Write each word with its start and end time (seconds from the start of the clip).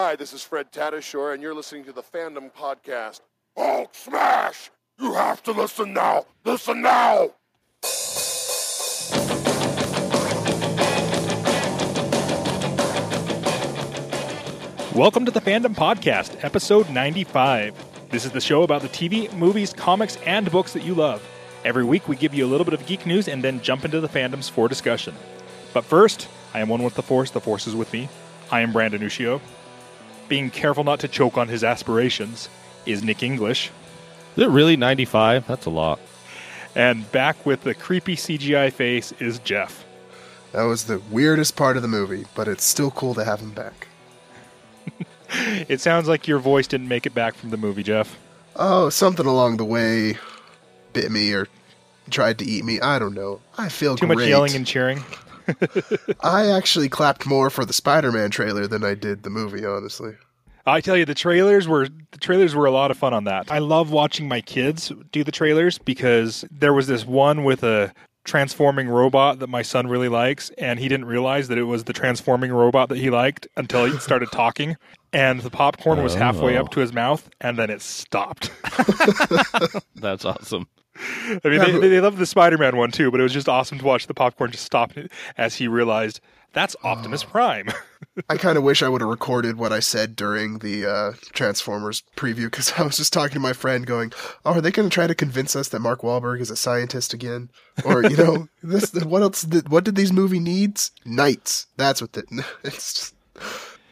Hi, 0.00 0.14
this 0.14 0.32
is 0.32 0.44
Fred 0.44 0.70
Tatasciore, 0.70 1.34
and 1.34 1.42
you're 1.42 1.56
listening 1.56 1.82
to 1.86 1.92
the 1.92 2.04
Fandom 2.04 2.52
Podcast. 2.52 3.20
Hulk 3.56 3.92
smash! 3.92 4.70
You 4.96 5.12
have 5.14 5.42
to 5.42 5.50
listen 5.50 5.92
now! 5.92 6.24
Listen 6.44 6.82
now! 6.82 7.32
Welcome 14.94 15.24
to 15.24 15.32
the 15.32 15.40
Fandom 15.40 15.74
Podcast, 15.74 16.44
episode 16.44 16.88
95. 16.90 17.74
This 18.10 18.24
is 18.24 18.30
the 18.30 18.40
show 18.40 18.62
about 18.62 18.82
the 18.82 18.88
TV, 18.88 19.36
movies, 19.36 19.72
comics, 19.72 20.14
and 20.24 20.48
books 20.52 20.74
that 20.74 20.84
you 20.84 20.94
love. 20.94 21.28
Every 21.64 21.82
week 21.82 22.06
we 22.06 22.14
give 22.14 22.32
you 22.34 22.46
a 22.46 22.46
little 22.46 22.64
bit 22.64 22.74
of 22.74 22.86
geek 22.86 23.04
news 23.04 23.26
and 23.26 23.42
then 23.42 23.60
jump 23.62 23.84
into 23.84 24.00
the 24.00 24.08
fandoms 24.08 24.48
for 24.48 24.68
discussion. 24.68 25.16
But 25.74 25.84
first, 25.84 26.28
I 26.54 26.60
am 26.60 26.68
one 26.68 26.84
with 26.84 26.94
the 26.94 27.02
Force, 27.02 27.32
the 27.32 27.40
Force 27.40 27.66
is 27.66 27.74
with 27.74 27.92
me. 27.92 28.08
I 28.52 28.60
am 28.60 28.72
Brandon 28.72 29.00
Ushio. 29.02 29.40
Being 30.28 30.50
careful 30.50 30.84
not 30.84 31.00
to 31.00 31.08
choke 31.08 31.38
on 31.38 31.48
his 31.48 31.64
aspirations 31.64 32.48
is 32.86 33.02
Nick 33.02 33.22
English. 33.22 33.70
Is 34.36 34.44
it 34.44 34.50
really 34.50 34.76
95? 34.76 35.46
That's 35.46 35.66
a 35.66 35.70
lot. 35.70 35.98
And 36.74 37.10
back 37.12 37.44
with 37.46 37.62
the 37.62 37.74
creepy 37.74 38.14
CGI 38.14 38.72
face 38.72 39.12
is 39.20 39.38
Jeff. 39.40 39.84
That 40.52 40.62
was 40.64 40.84
the 40.84 41.00
weirdest 41.10 41.56
part 41.56 41.76
of 41.76 41.82
the 41.82 41.88
movie, 41.88 42.26
but 42.34 42.46
it's 42.48 42.64
still 42.64 42.90
cool 42.90 43.14
to 43.14 43.24
have 43.24 43.40
him 43.40 43.50
back. 43.52 43.88
It 45.68 45.82
sounds 45.82 46.08
like 46.08 46.26
your 46.26 46.38
voice 46.38 46.66
didn't 46.66 46.88
make 46.88 47.04
it 47.04 47.14
back 47.14 47.34
from 47.34 47.50
the 47.50 47.58
movie, 47.58 47.82
Jeff. 47.82 48.16
Oh, 48.56 48.88
something 48.88 49.26
along 49.26 49.58
the 49.58 49.64
way 49.64 50.16
bit 50.94 51.10
me 51.10 51.32
or 51.34 51.46
tried 52.08 52.38
to 52.38 52.46
eat 52.46 52.64
me. 52.64 52.80
I 52.80 52.98
don't 52.98 53.12
know. 53.12 53.40
I 53.58 53.68
feel 53.68 53.94
Too 53.94 54.06
great. 54.06 54.16
much 54.20 54.28
yelling 54.28 54.54
and 54.54 54.66
cheering. 54.66 55.04
I 56.22 56.46
actually 56.50 56.88
clapped 56.88 57.26
more 57.26 57.50
for 57.50 57.66
the 57.66 57.74
Spider-Man 57.74 58.30
trailer 58.30 58.66
than 58.66 58.82
I 58.82 58.94
did 58.94 59.22
the 59.22 59.28
movie, 59.28 59.66
honestly. 59.66 60.14
I 60.70 60.80
tell 60.80 60.96
you, 60.96 61.04
the 61.04 61.14
trailers 61.14 61.66
were 61.68 61.88
the 61.88 62.18
trailers 62.18 62.54
were 62.54 62.66
a 62.66 62.70
lot 62.70 62.90
of 62.90 62.96
fun 62.98 63.12
on 63.14 63.24
that. 63.24 63.50
I 63.50 63.58
love 63.58 63.90
watching 63.90 64.28
my 64.28 64.40
kids 64.40 64.92
do 65.12 65.24
the 65.24 65.32
trailers 65.32 65.78
because 65.78 66.44
there 66.50 66.72
was 66.72 66.86
this 66.86 67.04
one 67.06 67.44
with 67.44 67.62
a 67.62 67.92
transforming 68.24 68.88
robot 68.88 69.38
that 69.38 69.46
my 69.48 69.62
son 69.62 69.86
really 69.86 70.08
likes, 70.08 70.50
and 70.58 70.78
he 70.78 70.88
didn't 70.88 71.06
realize 71.06 71.48
that 71.48 71.56
it 71.58 71.62
was 71.64 71.84
the 71.84 71.92
transforming 71.94 72.52
robot 72.52 72.88
that 72.90 72.98
he 72.98 73.08
liked 73.10 73.46
until 73.56 73.86
he 73.86 73.96
started 73.98 74.30
talking. 74.30 74.76
And 75.12 75.40
the 75.40 75.48
popcorn 75.50 76.02
was 76.02 76.14
halfway 76.14 76.58
Oh. 76.58 76.62
up 76.62 76.70
to 76.72 76.80
his 76.80 76.92
mouth, 76.92 77.30
and 77.40 77.56
then 77.58 77.70
it 77.70 77.80
stopped. 77.80 78.50
That's 79.96 80.24
awesome. 80.24 80.66
I 81.44 81.48
mean, 81.48 81.60
they, 81.80 81.88
they 81.88 82.00
love 82.00 82.18
the 82.18 82.26
Spider-Man 82.26 82.76
one 82.76 82.90
too, 82.90 83.10
but 83.10 83.20
it 83.20 83.22
was 83.22 83.32
just 83.32 83.48
awesome 83.48 83.78
to 83.78 83.84
watch 83.84 84.06
the 84.08 84.14
popcorn 84.14 84.50
just 84.50 84.64
stop 84.64 84.92
as 85.36 85.54
he 85.54 85.68
realized 85.68 86.20
that's 86.52 86.76
Optimus 86.82 87.24
Prime. 87.24 87.68
I 88.28 88.36
kind 88.36 88.58
of 88.58 88.64
wish 88.64 88.82
I 88.82 88.88
would 88.88 89.00
have 89.00 89.10
recorded 89.10 89.56
what 89.56 89.72
I 89.72 89.80
said 89.80 90.16
during 90.16 90.58
the 90.58 90.86
uh, 90.86 91.12
Transformers 91.32 92.02
preview 92.16 92.44
because 92.44 92.72
I 92.76 92.82
was 92.82 92.96
just 92.96 93.12
talking 93.12 93.34
to 93.34 93.40
my 93.40 93.52
friend, 93.52 93.86
going, 93.86 94.12
"Oh, 94.44 94.54
are 94.54 94.60
they 94.60 94.70
going 94.70 94.88
to 94.88 94.94
try 94.94 95.06
to 95.06 95.14
convince 95.14 95.54
us 95.54 95.68
that 95.68 95.80
Mark 95.80 96.00
Wahlberg 96.00 96.40
is 96.40 96.50
a 96.50 96.56
scientist 96.56 97.14
again? 97.14 97.50
Or 97.84 98.02
you 98.02 98.16
know, 98.16 98.48
this 98.62 98.92
what 98.92 99.22
else? 99.22 99.42
Did, 99.42 99.68
what 99.68 99.84
did 99.84 99.96
these 99.96 100.12
movie 100.12 100.40
needs? 100.40 100.90
Knights. 101.04 101.66
That's 101.76 102.00
what 102.00 102.12
the, 102.12 102.44
it's." 102.64 102.94
Just, 102.94 103.14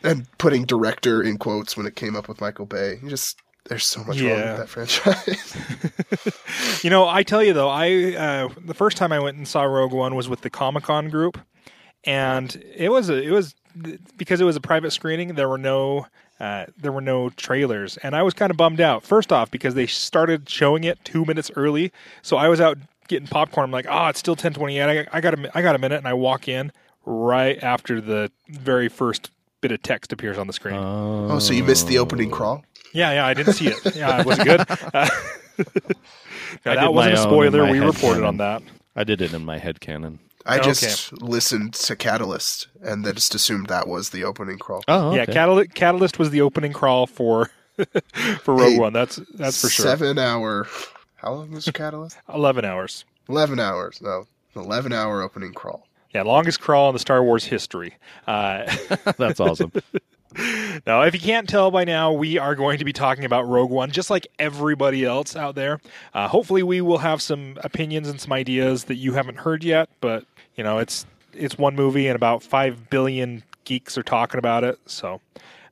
and 0.02 0.26
putting 0.38 0.64
director 0.64 1.22
in 1.22 1.36
quotes 1.36 1.76
when 1.76 1.86
it 1.86 1.96
came 1.96 2.14
up 2.14 2.28
with 2.28 2.40
Michael 2.40 2.66
Bay. 2.66 3.00
You 3.02 3.10
just 3.10 3.40
there's 3.68 3.84
so 3.84 4.04
much 4.04 4.20
wrong 4.20 4.30
with 4.30 4.58
that 4.58 4.68
franchise. 4.68 6.84
You 6.84 6.90
know, 6.90 7.08
I 7.08 7.22
tell 7.22 7.42
you 7.42 7.52
though, 7.52 7.68
I 7.68 8.14
uh, 8.14 8.48
the 8.64 8.74
first 8.74 8.96
time 8.96 9.12
I 9.12 9.18
went 9.18 9.36
and 9.36 9.48
saw 9.48 9.64
Rogue 9.64 9.92
One 9.92 10.14
was 10.14 10.28
with 10.28 10.42
the 10.42 10.50
Comic 10.50 10.84
Con 10.84 11.08
group, 11.08 11.38
and 12.06 12.62
it 12.74 12.90
was 12.90 13.10
a, 13.10 13.22
it 13.22 13.30
was 13.30 13.54
because 14.16 14.40
it 14.40 14.44
was 14.44 14.56
a 14.56 14.60
private 14.60 14.92
screening. 14.92 15.34
There 15.34 15.48
were 15.48 15.58
no 15.58 16.06
uh, 16.40 16.66
there 16.76 16.92
were 16.92 17.00
no 17.00 17.30
trailers, 17.30 17.96
and 17.98 18.14
I 18.14 18.22
was 18.22 18.34
kind 18.34 18.50
of 18.50 18.56
bummed 18.56 18.80
out. 18.80 19.02
First 19.02 19.32
off, 19.32 19.50
because 19.50 19.74
they 19.74 19.86
started 19.86 20.48
showing 20.48 20.84
it 20.84 20.98
two 21.04 21.24
minutes 21.24 21.50
early, 21.56 21.92
so 22.22 22.36
I 22.36 22.48
was 22.48 22.60
out 22.60 22.78
getting 23.08 23.26
popcorn. 23.26 23.64
I'm 23.64 23.70
like, 23.70 23.86
oh, 23.88 24.06
it's 24.08 24.18
still 24.18 24.36
10:28. 24.36 25.08
I, 25.12 25.16
I 25.16 25.20
got 25.20 25.34
a 25.38 25.50
I 25.56 25.62
got 25.62 25.74
a 25.74 25.78
minute, 25.78 25.98
and 25.98 26.08
I 26.08 26.14
walk 26.14 26.48
in 26.48 26.72
right 27.04 27.62
after 27.62 28.00
the 28.00 28.30
very 28.48 28.88
first 28.88 29.30
bit 29.60 29.72
of 29.72 29.82
text 29.82 30.12
appears 30.12 30.38
on 30.38 30.46
the 30.46 30.52
screen. 30.52 30.76
oh, 30.76 31.38
so 31.38 31.52
you 31.52 31.64
missed 31.64 31.86
the 31.88 31.98
opening 31.98 32.30
crawl? 32.30 32.64
Yeah, 32.92 33.12
yeah, 33.12 33.26
I 33.26 33.34
didn't 33.34 33.54
see 33.54 33.68
it. 33.68 33.96
Yeah, 33.96 34.20
it 34.20 34.26
was 34.26 34.38
it 34.38 34.44
good? 34.44 34.64
Uh, 34.94 35.08
no, 36.66 36.72
I 36.72 36.74
that 36.74 36.92
wasn't 36.92 37.14
a 37.14 37.16
my 37.16 37.22
own 37.22 37.46
in 37.46 37.50
spoiler. 37.50 37.70
We 37.70 37.80
reported 37.80 38.20
canon. 38.20 38.24
on 38.24 38.36
that. 38.36 38.62
I 38.94 39.04
did 39.04 39.22
it 39.22 39.32
in 39.32 39.44
my 39.44 39.56
head 39.56 39.80
canon. 39.80 40.18
I 40.46 40.58
Okay. 40.58 40.68
just 40.68 41.12
listened 41.20 41.74
to 41.74 41.96
Catalyst 41.96 42.68
and 42.82 43.04
then 43.04 43.14
just 43.16 43.34
assumed 43.34 43.66
that 43.66 43.88
was 43.88 44.10
the 44.10 44.22
opening 44.24 44.58
crawl. 44.58 44.82
Oh, 44.88 45.14
Yeah, 45.14 45.26
Catalyst, 45.26 45.74
Catalyst 45.74 46.18
was 46.18 46.30
the 46.30 46.40
opening 46.40 46.72
crawl 46.72 47.06
for 47.06 47.50
for 48.42 48.54
Rogue 48.54 48.72
Hey, 48.72 48.78
One. 48.78 48.92
That's 48.92 49.16
that's 49.34 49.60
for 49.60 49.68
sure. 49.68 49.84
Seven 49.84 50.18
hour. 50.18 50.66
How 51.16 51.32
long 51.32 51.50
was 51.50 51.64
Catalyst? 51.74 52.16
Eleven 52.32 52.64
hours. 52.64 53.04
Eleven 53.28 53.58
hours. 53.58 54.00
No, 54.00 54.26
eleven 54.54 54.92
hour 54.92 55.20
opening 55.22 55.52
crawl. 55.52 55.86
Yeah, 56.14 56.22
longest 56.22 56.60
crawl 56.60 56.88
in 56.90 56.94
the 56.94 56.98
Star 57.00 57.22
Wars 57.22 57.44
history. 57.44 57.94
Uh, 58.26 58.72
That's 59.18 59.40
awesome. 59.40 59.72
now, 60.86 61.02
if 61.02 61.14
you 61.14 61.20
can't 61.20 61.48
tell 61.48 61.70
by 61.70 61.84
now, 61.84 62.12
we 62.12 62.38
are 62.38 62.54
going 62.54 62.78
to 62.78 62.84
be 62.84 62.92
talking 62.92 63.24
about 63.24 63.46
Rogue 63.48 63.70
One, 63.70 63.90
just 63.90 64.10
like 64.10 64.26
everybody 64.38 65.04
else 65.04 65.34
out 65.36 65.54
there. 65.56 65.80
Uh, 66.14 66.28
hopefully, 66.28 66.62
we 66.62 66.80
will 66.80 66.98
have 66.98 67.20
some 67.20 67.58
opinions 67.64 68.08
and 68.08 68.20
some 68.20 68.32
ideas 68.32 68.84
that 68.84 68.94
you 68.96 69.12
haven't 69.14 69.38
heard 69.38 69.64
yet. 69.64 69.88
But 70.00 70.24
you 70.56 70.64
know, 70.64 70.78
it's 70.78 71.06
it's 71.32 71.58
one 71.58 71.76
movie, 71.76 72.06
and 72.06 72.16
about 72.16 72.42
five 72.42 72.88
billion 72.88 73.42
geeks 73.64 73.98
are 73.98 74.02
talking 74.02 74.38
about 74.38 74.64
it. 74.64 74.78
So, 74.86 75.20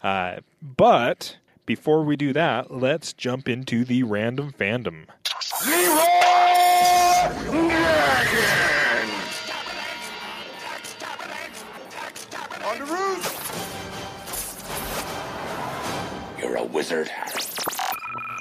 uh, 0.02 0.36
but 0.62 1.38
before 1.66 2.02
we 2.04 2.16
do 2.16 2.32
that, 2.34 2.70
let's 2.70 3.12
jump 3.12 3.48
into 3.48 3.84
the 3.84 4.02
random 4.02 4.52
fandom. 4.52 5.06
On 12.64 12.78
the 12.78 12.84
roof! 12.86 13.40
You're 16.38 16.56
a 16.56 16.64
wizard, 16.64 17.10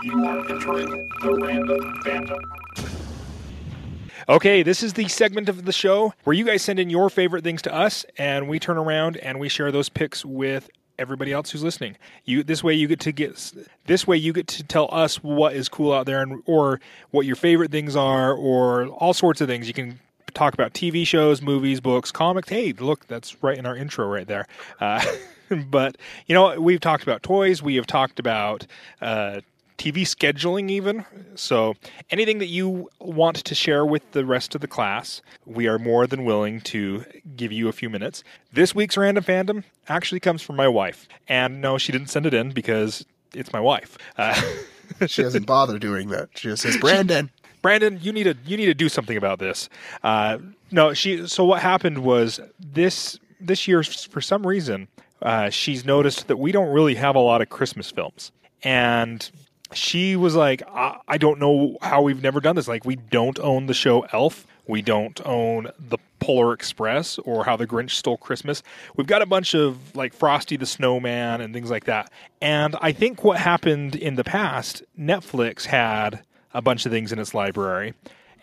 You 0.04 0.26
are 0.26 0.50
entering 0.50 0.90
the 1.22 1.40
random 1.42 2.02
fandom. 2.04 2.63
Okay, 4.30 4.64
this 4.64 4.84
is 4.84 4.94
the 4.94 5.10
segment 5.10 5.50
of 5.50 5.66
the 5.66 5.74
show 5.74 6.14
where 6.24 6.34
you 6.34 6.46
guys 6.46 6.62
send 6.62 6.80
in 6.80 6.90
your 6.90 7.10
favorite 7.10 7.44
things 7.44 7.62
to 7.64 7.74
us, 7.74 8.06
and 8.18 8.48
we 8.48 8.58
turn 8.58 8.78
around 8.78 9.18
and 9.18 9.38
we 9.38 9.50
share 9.50 9.70
those 9.70 9.90
picks 9.90 10.24
with 10.24 10.70
everybody 10.98 11.34
else 11.34 11.52
who's 11.52 11.64
listening. 11.64 11.98
You 12.24 12.44
this 12.44 12.64
way 12.64 12.74
you 12.74 12.88
get 12.88 13.02
to 13.02 13.12
get 13.12 13.52
this 13.86 14.08
way 14.08 14.16
you 14.16 14.32
get 14.32 14.48
to 14.48 14.64
tell 14.64 14.88
us 14.92 15.22
what 15.22 15.56
is 15.56 15.68
cool 15.68 15.92
out 15.92 16.06
there 16.06 16.22
and 16.22 16.42
or 16.46 16.80
what 17.12 17.26
your 17.26 17.36
favorite 17.36 17.72
things 17.72 17.98
are 17.98 18.34
or 18.34 18.88
all 18.88 19.14
sorts 19.14 19.42
of 19.42 19.48
things. 19.50 19.68
You 19.68 19.74
can 19.74 20.00
talk 20.34 20.54
about 20.54 20.74
TV 20.74 21.06
shows, 21.06 21.42
movies, 21.42 21.82
books, 21.82 22.12
comics. 22.12 22.48
Hey, 22.48 22.72
look, 22.72 23.06
that's 23.08 23.44
right 23.44 23.58
in 23.58 23.66
our 23.66 23.76
intro 23.76 24.08
right 24.08 24.28
there. 24.28 24.48
Uh, 24.80 25.04
but 25.68 25.98
you 26.28 26.34
know, 26.34 26.60
we've 26.62 26.80
talked 26.80 27.04
about 27.04 27.24
toys. 27.24 27.62
We 27.62 27.76
have 27.76 27.88
talked 27.88 28.20
about 28.20 28.66
uh, 29.02 29.42
TV 29.84 30.04
scheduling, 30.04 30.70
even. 30.70 31.06
So 31.36 31.76
anything 32.10 32.40
that 32.40 32.48
you 32.48 32.90
want 33.00 33.38
to 33.38 33.54
share 33.54 33.86
with 33.86 34.10
the 34.14 34.26
rest 34.26 34.56
of 34.56 34.62
the 34.62 34.68
class, 34.68 35.22
we 35.46 35.68
are 35.68 35.78
more 35.78 36.08
than 36.08 36.24
willing 36.24 36.62
to 36.62 37.04
give 37.36 37.52
you 37.52 37.68
a 37.68 37.74
few 37.74 37.90
minutes. 37.90 38.24
This 38.54 38.74
week's 38.74 38.96
random 38.96 39.26
fandom 39.26 39.64
actually 39.90 40.22
comes 40.22 40.42
from 40.42 40.56
my 40.56 40.70
wife, 40.70 41.08
and 41.28 41.60
no, 41.60 41.78
she 41.78 41.92
didn't 41.92 42.10
send 42.10 42.26
it 42.26 42.34
in 42.34 42.52
because 42.52 43.06
it's 43.34 43.52
my 43.52 43.60
wife. 43.60 43.98
Uh, 44.18 44.40
She 45.08 45.24
doesn't 45.24 45.46
bother 45.46 45.80
doing 45.80 46.10
that. 46.10 46.30
She 46.36 46.50
just 46.50 46.62
says, 46.62 46.78
"Brandon." 46.78 47.32
Brandon, 47.62 47.98
you 48.02 48.12
need 48.12 48.26
to 48.26 48.36
you 48.46 48.58
need 48.58 48.66
to 48.66 48.74
do 48.74 48.90
something 48.90 49.18
about 49.18 49.40
this. 49.40 49.70
Uh, 50.04 50.38
no, 50.72 50.94
she. 50.94 51.26
So 51.28 51.46
what 51.46 51.62
happened 51.62 52.00
was 52.00 52.40
this 52.60 53.18
this 53.40 53.68
year 53.68 53.82
for 53.84 54.22
some 54.22 54.46
reason 54.46 54.88
uh, 55.22 55.50
she's 55.50 55.86
noticed 55.86 56.28
that 56.28 56.38
we 56.38 56.52
don't 56.52 56.72
really 56.72 56.96
have 56.96 57.16
a 57.16 57.20
lot 57.20 57.42
of 57.42 57.50
Christmas 57.50 57.90
films, 57.90 58.32
and 58.62 59.32
she 59.74 60.16
was 60.16 60.36
like, 60.36 60.64
I, 60.68 60.98
I 61.08 61.18
don't 61.18 61.40
know 61.40 61.78
how 61.82 62.02
we've 62.02 62.22
never 62.22 62.40
done 62.40 62.56
this. 62.56 62.68
Like 62.68 62.86
we 62.86 62.96
don't 62.96 63.40
own 63.40 63.68
the 63.68 63.74
show 63.74 64.02
Elf. 64.14 64.46
We 64.68 64.82
don't 64.82 65.20
own 65.26 65.70
the 65.78 65.98
Polar 66.20 66.54
Express 66.54 67.18
or 67.20 67.44
How 67.44 67.58
the 67.58 67.68
Grinch 67.68 67.92
Stole 67.92 68.18
Christmas. 68.18 68.64
We've 68.96 69.08
got 69.08 69.22
a 69.22 69.26
bunch 69.26 69.54
of 69.54 69.96
like 69.96 70.14
Frosty 70.14 70.56
the 70.56 70.66
Snowman 70.66 71.42
and 71.42 71.54
things 71.54 71.70
like 71.70 71.86
that. 71.86 72.12
And 72.42 72.76
I 72.82 72.94
think 72.94 73.24
what 73.24 73.40
happened 73.40 73.96
in 73.96 74.16
the 74.16 74.24
past, 74.24 74.84
Netflix 74.98 75.66
had 75.66 76.24
a 76.54 76.62
bunch 76.62 76.86
of 76.86 76.92
things 76.92 77.12
in 77.12 77.20
its 77.20 77.34
library. 77.34 77.94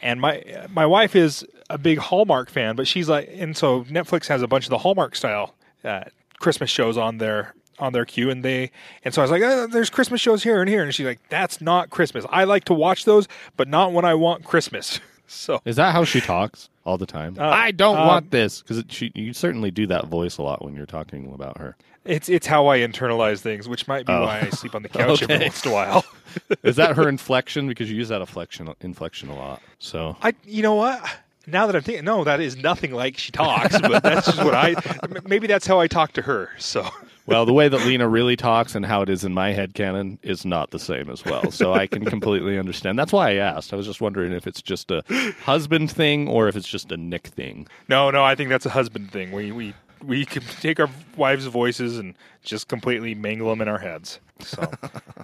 And 0.03 0.21
my 0.21 0.67
my 0.71 0.87
wife 0.87 1.17
is 1.17 1.47
a 1.71 1.79
big 1.79 1.99
Hallmark 1.99 2.51
fan, 2.51 2.77
but 2.77 2.87
she's 2.87 3.09
like, 3.09 3.31
and 3.33 3.57
so 3.57 3.85
Netflix 3.85 4.27
has 4.29 4.43
a 4.43 4.49
bunch 4.49 4.65
of 4.65 4.71
the 4.71 4.79
Hallmark 4.79 5.15
style 5.15 5.55
uh, 5.85 6.05
Christmas 6.39 6.71
shows 6.71 6.97
on 6.97 7.19
their 7.19 7.55
on 7.81 7.93
their 7.93 8.05
queue, 8.05 8.31
and 8.31 8.45
they 8.45 8.71
and 9.05 9.13
so 9.15 9.23
I 9.23 9.25
was 9.25 9.31
like, 9.31 9.43
uh, 9.43 9.67
"There's 9.67 9.91
Christmas 9.91 10.21
shows 10.21 10.43
here 10.43 10.61
and 10.61 10.69
here," 10.69 10.83
and 10.83 10.95
she's 10.95 11.07
like, 11.07 11.21
"That's 11.29 11.61
not 11.61 11.91
Christmas. 11.91 12.25
I 12.31 12.45
like 12.45 12.65
to 12.65 12.75
watch 12.75 13.05
those, 13.05 13.27
but 13.57 13.69
not 13.69 13.93
when 13.93 14.05
I 14.05 14.15
want 14.15 14.45
Christmas." 14.45 15.01
So 15.33 15.61
Is 15.65 15.77
that 15.77 15.93
how 15.93 16.03
she 16.03 16.21
talks 16.21 16.71
all 16.85 16.99
the 16.99 17.07
time? 17.07 17.37
Uh, 17.39 17.45
I 17.45 17.71
don't 17.71 17.99
uh, 17.99 18.05
want 18.09 18.33
this 18.33 18.63
because. 18.63 18.83
You 19.15 19.33
certainly 19.33 19.71
do 19.71 19.87
that 19.87 20.09
voice 20.09 20.39
a 20.39 20.43
lot 20.43 20.65
when 20.65 20.75
you're 20.75 20.87
talking 20.87 21.33
about 21.33 21.57
her. 21.59 21.77
It's 22.05 22.29
it's 22.29 22.49
how 22.49 22.67
I 22.67 22.79
internalize 22.81 23.39
things, 23.39 23.69
which 23.69 23.87
might 23.87 24.07
be 24.07 24.13
Oh. 24.13 24.23
why 24.23 24.41
I 24.41 24.51
sleep 24.51 24.75
on 24.75 24.83
the 24.83 24.89
couch 24.89 25.23
every 25.23 25.35
Okay. 25.37 25.45
once 25.45 25.65
in 25.65 25.71
a 25.71 25.75
while. 25.75 26.05
Is 26.65 26.75
that 26.77 26.97
her 26.97 27.09
inflection? 27.09 27.69
Because 27.69 27.89
you 27.89 27.97
use 27.97 28.09
that 28.09 28.21
inflection 28.21 28.75
inflection 28.81 29.29
a 29.29 29.37
lot. 29.37 29.63
So 29.79 30.17
I, 30.21 30.35
you 30.45 30.65
know 30.65 30.75
what? 30.75 31.01
Now 31.47 31.69
that 31.69 31.77
I'm 31.77 31.83
thinking, 31.83 32.05
no, 32.05 32.25
that 32.25 32.41
is 32.41 32.57
nothing 32.57 32.93
like 32.93 33.17
she 33.17 33.31
talks, 33.31 33.81
but 33.81 34.03
that's 34.03 34.27
just 34.27 34.45
what 34.45 34.55
I, 34.57 34.75
maybe 35.29 35.47
that's 35.47 35.67
how 35.67 35.79
I 35.79 35.87
talk 35.87 36.13
to 36.15 36.23
her. 36.23 36.51
So, 36.59 36.89
Well, 37.27 37.47
the 37.47 37.53
way 37.53 37.69
that 37.69 37.87
Lena 37.87 38.09
really 38.09 38.37
talks 38.37 38.75
and 38.75 38.85
how 38.85 39.03
it 39.03 39.09
is 39.09 39.25
in 39.25 39.33
my 39.33 39.53
head 39.53 39.75
canon 39.75 40.19
is 40.23 40.45
not 40.45 40.71
the 40.71 40.79
same 40.79 41.09
as 41.11 41.25
well. 41.25 41.51
So 41.51 41.73
I 41.73 41.87
can 41.87 42.05
completely 42.05 42.59
understand. 42.59 42.99
That's 42.99 43.13
why 43.13 43.31
I 43.31 43.35
asked. 43.35 43.73
I 43.73 43.77
was 43.77 43.87
just 43.87 44.01
wondering 44.01 44.33
if 44.33 44.47
it's 44.47 44.63
just 44.63 44.91
a 44.91 45.03
husband 45.43 45.91
thing 45.91 46.29
or 46.29 46.49
if 46.49 46.57
it's 46.57 46.69
just 46.69 46.91
a 46.91 46.97
Nick 46.97 47.29
thing. 47.29 47.69
no, 47.89 48.11
no, 48.11 48.25
I 48.25 48.35
think 48.35 48.51
that's 48.51 48.67
a 48.67 48.71
husband 48.71 49.13
thing. 49.13 49.33
We 49.33 49.53
we 49.53 49.75
we 50.03 50.25
can 50.25 50.43
take 50.43 50.81
our 50.81 50.89
wives' 51.17 51.47
voices 51.47 51.99
and 51.99 52.15
just 52.43 52.69
completely 52.69 53.15
mangle 53.15 53.51
them 53.51 53.61
in 53.61 53.69
our 53.69 53.79
heads. 53.79 54.19
So, 54.41 54.71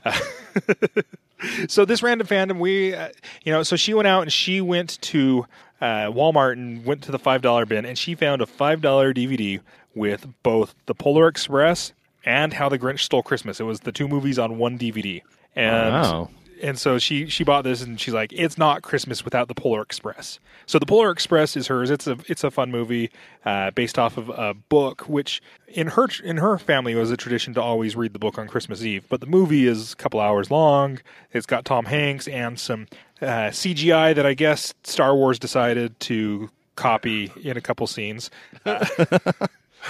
so 1.69 1.85
this 1.85 2.03
random 2.03 2.27
fandom, 2.27 2.59
we, 2.59 2.95
uh, 2.95 3.09
you 3.45 3.53
know, 3.53 3.63
so 3.63 3.77
she 3.77 3.95
went 3.95 4.07
out 4.07 4.23
and 4.23 4.33
she 4.33 4.61
went 4.61 5.01
to 5.03 5.47
uh, 5.81 6.07
Walmart 6.11 6.53
and 6.53 6.85
went 6.85 7.03
to 7.05 7.13
the 7.13 7.19
five 7.19 7.43
dollar 7.43 7.67
bin 7.67 7.85
and 7.85 7.99
she 7.99 8.15
found 8.15 8.43
a 8.43 8.47
five 8.47 8.81
dollar 8.81 9.13
DVD 9.15 9.61
with 9.97 10.29
both 10.45 10.77
the 10.87 10.95
Polar 10.95 11.27
Express 11.27 11.93
and 12.25 12.53
How 12.53 12.69
the 12.69 12.79
Grinch 12.79 13.01
Stole 13.01 13.23
Christmas. 13.25 13.59
It 13.59 13.65
was 13.65 13.81
the 13.81 13.91
two 13.93 14.07
movies 14.07 14.39
on 14.39 14.59
one 14.59 14.79
DVD, 14.79 15.23
and 15.57 15.93
Wow. 15.95 16.31
and 16.63 16.79
so 16.79 16.99
she 16.99 17.27
she 17.29 17.43
bought 17.45 17.63
this 17.65 17.83
and 17.83 17.99
she's 18.01 18.15
like, 18.15 18.33
it's 18.33 18.57
not 18.59 18.83
Christmas 18.83 19.25
without 19.25 19.49
the 19.49 19.55
Polar 19.55 19.83
Express. 19.83 20.39
So 20.67 20.79
the 20.81 20.87
Polar 20.87 21.11
Express 21.11 21.57
is 21.57 21.69
hers. 21.69 21.91
It's 21.91 22.07
a 22.09 22.17
it's 22.29 22.43
a 22.45 22.51
fun 22.51 22.71
movie 22.73 23.11
uh, 23.45 23.71
based 23.71 23.99
off 23.99 24.17
of 24.17 24.29
a 24.31 24.55
book, 24.55 25.03
which 25.03 25.41
in 25.69 25.87
her 25.89 26.09
in 26.25 26.39
her 26.39 26.59
family 26.59 26.95
was 26.97 27.11
a 27.13 27.17
tradition 27.17 27.55
to 27.55 27.63
always 27.63 27.95
read 27.95 28.13
the 28.13 28.19
book 28.19 28.37
on 28.39 28.49
Christmas 28.49 28.83
Eve. 28.83 29.05
But 29.09 29.21
the 29.21 29.27
movie 29.27 29.67
is 29.69 29.93
a 29.93 29.97
couple 29.97 30.19
hours 30.21 30.51
long. 30.51 31.01
It's 31.33 31.47
got 31.47 31.65
Tom 31.65 31.85
Hanks 31.85 32.27
and 32.27 32.59
some 32.59 32.89
uh, 33.23 33.51
CGI 33.53 34.15
that 34.17 34.27
I 34.27 34.35
guess 34.35 34.75
Star 34.83 35.15
Wars 35.15 35.39
decided 35.39 35.99
to 36.01 36.51
copy 36.75 37.31
in 37.43 37.57
a 37.57 37.61
couple 37.61 37.87
scenes. 37.87 38.29
Uh, 38.65 38.85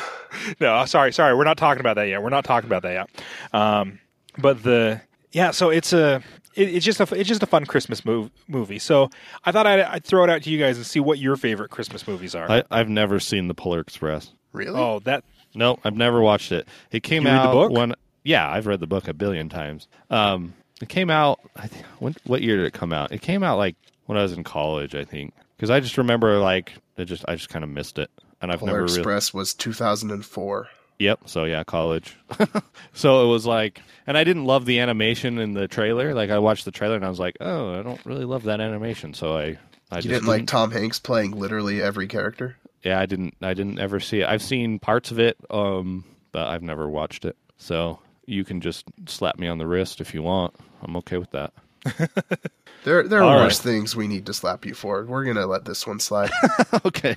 no, 0.61 0.85
sorry, 0.87 1.13
sorry, 1.13 1.35
we're 1.35 1.45
not 1.45 1.57
talking 1.59 1.81
about 1.81 1.95
that 1.97 2.05
yet. 2.09 2.23
We're 2.23 2.31
not 2.31 2.45
talking 2.45 2.69
about 2.69 2.83
that 2.83 2.93
yet. 2.93 3.25
Um, 3.53 3.99
but 4.39 4.63
the 4.63 5.01
yeah, 5.33 5.51
so 5.51 5.71
it's 5.71 5.93
a 5.93 6.23
it, 6.55 6.75
it's 6.75 6.85
just 6.85 7.01
a 7.01 7.15
it's 7.15 7.29
just 7.29 7.43
a 7.43 7.47
fun 7.47 7.65
Christmas 7.67 8.03
mov- 8.03 8.31
movie. 8.49 8.79
So 8.79 9.11
I 9.45 9.53
thought 9.53 9.67
I'd, 9.67 9.81
I'd 9.81 10.05
throw 10.05 10.25
it 10.25 10.31
out 10.31 10.43
to 10.43 10.51
you 10.51 10.59
guys 10.59 10.77
and 10.77 10.87
see 10.87 11.01
what 11.01 11.19
your 11.19 11.37
favorite 11.37 11.71
Christmas 11.71 12.07
movies 12.07 12.35
are. 12.35 12.51
I, 12.51 12.63
I've 12.71 12.89
never 12.89 13.21
seen 13.21 13.49
the 13.49 13.55
Polar 13.55 13.81
Express. 13.81 14.33
Really? 14.53 14.79
oh, 14.79 15.01
that 15.01 15.25
No, 15.55 15.79
I've 15.85 15.97
never 15.97 16.21
watched 16.21 16.53
it. 16.53 16.67
It 16.91 17.03
came 17.03 17.25
You 17.25 17.31
read 17.31 17.37
the 17.39 17.41
out 17.49 17.53
book? 17.53 17.73
when 17.73 17.95
yeah, 18.25 18.51
I've 18.51 18.67
read 18.67 18.81
the 18.81 18.87
book 18.87 19.07
a 19.09 19.15
billion 19.15 19.49
times. 19.49 19.87
Um, 20.11 20.55
it 20.81 20.89
came 20.89 21.11
out. 21.11 21.41
I 21.55 21.67
think 21.69 21.85
when, 22.01 22.15
what 22.25 22.43
year 22.43 22.57
did 22.57 22.65
it 22.67 22.73
come 22.73 22.93
out? 22.93 23.13
It 23.13 23.23
came 23.23 23.43
out 23.43 23.57
like 23.57 23.77
when 24.07 24.19
I 24.19 24.23
was 24.23 24.33
in 24.33 24.45
college, 24.45 24.95
I 24.95 25.05
think, 25.05 25.33
because 25.57 25.71
I 25.71 25.81
just 25.81 25.97
remember 25.99 26.39
like 26.39 26.75
it 26.97 27.05
just 27.07 27.25
I 27.29 27.37
just 27.37 27.49
kind 27.51 27.63
of 27.65 27.71
missed 27.71 27.99
it, 27.99 28.11
and 28.41 28.53
I've 28.53 28.61
Polar 28.61 28.73
never 28.73 28.85
really. 28.85 28.99
Express 28.99 29.33
was 29.35 29.55
2004. 29.55 30.69
Yep. 30.99 31.21
So 31.27 31.45
yeah, 31.45 31.63
college. 31.65 32.17
so 32.95 33.25
it 33.25 33.29
was 33.29 33.45
like, 33.45 33.83
and 34.07 34.17
I 34.17 34.25
didn't 34.25 34.47
love 34.47 34.65
the 34.65 34.81
animation 34.81 35.39
in 35.39 35.53
the 35.53 35.69
trailer. 35.69 36.15
Like 36.15 36.31
I 36.31 36.39
watched 36.39 36.65
the 36.65 36.71
trailer 36.71 36.97
and 36.97 37.05
I 37.05 37.09
was 37.11 37.21
like, 37.21 37.37
oh, 37.41 37.79
I 37.79 37.83
don't 37.83 38.05
really 38.07 38.25
love 38.25 38.45
that 38.45 38.61
animation. 38.61 39.13
So 39.13 39.37
I, 39.37 39.59
I 39.91 39.97
You 39.97 40.03
just 40.03 40.09
didn't 40.09 40.27
like 40.27 40.47
Tom 40.47 40.71
Hanks 40.71 40.99
playing 40.99 41.33
literally 41.33 41.83
every 41.83 42.07
character? 42.07 42.57
yeah, 42.83 42.99
I 43.01 43.07
didn't. 43.07 43.35
I 43.43 43.53
didn't 43.53 43.79
ever 43.79 44.01
see 44.01 44.21
it. 44.21 44.29
I've 44.29 44.43
seen 44.43 44.79
parts 44.79 45.11
of 45.11 45.19
it, 45.19 45.37
um, 45.51 46.05
but 46.33 46.47
I've 46.47 46.63
never 46.63 46.89
watched 46.89 47.25
it. 47.25 47.37
So 47.59 47.99
you 48.27 48.45
can 48.45 48.61
just 48.61 48.85
slap 49.07 49.39
me 49.39 49.49
on 49.49 49.59
the 49.59 49.67
wrist 49.67 50.01
if 50.01 50.15
you 50.15 50.23
want. 50.23 50.55
I'm 50.83 50.97
okay 50.99 51.19
with 51.19 51.31
that. 51.33 51.53
There, 52.87 53.03
there 53.03 53.19
are 53.19 53.25
All 53.25 53.43
worse 53.43 53.59
right. 53.59 53.73
things 53.73 53.97
we 53.97 54.07
need 54.07 54.27
to 54.27 54.33
slap 54.33 54.65
you 54.65 54.73
for. 54.73 55.05
We're 55.05 55.25
gonna 55.25 55.49
let 55.49 55.65
this 55.65 55.85
one 55.89 55.99
slide. 55.99 56.31
okay. 56.85 57.17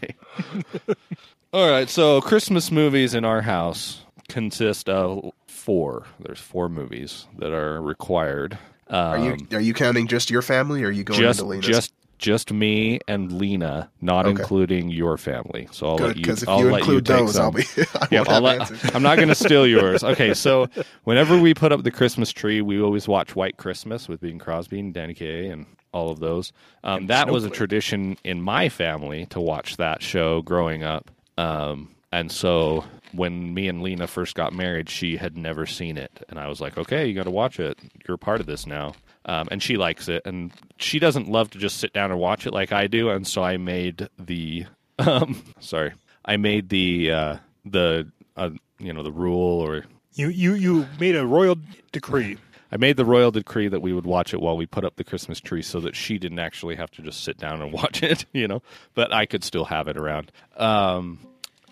All 1.53 1.69
right. 1.69 1.87
So 1.87 2.21
Christmas 2.21 2.71
movies 2.71 3.13
in 3.13 3.23
our 3.23 3.43
house 3.43 4.01
consist 4.29 4.89
of 4.89 5.31
four. 5.45 6.07
There's 6.19 6.39
four 6.39 6.69
movies 6.69 7.27
that 7.37 7.51
are 7.51 7.79
required. 7.83 8.57
Um, 8.87 8.97
Are 8.97 9.19
you 9.19 9.37
are 9.51 9.61
you 9.61 9.75
counting 9.75 10.07
just 10.07 10.31
your 10.31 10.41
family, 10.41 10.83
or 10.83 10.87
are 10.87 10.91
you 10.91 11.03
going 11.03 11.19
just 11.19 11.47
just 11.61 11.93
just 12.19 12.53
me 12.53 12.99
and 13.07 13.31
Lena, 13.31 13.89
not 14.01 14.25
Okay. 14.27 14.39
including 14.39 14.89
your 14.91 15.17
family. 15.17 15.67
So 15.71 15.87
I'll 15.89 15.97
Good, 15.97 16.07
let 16.07 16.15
you. 16.17 16.21
because 16.21 16.43
if 16.43 16.49
I'll 16.49 16.59
you 16.59 16.67
include 16.75 17.07
you 17.09 17.15
take 17.15 17.25
those, 17.25 17.33
some. 17.33 17.45
I'll 17.45 17.51
be. 17.51 17.63
I 17.95 18.07
Yeah, 18.11 18.23
I'll 18.27 18.41
let, 18.41 18.95
I'm 18.95 19.01
not 19.01 19.15
going 19.15 19.29
to 19.29 19.35
steal 19.35 19.65
yours. 19.75 20.03
Okay, 20.03 20.33
so 20.35 20.67
whenever 21.05 21.37
we 21.39 21.53
put 21.55 21.71
up 21.71 21.83
the 21.83 21.91
Christmas 21.91 22.31
tree, 22.31 22.61
we 22.61 22.79
always 22.81 23.07
watch 23.07 23.35
White 23.35 23.57
Christmas 23.57 24.07
with 24.07 24.21
Bing 24.21 24.37
Crosby 24.37 24.79
and 24.79 24.93
Danny 24.93 25.13
Kaye 25.15 25.47
and 25.47 25.65
all 25.91 26.11
of 26.11 26.19
those. 26.19 26.51
Um, 26.83 27.07
that 27.07 27.31
was 27.31 27.45
a 27.45 27.49
tradition 27.49 28.17
in 28.23 28.41
my 28.41 28.69
family 28.69 29.25
to 29.27 29.39
watch 29.41 29.77
that 29.77 30.03
show 30.03 30.41
growing 30.43 30.83
up. 30.83 31.09
Um, 31.37 31.95
and 32.11 32.31
so 32.31 32.83
when 33.13 33.53
me 33.53 33.67
and 33.67 33.81
Lena 33.81 34.07
first 34.07 34.35
got 34.35 34.51
married, 34.53 34.89
she 34.89 35.17
had 35.17 35.37
never 35.37 35.65
seen 35.65 35.97
it, 35.97 36.23
and 36.29 36.39
I 36.39 36.47
was 36.47 36.59
like, 36.59 36.77
"Okay, 36.77 37.07
you 37.07 37.13
got 37.13 37.23
to 37.23 37.31
watch 37.31 37.59
it. 37.59 37.77
You're 38.07 38.17
part 38.17 38.39
of 38.39 38.45
this 38.45 38.67
now." 38.67 38.93
Um, 39.25 39.49
and 39.51 39.61
she 39.61 39.77
likes 39.77 40.07
it, 40.07 40.23
and 40.25 40.51
she 40.77 40.97
doesn't 40.97 41.29
love 41.29 41.49
to 41.51 41.57
just 41.57 41.77
sit 41.77 41.93
down 41.93 42.11
and 42.11 42.19
watch 42.19 42.47
it 42.47 42.53
like 42.53 42.71
I 42.71 42.87
do. 42.87 43.09
And 43.09 43.27
so 43.27 43.43
I 43.43 43.57
made 43.57 44.07
the, 44.17 44.65
um, 44.99 45.43
sorry, 45.59 45.93
I 46.25 46.37
made 46.37 46.69
the 46.69 47.11
uh, 47.11 47.37
the 47.65 48.07
uh, 48.37 48.51
you 48.79 48.93
know 48.93 49.03
the 49.03 49.11
rule 49.11 49.59
or 49.59 49.83
you 50.13 50.29
you 50.29 50.53
you 50.53 50.87
made 50.99 51.15
a 51.15 51.25
royal 51.25 51.57
decree. 51.91 52.37
I 52.71 52.77
made 52.77 52.97
the 52.97 53.05
royal 53.05 53.31
decree 53.31 53.67
that 53.67 53.81
we 53.81 53.93
would 53.93 54.05
watch 54.05 54.33
it 54.33 54.39
while 54.39 54.55
we 54.55 54.67
put 54.67 54.85
up 54.85 54.95
the 54.95 55.03
Christmas 55.03 55.39
tree 55.39 55.63
so 55.63 55.79
that 55.79 55.95
she 55.95 56.19
didn't 56.19 56.37
actually 56.37 56.75
have 56.75 56.91
to 56.91 57.01
just 57.01 57.23
sit 57.23 57.37
down 57.37 57.61
and 57.61 57.73
watch 57.73 58.03
it, 58.03 58.25
you 58.31 58.47
know, 58.47 58.61
but 58.93 59.11
I 59.13 59.25
could 59.25 59.43
still 59.43 59.65
have 59.65 59.87
it 59.87 59.97
around. 59.97 60.31
Um, 60.55 61.19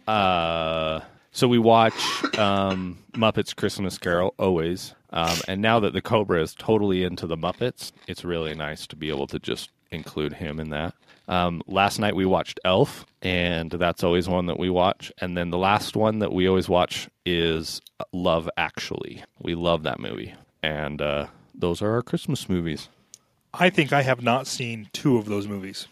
uh, 0.07 1.01
so 1.37 1.47
we 1.47 1.59
watch 1.59 1.93
um, 2.39 2.97
Muppets 3.11 3.55
Christmas 3.55 3.99
Carol 3.99 4.33
always. 4.39 4.95
Um, 5.11 5.37
and 5.47 5.61
now 5.61 5.79
that 5.79 5.93
the 5.93 6.01
Cobra 6.01 6.41
is 6.41 6.55
totally 6.55 7.03
into 7.03 7.27
the 7.27 7.37
Muppets, 7.37 7.91
it's 8.07 8.25
really 8.25 8.55
nice 8.55 8.87
to 8.87 8.95
be 8.95 9.09
able 9.09 9.27
to 9.27 9.37
just 9.37 9.69
include 9.91 10.33
him 10.33 10.59
in 10.59 10.71
that. 10.71 10.95
Um, 11.27 11.61
last 11.67 11.99
night 11.99 12.15
we 12.15 12.25
watched 12.25 12.59
Elf, 12.65 13.05
and 13.21 13.69
that's 13.69 14.03
always 14.03 14.27
one 14.27 14.47
that 14.47 14.57
we 14.57 14.71
watch. 14.71 15.11
And 15.19 15.37
then 15.37 15.51
the 15.51 15.59
last 15.59 15.95
one 15.95 16.17
that 16.19 16.33
we 16.33 16.47
always 16.47 16.67
watch 16.67 17.07
is 17.23 17.81
Love 18.11 18.49
Actually. 18.57 19.23
We 19.39 19.53
love 19.53 19.83
that 19.83 19.99
movie. 19.99 20.33
And 20.63 20.99
uh, 21.03 21.27
those 21.53 21.83
are 21.83 21.91
our 21.91 22.01
Christmas 22.01 22.49
movies. 22.49 22.89
I 23.53 23.69
think 23.69 23.93
I 23.93 24.01
have 24.01 24.23
not 24.23 24.47
seen 24.47 24.89
two 24.91 25.17
of 25.17 25.25
those 25.25 25.47
movies. 25.47 25.87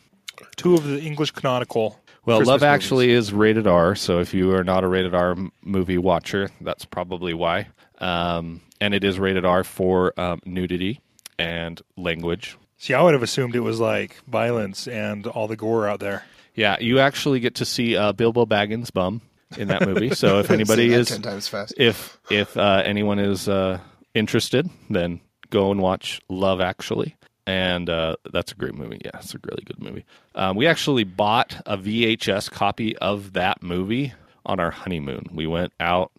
Two 0.55 0.73
of 0.73 0.85
the 0.85 0.99
English 0.99 1.31
canonical. 1.31 1.99
Well, 2.25 2.39
Christmas 2.39 2.47
Love 2.47 2.61
movies. 2.61 2.73
Actually 2.73 3.11
is 3.11 3.33
rated 3.33 3.67
R, 3.67 3.95
so 3.95 4.19
if 4.19 4.33
you 4.33 4.53
are 4.55 4.63
not 4.63 4.83
a 4.83 4.87
rated 4.87 5.13
R 5.13 5.35
movie 5.63 5.97
watcher, 5.97 6.49
that's 6.61 6.85
probably 6.85 7.33
why. 7.33 7.67
Um, 7.99 8.61
and 8.81 8.93
it 8.93 9.03
is 9.03 9.19
rated 9.19 9.45
R 9.45 9.63
for 9.63 10.19
um, 10.19 10.41
nudity 10.45 11.01
and 11.37 11.81
language. 11.97 12.57
See, 12.77 12.93
I 12.93 13.01
would 13.01 13.13
have 13.13 13.23
assumed 13.23 13.55
it 13.55 13.61
was 13.61 13.79
like 13.79 14.21
violence 14.27 14.87
and 14.87 15.25
all 15.27 15.47
the 15.47 15.55
gore 15.55 15.87
out 15.87 15.99
there. 15.99 16.23
Yeah, 16.55 16.77
you 16.79 16.99
actually 16.99 17.39
get 17.39 17.55
to 17.55 17.65
see 17.65 17.95
uh, 17.95 18.13
Bilbo 18.13 18.45
Baggins' 18.45 18.91
bum 18.91 19.21
in 19.57 19.67
that 19.67 19.85
movie. 19.85 20.13
So 20.15 20.39
if 20.39 20.49
anybody 20.51 20.91
is, 20.91 21.09
ten 21.09 21.21
times 21.21 21.47
fast. 21.47 21.73
if 21.77 22.17
if 22.29 22.57
uh, 22.57 22.81
anyone 22.83 23.19
is 23.19 23.47
uh, 23.47 23.79
interested, 24.13 24.69
then 24.89 25.21
go 25.49 25.71
and 25.71 25.81
watch 25.81 26.21
Love 26.29 26.61
Actually, 26.61 27.15
and 27.47 27.89
uh, 27.89 28.15
that's 28.31 28.51
a 28.51 28.55
great 28.55 28.75
movie. 28.75 29.01
Yeah, 29.03 29.11
it's 29.15 29.35
a 29.35 29.39
really 29.43 29.63
good 29.63 29.81
movie. 29.81 30.05
Um, 30.33 30.55
we 30.55 30.67
actually 30.67 31.03
bought 31.03 31.61
a 31.65 31.77
VHS 31.77 32.51
copy 32.51 32.97
of 32.97 33.33
that 33.33 33.61
movie 33.61 34.13
on 34.45 34.59
our 34.59 34.71
honeymoon. 34.71 35.29
We 35.33 35.47
went 35.47 35.73
out 35.79 36.11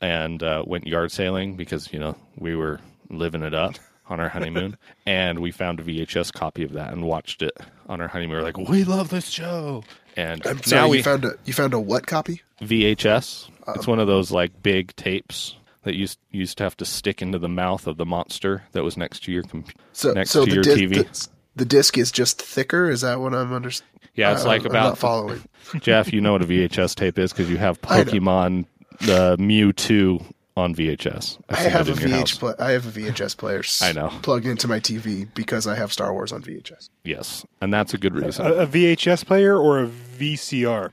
and 0.00 0.42
uh, 0.42 0.64
went 0.66 0.86
yard 0.86 1.12
sailing 1.12 1.56
because 1.56 1.92
you 1.92 1.98
know 1.98 2.16
we 2.36 2.54
were 2.54 2.80
living 3.08 3.42
it 3.42 3.54
up 3.54 3.74
on 4.08 4.20
our 4.20 4.28
honeymoon, 4.28 4.76
and 5.06 5.38
we 5.38 5.50
found 5.50 5.80
a 5.80 5.82
VHS 5.82 6.32
copy 6.32 6.62
of 6.64 6.72
that 6.72 6.92
and 6.92 7.04
watched 7.04 7.42
it 7.42 7.56
on 7.88 8.00
our 8.00 8.08
honeymoon. 8.08 8.36
We 8.36 8.36
were 8.36 8.42
like, 8.42 8.58
we 8.58 8.84
love 8.84 9.10
this 9.10 9.28
show, 9.28 9.84
and 10.16 10.46
I'm 10.46 10.60
now 10.70 10.88
we 10.88 10.98
you 10.98 11.02
found 11.02 11.24
a 11.24 11.34
you 11.44 11.52
found 11.52 11.74
a 11.74 11.80
what 11.80 12.06
copy? 12.06 12.42
VHS. 12.62 13.48
it's 13.68 13.86
one 13.86 13.98
of 13.98 14.06
those 14.06 14.30
like 14.30 14.62
big 14.62 14.94
tapes 14.96 15.56
that 15.82 15.94
used 15.94 16.18
used 16.30 16.58
to 16.58 16.64
have 16.64 16.76
to 16.78 16.84
stick 16.84 17.22
into 17.22 17.38
the 17.38 17.48
mouth 17.48 17.86
of 17.86 17.96
the 17.96 18.06
monster 18.06 18.64
that 18.72 18.82
was 18.82 18.96
next 18.96 19.24
to 19.24 19.32
your 19.32 19.42
computer. 19.42 19.78
So 19.92 20.12
next 20.12 20.30
so 20.30 20.44
to 20.44 20.50
the 20.50 20.54
your 20.54 20.62
dis- 20.62 20.78
TV. 20.78 20.94
The, 20.94 21.28
the 21.56 21.64
disc 21.64 21.98
is 21.98 22.12
just 22.12 22.40
thicker. 22.40 22.90
Is 22.90 23.00
that 23.00 23.20
what 23.20 23.34
I'm 23.34 23.52
understanding? 23.52 24.00
Yeah, 24.14 24.32
it's 24.32 24.44
uh, 24.44 24.48
like 24.48 24.62
I'm 24.62 24.66
about 24.68 24.88
not 24.90 24.98
following. 24.98 25.42
Jeff. 25.80 26.12
You 26.12 26.20
know 26.20 26.32
what 26.32 26.42
a 26.42 26.46
VHS 26.46 26.94
tape 26.94 27.18
is 27.18 27.32
because 27.32 27.50
you 27.50 27.56
have 27.56 27.80
Pokemon 27.82 28.64
uh, 28.64 28.66
the 29.00 29.36
Mewtwo 29.38 30.24
on 30.56 30.74
VHS. 30.74 31.38
I've 31.48 31.58
I 31.58 31.60
have 31.62 31.88
a 31.88 31.92
it 31.92 32.02
in. 32.02 32.10
VH. 32.10 32.38
Pla- 32.38 32.54
I 32.58 32.72
have 32.72 32.86
a 32.86 33.00
VHS 33.00 33.36
player. 33.36 33.62
I 33.80 33.92
know. 33.92 34.12
Plugged 34.22 34.46
into 34.46 34.68
my 34.68 34.80
TV 34.80 35.28
because 35.34 35.66
I 35.66 35.74
have 35.74 35.92
Star 35.92 36.12
Wars 36.12 36.32
on 36.32 36.42
VHS. 36.42 36.90
Yes, 37.04 37.46
and 37.60 37.72
that's 37.72 37.94
a 37.94 37.98
good 37.98 38.14
reason. 38.14 38.46
A, 38.46 38.50
a 38.54 38.66
VHS 38.66 39.24
player 39.24 39.56
or 39.56 39.84
a 39.84 39.86
VCR? 39.88 40.92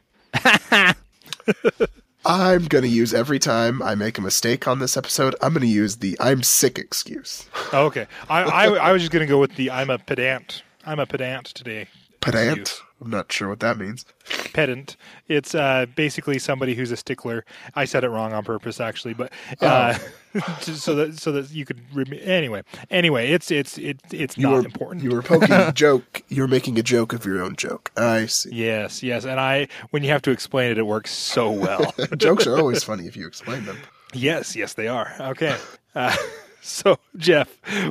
I'm 2.28 2.66
going 2.66 2.84
to 2.84 2.90
use 2.90 3.14
every 3.14 3.40
time 3.40 3.82
I 3.82 3.96
make 3.96 4.18
a 4.18 4.22
mistake 4.22 4.68
on 4.68 4.80
this 4.80 4.98
episode, 4.98 5.34
I'm 5.42 5.54
going 5.54 5.62
to 5.62 5.68
use 5.68 5.96
the 5.98 6.18
I'm 6.20 6.44
sick 6.44 6.78
excuse. 6.78 7.48
Okay. 7.74 8.06
I, 8.30 8.44
I 8.44 8.66
I 8.66 8.92
was 8.92 9.02
just 9.02 9.12
gonna 9.14 9.26
go 9.26 9.40
with 9.40 9.56
the 9.56 9.72
I'm 9.72 9.90
a 9.90 9.98
pedant. 9.98 10.64
I'm 10.86 11.00
a 11.00 11.06
pedant 11.06 11.46
today. 11.48 11.88
Pedant? 12.22 12.82
I'm 13.00 13.12
not 13.12 13.32
sure 13.32 13.48
what 13.50 13.60
that 13.60 13.78
means. 13.78 14.06
Pedant. 14.54 14.98
It's 15.28 15.54
uh, 15.54 15.86
basically 15.96 16.40
somebody 16.40 16.74
who's 16.74 16.92
a 16.92 16.98
stickler. 16.98 17.46
I 17.76 17.86
said 17.86 18.04
it 18.04 18.10
wrong 18.10 18.34
on 18.34 18.44
purpose, 18.44 18.80
actually, 18.80 19.14
but 19.14 19.32
uh, 19.62 19.98
just 20.62 20.82
so 20.82 20.96
that 20.96 21.20
so 21.20 21.32
that 21.34 21.52
you 21.52 21.64
could 21.64 21.80
rem- 21.94 22.20
anyway. 22.22 22.64
Anyway, 22.90 23.32
it's 23.32 23.52
it's 23.52 23.78
it, 23.78 24.00
it's 24.12 24.36
You 24.36 24.44
not 24.48 24.54
were, 24.54 24.66
important. 24.66 25.04
You 25.04 25.12
were 25.12 25.22
poking 25.22 25.52
a 25.52 25.72
joke. 25.76 26.24
You 26.28 26.42
were 26.42 26.48
making 26.48 26.80
a 26.80 26.84
joke 26.84 27.14
of 27.14 27.24
your 27.26 27.42
own 27.44 27.56
joke. 27.56 27.92
I 27.96 28.26
see. 28.26 28.50
Yes, 28.54 29.04
yes, 29.04 29.26
and 29.26 29.40
I 29.40 29.68
when 29.92 30.04
you 30.04 30.10
have 30.10 30.24
to 30.24 30.32
explain 30.32 30.72
it, 30.72 30.80
it 30.80 30.88
works 30.88 31.12
so 31.12 31.52
well. 31.52 31.94
Jokes 32.18 32.48
are 32.48 32.58
always 32.58 32.84
funny 32.84 33.06
if 33.06 33.16
you 33.16 33.28
explain 33.28 33.64
them. 33.66 33.78
yes, 34.14 34.56
yes, 34.56 34.74
they 34.74 34.88
are. 34.88 35.14
Okay. 35.20 35.56
Uh, 35.94 36.16
so 36.62 36.98
Jeff, 37.16 37.48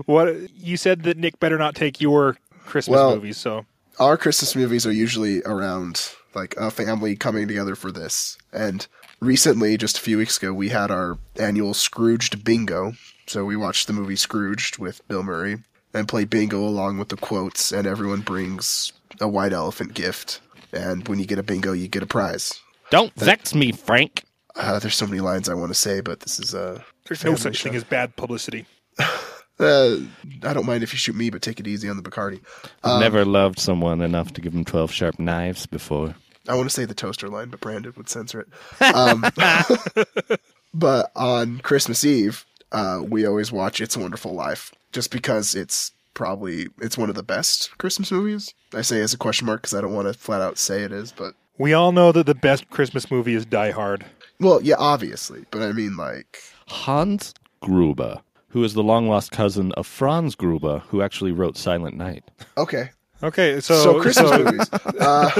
what 0.06 0.34
you 0.56 0.76
said 0.76 1.04
that 1.04 1.16
Nick 1.16 1.38
better 1.38 1.58
not 1.58 1.76
take 1.76 2.00
your 2.00 2.36
Christmas 2.64 2.96
Well- 2.96 3.14
movies. 3.14 3.36
So 3.36 3.66
Our 3.98 4.18
Christmas 4.18 4.54
movies 4.54 4.86
are 4.86 4.92
usually 4.92 5.42
around 5.44 6.10
like 6.34 6.54
a 6.58 6.70
family 6.70 7.16
coming 7.16 7.48
together 7.48 7.74
for 7.74 7.90
this. 7.90 8.36
And 8.52 8.86
recently, 9.20 9.78
just 9.78 9.96
a 9.96 10.02
few 10.02 10.18
weeks 10.18 10.36
ago, 10.36 10.52
we 10.52 10.68
had 10.68 10.90
our 10.90 11.18
annual 11.36 11.72
Scrooged 11.72 12.44
bingo. 12.44 12.92
So 13.26 13.46
we 13.46 13.56
watched 13.56 13.86
the 13.86 13.94
movie 13.94 14.16
Scrooged 14.16 14.78
with 14.78 15.06
Bill 15.08 15.22
Murray 15.22 15.56
and 15.94 16.06
play 16.06 16.26
bingo 16.26 16.58
along 16.58 16.98
with 16.98 17.08
the 17.08 17.16
quotes, 17.16 17.72
and 17.72 17.86
everyone 17.86 18.20
brings 18.20 18.92
a 19.18 19.28
white 19.28 19.54
elephant 19.54 19.94
gift. 19.94 20.40
And 20.72 21.08
when 21.08 21.18
you 21.18 21.24
get 21.24 21.38
a 21.38 21.42
bingo, 21.42 21.72
you 21.72 21.88
get 21.88 22.02
a 22.02 22.06
prize. 22.06 22.60
Don't 22.90 23.14
vex 23.14 23.54
me, 23.54 23.72
Frank. 23.72 24.24
Uh, 24.54 24.78
there's 24.78 24.94
so 24.94 25.06
many 25.06 25.20
lines 25.20 25.48
I 25.48 25.54
want 25.54 25.70
to 25.70 25.74
say, 25.74 26.02
but 26.02 26.20
this 26.20 26.38
is 26.38 26.52
a. 26.52 26.84
there's 27.08 27.24
no 27.24 27.34
such 27.34 27.56
show. 27.56 27.70
thing 27.70 27.76
as 27.76 27.84
bad 27.84 28.14
publicity. 28.14 28.66
Uh, 29.58 29.96
I 30.42 30.52
don't 30.52 30.66
mind 30.66 30.82
if 30.82 30.92
you 30.92 30.98
shoot 30.98 31.16
me, 31.16 31.30
but 31.30 31.40
take 31.42 31.60
it 31.60 31.66
easy 31.66 31.88
on 31.88 31.96
the 31.96 32.02
Bacardi. 32.02 32.40
I've 32.84 33.00
never 33.00 33.24
loved 33.24 33.58
someone 33.58 34.00
enough 34.02 34.32
to 34.34 34.40
give 34.40 34.52
them 34.52 34.64
12 34.64 34.92
sharp 34.92 35.18
knives 35.18 35.66
before. 35.66 36.14
I 36.48 36.54
want 36.54 36.68
to 36.68 36.74
say 36.74 36.84
the 36.84 36.94
toaster 36.94 37.28
line, 37.28 37.48
but 37.48 37.60
Brandon 37.60 37.92
would 37.96 38.08
censor 38.08 38.40
it. 38.40 38.94
Um, 38.94 39.24
but 40.74 41.10
on 41.16 41.58
Christmas 41.60 42.04
Eve, 42.04 42.44
uh, 42.72 43.00
we 43.06 43.26
always 43.26 43.50
watch 43.50 43.80
"It's 43.80 43.96
a 43.96 44.00
Wonderful 44.00 44.32
Life" 44.34 44.72
just 44.92 45.10
because 45.10 45.54
it's 45.54 45.92
probably 46.14 46.68
it's 46.80 46.96
one 46.96 47.08
of 47.08 47.14
the 47.16 47.22
best 47.22 47.76
Christmas 47.78 48.12
movies. 48.12 48.54
I 48.74 48.82
say 48.82 49.00
as 49.00 49.12
a 49.14 49.18
question 49.18 49.46
mark 49.46 49.62
because 49.62 49.74
I 49.74 49.80
don't 49.80 49.94
want 49.94 50.06
to 50.08 50.14
flat 50.14 50.40
out 50.40 50.58
say 50.58 50.82
it 50.82 50.92
is, 50.92 51.12
but 51.12 51.34
We 51.58 51.72
all 51.72 51.92
know 51.92 52.12
that 52.12 52.26
the 52.26 52.34
best 52.34 52.68
Christmas 52.70 53.10
movie 53.10 53.34
is 53.34 53.44
Die 53.46 53.70
Hard. 53.70 54.04
well, 54.38 54.60
yeah, 54.62 54.76
obviously. 54.78 55.44
But 55.50 55.62
I 55.62 55.72
mean, 55.72 55.96
like, 55.96 56.38
Hans 56.68 57.34
Gruber, 57.60 58.20
who 58.48 58.62
is 58.64 58.74
the 58.74 58.82
long 58.82 59.08
lost 59.08 59.30
cousin 59.32 59.72
of 59.72 59.86
Franz 59.86 60.34
Gruber, 60.34 60.80
who 60.88 61.02
actually 61.02 61.32
wrote 61.32 61.56
Silent 61.56 61.96
Night. 61.96 62.24
okay, 62.56 62.90
Okay, 63.22 63.60
so 63.60 63.74
so, 63.82 64.00
Christmas 64.00 64.28
so- 64.28 64.38
movies. 64.44 64.68
Uh, 65.00 65.30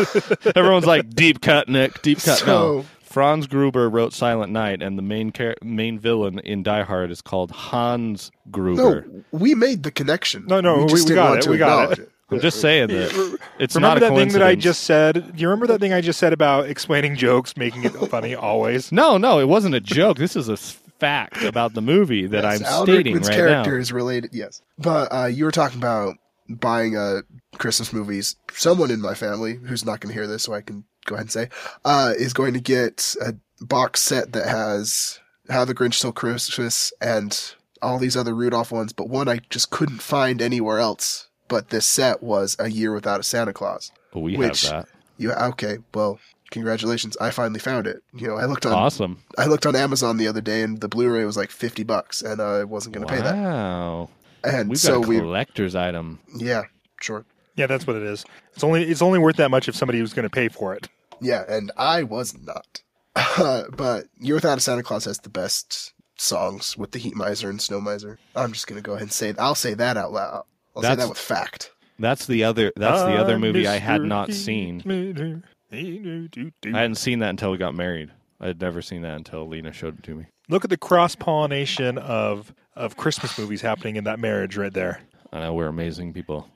Everyone's 0.56 0.86
like, 0.86 1.10
deep 1.10 1.42
cut, 1.42 1.68
Nick, 1.68 2.00
deep 2.02 2.18
cut. 2.22 2.38
So- 2.38 2.46
no. 2.46 2.84
Franz 3.02 3.46
Gruber 3.46 3.88
wrote 3.88 4.12
Silent 4.12 4.52
Night, 4.52 4.82
and 4.82 4.98
the 4.98 5.02
main 5.02 5.30
char- 5.32 5.54
main 5.62 5.98
villain 5.98 6.38
in 6.40 6.62
Die 6.62 6.82
Hard 6.82 7.10
is 7.10 7.22
called 7.22 7.50
Hans 7.50 8.30
Gruber. 8.50 9.06
no, 9.10 9.24
we 9.30 9.54
made 9.54 9.82
the 9.84 9.90
connection. 9.90 10.44
No, 10.46 10.60
no, 10.60 10.76
we 10.78 10.82
we- 10.84 10.88
just 10.90 11.08
we 11.08 11.14
got 11.14 11.38
it, 11.38 11.46
we 11.46 11.56
got 11.58 11.92
it. 11.92 11.98
it. 12.00 12.10
I'm 12.30 12.40
just 12.40 12.60
saying 12.60 12.88
that 12.88 13.38
it's 13.58 13.74
remember 13.76 14.00
not 14.00 14.10
that 14.10 14.16
thing 14.16 14.28
that 14.32 14.42
I 14.42 14.54
just 14.56 14.82
said? 14.82 15.14
Do 15.14 15.40
you 15.40 15.48
remember 15.48 15.66
that 15.68 15.80
thing 15.80 15.92
I 15.92 16.00
just 16.00 16.18
said 16.18 16.32
about 16.32 16.66
explaining 16.68 17.14
jokes, 17.16 17.56
making 17.56 17.84
it 17.84 17.92
funny 18.10 18.34
always? 18.34 18.90
No, 18.90 19.16
no, 19.16 19.38
it 19.38 19.48
wasn't 19.48 19.74
a 19.76 19.80
joke. 19.80 20.18
This 20.18 20.34
is 20.34 20.48
a 20.48 20.54
s- 20.54 20.76
fact 20.98 21.42
about 21.42 21.74
the 21.74 21.82
movie 21.82 22.26
that 22.26 22.44
Yes, 22.44 22.60
I'm 22.60 22.66
Alan 22.66 22.86
stating 22.86 23.14
Rickman's 23.14 23.28
right 23.28 23.36
character 23.36 23.72
now. 23.72 23.76
is 23.80 23.92
related. 23.92 24.30
Yes, 24.32 24.62
but 24.78 25.08
uh, 25.12 25.26
you 25.26 25.44
were 25.44 25.52
talking 25.52 25.78
about 25.78 26.16
buying 26.48 26.96
uh, 26.96 27.22
Christmas 27.58 27.92
movies. 27.92 28.36
Someone 28.52 28.90
in 28.90 29.00
my 29.00 29.14
family 29.14 29.54
who's 29.54 29.84
not 29.84 30.00
going 30.00 30.12
to 30.14 30.18
hear 30.18 30.26
this, 30.26 30.44
so 30.44 30.52
I 30.54 30.60
can 30.60 30.84
go 31.04 31.14
ahead 31.14 31.24
and 31.24 31.32
say, 31.32 31.48
uh, 31.84 32.12
is 32.16 32.32
going 32.32 32.54
to 32.54 32.60
get 32.60 33.14
a 33.20 33.34
box 33.64 34.00
set 34.00 34.32
that 34.32 34.48
has 34.48 35.18
How 35.48 35.64
the 35.64 35.74
Grinch 35.74 35.94
Stole 35.94 36.12
Christmas 36.12 36.92
and 37.00 37.54
all 37.82 37.98
these 37.98 38.16
other 38.16 38.34
Rudolph 38.34 38.72
ones, 38.72 38.92
but 38.92 39.08
one 39.08 39.28
I 39.28 39.40
just 39.50 39.70
couldn't 39.70 40.00
find 40.02 40.40
anywhere 40.40 40.78
else. 40.78 41.28
But 41.48 41.68
this 41.70 41.86
set 41.86 42.22
was 42.22 42.56
A 42.58 42.68
Year 42.68 42.92
Without 42.92 43.20
a 43.20 43.22
Santa 43.22 43.52
Claus. 43.52 43.92
But 44.12 44.20
we 44.20 44.36
which- 44.36 44.62
have 44.62 44.70
that. 44.70 44.88
You 45.18 45.32
okay? 45.32 45.78
Well, 45.94 46.18
congratulations! 46.56 47.16
I 47.20 47.30
finally 47.30 47.60
found 47.60 47.86
it. 47.86 47.98
You 48.14 48.26
know, 48.28 48.36
I 48.36 48.46
looked 48.46 48.66
on 48.66 48.72
Awesome. 48.72 49.22
I 49.38 49.46
looked 49.46 49.66
on 49.66 49.76
Amazon 49.76 50.16
the 50.16 50.26
other 50.28 50.40
day, 50.40 50.62
and 50.62 50.80
the 50.80 50.88
Blu-ray 50.88 51.24
was 51.24 51.36
like 51.36 51.50
fifty 51.50 51.84
bucks, 51.84 52.22
and 52.22 52.40
uh, 52.40 52.60
I 52.60 52.64
wasn't 52.64 52.94
going 52.94 53.06
to 53.06 53.12
pay 53.12 53.20
that. 53.20 53.34
Wow. 53.36 54.08
And 54.42 54.68
We've 54.70 54.78
so 54.78 55.00
got 55.00 55.06
a 55.06 55.08
we, 55.08 55.18
collector's 55.18 55.74
item. 55.74 56.20
yeah, 56.36 56.62
sure, 57.00 57.24
Yeah, 57.56 57.66
that's 57.66 57.86
what 57.86 57.96
it 57.96 58.02
is. 58.04 58.24
It's 58.54 58.62
only 58.64 58.84
it's 58.84 59.02
only 59.02 59.18
worth 59.18 59.36
that 59.36 59.50
much 59.50 59.68
if 59.68 59.74
somebody 59.76 60.00
was 60.00 60.12
going 60.14 60.22
to 60.24 60.30
pay 60.30 60.48
for 60.48 60.72
it. 60.74 60.88
yeah, 61.20 61.44
and 61.48 61.70
I 61.76 62.02
was 62.04 62.36
not. 62.38 62.82
but 63.76 64.04
"Year 64.20 64.34
Without 64.36 64.58
a 64.58 64.60
Santa 64.60 64.82
Claus 64.82 65.04
has 65.06 65.18
the 65.18 65.28
best 65.30 65.92
songs 66.18 66.76
with 66.76 66.92
the 66.92 66.98
Heat 66.98 67.14
Miser 67.16 67.50
and 67.50 67.60
Snow 67.60 67.80
Miser. 67.80 68.18
I'm 68.34 68.52
just 68.52 68.66
going 68.66 68.80
to 68.80 68.86
go 68.86 68.92
ahead 68.92 69.02
and 69.02 69.12
say 69.12 69.34
I'll 69.38 69.54
say 69.54 69.74
that 69.74 69.96
out 69.96 70.12
loud. 70.12 70.44
I'll 70.74 70.82
say 70.82 70.88
That's- 70.88 70.98
that 71.04 71.08
with 71.08 71.18
fact. 71.18 71.70
That's 71.98 72.26
the 72.26 72.44
other. 72.44 72.72
That's 72.76 73.00
the 73.02 73.16
other 73.16 73.34
I'm 73.36 73.40
movie 73.40 73.66
I 73.66 73.78
had 73.78 74.02
not 74.02 74.30
seen. 74.32 75.42
Heat. 75.70 76.52
I 76.64 76.68
hadn't 76.80 76.94
seen 76.96 77.18
that 77.20 77.30
until 77.30 77.50
we 77.50 77.58
got 77.58 77.74
married. 77.74 78.10
I 78.40 78.46
had 78.48 78.60
never 78.60 78.82
seen 78.82 79.02
that 79.02 79.14
until 79.16 79.46
Lena 79.48 79.72
showed 79.72 79.98
it 79.98 80.02
to 80.04 80.14
me. 80.14 80.26
Look 80.48 80.64
at 80.64 80.70
the 80.70 80.76
cross 80.76 81.14
pollination 81.14 81.98
of 81.98 82.54
of 82.74 82.96
Christmas 82.96 83.38
movies 83.38 83.62
happening 83.62 83.96
in 83.96 84.04
that 84.04 84.18
marriage 84.20 84.56
right 84.56 84.72
there. 84.72 85.00
I 85.32 85.40
know 85.40 85.54
we're 85.54 85.66
amazing 85.66 86.12
people. 86.12 86.48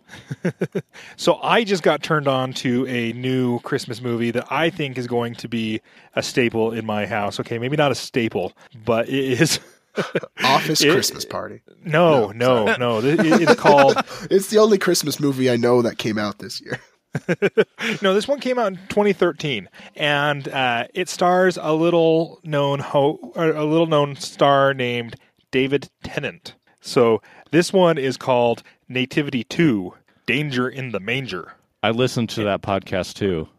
So 1.16 1.36
I 1.42 1.64
just 1.64 1.82
got 1.82 2.02
turned 2.02 2.26
on 2.28 2.52
to 2.54 2.86
a 2.86 3.12
new 3.12 3.60
Christmas 3.60 4.00
movie 4.00 4.30
that 4.30 4.50
I 4.50 4.70
think 4.70 4.96
is 4.96 5.06
going 5.06 5.34
to 5.36 5.48
be 5.48 5.80
a 6.16 6.22
staple 6.22 6.72
in 6.72 6.86
my 6.86 7.04
house. 7.06 7.38
Okay, 7.40 7.58
maybe 7.58 7.76
not 7.76 7.92
a 7.92 7.94
staple, 7.94 8.52
but 8.84 9.08
it 9.08 9.40
is. 9.40 9.60
Office 10.44 10.80
It- 10.82 10.92
Christmas 10.92 11.24
Party. 11.24 11.60
No, 11.84 12.32
no, 12.32 12.74
no. 12.76 13.00
It- 13.00 13.20
It's 13.42 13.54
called. 13.54 13.96
It's 14.30 14.48
the 14.48 14.58
only 14.58 14.78
Christmas 14.78 15.20
movie 15.20 15.50
I 15.50 15.56
know 15.56 15.82
that 15.82 15.98
came 15.98 16.16
out 16.18 16.38
this 16.38 16.60
year. 16.60 16.80
No, 18.02 18.14
this 18.14 18.28
one 18.28 18.40
came 18.40 18.58
out 18.58 18.68
in 18.72 18.78
2013, 18.88 19.68
and 19.96 20.48
uh, 20.48 20.86
it 20.94 21.08
stars 21.08 21.58
a 21.60 21.72
little 21.74 22.40
known 22.44 22.78
ho- 22.78 23.32
a 23.34 23.64
little 23.64 23.86
known 23.86 24.16
star 24.16 24.74
named 24.74 25.16
David 25.50 25.88
Tennant. 26.04 26.54
So 26.80 27.20
this 27.50 27.72
one 27.72 27.98
is 27.98 28.16
called 28.16 28.62
Nativity 28.88 29.44
Two: 29.44 29.94
Danger 30.26 30.68
in 30.68 30.92
the 30.92 31.00
Manger. 31.00 31.54
I 31.82 31.90
listened 31.90 32.28
to 32.30 32.44
that 32.44 32.62
podcast 32.62 33.14
too. 33.14 33.48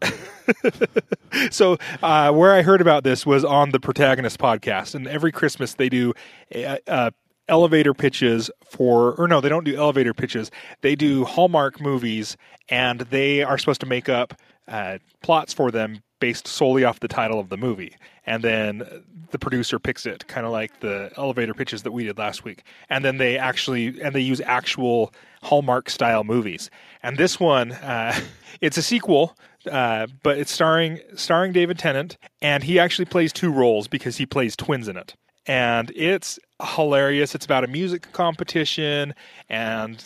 So 1.50 1.78
uh, 2.02 2.30
where 2.32 2.52
I 2.52 2.60
heard 2.62 2.80
about 2.82 3.04
this 3.04 3.24
was 3.24 3.44
on 3.44 3.70
the 3.70 3.80
Protagonist 3.80 4.38
podcast, 4.38 4.94
and 4.94 5.06
every 5.08 5.32
Christmas 5.32 5.74
they 5.74 5.88
do 5.88 6.12
uh, 6.54 6.76
uh, 6.86 7.10
elevator 7.48 7.94
pitches 7.94 8.50
for, 8.64 9.14
or 9.14 9.28
no, 9.28 9.40
they 9.40 9.48
don't 9.48 9.64
do 9.64 9.76
elevator 9.76 10.14
pitches. 10.14 10.50
They 10.80 10.94
do 10.94 11.24
Hallmark 11.24 11.80
movies, 11.80 12.36
and 12.68 13.00
they 13.00 13.42
are 13.42 13.58
supposed 13.58 13.80
to 13.80 13.86
make 13.86 14.08
up 14.08 14.34
uh, 14.68 14.98
plots 15.22 15.52
for 15.52 15.70
them 15.70 16.02
based 16.20 16.46
solely 16.46 16.84
off 16.84 17.00
the 17.00 17.08
title 17.08 17.40
of 17.40 17.48
the 17.48 17.56
movie, 17.56 17.96
and 18.24 18.44
then 18.44 18.84
the 19.32 19.38
producer 19.38 19.80
picks 19.80 20.06
it, 20.06 20.26
kind 20.28 20.46
of 20.46 20.52
like 20.52 20.78
the 20.78 21.10
elevator 21.16 21.52
pitches 21.52 21.82
that 21.82 21.90
we 21.90 22.04
did 22.04 22.16
last 22.16 22.44
week, 22.44 22.62
and 22.88 23.04
then 23.04 23.18
they 23.18 23.36
actually 23.36 24.00
and 24.00 24.14
they 24.14 24.20
use 24.20 24.40
actual 24.42 25.12
Hallmark 25.42 25.90
style 25.90 26.22
movies. 26.22 26.70
And 27.02 27.18
this 27.18 27.40
one, 27.40 27.72
uh, 27.72 28.16
it's 28.60 28.76
a 28.76 28.82
sequel, 28.82 29.36
uh, 29.68 30.06
but 30.22 30.38
it's 30.38 30.52
starring 30.52 31.00
starring 31.16 31.52
David 31.52 31.78
Tennant, 31.78 32.16
and 32.40 32.62
he 32.62 32.78
actually 32.78 33.06
plays 33.06 33.32
two 33.32 33.50
roles 33.50 33.88
because 33.88 34.16
he 34.16 34.26
plays 34.26 34.54
twins 34.54 34.86
in 34.86 34.96
it. 34.96 35.14
And 35.46 35.90
it's 35.96 36.38
hilarious. 36.62 37.34
It's 37.34 37.44
about 37.44 37.64
a 37.64 37.66
music 37.66 38.10
competition, 38.12 39.14
and 39.48 40.02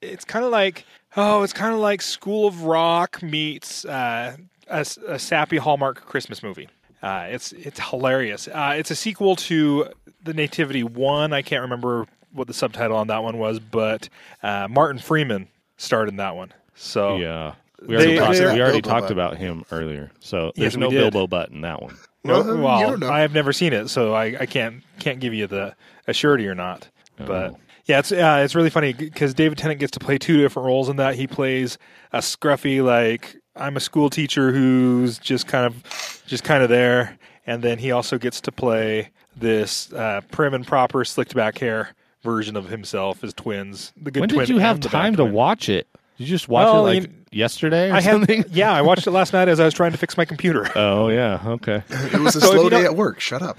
it's 0.00 0.24
kind 0.24 0.44
of 0.44 0.50
like 0.50 0.84
oh, 1.16 1.42
it's 1.42 1.52
kind 1.52 1.72
of 1.74 1.80
like 1.80 2.02
School 2.02 2.46
of 2.46 2.64
Rock 2.64 3.22
meets 3.22 3.84
uh, 3.86 4.36
a, 4.68 4.74
s- 4.80 4.98
a 5.06 5.18
sappy 5.18 5.56
Hallmark 5.56 6.02
Christmas 6.04 6.42
movie. 6.42 6.68
Uh, 7.02 7.26
it's 7.30 7.52
it's 7.52 7.80
hilarious. 7.80 8.48
Uh, 8.48 8.74
it's 8.76 8.90
a 8.90 8.96
sequel 8.96 9.36
to 9.36 9.88
the 10.22 10.34
Nativity 10.34 10.82
one. 10.82 11.32
I 11.32 11.42
can't 11.42 11.62
remember 11.62 12.06
what 12.32 12.46
the 12.48 12.54
subtitle 12.54 12.96
on 12.96 13.06
that 13.06 13.22
one 13.22 13.38
was, 13.38 13.58
but 13.60 14.08
uh, 14.42 14.66
Martin 14.68 14.98
Freeman 15.00 15.48
starred 15.76 16.08
in 16.08 16.16
that 16.16 16.36
one. 16.36 16.52
So 16.74 17.16
Yeah. 17.16 17.54
We 17.86 17.94
already, 17.94 18.16
talked, 18.16 18.38
they're- 18.38 18.54
we 18.54 18.60
already 18.62 18.80
talked 18.82 19.10
about 19.10 19.36
him 19.36 19.64
earlier. 19.70 20.10
So 20.20 20.50
there's 20.56 20.76
we 20.76 20.80
no. 20.80 20.90
Bilbo 20.90 21.26
Butt 21.26 21.50
in 21.50 21.60
that 21.60 21.80
one. 21.82 21.94
Well, 22.26 22.44
Well, 22.44 22.56
you 22.56 22.62
well, 22.62 22.90
don't 22.90 23.00
know. 23.00 23.10
I 23.10 23.20
have 23.20 23.32
never 23.34 23.52
seen 23.52 23.72
it, 23.72 23.88
so 23.88 24.14
I, 24.14 24.36
I 24.40 24.46
can't 24.46 24.82
can't 24.98 25.20
give 25.20 25.34
you 25.34 25.46
the 25.46 25.74
a 26.06 26.12
surety 26.12 26.46
or 26.48 26.54
not. 26.54 26.88
But 27.16 27.52
Oh. 27.52 27.58
yeah, 27.86 27.98
it's 28.00 28.12
uh, 28.12 28.40
it's 28.44 28.54
really 28.54 28.70
funny 28.70 28.92
because 28.92 29.34
David 29.34 29.58
Tennant 29.58 29.80
gets 29.80 29.92
to 29.92 30.00
play 30.00 30.18
two 30.18 30.36
different 30.38 30.66
roles 30.66 30.88
in 30.88 30.96
that. 30.96 31.14
He 31.14 31.26
plays 31.26 31.78
a 32.12 32.18
scruffy 32.18 32.84
like 32.84 33.36
I'm 33.54 33.76
a 33.76 33.80
school 33.80 34.10
teacher 34.10 34.52
who's 34.52 35.18
just 35.18 35.46
kind 35.46 35.64
of 35.66 36.22
just 36.26 36.44
kind 36.44 36.62
of 36.62 36.68
there, 36.68 37.18
and 37.46 37.62
then 37.62 37.78
he 37.78 37.90
also 37.92 38.18
gets 38.18 38.40
to 38.42 38.52
play 38.52 39.10
this 39.36 39.92
uh, 39.92 40.20
prim 40.30 40.54
and 40.54 40.66
proper 40.66 41.04
slicked 41.04 41.34
back 41.34 41.58
hair 41.58 41.94
version 42.22 42.56
of 42.56 42.68
himself 42.68 43.22
as 43.22 43.32
twins. 43.34 43.92
The 44.00 44.10
good 44.10 44.20
when 44.20 44.28
twin 44.28 44.40
did 44.46 44.48
you 44.50 44.58
have 44.58 44.76
and 44.76 44.82
the 44.82 44.88
bad 44.88 44.92
time 45.02 45.16
to 45.16 45.24
watch 45.24 45.68
it? 45.68 45.86
Did 46.18 46.24
you 46.28 46.30
just 46.30 46.48
watch 46.48 46.64
Well, 46.64 46.86
it 46.86 46.94
like 46.94 47.02
you- 47.04 47.14
yesterday 47.36 47.90
or 47.90 47.94
I 47.94 48.00
something? 48.00 48.38
had, 48.42 48.50
yeah, 48.52 48.72
I 48.72 48.82
watched 48.82 49.06
it 49.06 49.10
last 49.12 49.32
night 49.32 49.48
as 49.48 49.60
I 49.60 49.64
was 49.64 49.74
trying 49.74 49.92
to 49.92 49.98
fix 49.98 50.16
my 50.16 50.24
computer. 50.24 50.68
Oh 50.76 51.08
yeah, 51.08 51.40
okay. 51.46 51.82
It 51.88 52.20
was 52.20 52.34
a 52.36 52.40
So 52.40 52.52
slow 52.52 52.68
day 52.68 52.84
at 52.84 52.96
work. 52.96 53.20
Shut 53.20 53.42
up. 53.42 53.58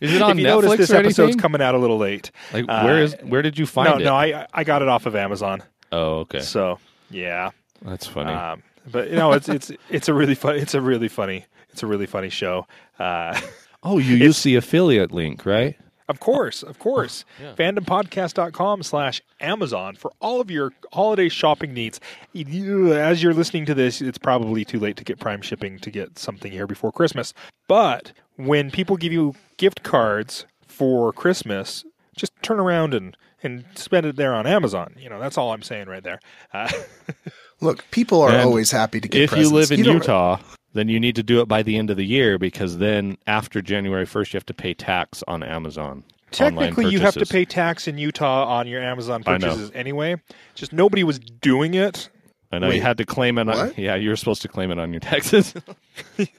Is 0.00 0.14
it 0.14 0.22
on 0.22 0.32
if 0.32 0.38
you 0.38 0.44
Netflix 0.46 0.62
notice, 0.62 0.76
this 0.78 0.90
or 0.90 0.96
episode's 0.96 1.18
anything? 1.20 1.38
coming 1.40 1.60
out 1.62 1.74
a 1.74 1.78
little 1.78 1.98
late. 1.98 2.30
like 2.52 2.64
uh, 2.68 2.82
where 2.82 2.98
is 3.02 3.14
where 3.22 3.42
did 3.42 3.58
you 3.58 3.66
find 3.66 3.88
no, 3.90 3.96
it? 3.96 4.04
no, 4.04 4.14
I 4.14 4.46
I 4.52 4.64
got 4.64 4.82
it 4.82 4.88
off 4.88 5.06
of 5.06 5.16
Amazon. 5.16 5.62
oh 5.92 6.18
okay, 6.20 6.40
So 6.40 6.78
yeah, 7.10 7.50
that's 7.82 8.06
funny. 8.06 8.32
um, 8.32 8.62
but 8.90 9.08
you 9.10 9.16
know, 9.16 9.32
it's 9.32 9.48
it's 9.48 9.72
it's 9.90 10.08
a 10.08 10.14
really 10.14 10.34
fun. 10.34 10.56
It's 10.56 10.74
a 10.74 10.80
really 10.80 11.08
funny. 11.08 11.44
It's 11.70 11.82
a 11.82 11.86
really 11.86 12.06
funny 12.06 12.28
show. 12.30 12.66
Uh, 12.98 13.38
oh, 13.82 13.98
you 13.98 14.16
use 14.16 14.42
the 14.42 14.56
affiliate 14.56 15.12
link, 15.12 15.44
right? 15.46 15.76
Of 16.08 16.20
course, 16.20 16.62
of 16.62 16.78
course. 16.78 17.24
Fandompodcast.com 17.56 18.82
slash 18.82 19.20
Amazon 19.40 19.94
for 19.96 20.10
all 20.20 20.40
of 20.40 20.50
your 20.50 20.72
holiday 20.92 21.28
shopping 21.28 21.74
needs. 21.74 22.00
You- 22.32 22.94
As 22.94 23.22
you're 23.22 23.34
listening 23.34 23.66
to 23.66 23.74
this, 23.74 24.00
it's 24.00 24.18
probably 24.18 24.64
too 24.64 24.78
late 24.80 24.96
to 24.96 25.04
get 25.04 25.18
Prime 25.20 25.42
shipping 25.42 25.78
to 25.80 25.90
get 25.90 26.18
something 26.18 26.50
here 26.52 26.66
before 26.66 26.92
Christmas. 26.92 27.34
But 27.68 28.12
when 28.36 28.70
people 28.70 28.96
give 28.96 29.12
you 29.12 29.34
gift 29.56 29.82
cards 29.82 30.46
for 30.66 31.12
Christmas, 31.12 31.84
just 32.16 32.32
turn 32.42 32.58
around 32.60 32.94
and, 32.94 33.16
and 33.42 33.64
spend 33.74 34.06
it 34.06 34.16
there 34.16 34.34
on 34.34 34.46
Amazon. 34.46 34.94
You 34.98 35.08
know, 35.10 35.20
that's 35.20 35.36
all 35.36 35.52
I'm 35.52 35.62
saying 35.62 35.88
right 35.88 36.02
there. 36.02 36.20
Uh, 36.52 36.70
Look, 37.60 37.84
people 37.90 38.22
are 38.22 38.30
And 38.30 38.42
always 38.42 38.70
happy 38.70 39.00
to 39.00 39.08
get 39.08 39.22
If 39.22 39.30
presents. 39.30 39.50
you 39.50 39.56
live 39.56 39.72
in 39.72 39.82
don't- 39.84 39.94
Utah, 39.96 40.38
then 40.78 40.88
you 40.88 41.00
need 41.00 41.16
to 41.16 41.22
do 41.22 41.40
it 41.40 41.46
by 41.48 41.62
the 41.62 41.76
end 41.76 41.90
of 41.90 41.96
the 41.96 42.04
year 42.06 42.38
because 42.38 42.78
then 42.78 43.18
after 43.26 43.60
January 43.60 44.06
first, 44.06 44.32
you 44.32 44.36
have 44.38 44.46
to 44.46 44.54
pay 44.54 44.72
tax 44.74 45.22
on 45.28 45.42
Amazon. 45.42 46.04
technically, 46.30 46.88
you 46.90 47.00
have 47.00 47.14
to 47.14 47.26
pay 47.26 47.44
tax 47.44 47.88
in 47.88 47.98
Utah 47.98 48.44
on 48.46 48.66
your 48.66 48.82
Amazon 48.82 49.22
purchases 49.24 49.70
anyway. 49.74 50.16
Just 50.54 50.72
nobody 50.72 51.02
was 51.04 51.18
doing 51.18 51.74
it. 51.74 52.08
I 52.50 52.58
know 52.58 52.68
Wait, 52.68 52.76
you 52.76 52.82
had 52.82 52.96
to 52.98 53.04
claim 53.04 53.36
it. 53.38 53.48
On, 53.48 53.74
yeah, 53.76 53.94
you 53.94 54.08
were 54.08 54.16
supposed 54.16 54.40
to 54.42 54.48
claim 54.48 54.70
it 54.70 54.78
on 54.78 54.92
your 54.92 55.00
taxes. 55.00 55.52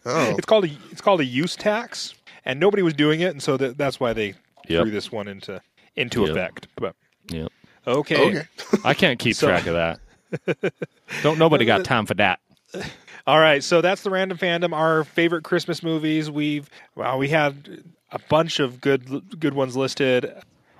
Oh, 0.06 0.36
It's 0.38 0.46
called 0.46 0.66
a 0.66 0.70
it's 0.92 1.02
called 1.02 1.20
a 1.22 1.26
use 1.26 1.56
tax, 1.56 2.14
and 2.46 2.60
nobody 2.60 2.82
was 2.82 2.94
doing 2.94 3.20
it, 3.20 3.32
and 3.32 3.44
so 3.44 3.58
that, 3.58 3.78
that's 3.78 4.00
why 4.00 4.14
they 4.14 4.34
Yep. 4.68 4.84
threw 4.84 4.92
this 4.92 5.12
one 5.12 5.28
into 5.28 5.62
into 5.96 6.22
Yep. 6.22 6.30
effect. 6.32 6.68
But 6.76 6.96
yeah, 7.30 7.48
okay, 7.88 8.28
okay. 8.40 8.48
I 8.84 8.94
can't 8.94 9.20
keep 9.20 9.36
So- 9.36 9.48
track 9.48 9.68
of 9.68 9.74
that. 9.76 10.74
Don't 11.24 11.38
nobody 11.40 11.66
got 11.74 11.84
time 11.84 12.06
for 12.06 12.14
that. 12.16 12.40
All 13.30 13.40
right. 13.40 13.64
So 13.64 13.80
that's 13.80 14.02
the 14.02 14.10
random 14.10 14.40
fandom. 14.40 14.74
Our 14.74 15.04
favorite 15.04 15.44
Christmas 15.44 15.84
movies. 15.84 16.32
We've 16.32 16.68
well, 16.96 17.20
we 17.20 17.30
had 17.30 17.84
a 18.12 18.18
bunch 18.28 18.60
of 18.60 18.82
good 18.82 19.40
good 19.40 19.54
ones 19.54 19.78
listed. 19.78 20.34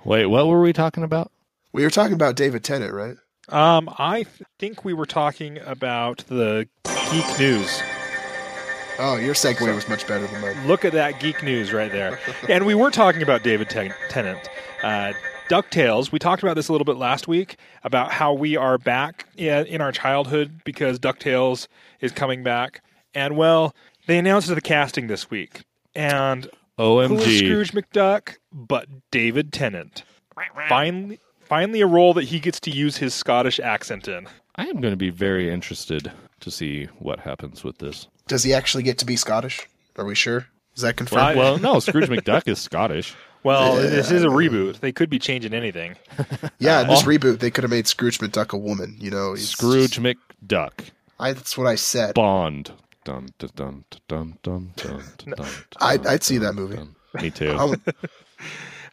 Wait, 0.04 0.26
what 0.26 0.48
were 0.48 0.60
we 0.60 0.72
talking 0.72 1.04
about? 1.04 1.30
We 1.72 1.84
were 1.84 1.90
talking 1.90 2.14
about 2.14 2.34
David 2.34 2.64
Tennant, 2.64 2.92
right? 2.92 3.16
Um, 3.50 3.88
I 3.98 4.26
think 4.58 4.84
we 4.84 4.92
were 4.92 5.06
talking 5.06 5.58
about 5.58 6.24
the 6.26 6.66
geek 7.12 7.38
news. 7.38 7.80
Oh, 8.98 9.14
your 9.14 9.34
segue 9.34 9.72
was 9.72 9.88
much 9.88 10.08
better 10.08 10.26
than 10.26 10.40
mine. 10.40 10.66
Look 10.66 10.84
at 10.84 10.92
that 10.94 11.20
geek 11.20 11.44
news 11.44 11.72
right 11.72 11.92
there. 11.92 12.18
and 12.48 12.66
we 12.66 12.74
were 12.74 12.90
talking 12.90 13.22
about 13.22 13.44
David 13.44 13.70
Ten- 13.70 13.94
Tennant. 14.08 14.50
Uh, 14.82 15.12
DuckTales, 15.50 16.12
we 16.12 16.20
talked 16.20 16.44
about 16.44 16.54
this 16.54 16.68
a 16.68 16.72
little 16.72 16.84
bit 16.84 16.96
last 16.96 17.26
week 17.26 17.56
about 17.82 18.12
how 18.12 18.32
we 18.32 18.56
are 18.56 18.78
back 18.78 19.26
in, 19.36 19.66
in 19.66 19.80
our 19.80 19.90
childhood 19.90 20.60
because 20.64 21.00
DuckTales 21.00 21.66
is 22.00 22.12
coming 22.12 22.44
back. 22.44 22.82
And 23.14 23.36
well, 23.36 23.74
they 24.06 24.16
announced 24.16 24.46
the 24.46 24.60
casting 24.60 25.08
this 25.08 25.28
week. 25.28 25.62
And 25.92 26.44
who 26.76 27.00
is 27.00 27.10
OMG. 27.10 27.38
Scrooge 27.38 27.72
McDuck 27.72 28.36
but 28.52 28.86
David 29.10 29.52
Tennant? 29.52 30.04
Finally, 30.68 31.18
finally 31.40 31.80
a 31.80 31.86
role 31.86 32.14
that 32.14 32.26
he 32.26 32.38
gets 32.38 32.60
to 32.60 32.70
use 32.70 32.98
his 32.98 33.12
Scottish 33.12 33.58
accent 33.58 34.06
in. 34.06 34.28
I 34.54 34.66
am 34.66 34.80
going 34.80 34.92
to 34.92 34.96
be 34.96 35.10
very 35.10 35.50
interested 35.50 36.12
to 36.38 36.50
see 36.52 36.84
what 37.00 37.18
happens 37.18 37.64
with 37.64 37.78
this. 37.78 38.06
Does 38.28 38.44
he 38.44 38.54
actually 38.54 38.84
get 38.84 38.98
to 38.98 39.04
be 39.04 39.16
Scottish? 39.16 39.68
Are 39.96 40.04
we 40.04 40.14
sure? 40.14 40.46
Is 40.76 40.82
that 40.82 40.90
Well, 41.00 41.06
confirmed? 41.08 41.36
Well, 41.36 41.58
no, 41.58 41.80
Scrooge 41.80 42.08
McDuck 42.08 42.46
is 42.46 42.60
Scottish. 42.60 43.16
Well, 43.42 43.76
this 43.76 44.10
is 44.10 44.22
a 44.22 44.28
reboot. 44.28 44.80
They 44.80 44.92
could 44.92 45.08
be 45.08 45.18
changing 45.18 45.54
anything. 45.54 45.96
yeah, 46.58 46.82
in 46.82 46.88
this 46.88 47.02
oh. 47.02 47.06
reboot, 47.06 47.38
they 47.38 47.50
could 47.50 47.64
have 47.64 47.70
made 47.70 47.86
Scrooge 47.86 48.18
McDuck 48.18 48.52
a 48.52 48.58
woman. 48.58 48.96
You 48.98 49.10
know, 49.10 49.34
Scrooge 49.36 49.92
just- 49.92 50.00
McDuck. 50.46 50.90
I, 51.18 51.32
that's 51.32 51.56
what 51.56 51.66
I 51.66 51.74
said. 51.74 52.14
Bond. 52.14 52.72
Dun, 53.04 53.30
dun, 53.38 53.50
dun, 53.56 53.84
dun, 54.08 54.38
dun, 54.42 54.72
dun, 54.76 55.02
dun, 55.16 55.34
dun, 55.36 55.48
I'd, 55.80 56.06
I'd 56.06 56.22
see 56.22 56.38
that 56.38 56.52
movie. 56.54 56.76
dun. 56.76 56.94
Me 57.20 57.30
too. 57.30 57.50
I 57.52 57.64
would- 57.64 57.80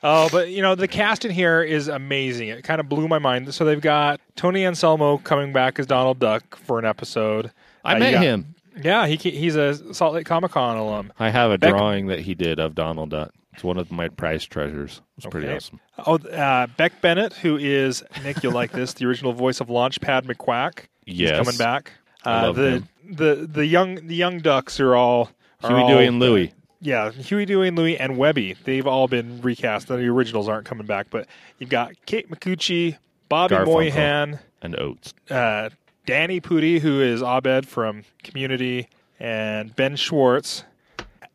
Oh, 0.04 0.30
but 0.32 0.50
you 0.50 0.62
know 0.62 0.76
the 0.76 0.88
cast 0.88 1.26
in 1.26 1.32
here 1.32 1.64
is 1.64 1.88
amazing. 1.88 2.50
It 2.50 2.64
kind 2.64 2.80
of 2.80 2.88
blew 2.88 3.08
my 3.08 3.18
mind. 3.18 3.52
So 3.54 3.66
they've 3.66 3.82
got 3.82 4.22
Tony 4.36 4.64
Anselmo 4.64 5.18
coming 5.18 5.52
back 5.54 5.80
as 5.80 5.88
Donald 5.88 6.20
Duck 6.20 6.56
for 6.56 6.78
an 6.78 6.86
episode. 6.86 7.52
I 7.84 7.96
Uh, 7.96 8.00
met 8.00 8.12
got- 8.14 8.24
him. 8.24 8.56
Yeah, 8.84 9.08
he 9.08 9.16
he's 9.16 9.56
a 9.56 9.92
Salt 9.96 10.14
Lake 10.14 10.28
Comic 10.28 10.52
Con 10.52 10.78
alum. 10.78 11.12
I 11.18 11.32
have 11.32 11.50
a 11.50 11.58
Beck- 11.58 11.72
drawing 11.72 12.08
that 12.08 12.20
he 12.20 12.36
did 12.36 12.60
of 12.60 12.76
Donald 12.76 13.10
Duck. 13.10 13.34
It's 13.58 13.64
one 13.64 13.78
of 13.80 13.92
my 13.92 14.08
prized 14.08 14.52
treasures. 14.52 15.02
It's 15.18 15.26
pretty 15.26 15.50
awesome. 15.50 15.80
Oh, 16.06 16.18
uh, 16.18 16.68
Beck 16.78 17.02
Bennett, 17.02 17.34
who 17.34 17.58
is 17.58 18.04
Nick, 18.24 18.44
you'll 18.44 18.54
like 18.54 18.72
this, 18.72 18.94
the 18.94 19.06
original 19.08 19.34
voice 19.34 19.60
of 19.60 19.68
Launchpad 19.68 20.26
McQuack. 20.26 20.86
He's 21.08 21.22
Yes. 21.22 21.44
coming 21.44 21.58
back. 21.58 21.92
Uh, 22.24 22.30
I 22.30 22.42
love 22.46 22.56
the 22.56 22.70
him. 22.70 22.90
the 23.10 23.50
the 23.52 23.66
young 23.66 23.96
the 24.08 24.16
young 24.16 24.40
ducks 24.42 24.80
are 24.80 24.96
all 24.96 25.32
are 25.64 25.70
Huey, 25.72 25.82
all- 25.82 25.88
Dewey, 25.90 26.06
and 26.06 26.20
Louie. 26.20 26.54
Yeah, 26.82 27.10
Huey, 27.12 27.46
Dewey, 27.46 27.70
and 27.70 27.78
Louie, 27.78 27.98
and 27.98 28.16
Webby. 28.18 28.54
They've 28.64 28.86
all 28.86 29.08
been 29.08 29.42
recast. 29.42 29.88
The 29.88 29.96
originals 30.08 30.48
aren't 30.48 30.68
coming 30.68 30.86
back, 30.86 31.08
but 31.10 31.26
you've 31.58 31.72
got 31.72 31.94
Kate 32.06 32.30
Micucci, 32.30 32.98
Bobby 33.30 33.56
Garfunkel. 33.56 33.66
Moynihan, 33.66 34.40
and 34.62 34.80
Oates. 34.80 35.16
uh, 35.32 35.70
Danny 36.06 36.40
Pudi, 36.40 36.80
who 36.80 37.02
is 37.02 37.24
Abed 37.24 37.68
from 37.68 38.04
Community, 38.24 38.88
and 39.20 39.76
Ben 39.76 39.96
Schwartz. 39.96 40.64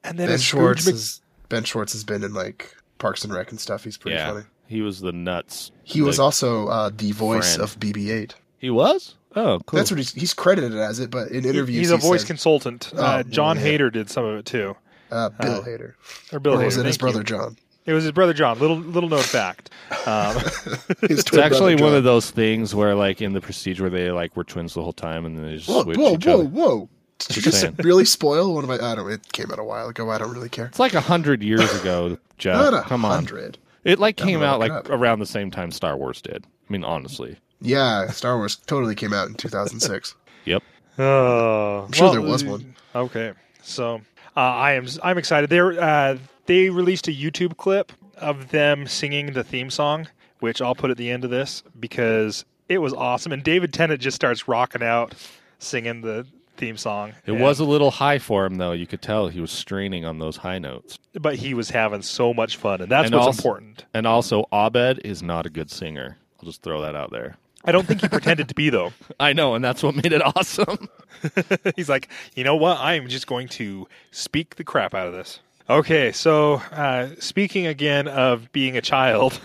And 0.05 0.17
then 0.19 0.29
Ben 0.29 0.39
Schwartz 0.39 0.87
Mc- 0.87 0.95
is 0.95 1.21
Ben 1.53 1.65
Schwartz 1.65 1.93
has 1.93 2.03
been 2.03 2.25
in 2.25 2.33
like 2.33 2.75
Parks 2.99 3.25
and 3.25 3.33
Rec 3.35 3.51
and 3.51 3.61
stuff. 3.61 3.85
He's 3.85 3.99
pretty 3.99 4.17
yeah, 4.17 4.33
funny. 4.33 4.45
he 4.67 4.81
was 4.81 5.01
the 5.01 5.12
nuts. 5.12 5.71
He 5.85 6.01
was 6.01 6.19
also 6.19 6.67
uh, 6.69 6.91
the 6.97 7.12
voice 7.12 7.57
friend. 7.57 7.71
of 7.71 7.79
BB-8. 7.79 8.33
He 8.59 8.71
was. 8.71 9.17
Oh, 9.37 9.61
cool. 9.67 9.77
That's 9.77 9.91
what 9.91 9.99
he's 9.99 10.12
he's 10.15 10.33
credited 10.35 10.75
as 10.75 10.99
it, 10.99 11.11
but 11.11 11.29
in 11.29 11.45
interviews 11.45 11.79
He's 11.79 11.91
a 11.91 11.97
he 11.99 12.03
voice 12.03 12.21
said, 12.23 12.27
consultant. 12.29 12.91
uh, 12.97 13.23
Oh, 13.25 13.29
John 13.31 13.59
yeah. 13.59 13.65
Hader 13.65 13.93
did 13.93 14.09
some 14.11 14.25
of 14.25 14.38
it 14.38 14.47
too, 14.47 14.75
uh, 15.11 15.29
Bill 15.29 15.62
Hader. 15.62 15.95
or 16.33 16.41
Bill 16.41 16.55
or 16.55 16.59
Hader. 16.59 16.65
was 16.65 16.77
it 16.79 16.87
his 16.87 16.97
thank 16.97 17.01
you. 17.03 17.12
brother 17.12 17.23
John? 17.23 17.57
It 17.85 17.93
was 17.95 18.05
his 18.05 18.12
brother 18.12 18.33
John. 18.33 18.59
Little 18.59 18.77
little 18.79 19.09
known 19.11 19.23
fact. 19.23 19.71
Um, 20.07 20.37
His 21.01 21.19
It's 21.27 21.37
actually 21.37 21.75
one 21.77 21.95
of 21.95 22.05
those 22.05 22.31
things 22.31 22.75
where, 22.75 22.95
like, 22.95 23.21
in 23.21 23.33
the 23.33 23.41
Prestige, 23.41 23.81
where 23.81 23.91
they 23.91 24.11
like 24.12 24.37
were 24.37 24.45
twins 24.45 24.73
the 24.75 24.83
whole 24.83 24.93
time, 24.93 25.25
and 25.27 25.37
then 25.37 25.45
they 25.47 25.57
just 25.57 25.69
Whoa, 25.69 25.83
switch 25.83 25.99
whoa, 25.99 26.12
each 26.15 26.25
whoa, 26.27 26.35
other. 26.35 26.45
whoa! 26.45 26.88
Did 27.29 27.37
you 27.37 27.43
Just 27.43 27.53
just 27.53 27.61
saying. 27.63 27.77
really 27.85 28.05
spoil 28.05 28.55
one 28.55 28.65
of 28.65 28.69
my? 28.69 28.77
I 28.77 28.95
don't. 28.95 29.11
It 29.11 29.33
came 29.33 29.51
out 29.51 29.59
a 29.59 29.65
while 29.65 29.89
ago. 29.89 30.11
I 30.11 30.19
don't 30.19 30.33
really 30.33 30.49
care. 30.49 30.67
It's 30.67 30.79
like 30.79 30.95
a 30.95 31.01
hundred 31.01 31.43
years 31.43 31.73
ago, 31.81 32.19
Jeff. 32.39 32.57
Not 32.57 32.75
a 32.75 32.83
Come 32.89 33.05
on, 33.05 33.13
hundred. 33.13 33.59
it 33.85 33.99
like 33.99 34.17
came 34.17 34.41
look 34.41 34.49
out 34.49 34.57
it 34.57 34.59
like 34.61 34.73
up. 34.73 34.91
around 34.91 35.19
the 35.21 35.27
same 35.27 35.51
time 35.51 35.71
Star 35.71 35.97
Wars 35.97 36.21
did. 36.23 36.45
I 36.69 36.73
mean, 36.73 36.85
honestly. 36.85 37.37
Yeah, 37.61 38.09
Star 38.11 38.37
Wars 38.39 38.57
totally 38.57 38.95
came 38.95 39.13
out 39.13 39.29
in 39.29 39.35
2006. 39.35 40.15
Yep. 40.45 40.63
Oh, 40.99 41.85
I'm 41.87 41.93
sure 41.93 42.07
well, 42.07 42.13
there 42.13 42.21
was 42.21 42.45
one. 42.45 42.75
Okay, 42.97 43.33
so 43.63 44.01
uh, 44.37 44.41
I 44.41 44.73
am 44.73 44.87
I'm 45.05 45.17
excited. 45.19 45.51
They 45.51 45.61
uh, 45.61 46.17
they 46.47 46.69
released 46.69 47.07
a 47.07 47.13
YouTube 47.13 47.57
clip 47.57 47.93
of 48.17 48.51
them 48.51 48.87
singing 48.89 49.35
the 49.35 49.45
theme 49.45 49.71
song, 49.71 50.09
which 50.41 50.61
I'll 50.61 50.75
put 50.75 50.91
at 50.91 50.97
the 50.97 51.11
end 51.11 51.23
of 51.25 51.31
this 51.31 51.63
because 51.79 52.45
it 52.69 52.79
was 52.79 52.93
awesome. 52.93 53.31
And 53.31 53.45
David 53.45 53.73
Tennant 53.73 54.01
just 54.01 54.17
starts 54.17 54.49
rocking 54.49 54.83
out, 54.83 55.15
singing 55.61 56.01
the 56.01 56.27
theme 56.57 56.77
song. 56.77 57.12
It 57.27 57.33
was 57.33 57.59
a 57.61 57.65
little 57.65 57.91
high 57.91 58.19
for 58.19 58.45
him, 58.47 58.57
though. 58.57 58.73
You 58.73 58.87
could 58.87 59.03
tell 59.03 59.29
he 59.29 59.41
was 59.41 59.51
straining 59.51 60.05
on 60.05 60.19
those 60.19 60.38
high 60.38 60.59
notes. 60.59 60.99
but 61.15 61.37
he 61.37 61.55
was 61.55 61.71
having 61.71 62.03
so 62.03 62.33
much 62.35 62.57
fun, 62.57 62.81
and 62.81 62.91
that's 62.91 63.07
And 63.07 63.15
what's 63.15 63.27
also- 63.27 63.38
important. 63.41 63.85
And 63.95 64.07
also, 64.07 64.45
Abed 64.53 65.01
is 65.05 65.23
not 65.23 65.47
a 65.47 65.51
good 65.51 65.71
singer. 65.71 66.19
I'll 66.41 66.47
just 66.47 66.62
throw 66.62 66.81
that 66.83 66.95
out 66.97 67.11
there. 67.11 67.37
I 67.65 67.71
don't 67.71 67.87
think 67.87 68.01
he 68.01 68.09
pretended 68.09 68.49
to 68.49 68.55
be 68.57 68.71
though. 68.71 68.93
I 69.21 69.33
know, 69.35 69.55
and 69.55 69.65
that's 69.65 69.83
what 69.85 69.95
made 69.95 70.12
it 70.12 70.21
awesome. 70.37 70.88
He's 71.77 71.88
like, 71.88 72.09
you 72.35 72.43
know 72.43 72.57
what? 72.57 72.79
I 72.79 72.95
am 72.95 73.07
just 73.09 73.27
going 73.29 73.47
to 73.51 73.87
speak 74.11 74.57
the 74.57 74.65
crap 74.65 74.95
out 74.95 75.07
of 75.07 75.12
this. 75.12 75.38
Okay, 75.71 76.11
so 76.11 76.55
uh, 76.73 77.11
speaking 77.21 77.67
again 77.69 78.09
of 78.09 78.51
being 78.51 78.77
a 78.77 78.81
child, 78.81 79.41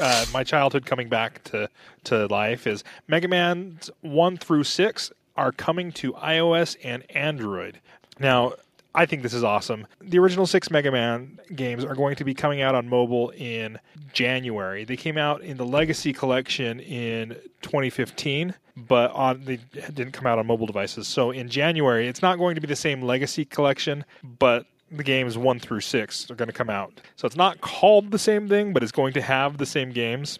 uh, 0.00 0.24
my 0.32 0.42
childhood 0.44 0.86
coming 0.86 1.10
back 1.10 1.44
to, 1.44 1.68
to 2.04 2.26
life 2.26 2.66
is 2.66 2.82
Mega 3.06 3.28
Man 3.28 3.78
1 4.00 4.36
through 4.38 4.64
6 4.64 5.12
are 5.36 5.52
coming 5.52 5.92
to 5.92 6.12
iOS 6.14 6.76
and 6.82 7.04
Android. 7.10 7.80
Now, 8.18 8.54
I 8.94 9.06
think 9.06 9.22
this 9.22 9.32
is 9.32 9.42
awesome. 9.42 9.86
The 10.02 10.18
original 10.18 10.46
six 10.46 10.70
Mega 10.70 10.90
Man 10.92 11.38
games 11.54 11.84
are 11.84 11.94
going 11.94 12.16
to 12.16 12.24
be 12.24 12.34
coming 12.34 12.60
out 12.60 12.74
on 12.74 12.88
mobile 12.88 13.30
in 13.30 13.78
January. 14.12 14.84
They 14.84 14.96
came 14.96 15.16
out 15.16 15.40
in 15.40 15.56
the 15.56 15.64
Legacy 15.64 16.12
Collection 16.12 16.78
in 16.80 17.30
2015, 17.62 18.54
but 18.76 19.10
on 19.12 19.44
they 19.44 19.56
didn't 19.72 20.12
come 20.12 20.26
out 20.26 20.38
on 20.38 20.46
mobile 20.46 20.66
devices. 20.66 21.08
So 21.08 21.30
in 21.30 21.48
January, 21.48 22.06
it's 22.06 22.20
not 22.20 22.36
going 22.36 22.54
to 22.54 22.60
be 22.60 22.66
the 22.66 22.76
same 22.76 23.00
Legacy 23.00 23.46
Collection, 23.46 24.04
but 24.22 24.66
the 24.90 25.02
games 25.02 25.38
one 25.38 25.58
through 25.58 25.80
six 25.80 26.30
are 26.30 26.34
going 26.34 26.48
to 26.48 26.52
come 26.52 26.68
out. 26.68 27.00
So 27.16 27.26
it's 27.26 27.36
not 27.36 27.62
called 27.62 28.10
the 28.10 28.18
same 28.18 28.46
thing, 28.46 28.74
but 28.74 28.82
it's 28.82 28.92
going 28.92 29.14
to 29.14 29.22
have 29.22 29.56
the 29.56 29.66
same 29.66 29.90
games. 29.90 30.38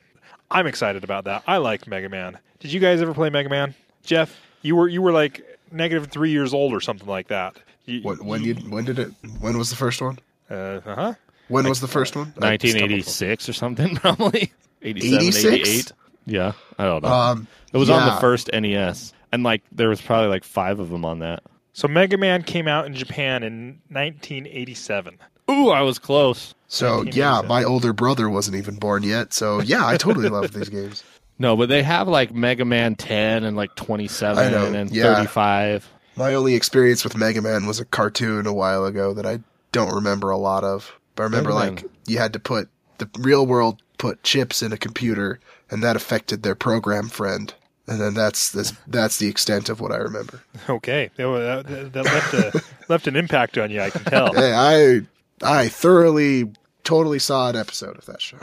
I'm 0.51 0.67
excited 0.67 1.05
about 1.05 1.25
that. 1.25 1.43
I 1.47 1.57
like 1.57 1.87
Mega 1.87 2.11
Man. 2.11 2.39
Did 2.61 2.71
you 2.71 2.81
guys 2.81 3.01
ever 3.01 3.15
play 3.15 3.31
Mega 3.31 3.49
Man? 3.49 3.75
Jeff, 4.05 4.39
you 4.63 4.77
were 4.77 4.89
you 4.89 5.03
were 5.03 5.13
like 5.13 5.43
negative 5.71 6.09
three 6.11 6.31
years 6.31 6.55
old 6.55 6.73
or 6.73 6.81
something 6.81 7.09
like 7.09 7.29
that. 7.29 7.57
You, 7.85 8.03
When, 8.03 8.25
when 8.25 8.43
you 8.43 8.55
when 8.55 8.85
did 8.85 8.99
it? 8.99 9.11
When 9.41 9.59
was 9.59 9.71
the 9.71 9.77
first 9.77 10.01
one? 10.01 10.19
uh 10.51 10.81
huh. 10.85 11.15
When 11.49 11.69
was 11.69 11.81
the 11.81 11.89
first 11.89 12.17
one? 12.17 12.29
1986 12.37 13.49
or 13.49 13.53
something, 13.53 13.97
probably 13.97 14.53
87, 14.81 15.19
86? 15.29 15.47
88. 15.47 15.93
Yeah, 16.25 16.53
I 16.79 16.85
don't 16.85 17.03
know. 17.03 17.09
Um, 17.11 17.47
it 17.73 17.77
was 17.77 17.91
on 17.91 18.07
the 18.07 18.21
first 18.21 18.49
NES, 18.53 19.13
and 19.33 19.43
like 19.43 19.63
there 19.73 19.89
was 19.89 20.01
probably 20.01 20.29
like 20.29 20.45
five 20.45 20.79
of 20.79 20.89
them 20.89 21.05
on 21.05 21.19
that. 21.19 21.43
So 21.75 21.89
Mega 21.89 22.17
Man 22.17 22.43
came 22.43 22.69
out 22.69 22.87
in 22.87 22.95
Japan 22.95 23.43
in 23.43 23.81
1987. 23.89 25.19
Ooh, 25.51 25.71
I 25.71 25.83
was 25.83 25.99
close. 25.99 26.55
So 26.69 27.03
yeah, 27.03 27.43
my 27.47 27.65
older 27.65 27.93
brother 27.93 28.31
wasn't 28.31 28.57
even 28.57 28.77
born 28.77 29.03
yet. 29.03 29.33
So 29.33 29.61
yeah, 29.61 29.87
I 29.87 29.97
totally 29.97 30.29
love 30.29 30.53
these 30.53 30.69
games. 30.69 31.03
No, 31.39 31.57
but 31.57 31.69
they 31.69 31.83
have 31.83 32.09
like 32.09 32.33
Mega 32.33 32.65
Man 32.65 32.95
10 32.95 33.45
and 33.45 33.57
like 33.57 33.75
27 33.75 34.53
know, 34.53 34.73
and 34.73 34.91
yeah. 34.91 35.15
35. 35.15 35.89
My 36.17 36.35
only 36.35 36.55
experience 36.55 37.05
with 37.05 37.17
Mega 37.17 37.43
Man 37.43 37.67
was 37.67 37.81
a 37.81 37.85
cartoon 37.85 38.47
a 38.47 38.53
while 38.53 38.85
ago 38.85 39.15
that 39.15 39.27
I 39.27 39.41
don't 39.73 39.95
remember 39.95 40.31
a 40.31 40.37
lot 40.37 40.63
of. 40.63 40.93
But 41.17 41.25
I 41.25 41.27
remember 41.27 41.51
Mega 41.51 41.65
Man. 41.65 41.75
like 41.77 41.85
you 42.07 42.19
had 42.19 42.33
to 42.35 42.39
put 42.39 42.69
the 42.99 43.09
real 43.19 43.47
world 43.47 43.83
put 43.99 44.23
chips 44.25 44.63
in 44.63 44.73
a 44.73 44.77
computer, 44.77 45.39
and 45.71 45.83
that 45.83 45.95
affected 45.95 46.43
their 46.43 46.57
program 46.57 47.09
friend. 47.09 47.55
And 47.87 48.01
then 48.01 48.15
that's 48.15 48.51
this 48.51 48.73
that's 48.87 49.19
the 49.19 49.29
extent 49.29 49.69
of 49.69 49.81
what 49.81 49.93
I 49.93 49.97
remember. 49.97 50.43
Okay, 50.69 51.11
that, 51.17 51.65
that, 51.67 51.93
that 51.93 52.05
left 52.05 52.35
a 52.35 52.63
left 52.89 53.07
an 53.07 53.17
impact 53.17 53.59
on 53.59 53.71
you. 53.71 53.81
I 53.81 53.91
can 53.91 54.05
tell. 54.05 54.33
Hey, 54.33 54.53
I 54.53 55.01
I 55.43 55.69
thoroughly 55.69 56.53
totally 56.85 57.19
saw 57.19 57.49
an 57.49 57.57
episode 57.57 57.99
of 57.99 58.07
that 58.07 58.21
show. 58.21 58.37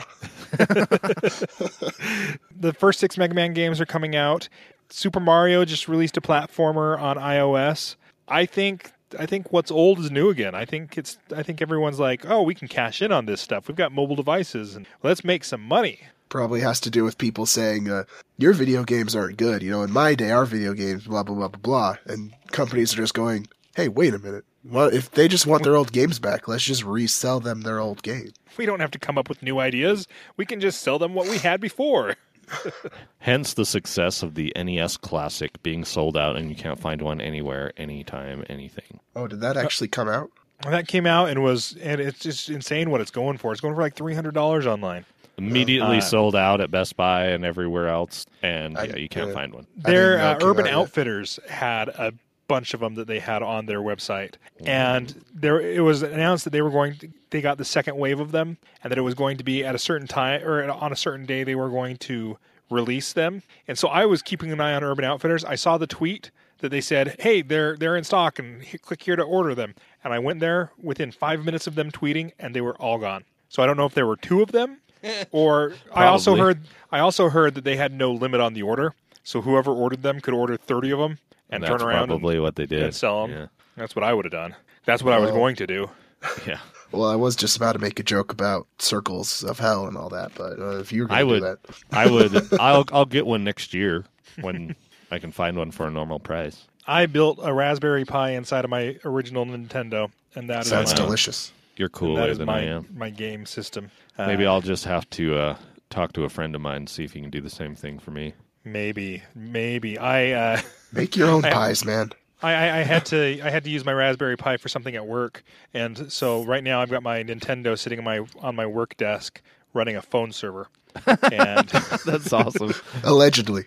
the 2.56 2.72
first 2.72 3.00
six 3.00 3.16
Mega 3.16 3.34
Man 3.34 3.52
games 3.52 3.80
are 3.80 3.86
coming 3.86 4.16
out. 4.16 4.48
Super 4.90 5.20
Mario 5.20 5.64
just 5.64 5.88
released 5.88 6.16
a 6.16 6.20
platformer 6.20 7.00
on 7.00 7.16
iOS. 7.16 7.96
I 8.28 8.46
think 8.46 8.92
I 9.18 9.26
think 9.26 9.52
what's 9.52 9.70
old 9.70 9.98
is 9.98 10.10
new 10.10 10.30
again. 10.30 10.54
I 10.54 10.64
think 10.64 10.96
it's 10.96 11.18
I 11.34 11.42
think 11.42 11.62
everyone's 11.62 11.98
like, 11.98 12.28
oh, 12.28 12.42
we 12.42 12.54
can 12.54 12.68
cash 12.68 13.02
in 13.02 13.12
on 13.12 13.26
this 13.26 13.40
stuff. 13.40 13.68
We've 13.68 13.76
got 13.76 13.92
mobile 13.92 14.16
devices 14.16 14.76
and 14.76 14.86
let's 15.02 15.24
make 15.24 15.44
some 15.44 15.62
money. 15.62 16.00
Probably 16.28 16.60
has 16.60 16.78
to 16.80 16.90
do 16.90 17.02
with 17.02 17.18
people 17.18 17.44
saying 17.44 17.90
uh, 17.90 18.04
your 18.38 18.52
video 18.52 18.84
games 18.84 19.16
aren't 19.16 19.36
good. 19.36 19.62
You 19.62 19.70
know, 19.70 19.82
in 19.82 19.90
my 19.90 20.14
day, 20.14 20.30
our 20.30 20.46
video 20.46 20.74
games, 20.74 21.04
blah 21.04 21.24
blah 21.24 21.34
blah 21.34 21.48
blah 21.48 21.60
blah, 21.60 21.96
and 22.06 22.32
companies 22.52 22.94
are 22.94 22.98
just 22.98 23.14
going, 23.14 23.48
"Hey, 23.74 23.88
wait 23.88 24.14
a 24.14 24.18
minute. 24.18 24.44
Well, 24.64 24.88
if 24.88 25.10
they 25.10 25.26
just 25.28 25.46
want 25.46 25.62
their 25.62 25.76
old 25.76 25.92
games 25.92 26.18
back, 26.18 26.46
let's 26.48 26.64
just 26.64 26.84
resell 26.84 27.40
them 27.40 27.62
their 27.62 27.78
old 27.78 28.02
game." 28.02 28.32
We 28.56 28.66
don't 28.66 28.80
have 28.80 28.90
to 28.92 28.98
come 28.98 29.16
up 29.16 29.28
with 29.28 29.42
new 29.42 29.58
ideas. 29.60 30.06
We 30.36 30.44
can 30.44 30.60
just 30.60 30.82
sell 30.82 30.98
them 30.98 31.14
what 31.14 31.28
we 31.28 31.38
had 31.38 31.60
before. 31.60 32.16
Hence 33.18 33.54
the 33.54 33.64
success 33.64 34.22
of 34.22 34.34
the 34.34 34.52
NES 34.56 34.96
Classic 34.96 35.62
being 35.62 35.84
sold 35.84 36.16
out 36.16 36.36
and 36.36 36.50
you 36.50 36.56
can't 36.56 36.80
find 36.80 37.00
one 37.00 37.20
anywhere, 37.20 37.72
anytime, 37.76 38.44
anything. 38.48 38.98
Oh, 39.14 39.26
did 39.28 39.40
that 39.40 39.56
actually 39.56 39.88
come 39.88 40.08
out? 40.08 40.30
That 40.64 40.88
came 40.88 41.06
out 41.06 41.28
and 41.30 41.42
was 41.42 41.76
and 41.80 42.00
it's 42.00 42.18
just 42.18 42.50
insane 42.50 42.90
what 42.90 43.00
it's 43.00 43.10
going 43.10 43.38
for. 43.38 43.52
It's 43.52 43.60
going 43.60 43.74
for 43.74 43.80
like 43.80 43.94
three 43.94 44.14
hundred 44.14 44.34
dollars 44.34 44.66
online. 44.66 45.04
Immediately 45.38 45.98
Uh, 45.98 46.02
sold 46.02 46.36
out 46.36 46.60
at 46.60 46.70
Best 46.70 46.96
Buy 46.96 47.26
and 47.28 47.44
everywhere 47.46 47.88
else, 47.88 48.26
and 48.42 48.76
I- 48.76 48.84
yeah, 48.84 48.96
you 48.96 49.08
can't 49.08 49.28
yeah. 49.28 49.34
find 49.34 49.54
one. 49.54 49.66
Their 49.76 50.20
uh, 50.20 50.38
Urban 50.42 50.66
out 50.66 50.70
yet. 50.70 50.74
Outfitters 50.78 51.38
had 51.48 51.88
a 51.88 52.12
bunch 52.50 52.74
of 52.74 52.80
them 52.80 52.96
that 52.96 53.06
they 53.06 53.20
had 53.20 53.42
on 53.44 53.66
their 53.66 53.78
website, 53.78 54.34
mm. 54.60 54.66
and 54.66 55.24
there 55.32 55.60
it 55.60 55.82
was 55.82 56.02
announced 56.02 56.42
that 56.44 56.50
they 56.50 56.62
were 56.62 56.70
going. 56.70 56.96
To, 56.96 57.08
they 57.30 57.40
got 57.40 57.58
the 57.58 57.64
second 57.64 57.96
wave 57.96 58.18
of 58.18 58.32
them, 58.32 58.58
and 58.82 58.90
that 58.90 58.98
it 58.98 59.02
was 59.02 59.14
going 59.14 59.36
to 59.36 59.44
be 59.44 59.64
at 59.64 59.76
a 59.76 59.78
certain 59.78 60.08
time 60.08 60.42
or 60.42 60.68
on 60.68 60.92
a 60.92 60.96
certain 60.96 61.24
day 61.26 61.44
they 61.44 61.54
were 61.54 61.70
going 61.70 61.96
to 61.98 62.36
release 62.68 63.12
them. 63.12 63.42
And 63.68 63.78
so 63.78 63.86
I 63.88 64.04
was 64.04 64.20
keeping 64.20 64.50
an 64.50 64.60
eye 64.60 64.74
on 64.74 64.82
Urban 64.82 65.04
Outfitters. 65.04 65.44
I 65.44 65.54
saw 65.54 65.78
the 65.78 65.86
tweet 65.86 66.32
that 66.58 66.70
they 66.70 66.80
said, 66.80 67.16
"Hey, 67.20 67.40
they're 67.40 67.76
they're 67.76 67.96
in 67.96 68.02
stock, 68.02 68.40
and 68.40 68.64
click 68.82 69.04
here 69.04 69.16
to 69.16 69.22
order 69.22 69.54
them." 69.54 69.74
And 70.02 70.12
I 70.12 70.18
went 70.18 70.40
there 70.40 70.72
within 70.82 71.12
five 71.12 71.44
minutes 71.44 71.68
of 71.68 71.76
them 71.76 71.92
tweeting, 71.92 72.32
and 72.38 72.54
they 72.54 72.60
were 72.60 72.74
all 72.76 72.98
gone. 72.98 73.24
So 73.48 73.62
I 73.62 73.66
don't 73.66 73.76
know 73.76 73.86
if 73.86 73.94
there 73.94 74.06
were 74.06 74.16
two 74.16 74.42
of 74.42 74.50
them, 74.50 74.78
or 75.30 75.74
I 75.94 76.06
also 76.06 76.34
heard 76.34 76.62
I 76.90 76.98
also 76.98 77.28
heard 77.28 77.54
that 77.54 77.64
they 77.64 77.76
had 77.76 77.92
no 77.92 78.10
limit 78.10 78.40
on 78.40 78.54
the 78.54 78.62
order. 78.62 78.94
So 79.22 79.40
whoever 79.42 79.70
ordered 79.70 80.02
them 80.02 80.20
could 80.20 80.34
order 80.34 80.56
thirty 80.56 80.90
of 80.90 80.98
them 80.98 81.18
and, 81.50 81.62
And 81.62 81.64
turn 81.64 81.78
that's 81.78 81.82
around 81.84 82.08
probably 82.08 82.36
and, 82.36 82.42
what 82.42 82.56
they 82.56 82.66
did. 82.66 82.82
and 82.82 82.94
sell 82.94 83.26
them. 83.26 83.36
Yeah. 83.36 83.46
That's 83.76 83.94
what 83.94 84.04
I 84.04 84.12
would 84.12 84.24
have 84.24 84.32
done. 84.32 84.54
That's 84.84 85.02
what 85.02 85.12
I 85.12 85.18
was 85.18 85.30
going 85.30 85.56
to 85.56 85.66
do. 85.66 85.90
yeah. 86.46 86.58
Well, 86.92 87.08
I 87.08 87.14
was 87.16 87.36
just 87.36 87.56
about 87.56 87.72
to 87.72 87.78
make 87.78 88.00
a 88.00 88.02
joke 88.02 88.32
about 88.32 88.66
circles 88.78 89.44
of 89.44 89.58
hell 89.58 89.86
and 89.86 89.96
all 89.96 90.08
that, 90.08 90.32
but 90.34 90.58
uh, 90.58 90.78
if 90.78 90.92
you 90.92 91.02
were 91.02 91.08
going 91.08 91.18
I 91.18 91.20
to 91.22 91.26
would, 91.26 91.40
do 91.40 91.40
that, 91.40 91.58
I 91.92 92.10
would, 92.10 92.52
I'll, 92.60 92.84
I'll 92.92 93.04
get 93.04 93.26
one 93.26 93.44
next 93.44 93.72
year 93.74 94.04
when 94.40 94.74
I 95.10 95.18
can 95.18 95.30
find 95.30 95.56
one 95.56 95.70
for 95.70 95.86
a 95.86 95.90
normal 95.90 96.18
price. 96.18 96.66
I 96.86 97.06
built 97.06 97.38
a 97.42 97.52
Raspberry 97.54 98.04
Pi 98.04 98.30
inside 98.30 98.64
of 98.64 98.70
my 98.70 98.96
original 99.04 99.44
Nintendo, 99.46 100.10
and 100.34 100.50
that 100.50 100.62
is 100.62 100.68
sounds 100.68 100.90
my, 100.90 100.96
delicious. 100.96 101.52
You're 101.76 101.88
cooler 101.90 102.22
that 102.22 102.30
is 102.30 102.38
than 102.38 102.46
my 102.46 102.58
I 102.60 102.62
am. 102.64 102.88
my 102.94 103.10
game 103.10 103.46
system. 103.46 103.90
Uh, 104.18 104.26
Maybe 104.26 104.44
I'll 104.44 104.60
just 104.60 104.84
have 104.86 105.08
to 105.10 105.36
uh, 105.38 105.56
talk 105.90 106.12
to 106.14 106.24
a 106.24 106.28
friend 106.28 106.54
of 106.56 106.60
mine 106.60 106.86
see 106.88 107.04
if 107.04 107.12
he 107.12 107.20
can 107.20 107.30
do 107.30 107.40
the 107.40 107.50
same 107.50 107.74
thing 107.76 107.98
for 108.00 108.10
me. 108.10 108.34
Maybe 108.64 109.22
maybe 109.34 109.98
I. 109.98 110.30
Uh, 110.32 110.60
Make 110.92 111.16
your 111.16 111.30
own 111.30 111.44
I- 111.44 111.50
pies, 111.52 111.84
man. 111.84 112.12
I, 112.42 112.52
I, 112.54 112.78
I 112.78 112.82
had 112.84 113.04
to 113.06 113.38
I 113.42 113.50
had 113.50 113.64
to 113.64 113.70
use 113.70 113.84
my 113.84 113.92
Raspberry 113.92 114.36
Pi 114.36 114.56
for 114.56 114.68
something 114.70 114.96
at 114.96 115.06
work, 115.06 115.44
and 115.74 116.10
so 116.10 116.42
right 116.42 116.64
now 116.64 116.80
I've 116.80 116.88
got 116.90 117.02
my 117.02 117.22
Nintendo 117.22 117.78
sitting 117.78 117.98
on 117.98 118.04
my 118.04 118.20
on 118.40 118.56
my 118.56 118.64
work 118.64 118.96
desk 118.96 119.42
running 119.74 119.96
a 119.96 120.02
phone 120.02 120.32
server. 120.32 120.68
And 121.06 121.68
That's 122.06 122.32
awesome. 122.32 122.72
Allegedly, 123.04 123.66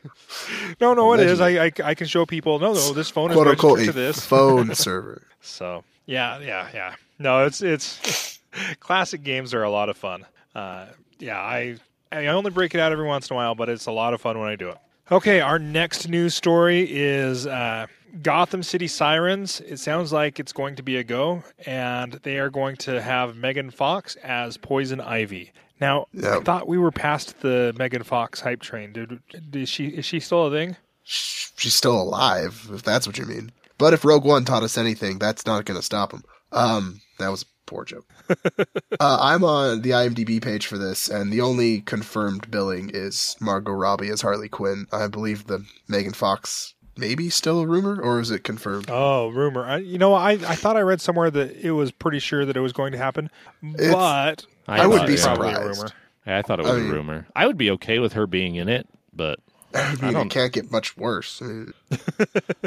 no, 0.81 0.93
no, 0.95 1.13
it 1.13 1.19
is. 1.19 1.39
I, 1.39 1.65
I 1.65 1.71
I 1.83 1.93
can 1.93 2.07
show 2.07 2.25
people. 2.25 2.57
No, 2.59 2.73
no, 2.73 2.93
this 2.93 3.09
phone 3.11 3.29
is 3.29 3.35
quote 3.35 3.47
unquote, 3.47 3.77
registered 3.77 3.95
a 3.95 4.01
to 4.01 4.07
this. 4.07 4.25
phone 4.25 4.73
server. 4.73 5.21
So 5.41 5.83
yeah, 6.07 6.39
yeah, 6.39 6.67
yeah. 6.73 6.95
No, 7.19 7.45
it's 7.45 7.61
it's 7.61 8.39
classic 8.79 9.23
games 9.23 9.53
are 9.53 9.61
a 9.63 9.69
lot 9.69 9.89
of 9.89 9.97
fun. 9.97 10.25
Uh, 10.55 10.87
yeah, 11.19 11.39
I 11.39 11.77
I 12.11 12.25
only 12.27 12.49
break 12.49 12.73
it 12.73 12.79
out 12.79 12.91
every 12.91 13.05
once 13.05 13.29
in 13.29 13.35
a 13.35 13.37
while, 13.37 13.53
but 13.55 13.69
it's 13.69 13.85
a 13.85 13.91
lot 13.91 14.15
of 14.15 14.19
fun 14.21 14.39
when 14.39 14.49
I 14.49 14.55
do 14.55 14.69
it. 14.69 14.77
Okay, 15.11 15.41
our 15.41 15.59
next 15.59 16.07
news 16.07 16.33
story 16.33 16.87
is 16.89 17.45
uh, 17.45 17.87
Gotham 18.21 18.63
City 18.63 18.87
Sirens. 18.87 19.59
It 19.61 19.77
sounds 19.77 20.13
like 20.13 20.39
it's 20.39 20.53
going 20.53 20.75
to 20.77 20.83
be 20.83 20.95
a 20.95 21.03
go, 21.03 21.43
and 21.65 22.13
they 22.23 22.37
are 22.37 22.49
going 22.49 22.77
to 22.77 23.01
have 23.01 23.35
Megan 23.35 23.69
Fox 23.69 24.15
as 24.23 24.55
Poison 24.55 25.01
Ivy. 25.01 25.51
Now, 25.81 26.07
I 26.23 26.39
thought 26.39 26.69
we 26.69 26.77
were 26.77 26.91
past 26.91 27.41
the 27.41 27.75
Megan 27.77 28.03
Fox 28.03 28.39
hype 28.39 28.61
train. 28.61 28.93
Did, 28.93 29.19
did 29.49 29.67
she 29.67 29.87
is 29.87 30.05
she 30.05 30.21
still 30.21 30.45
a 30.45 30.51
thing? 30.51 30.77
She's 31.03 31.73
still 31.73 32.01
alive, 32.01 32.69
if 32.71 32.83
that's 32.83 33.05
what 33.05 33.17
you 33.17 33.25
mean. 33.25 33.51
But 33.77 33.93
if 33.93 34.05
Rogue 34.05 34.23
One 34.23 34.45
taught 34.45 34.63
us 34.63 34.77
anything, 34.77 35.19
that's 35.19 35.45
not 35.45 35.65
going 35.65 35.77
to 35.77 35.85
stop 35.85 36.13
him. 36.13 36.23
Um, 36.53 37.01
that 37.19 37.27
was 37.27 37.43
poor 37.65 37.85
joke. 37.85 38.05
uh, 38.29 39.17
I'm 39.21 39.43
on 39.43 39.81
the 39.81 39.91
IMDb 39.91 40.41
page 40.41 40.65
for 40.67 40.77
this, 40.77 41.09
and 41.09 41.31
the 41.31 41.41
only 41.41 41.81
confirmed 41.81 42.49
billing 42.51 42.91
is 42.93 43.35
Margot 43.39 43.71
Robbie 43.71 44.09
as 44.09 44.21
Harley 44.21 44.49
Quinn. 44.49 44.87
I 44.91 45.07
believe 45.07 45.47
the 45.47 45.65
Megan 45.87 46.13
Fox 46.13 46.73
maybe 46.97 47.29
still 47.29 47.61
a 47.61 47.67
rumor, 47.67 47.99
or 48.01 48.19
is 48.19 48.29
it 48.31 48.43
confirmed? 48.43 48.85
Oh, 48.89 49.29
rumor. 49.29 49.65
I, 49.65 49.77
you 49.77 49.97
know, 49.97 50.13
I, 50.13 50.31
I 50.33 50.55
thought 50.55 50.77
I 50.77 50.81
read 50.81 51.01
somewhere 51.01 51.31
that 51.31 51.55
it 51.65 51.71
was 51.71 51.91
pretty 51.91 52.19
sure 52.19 52.45
that 52.45 52.55
it 52.55 52.59
was 52.61 52.73
going 52.73 52.91
to 52.91 52.97
happen, 52.97 53.29
but 53.61 54.45
I 54.67 54.85
would 54.85 55.07
be 55.07 55.13
it- 55.13 55.19
a 55.19 55.21
surprised. 55.23 55.79
rumor. 55.79 55.89
I 56.25 56.41
thought 56.41 56.59
it 56.59 56.63
was 56.63 56.71
I 56.71 56.77
a 56.77 56.79
mean- 56.79 56.91
rumor. 56.91 57.27
I 57.35 57.47
would 57.47 57.57
be 57.57 57.71
okay 57.71 57.99
with 57.99 58.13
her 58.13 58.27
being 58.27 58.55
in 58.55 58.69
it, 58.69 58.87
but 59.11 59.39
I 59.75 59.95
mean, 60.01 60.13
don't- 60.13 60.27
it 60.27 60.29
can't 60.31 60.53
get 60.53 60.71
much 60.71 60.95
worse. 60.95 61.41
I 61.41 61.45
mean, 61.45 61.73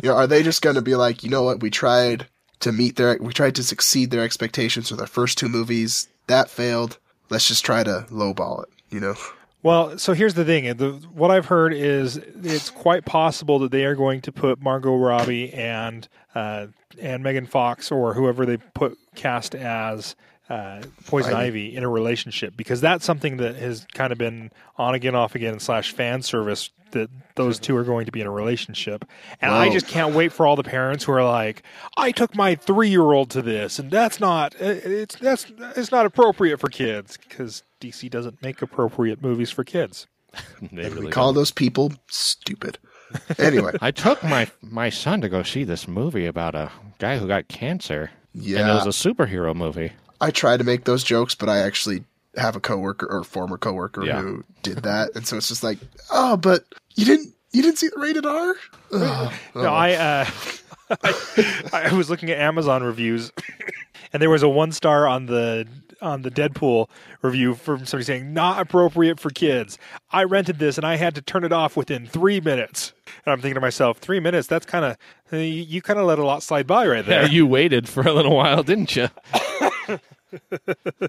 you 0.02 0.10
know, 0.10 0.14
are 0.16 0.26
they 0.26 0.42
just 0.42 0.60
going 0.60 0.74
to 0.76 0.82
be 0.82 0.94
like, 0.96 1.22
you 1.22 1.30
know 1.30 1.42
what? 1.44 1.60
We 1.60 1.70
tried 1.70 2.26
to 2.60 2.72
meet 2.72 2.96
their, 2.96 3.18
we 3.20 3.32
tried 3.32 3.54
to 3.56 3.62
succeed 3.62 4.10
their 4.10 4.22
expectations 4.22 4.90
with 4.90 5.00
our 5.00 5.06
first 5.06 5.38
two 5.38 5.48
movies. 5.48 6.08
That 6.26 6.48
failed. 6.50 6.98
Let's 7.30 7.48
just 7.48 7.64
try 7.64 7.84
to 7.84 8.06
lowball 8.10 8.62
it. 8.62 8.68
You 8.90 9.00
know, 9.00 9.14
Well, 9.62 9.98
so 9.98 10.12
here's 10.12 10.34
the 10.34 10.44
thing. 10.44 10.76
The, 10.76 10.92
what 11.12 11.30
I've 11.32 11.46
heard 11.46 11.74
is 11.74 12.16
it's 12.16 12.70
quite 12.70 13.04
possible 13.04 13.58
that 13.60 13.72
they 13.72 13.84
are 13.84 13.96
going 13.96 14.20
to 14.22 14.32
put 14.32 14.62
Margot 14.62 14.96
Robbie 14.96 15.52
and 15.52 16.08
uh, 16.34 16.68
and 17.00 17.22
Megan 17.22 17.46
Fox 17.46 17.90
or 17.90 18.14
whoever 18.14 18.46
they 18.46 18.58
put 18.58 18.96
cast 19.16 19.54
as 19.54 20.14
uh, 20.48 20.82
Poison 21.06 21.34
Ivy 21.34 21.74
in 21.74 21.82
a 21.82 21.88
relationship 21.88 22.56
because 22.56 22.80
that's 22.80 23.04
something 23.04 23.38
that 23.38 23.56
has 23.56 23.86
kind 23.94 24.12
of 24.12 24.18
been 24.18 24.52
on 24.76 24.94
again, 24.94 25.14
off 25.14 25.34
again 25.34 25.58
slash 25.58 25.92
fan 25.92 26.22
service 26.22 26.70
that 26.92 27.10
those 27.34 27.58
two 27.58 27.76
are 27.76 27.84
going 27.84 28.06
to 28.06 28.12
be 28.12 28.20
in 28.20 28.26
a 28.26 28.30
relationship, 28.30 29.04
and 29.40 29.52
I 29.52 29.70
just 29.70 29.88
can't 29.88 30.14
wait 30.14 30.32
for 30.32 30.46
all 30.46 30.56
the 30.56 30.62
parents 30.62 31.04
who 31.04 31.12
are 31.12 31.24
like, 31.24 31.62
"I 31.96 32.12
took 32.12 32.34
my 32.34 32.54
three 32.54 32.88
year 32.88 33.02
old 33.02 33.30
to 33.30 33.42
this, 33.42 33.78
and 33.78 33.90
that's 33.90 34.20
not 34.20 34.54
it's 34.60 35.16
that's 35.16 35.46
it's 35.76 35.90
not 35.90 36.06
appropriate 36.06 36.58
for 36.58 36.68
kids 36.68 37.16
because 37.16 37.62
DC 37.80 38.08
doesn't 38.10 38.40
make 38.42 38.62
appropriate 38.62 39.22
movies 39.22 39.50
for 39.50 39.64
kids." 39.64 40.06
they 40.72 40.84
and 40.84 40.94
we 40.96 41.10
call 41.10 41.28
don't. 41.28 41.34
those 41.34 41.50
people 41.50 41.92
stupid. 42.08 42.78
Anyway, 43.38 43.72
I 43.80 43.90
took 43.90 44.22
my 44.22 44.48
my 44.62 44.90
son 44.90 45.20
to 45.22 45.28
go 45.28 45.42
see 45.42 45.64
this 45.64 45.88
movie 45.88 46.26
about 46.26 46.54
a 46.54 46.70
guy 46.98 47.18
who 47.18 47.26
got 47.26 47.48
cancer. 47.48 48.10
Yeah, 48.32 48.60
and 48.60 48.70
it 48.70 48.84
was 48.84 49.04
a 49.04 49.08
superhero 49.08 49.54
movie. 49.54 49.92
I 50.20 50.30
try 50.30 50.56
to 50.56 50.64
make 50.64 50.84
those 50.84 51.04
jokes, 51.04 51.34
but 51.34 51.48
I 51.48 51.58
actually 51.58 52.04
have 52.36 52.56
a 52.56 52.60
coworker 52.60 53.06
or 53.06 53.24
former 53.24 53.56
coworker 53.58 54.04
Yeah. 54.04 54.20
who 54.20 54.44
did 54.62 54.78
that, 54.78 55.14
and 55.14 55.26
so 55.26 55.36
it's 55.36 55.48
just 55.48 55.62
like, 55.62 55.78
oh, 56.10 56.36
but 56.36 56.64
you 56.94 57.04
didn't 57.04 57.32
you 57.52 57.62
didn't 57.62 57.78
see 57.78 57.88
the 57.88 57.98
rated 58.00 58.26
R? 58.26 58.54
Ugh. 58.92 59.32
No, 59.54 59.72
I, 59.74 59.92
uh, 59.94 60.26
I 61.72 61.88
I 61.90 61.92
was 61.94 62.10
looking 62.10 62.30
at 62.30 62.38
Amazon 62.38 62.82
reviews, 62.82 63.32
and 64.12 64.20
there 64.20 64.30
was 64.30 64.42
a 64.42 64.48
one 64.48 64.72
star 64.72 65.06
on 65.08 65.26
the 65.26 65.66
on 66.02 66.20
the 66.20 66.30
Deadpool 66.30 66.90
review 67.22 67.54
from 67.54 67.86
somebody 67.86 68.04
saying 68.04 68.34
not 68.34 68.60
appropriate 68.60 69.18
for 69.18 69.30
kids. 69.30 69.78
I 70.10 70.24
rented 70.24 70.58
this 70.58 70.76
and 70.76 70.86
I 70.86 70.96
had 70.96 71.14
to 71.14 71.22
turn 71.22 71.42
it 71.42 71.54
off 71.54 71.74
within 71.74 72.06
three 72.06 72.38
minutes. 72.38 72.92
And 73.24 73.32
I'm 73.32 73.40
thinking 73.40 73.54
to 73.54 73.62
myself, 73.62 73.96
three 73.96 74.20
minutes? 74.20 74.46
That's 74.46 74.66
kind 74.66 74.84
of 74.84 74.98
you, 75.32 75.38
you 75.38 75.80
kind 75.80 75.98
of 75.98 76.04
let 76.04 76.18
a 76.18 76.24
lot 76.24 76.42
slide 76.42 76.66
by 76.66 76.86
right 76.86 77.04
there. 77.04 77.22
Yeah, 77.22 77.28
you 77.30 77.46
waited 77.46 77.88
for 77.88 78.06
a 78.06 78.12
little 78.12 78.36
while, 78.36 78.62
didn't 78.62 78.94
you? 78.94 79.08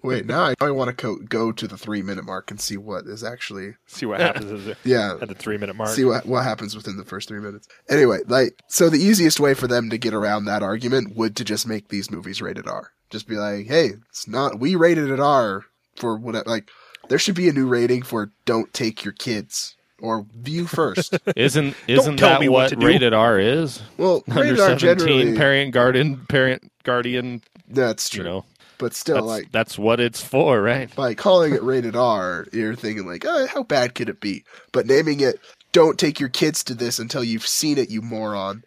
Wait, 0.04 0.26
now 0.26 0.44
I, 0.44 0.54
I 0.62 0.72
want 0.72 0.90
to 0.90 0.94
co- 0.96 1.18
go 1.28 1.52
to 1.52 1.68
the 1.68 1.78
three 1.78 2.02
minute 2.02 2.26
mark 2.26 2.52
and 2.52 2.60
see 2.60 2.78
what 2.78 3.06
is 3.06 3.24
actually 3.24 3.76
See 3.88 4.06
what 4.06 4.20
happens 4.20 4.52
at 4.70 4.84
the, 4.84 4.90
yeah. 4.90 5.16
at 5.22 5.28
the 5.28 5.36
three 5.36 5.58
minute 5.58 5.76
mark. 5.76 5.90
See 5.90 6.06
what 6.06 6.26
what 6.26 6.44
happens 6.44 6.76
within 6.76 6.98
the 6.98 7.04
first 7.06 7.28
three 7.28 7.40
minutes. 7.40 7.68
Anyway, 7.90 8.20
like 8.28 8.60
so, 8.68 8.90
the 8.90 9.00
easiest 9.00 9.40
way 9.40 9.54
for 9.54 9.68
them 9.68 9.90
to 9.90 9.98
get 9.98 10.14
around 10.14 10.46
that 10.46 10.64
argument 10.64 11.16
would 11.16 11.36
to 11.38 11.44
just 11.44 11.68
make 11.68 11.90
these 11.90 12.12
movies 12.12 12.42
rated 12.42 12.68
R. 12.68 12.92
Just 13.10 13.28
be 13.28 13.36
like, 13.36 13.68
hey, 13.68 13.92
it's 14.10 14.28
not 14.28 14.60
we 14.60 14.76
rated 14.76 15.10
it 15.10 15.20
R 15.20 15.64
for 15.96 16.16
what 16.18 16.46
Like, 16.46 16.70
there 17.10 17.20
should 17.20 17.36
be 17.36 17.50
a 17.50 17.54
new 17.54 17.68
rating 17.68 18.04
for 18.04 18.32
"Don't 18.46 18.74
take 18.74 19.04
your 19.06 19.14
kids" 19.14 19.76
or 20.00 20.26
"View 20.36 20.68
first. 20.68 21.18
Isn't 21.36 21.76
isn't 21.88 22.20
that 22.20 22.40
what 22.50 22.72
what 22.76 22.84
rated 22.84 23.14
R 23.14 23.40
is? 23.40 23.82
well, 23.98 24.24
Under 24.30 24.42
rated 24.42 24.60
R 24.60 24.78
seventeen, 24.80 25.08
generally. 25.08 25.38
parent 25.38 25.72
guardian, 25.74 26.26
parent 26.28 26.72
guardian. 26.84 27.42
that's 27.68 28.10
true, 28.10 28.24
You 28.24 28.30
know, 28.30 28.46
but 28.80 28.94
still, 28.94 29.16
that's, 29.16 29.28
like 29.28 29.52
that's 29.52 29.78
what 29.78 30.00
it's 30.00 30.22
for, 30.22 30.62
right? 30.62 30.94
by 30.96 31.14
calling 31.14 31.54
it 31.54 31.64
rated 31.64 31.96
R, 31.96 32.48
you're 32.54 32.76
thinking 32.76 33.06
like, 33.06 33.26
oh, 33.26 33.48
how 33.48 33.64
bad 33.64 33.96
could 33.96 34.10
it 34.10 34.20
be? 34.20 34.44
But 34.72 34.86
naming 34.86 35.20
it 35.20 35.40
"Don't 35.72 36.00
take 36.00 36.20
your 36.20 36.30
kids 36.30 36.64
to 36.66 36.74
this 36.74 37.00
until 37.00 37.24
you've 37.24 37.48
seen 37.48 37.78
it, 37.78 37.90
you 37.90 38.02
moron." 38.02 38.64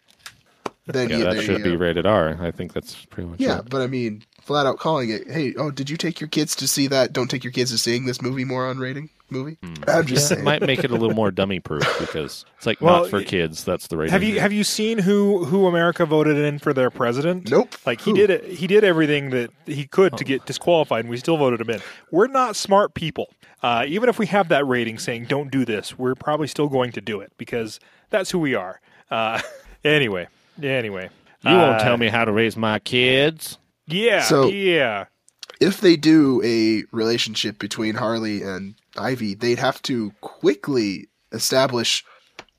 Then 0.87 1.09
Yeah, 1.09 1.17
you, 1.17 1.23
that 1.25 1.43
should 1.43 1.63
be 1.63 1.75
rated 1.75 2.05
R. 2.05 2.37
I 2.41 2.51
think 2.51 2.73
that's 2.73 3.05
pretty 3.05 3.29
much 3.29 3.39
Yeah, 3.39 3.59
it. 3.59 3.69
but 3.69 3.81
I 3.81 3.87
mean, 3.87 4.23
flat 4.41 4.65
out 4.65 4.79
calling 4.79 5.09
it, 5.09 5.29
"Hey, 5.29 5.53
oh, 5.55 5.71
did 5.71 5.89
you 5.89 5.97
take 5.97 6.19
your 6.19 6.27
kids 6.27 6.55
to 6.57 6.67
see 6.67 6.87
that? 6.87 7.13
Don't 7.13 7.29
take 7.29 7.43
your 7.43 7.53
kids 7.53 7.71
to 7.71 7.77
seeing 7.77 8.05
this 8.05 8.21
movie 8.21 8.45
moron 8.45 8.79
rating 8.79 9.09
movie." 9.31 9.57
I'm 9.87 10.05
just 10.05 10.09
Yeah, 10.09 10.15
it 10.15 10.19
saying. 10.37 10.43
might 10.43 10.61
make 10.61 10.83
it 10.83 10.91
a 10.91 10.95
little 10.95 11.15
more 11.15 11.31
dummy 11.31 11.59
proof 11.59 11.83
because 11.99 12.45
it's 12.57 12.65
like 12.65 12.81
Well, 12.81 13.01
not 13.01 13.09
for 13.09 13.23
kids. 13.23 13.63
That's 13.63 13.87
the 13.87 13.97
rating. 13.97 14.11
Have 14.13 14.23
you 14.23 14.39
have 14.39 14.51
you 14.53 14.63
seen 14.63 14.97
who 14.99 15.45
who 15.45 15.67
America 15.67 16.05
voted 16.05 16.37
in 16.37 16.59
for 16.59 16.73
their 16.73 16.89
president? 16.89 17.49
Nope. 17.49 17.75
Like 17.85 18.01
he 18.01 18.11
Who? 18.11 18.17
did 18.17 18.29
it. 18.29 18.43
He 18.45 18.67
did 18.67 18.83
everything 18.83 19.29
that 19.31 19.51
he 19.65 19.85
could 19.87 20.17
to 20.17 20.23
get 20.23 20.45
disqualified, 20.45 21.05
and 21.05 21.09
we 21.09 21.17
still 21.17 21.37
voted 21.37 21.61
him 21.61 21.69
in. 21.69 21.81
We're 22.11 22.27
not 22.27 22.55
smart 22.55 22.93
people. 22.93 23.29
Uh, 23.63 23.85
even 23.87 24.09
if 24.09 24.17
we 24.19 24.25
have 24.27 24.49
that 24.49 24.65
rating 24.67 24.97
saying 24.99 25.25
"Don't 25.25 25.51
do 25.51 25.65
this," 25.65 25.97
we're 25.97 26.15
probably 26.15 26.47
still 26.47 26.67
going 26.67 26.91
to 26.93 27.01
do 27.01 27.21
it 27.21 27.31
because 27.37 27.79
that's 28.09 28.31
who 28.31 28.39
we 28.39 28.55
are. 28.55 28.81
Uh, 29.09 29.39
anyway, 29.83 30.27
anyway, 30.61 31.09
You 31.43 31.51
won't 31.51 31.75
Uh, 31.75 31.83
tell 31.83 31.97
me 31.97 32.07
how 32.07 32.25
to 32.25 32.31
raise 32.31 32.57
my 32.57 32.79
kids. 32.79 33.57
Yeah, 33.87 34.21
So- 34.23 34.47
yeah. 34.49 35.05
if 35.59 35.81
they 35.81 35.95
do 35.97 36.41
a 36.43 36.83
relationship 36.95 37.59
between 37.59 37.95
Harley 37.95 38.41
and 38.41 38.75
Ivy, 38.97 39.35
they'd 39.35 39.59
have 39.59 39.81
to 39.83 40.11
quickly 40.21 41.07
establish 41.31 42.03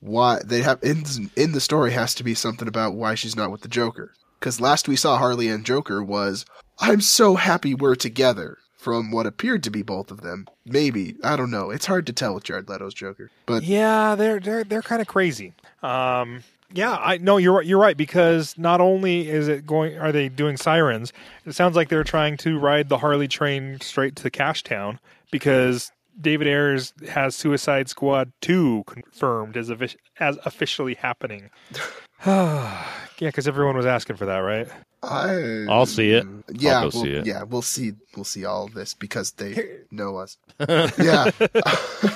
why 0.01 0.41
they 0.45 0.63
have 0.63 0.83
in 0.83 1.05
in 1.37 1.53
the 1.53 1.61
story 1.61 1.93
has 1.93 2.15
to 2.17 2.25
be 2.25 2.35
something 2.35 2.67
about 2.67 2.95
why 2.95 3.15
she's 3.15 3.37
not 3.37 3.51
with 3.51 3.61
the 3.61 3.69
Joker. 3.69 4.13
Because 4.39 4.61
last 4.61 4.89
we 4.89 4.97
saw 4.97 5.19
Harley 5.19 5.49
and 5.49 5.65
Joker 5.65 6.03
was, 6.03 6.45
"I'm 6.81 7.01
so 7.01 7.37
happy 7.37 7.75
we're 7.75 7.95
together." 7.95 8.59
From 8.79 9.13
what 9.13 9.29
appeared 9.29 9.63
to 9.63 9.71
be 9.71 9.83
both 9.83 10.11
of 10.11 10.23
them, 10.23 10.49
maybe 10.67 11.15
I 11.23 11.37
don't 11.37 11.53
know. 11.53 11.71
It's 11.71 11.87
hard 11.87 12.05
to 12.09 12.13
tell 12.13 12.35
with 12.35 12.43
Jared 12.43 12.69
Leto's 12.69 12.95
Joker, 12.95 13.31
but 13.47 13.63
Yeah, 13.63 14.17
they're 14.17 14.41
they're 14.41 14.65
they're 14.65 14.83
kind 14.83 15.01
of 15.01 15.07
crazy. 15.07 15.53
Um, 15.85 16.43
yeah, 16.75 16.97
I 16.97 17.19
no, 17.19 17.37
you're 17.37 17.63
you're 17.63 17.79
right 17.79 17.97
because 17.97 18.59
not 18.59 18.81
only 18.81 19.29
is 19.29 19.47
it 19.47 19.67
going, 19.67 19.97
are 19.99 20.11
they 20.11 20.29
doing 20.29 20.57
sirens? 20.57 21.13
It 21.47 21.53
sounds 21.53 21.77
like 21.77 21.91
they're 21.91 22.03
trying 22.03 22.37
to 22.39 22.59
ride 22.59 22.89
the 22.89 22.99
Harley 22.99 23.29
train 23.29 23.81
straight 23.81 24.17
to 24.17 24.31
Cash 24.31 24.65
Town 24.65 24.99
because 25.31 25.93
David 26.21 26.47
Ayers 26.47 26.93
has 27.11 27.35
Suicide 27.35 27.89
Squad 27.89 28.33
two 28.41 28.85
confirmed 28.87 29.57
as 29.57 29.71
offic- 29.71 29.97
as 30.19 30.39
officially 30.45 30.95
happening. 30.95 31.51
yeah, 32.27 32.87
because 33.19 33.49
everyone 33.49 33.77
was 33.77 33.87
asking 33.87 34.17
for 34.17 34.27
that, 34.27 34.39
right? 34.39 34.69
I 35.03 35.67
I'll 35.69 35.87
see 35.87 36.11
it. 36.13 36.25
Yeah, 36.53 36.81
I'll 36.81 36.91
go 36.91 36.97
we'll, 36.99 37.05
see 37.05 37.11
it. 37.13 37.27
yeah, 37.27 37.43
we'll 37.43 37.63
see. 37.63 37.93
We'll 38.15 38.25
see 38.25 38.45
all 38.45 38.65
of 38.67 38.75
this 38.75 38.95
because 38.95 39.33
they 39.33 39.79
know 39.91 40.17
us. 40.17 40.37
yeah, 40.69 41.31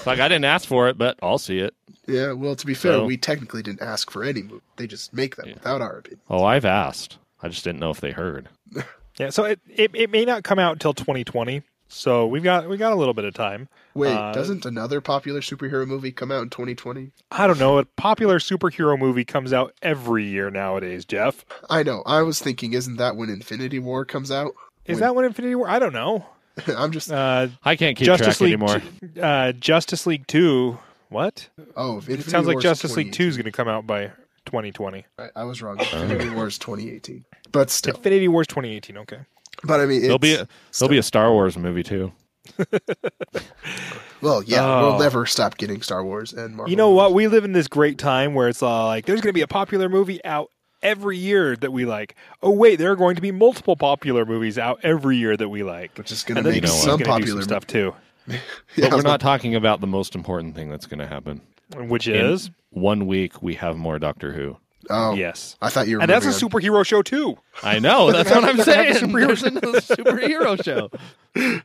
like 0.07 0.21
I 0.21 0.29
didn't 0.29 0.45
ask 0.45 0.69
for 0.69 0.89
it, 0.89 0.97
but 0.97 1.19
I'll 1.23 1.39
see 1.39 1.59
it. 1.59 1.75
yeah. 2.07 2.33
Well, 2.33 2.55
to 2.55 2.67
be 2.67 2.75
fair, 2.75 2.93
So- 2.93 3.05
we 3.05 3.17
technically 3.17 3.63
didn't 3.63 3.83
ask 3.83 4.11
for 4.11 4.23
any 4.23 4.43
movie. 4.43 4.63
They 4.77 4.87
just 4.87 5.13
make 5.13 5.37
them 5.37 5.49
without 5.55 5.81
our 5.81 5.99
opinion. 5.99 6.21
Oh, 6.31 6.45
I've 6.45 6.65
asked. 6.65 7.19
I 7.43 7.49
just 7.49 7.65
didn't 7.65 7.81
know 7.81 7.91
if 7.91 8.01
they 8.01 8.13
heard. 8.13 8.49
Yeah, 9.19 9.31
so 9.31 9.45
it, 9.45 9.61
it 9.75 9.91
it 9.95 10.11
may 10.11 10.27
not 10.27 10.45
come 10.45 10.59
out 10.59 10.73
until 10.75 10.93
2020. 10.93 11.63
So 11.89 12.27
we've 12.27 12.43
got 12.43 12.69
we 12.69 12.77
got 12.77 12.93
a 12.93 12.97
little 12.97 13.15
bit 13.15 13.25
of 13.25 13.33
time. 13.33 13.67
Wait, 13.97 14.13
Uh, 14.13 14.33
doesn't 14.33 14.65
another 14.67 15.01
popular 15.01 15.41
superhero 15.41 15.87
movie 15.87 16.13
come 16.13 16.31
out 16.31 16.43
in 16.43 16.51
2020? 16.51 17.11
I 17.31 17.47
don't 17.47 17.59
know. 17.59 17.79
A 17.79 17.85
popular 17.85 18.39
superhero 18.39 18.99
movie 18.99 19.25
comes 19.25 19.53
out 19.53 19.73
every 19.83 20.25
year 20.25 20.51
nowadays, 20.51 21.05
Jeff. 21.05 21.45
I 21.71 21.83
know. 21.83 22.03
I 22.07 22.23
was 22.23 22.41
thinking, 22.41 22.73
isn't 22.75 22.97
that 22.97 23.17
when 23.17 23.31
Infinity 23.31 23.79
War 23.79 24.05
comes 24.05 24.31
out? 24.31 24.53
Is 24.85 24.99
that 25.01 25.15
when 25.15 25.25
Infinity 25.25 25.55
War? 25.55 25.69
I 25.69 25.79
don't 25.79 25.93
know. 25.93 26.27
I'm 26.69 26.93
just. 26.93 27.11
Uh, 27.11 27.49
I 27.65 27.77
can't 27.77 27.97
keep 27.97 28.07
Justice 28.07 28.39
track 28.39 28.41
League, 28.41 28.63
anymore. 28.63 28.83
uh, 29.21 29.53
Justice 29.53 30.07
League 30.07 30.27
Two. 30.27 30.79
What? 31.09 31.49
oh, 31.77 31.97
Infinity 31.97 32.23
It 32.23 32.31
sounds 32.31 32.47
like 32.47 32.61
Justice 32.61 32.97
League 32.97 33.13
Two 33.13 33.25
is 33.25 33.37
going 33.37 33.45
to 33.45 33.53
come 33.53 33.69
out 33.69 33.87
by 33.87 34.07
2020. 34.47 35.05
I, 35.19 35.29
I 35.37 35.45
was 35.45 35.63
wrong. 35.63 35.79
Infinity 35.79 36.31
War 36.31 36.47
is 36.47 36.59
2018. 36.59 37.25
But 37.53 37.71
still. 37.71 37.95
Infinity 37.95 38.29
War's 38.29 38.47
2018. 38.47 38.99
Okay. 38.99 39.19
But 39.65 39.81
I 39.81 39.87
mean, 39.87 40.03
There'll 40.03 40.19
be 40.19 40.33
it's 40.33 40.43
a, 40.43 40.49
there'll 40.79 40.91
be 40.91 40.99
a 40.99 41.03
Star 41.03 41.33
Wars 41.33 41.57
movie 41.57 41.83
too. 41.83 42.13
well, 44.21 44.43
yeah. 44.43 44.65
Oh. 44.65 44.91
We'll 44.91 44.99
never 44.99 45.27
stop 45.27 45.57
getting 45.57 45.83
Star 45.83 46.05
Wars 46.05 46.33
and 46.33 46.57
Marvel. 46.57 46.71
You 46.71 46.77
know 46.77 46.91
what? 46.91 47.13
We 47.15 47.29
live 47.29 47.45
in 47.45 47.53
this 47.53 47.69
great 47.69 47.99
time 47.99 48.35
where 48.35 48.49
it's 48.49 48.63
uh, 48.63 48.87
like 48.87 49.07
there's 49.07 49.21
going 49.21 49.31
to 49.31 49.37
be 49.37 49.43
a 49.43 49.47
popular 49.49 49.89
movie 49.89 50.25
out 50.25 50.51
every 50.83 51.19
year 51.19 51.57
that 51.57 51.73
we 51.73 51.85
like. 51.85 52.15
Oh 52.43 52.51
wait, 52.51 52.77
there 52.77 52.91
are 52.93 52.97
going 52.97 53.17
to 53.17 53.23
be 53.23 53.33
multiple 53.33 53.77
popular 53.77 54.25
movies 54.25 54.59
out 54.59 54.81
every 54.83 55.17
year 55.17 55.37
that 55.37 55.49
we 55.49 55.63
like. 55.63 55.97
Which 55.97 56.13
is 56.13 56.23
going 56.23 56.39
And 56.39 56.45
to 56.45 56.51
then 56.51 56.61
make 56.63 56.71
DC's 56.71 56.83
some 56.83 56.91
gonna 56.99 57.05
do 57.05 57.11
popular 57.11 57.43
stuff 57.43 57.67
too, 57.67 57.95
Yeah, 58.29 58.39
But 58.77 58.91
we're 58.91 58.97
was 58.97 59.05
not 59.05 59.21
talking 59.21 59.55
about 59.55 59.81
the 59.81 59.87
most 59.87 60.15
important 60.15 60.55
thing 60.55 60.69
that's 60.71 60.87
going 60.87 60.99
to 61.01 61.07
happen. 61.07 61.41
which 61.77 62.09
In 62.09 62.15
is 62.27 62.51
one 62.71 63.07
week 63.07 63.43
we 63.43 63.55
have 63.55 63.77
more 63.77 63.99
Doctor 63.99 64.33
Who. 64.33 64.57
Oh, 64.91 65.15
yes, 65.15 65.57
I 65.61 65.69
thought 65.71 65.89
you 65.89 65.97
were. 65.97 66.03
and 66.03 66.11
that's 66.11 66.25
a 66.27 66.29
on. 66.29 66.35
superhero 66.35 66.85
show 66.87 67.03
too. 67.03 67.37
I 67.63 67.79
know. 67.79 68.13
That's 68.13 68.31
what 68.31 68.45
I'm 68.45 68.57
They're 68.57 68.65
gonna 68.67 68.87
have 68.87 68.99
saying. 68.99 69.11
a 69.11 69.15
superhero 69.15 69.27
There's 69.27 69.43
another 69.43 69.81
superhero 69.81 70.65
show. 70.65 70.91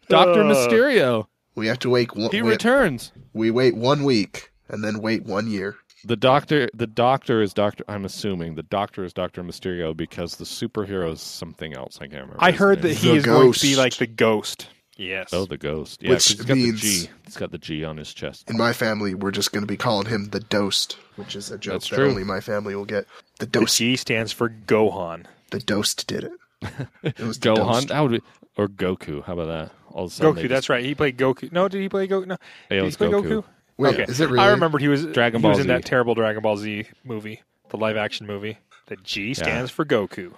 Doctor 0.07 0.41
Uh, 0.41 0.53
Mysterio. 0.53 1.27
We 1.55 1.67
have 1.67 1.79
to 1.79 1.89
wait. 1.89 2.13
One, 2.15 2.23
week. 2.23 2.31
He 2.33 2.41
we, 2.41 2.49
returns. 2.49 3.11
we 3.33 3.51
wait 3.51 3.75
one 3.75 4.03
week 4.03 4.51
and 4.69 4.83
then 4.83 4.99
wait 5.01 5.23
one 5.25 5.47
year. 5.47 5.75
The 6.03 6.15
doctor. 6.15 6.67
The 6.73 6.87
doctor 6.87 7.41
is 7.41 7.53
Doctor. 7.53 7.83
I'm 7.87 8.05
assuming 8.05 8.55
the 8.55 8.63
doctor 8.63 9.03
is 9.03 9.13
Doctor 9.13 9.43
Mysterio 9.43 9.95
because 9.95 10.37
the 10.37 10.45
superhero 10.45 11.11
is 11.11 11.21
something 11.21 11.75
else. 11.75 11.97
I 12.01 12.07
can't 12.07 12.21
remember. 12.23 12.37
I 12.39 12.51
his 12.51 12.59
heard 12.59 12.81
that 12.81 12.87
name. 12.87 12.97
he 12.97 13.07
The 13.09 13.15
is 13.15 13.25
going 13.25 13.53
to 13.53 13.59
be 13.61 13.75
like 13.75 13.95
the 13.97 14.07
ghost. 14.07 14.67
Yes. 15.01 15.33
Oh, 15.33 15.45
the 15.45 15.57
ghost. 15.57 16.03
Yeah, 16.03 16.11
Which 16.11 16.27
'cause 16.27 16.27
he's 16.27 16.41
got 16.45 16.57
means- 16.57 16.81
the 16.81 16.87
G. 17.05 17.09
He's 17.25 17.37
got 17.37 17.51
the 17.51 17.57
G 17.57 17.83
on 17.83 17.97
his 17.97 18.13
chest. 18.13 18.47
In 18.49 18.57
my 18.57 18.71
family, 18.71 19.15
we're 19.15 19.31
just 19.31 19.51
going 19.51 19.63
to 19.63 19.67
be 19.67 19.75
calling 19.77 20.05
him 20.07 20.25
the 20.29 20.39
Dost, 20.39 20.97
which 21.15 21.35
is 21.35 21.49
a 21.49 21.57
joke 21.57 21.73
That's 21.73 21.89
that 21.89 21.95
true. 21.95 22.09
only 22.09 22.23
my 22.23 22.39
family 22.39 22.75
will 22.75 22.85
get. 22.85 23.07
The 23.39 23.47
the 23.47 23.59
Dost. 23.61 23.77
G 23.77 23.95
stands 23.95 24.31
for 24.31 24.47
Gohan. 24.49 25.25
The 25.49 25.59
Dost 25.59 26.05
did 26.07 26.25
it. 26.25 26.31
It 27.03 27.19
was 27.19 27.39
the 27.39 27.49
Gohan. 27.49 27.55
Dost. 27.55 27.87
That 27.87 27.99
would 28.01 28.11
be, 28.11 28.21
or 28.57 28.67
Goku. 28.67 29.23
How 29.23 29.33
about 29.33 29.47
that? 29.47 29.71
All 29.91 30.05
of 30.05 30.11
a 30.11 30.13
sudden 30.13 30.35
they 30.35 30.43
Goku. 30.43 30.49
That's 30.49 30.69
right. 30.69 30.85
He 30.85 30.93
played 30.93 31.17
Goku. 31.17 31.51
No, 31.51 31.67
did 31.67 31.81
he 31.81 31.89
play 31.89 32.07
Goku? 32.07 32.27
No. 32.27 32.37
Yeah, 32.69 32.75
did 32.75 32.77
oh, 32.77 32.81
he 32.81 32.85
was 32.85 32.97
play 32.97 33.07
Goku. 33.07 33.23
Goku? 33.23 33.43
Wait, 33.77 33.93
okay. 33.95 34.03
is 34.03 34.19
it 34.19 34.29
really? 34.29 34.39
I 34.45 34.51
remembered 34.51 34.81
he 34.81 34.87
was 34.87 35.07
Dragon 35.07 35.41
Ball. 35.41 35.53
he 35.53 35.57
was 35.57 35.65
Ball 35.65 35.75
in 35.75 35.81
that 35.81 35.85
terrible 35.85 36.13
Dragon 36.13 36.43
Ball 36.43 36.57
Z 36.57 36.85
movie, 37.03 37.41
the 37.69 37.77
live 37.77 37.97
action 37.97 38.27
movie. 38.27 38.59
The 38.85 38.97
G 38.97 39.33
stands 39.33 39.71
for 39.71 39.83
Goku. 39.83 40.33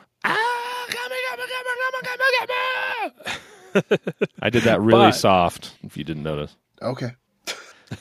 I 4.42 4.50
did 4.50 4.64
that 4.64 4.82
really 4.82 5.08
But- 5.08 5.12
soft. 5.16 5.76
If 5.84 5.98
you 5.98 6.04
didn't 6.04 6.24
notice, 6.24 6.56
Okay. 6.82 7.12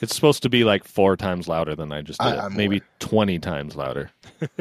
it's 0.01 0.15
supposed 0.15 0.43
to 0.43 0.49
be 0.49 0.63
like 0.63 0.83
four 0.85 1.15
times 1.17 1.47
louder 1.47 1.75
than 1.75 1.91
I 1.91 2.01
just 2.01 2.19
did. 2.19 2.27
I- 2.33 2.49
Maybe 2.49 2.77
aware. 2.77 2.87
twenty 2.99 3.39
times 3.39 3.75
louder. 3.75 4.11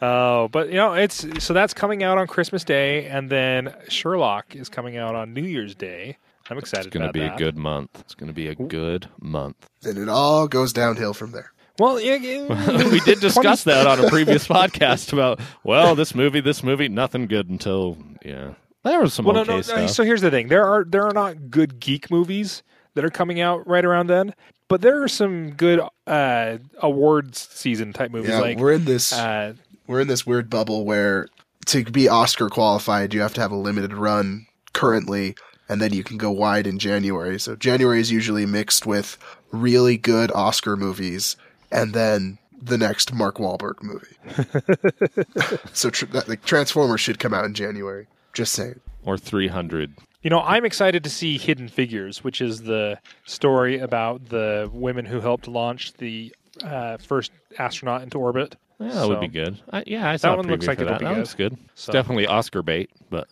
Oh, 0.00 0.48
but 0.48 0.68
you 0.68 0.74
know, 0.76 0.94
it's 0.94 1.26
so 1.44 1.52
that's 1.52 1.74
coming 1.74 2.02
out 2.02 2.16
on 2.16 2.26
Christmas 2.28 2.62
Day, 2.64 3.06
and 3.06 3.28
then 3.28 3.74
Sherlock 3.88 4.54
is 4.54 4.68
coming 4.68 4.96
out 4.96 5.14
on 5.16 5.34
New 5.34 5.42
Year's 5.42 5.74
Day. 5.74 6.16
I'm 6.48 6.58
excited 6.58 6.86
It's 6.86 6.94
going 6.94 7.06
to 7.06 7.12
be 7.12 7.20
that. 7.20 7.34
a 7.34 7.38
good 7.38 7.56
month. 7.56 7.90
It's 8.00 8.14
going 8.14 8.28
to 8.28 8.32
be 8.34 8.46
a 8.48 8.54
good 8.54 9.08
month. 9.20 9.68
Then 9.82 9.96
it 9.98 10.08
all 10.08 10.46
goes 10.48 10.72
downhill 10.72 11.12
from 11.12 11.32
there. 11.32 11.52
Well, 11.78 12.00
yeah, 12.00 12.16
yeah, 12.16 12.88
we 12.90 13.00
did 13.00 13.20
discuss 13.20 13.64
that 13.64 13.86
on 13.86 14.04
a 14.04 14.08
previous 14.08 14.46
podcast 14.48 15.12
about 15.12 15.40
well, 15.64 15.94
this 15.96 16.14
movie, 16.14 16.40
this 16.40 16.62
movie, 16.62 16.88
nothing 16.88 17.26
good 17.26 17.48
until 17.50 17.98
yeah. 18.24 18.54
There 18.84 19.00
was 19.00 19.14
some 19.14 19.24
Well, 19.24 19.38
okay 19.38 19.50
no, 19.50 19.56
no, 19.56 19.62
stuff. 19.62 19.76
no. 19.78 19.86
So 19.86 20.04
here's 20.04 20.20
the 20.20 20.30
thing: 20.30 20.48
there 20.48 20.64
are 20.64 20.84
there 20.84 21.06
are 21.06 21.12
not 21.12 21.50
good 21.50 21.78
geek 21.80 22.10
movies 22.10 22.62
that 22.94 23.04
are 23.04 23.10
coming 23.10 23.40
out 23.40 23.66
right 23.66 23.84
around 23.84 24.08
then, 24.08 24.34
but 24.68 24.80
there 24.82 25.02
are 25.02 25.08
some 25.08 25.52
good 25.52 25.80
uh, 26.06 26.58
awards 26.78 27.38
season 27.52 27.92
type 27.92 28.10
movies. 28.10 28.30
Yeah, 28.30 28.40
like 28.40 28.58
we're 28.58 28.72
in 28.72 28.84
this 28.84 29.12
uh, 29.12 29.54
we're 29.86 30.00
in 30.00 30.08
this 30.08 30.26
weird 30.26 30.50
bubble 30.50 30.84
where 30.84 31.28
to 31.66 31.84
be 31.84 32.08
Oscar 32.08 32.48
qualified, 32.48 33.14
you 33.14 33.20
have 33.20 33.34
to 33.34 33.40
have 33.40 33.52
a 33.52 33.56
limited 33.56 33.92
run 33.94 34.46
currently, 34.72 35.36
and 35.68 35.80
then 35.80 35.92
you 35.92 36.02
can 36.02 36.16
go 36.16 36.30
wide 36.30 36.66
in 36.66 36.78
January. 36.78 37.38
So 37.38 37.54
January 37.54 38.00
is 38.00 38.10
usually 38.10 38.46
mixed 38.46 38.84
with 38.84 39.16
really 39.52 39.96
good 39.96 40.32
Oscar 40.32 40.76
movies, 40.76 41.36
and 41.70 41.94
then 41.94 42.38
the 42.60 42.78
next 42.78 43.12
Mark 43.12 43.36
Wahlberg 43.36 43.82
movie. 43.82 44.16
so 45.72 45.90
tr- 45.90 46.06
that, 46.06 46.28
like 46.28 46.44
Transformers 46.44 47.00
should 47.00 47.18
come 47.18 47.32
out 47.32 47.44
in 47.44 47.54
January. 47.54 48.06
Just 48.32 48.52
saying. 48.52 48.80
or 49.04 49.18
three 49.18 49.48
hundred. 49.48 49.94
you 50.22 50.30
know, 50.30 50.40
I'm 50.40 50.64
excited 50.64 51.04
to 51.04 51.10
see 51.10 51.36
Hidden 51.38 51.68
Figures, 51.68 52.22
which 52.24 52.40
is 52.40 52.62
the 52.62 52.98
story 53.26 53.78
about 53.78 54.28
the 54.28 54.70
women 54.72 55.04
who 55.04 55.20
helped 55.20 55.48
launch 55.48 55.92
the 55.94 56.34
uh, 56.64 56.96
first 56.98 57.32
astronaut 57.58 58.02
into 58.02 58.18
orbit. 58.18 58.56
Yeah, 58.78 58.88
that 58.92 59.08
would 59.08 59.20
be 59.20 59.28
good. 59.28 59.60
I, 59.72 59.84
yeah, 59.86 60.10
I 60.10 60.16
saw 60.16 60.34
a 60.34 60.36
one 60.36 60.46
looks 60.48 60.66
like 60.66 60.80
it'll 60.80 60.92
that. 60.92 60.98
be 61.00 61.04
That 61.04 61.12
good. 61.14 61.18
looks 61.20 61.34
good. 61.34 61.52
It's 61.72 61.82
So- 61.82 61.92
definitely 61.92 62.26
Oscar 62.26 62.62
bait, 62.62 62.90
but 63.10 63.28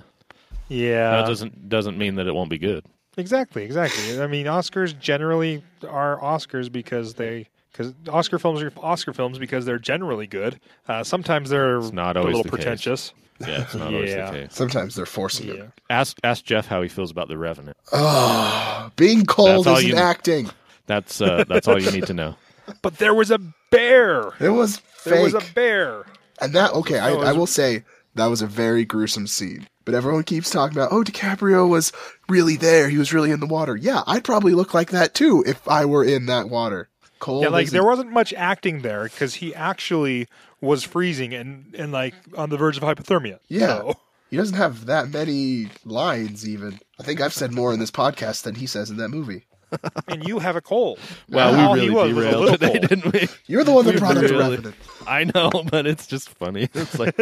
Yeah, 0.68 1.10
that 1.10 1.26
doesn't 1.26 1.68
doesn't 1.68 1.98
mean 1.98 2.14
that 2.16 2.26
it 2.26 2.34
won't 2.34 2.50
be 2.50 2.58
good. 2.58 2.84
Exactly, 3.16 3.64
exactly. 3.64 4.20
I 4.22 4.26
mean, 4.28 4.46
Oscars 4.46 4.96
generally 4.98 5.62
are 5.88 6.18
Oscars 6.20 6.70
because 6.70 7.14
they 7.14 7.48
because 7.72 7.92
Oscar 8.08 8.38
films 8.38 8.62
are 8.62 8.72
Oscar 8.78 9.12
films 9.12 9.38
because 9.38 9.64
they're 9.64 9.78
generally 9.78 10.26
good. 10.26 10.60
Uh, 10.88 11.02
sometimes 11.04 11.50
they're 11.50 11.80
not 11.92 12.16
a 12.16 12.22
little 12.22 12.42
the 12.42 12.48
case. 12.48 12.50
pretentious. 12.50 13.12
Yeah, 13.40 13.62
it's 13.62 13.74
not 13.74 13.94
always 13.94 14.12
the 14.14 14.30
case. 14.30 14.48
Sometimes 14.54 14.94
they're 14.94 15.06
forcing 15.06 15.48
Yeah. 15.48 15.54
it. 15.54 15.70
Ask 15.88 16.18
ask 16.24 16.44
Jeff 16.44 16.66
how 16.66 16.82
he 16.82 16.88
feels 16.88 17.10
about 17.10 17.28
the 17.28 17.38
Revenant. 17.38 17.76
Oh, 17.92 18.90
being 18.96 19.24
cold 19.24 19.64
That's 19.66 19.80
isn't 19.80 19.90
you- 19.90 19.96
acting. 19.96 20.50
That's 20.86 21.20
uh, 21.20 21.44
that's 21.48 21.66
all 21.68 21.80
you 21.80 21.90
need 21.92 22.06
to 22.06 22.14
know. 22.14 22.36
But 22.82 22.98
there 22.98 23.14
was 23.14 23.32
a 23.32 23.40
bear. 23.70 24.30
It 24.38 24.50
was 24.50 24.76
fake. 24.76 25.14
There 25.14 25.22
was 25.24 25.34
a 25.34 25.42
bear. 25.54 26.04
And 26.40 26.52
that 26.54 26.72
okay, 26.72 26.98
I, 27.00 27.10
I 27.12 27.32
will 27.32 27.46
say 27.48 27.82
that 28.14 28.26
was 28.26 28.42
a 28.42 28.46
very 28.46 28.84
gruesome 28.84 29.26
scene. 29.26 29.66
But 29.84 29.94
everyone 29.94 30.22
keeps 30.22 30.50
talking 30.50 30.76
about, 30.78 30.92
oh, 30.92 31.02
DiCaprio 31.02 31.68
was 31.68 31.90
really 32.28 32.56
there. 32.56 32.88
He 32.88 32.96
was 32.98 33.12
really 33.12 33.32
in 33.32 33.40
the 33.40 33.46
water. 33.46 33.74
Yeah, 33.76 34.02
I'd 34.06 34.22
probably 34.22 34.52
look 34.52 34.72
like 34.72 34.90
that 34.90 35.14
too 35.14 35.42
if 35.48 35.66
I 35.66 35.84
were 35.84 36.04
in 36.04 36.26
that 36.26 36.48
water. 36.48 36.88
Cold. 37.20 37.42
Yeah, 37.44 37.50
like 37.50 37.70
there 37.70 37.82
a- 37.82 37.86
wasn't 37.86 38.10
much 38.10 38.34
acting 38.34 38.82
there 38.82 39.04
because 39.04 39.34
he 39.34 39.54
actually 39.54 40.26
was 40.60 40.82
freezing 40.84 41.32
and 41.34 41.72
and 41.78 41.92
like 41.92 42.14
on 42.36 42.50
the 42.50 42.56
verge 42.56 42.76
of 42.76 42.82
hypothermia. 42.82 43.38
Yeah. 43.48 43.66
So, 43.78 43.94
He 44.30 44.36
doesn't 44.36 44.56
have 44.56 44.86
that 44.86 45.10
many 45.10 45.68
lines. 45.84 46.48
Even 46.48 46.80
I 46.98 47.02
think 47.04 47.20
I've 47.20 47.32
said 47.34 47.52
more 47.52 47.72
in 47.72 47.78
this 47.80 47.90
podcast 47.92 48.42
than 48.42 48.54
he 48.56 48.66
says 48.66 48.90
in 48.90 48.96
that 48.98 49.08
movie. 49.10 49.44
and 50.08 50.26
you 50.26 50.40
have 50.40 50.56
a 50.56 50.60
cold. 50.60 50.98
Well, 51.28 51.54
All 51.54 51.74
we 51.74 51.80
he 51.82 51.88
really 51.90 51.94
was 51.94 52.14
was 52.14 52.24
a 52.24 52.28
derailed 52.28 52.40
little 52.40 52.58
today, 52.58 52.78
cold. 52.78 52.88
didn't 52.88 53.12
we? 53.12 53.28
You're 53.46 53.62
the 53.64 53.70
one 53.72 53.84
that 53.86 53.94
We 53.94 54.00
brought 54.00 54.16
up 54.16 54.22
the 54.24 54.28
really- 54.34 54.56
Revenant. 54.56 54.74
I 55.06 55.24
know, 55.32 55.50
but 55.70 55.86
it's 55.86 56.06
just 56.08 56.28
funny. 56.30 56.68
It's 56.74 56.98
like 56.98 57.14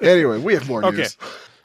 Anyway, 0.00 0.38
we 0.38 0.54
have 0.54 0.66
more 0.68 0.84
Okay. 0.84 0.96
news. 0.98 1.16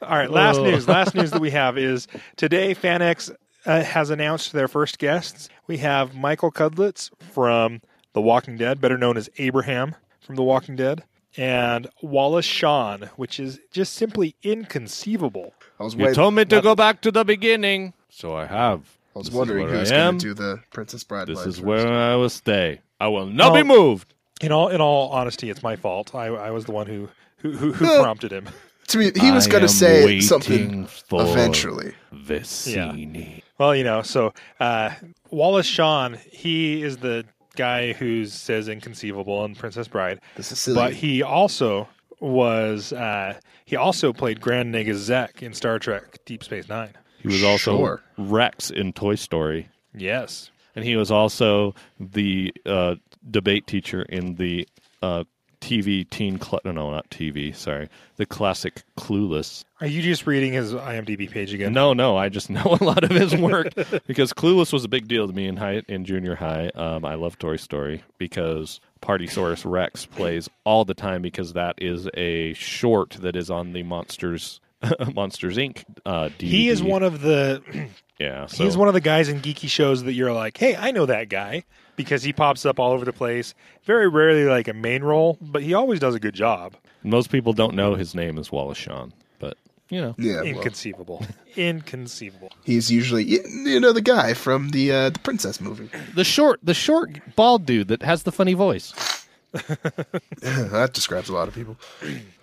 All 0.01 0.09
right, 0.17 0.29
last 0.29 0.57
Oh. 0.57 0.65
news. 0.65 0.87
Last 0.87 1.15
news 1.15 1.31
that 1.31 1.39
we 1.41 1.51
have 1.51 1.77
is 1.77 2.07
today 2.35 2.75
FanX 2.75 3.33
uh, 3.65 3.83
has 3.83 4.09
announced 4.09 4.53
their 4.53 4.67
first 4.67 4.99
guests. 4.99 5.49
We 5.67 5.77
have 5.77 6.15
Michael 6.15 6.51
Cudlitz 6.51 7.09
from 7.33 7.81
The 8.13 8.21
Walking 8.21 8.57
Dead, 8.57 8.79
better 8.81 8.97
known 8.97 9.17
as 9.17 9.29
Abraham 9.37 9.95
from 10.21 10.35
The 10.35 10.43
Walking 10.43 10.75
Dead, 10.75 11.03
and 11.37 11.87
Wallace 12.01 12.45
Shawn, 12.45 13.09
which 13.15 13.39
is 13.39 13.59
just 13.71 13.93
simply 13.93 14.35
inconceivable. 14.43 15.53
I 15.79 15.83
was 15.83 15.95
you 15.95 16.05
wait- 16.05 16.15
told 16.15 16.33
me 16.33 16.45
to 16.45 16.61
go 16.61 16.75
back 16.75 17.01
to 17.01 17.11
the 17.11 17.23
beginning, 17.25 17.93
so 18.09 18.35
I 18.35 18.45
have. 18.45 18.97
I 19.15 19.19
was 19.19 19.27
This 19.27 19.33
is 19.33 19.37
wondering 19.37 19.65
where 19.67 19.77
who's 19.79 19.91
I 19.91 19.95
am. 19.95 20.01
going 20.13 20.19
to 20.19 20.25
do 20.27 20.33
the 20.33 20.59
Princess 20.71 21.03
Bride. 21.03 21.27
This 21.27 21.37
line 21.39 21.47
is 21.47 21.55
first. 21.55 21.65
where 21.65 21.93
I 21.93 22.15
will 22.15 22.29
stay. 22.29 22.81
I 22.99 23.07
will 23.07 23.25
not 23.25 23.53
be 23.53 23.63
moved. 23.63 24.13
In 24.41 24.51
all, 24.51 24.67
in 24.67 24.81
all 24.81 25.09
honesty, 25.09 25.49
it's 25.49 25.63
my 25.63 25.75
fault. 25.77 26.13
I, 26.13 26.25
I 26.27 26.51
was 26.51 26.65
the 26.65 26.71
one 26.73 26.87
who 26.87 27.07
who, 27.37 27.51
who, 27.53 27.71
who 27.73 27.85
prompted 28.01 28.31
him. 28.31 28.47
To 28.89 28.97
me, 28.97 29.11
he 29.15 29.31
was 29.31 29.47
going 29.47 29.63
to 29.63 29.69
say 29.69 30.19
something 30.19 30.85
for 30.85 31.21
eventually. 31.21 31.93
Vizzini. 32.13 33.41
Well, 33.57 33.75
you 33.75 33.83
know, 33.83 34.01
so 34.01 34.33
uh, 34.59 34.91
Wallace 35.31 35.65
Shawn, 35.65 36.17
he 36.31 36.83
is 36.83 36.97
the 36.97 37.25
guy 37.55 37.93
who 37.93 38.25
says 38.25 38.67
inconceivable 38.67 39.43
in 39.45 39.55
Princess 39.55 39.87
Bride. 39.87 40.19
The 40.35 40.43
Sicilian. 40.43 40.85
But 40.85 40.93
he 40.93 41.23
also 41.23 41.87
was 42.19 42.93
uh, 42.93 43.37
he 43.65 43.75
also 43.75 44.13
played 44.13 44.41
Grand 44.41 44.73
Nagus 44.73 44.95
Zek 44.95 45.41
in 45.41 45.53
Star 45.53 45.79
Trek 45.79 46.19
Deep 46.25 46.43
Space 46.43 46.67
Nine. 46.69 46.93
He 47.19 47.27
was 47.27 47.43
also 47.43 47.77
Sure. 47.77 48.01
Rex 48.17 48.69
in 48.69 48.93
Toy 48.93 49.15
Story. 49.15 49.69
Yes. 49.95 50.51
And 50.75 50.83
he 50.83 50.95
was 50.95 51.09
also 51.09 51.73
the 51.99 52.53
uh, 52.65 52.95
debate 53.29 53.65
teacher 53.65 54.01
in 54.03 54.35
the 54.35 54.67
uh, 55.01 55.23
TV 55.65 56.07
teen 56.07 56.39
cl- 56.39 56.61
no, 56.63 56.91
not 56.91 57.09
TV, 57.09 57.55
sorry, 57.55 57.89
the 58.17 58.25
classic 58.27 58.83
Clueless. 58.99 59.63
Are 59.81 59.87
you 59.87 60.03
just 60.03 60.27
reading 60.27 60.53
his 60.53 60.73
IMDb 60.73 61.27
page 61.29 61.55
again? 61.55 61.73
No, 61.73 61.93
no, 61.93 62.15
I 62.15 62.29
just 62.29 62.49
know 62.51 62.77
a 62.79 62.83
lot 62.83 63.03
of 63.03 63.09
his 63.09 63.35
work 63.35 63.73
because 64.05 64.31
Clueless 64.31 64.71
was 64.71 64.83
a 64.83 64.87
big 64.87 65.07
deal 65.07 65.27
to 65.27 65.33
me 65.33 65.47
in 65.47 65.57
high 65.57 65.81
in 65.87 66.05
junior 66.05 66.35
high. 66.35 66.67
Um, 66.75 67.03
I 67.03 67.15
love 67.15 67.39
Toy 67.39 67.55
Story 67.55 68.03
because 68.19 68.79
Party 69.01 69.25
Partysaurus 69.25 69.63
Rex 69.65 70.05
plays 70.05 70.49
all 70.65 70.85
the 70.85 70.93
time 70.93 71.23
because 71.23 71.53
that 71.53 71.75
is 71.79 72.07
a 72.13 72.53
short 72.53 73.17
that 73.21 73.35
is 73.35 73.49
on 73.49 73.73
the 73.73 73.81
Monsters 73.81 74.61
Monsters 75.15 75.57
Inc. 75.57 75.83
Uh, 76.05 76.29
DVD. 76.37 76.41
He 76.41 76.69
is 76.69 76.83
one 76.83 77.01
of 77.01 77.21
the 77.21 77.89
yeah. 78.19 78.45
So 78.45 78.65
he's 78.65 78.77
one 78.77 78.87
of 78.87 78.93
the 78.93 79.01
guys 79.01 79.29
in 79.29 79.41
geeky 79.41 79.67
shows 79.67 80.03
that 80.03 80.13
you're 80.13 80.31
like, 80.31 80.57
hey, 80.57 80.75
I 80.75 80.91
know 80.91 81.07
that 81.07 81.27
guy 81.27 81.63
because 81.95 82.23
he 82.23 82.33
pops 82.33 82.65
up 82.65 82.79
all 82.79 82.91
over 82.91 83.05
the 83.05 83.13
place. 83.13 83.53
Very 83.83 84.07
rarely 84.07 84.45
like 84.45 84.67
a 84.67 84.73
main 84.73 85.03
role, 85.03 85.37
but 85.41 85.63
he 85.63 85.73
always 85.73 85.99
does 85.99 86.15
a 86.15 86.19
good 86.19 86.33
job. 86.33 86.75
most 87.03 87.31
people 87.31 87.53
don't 87.53 87.75
know 87.75 87.95
his 87.95 88.15
name 88.15 88.37
is 88.37 88.51
Wallace 88.51 88.77
Shawn, 88.77 89.13
but 89.39 89.57
you 89.89 90.01
know. 90.01 90.15
yeah, 90.17 90.35
well, 90.35 90.45
Inconceivable. 90.45 91.25
Inconceivable. 91.55 92.51
he's 92.63 92.91
usually 92.91 93.23
you 93.23 93.39
you 93.65 93.79
know 93.79 93.93
the 93.93 94.01
guy 94.01 94.33
from 94.33 94.69
the 94.69 94.91
uh, 94.91 95.09
the 95.09 95.19
princess 95.19 95.61
movie. 95.61 95.89
The 96.13 96.23
short, 96.23 96.59
the 96.63 96.73
short 96.73 97.19
bald 97.35 97.65
dude 97.65 97.87
that 97.89 98.01
has 98.01 98.23
the 98.23 98.31
funny 98.31 98.53
voice. 98.53 98.93
that 99.51 100.89
describes 100.93 101.29
a 101.29 101.33
lot 101.33 101.47
of 101.47 101.53
people. 101.53 101.77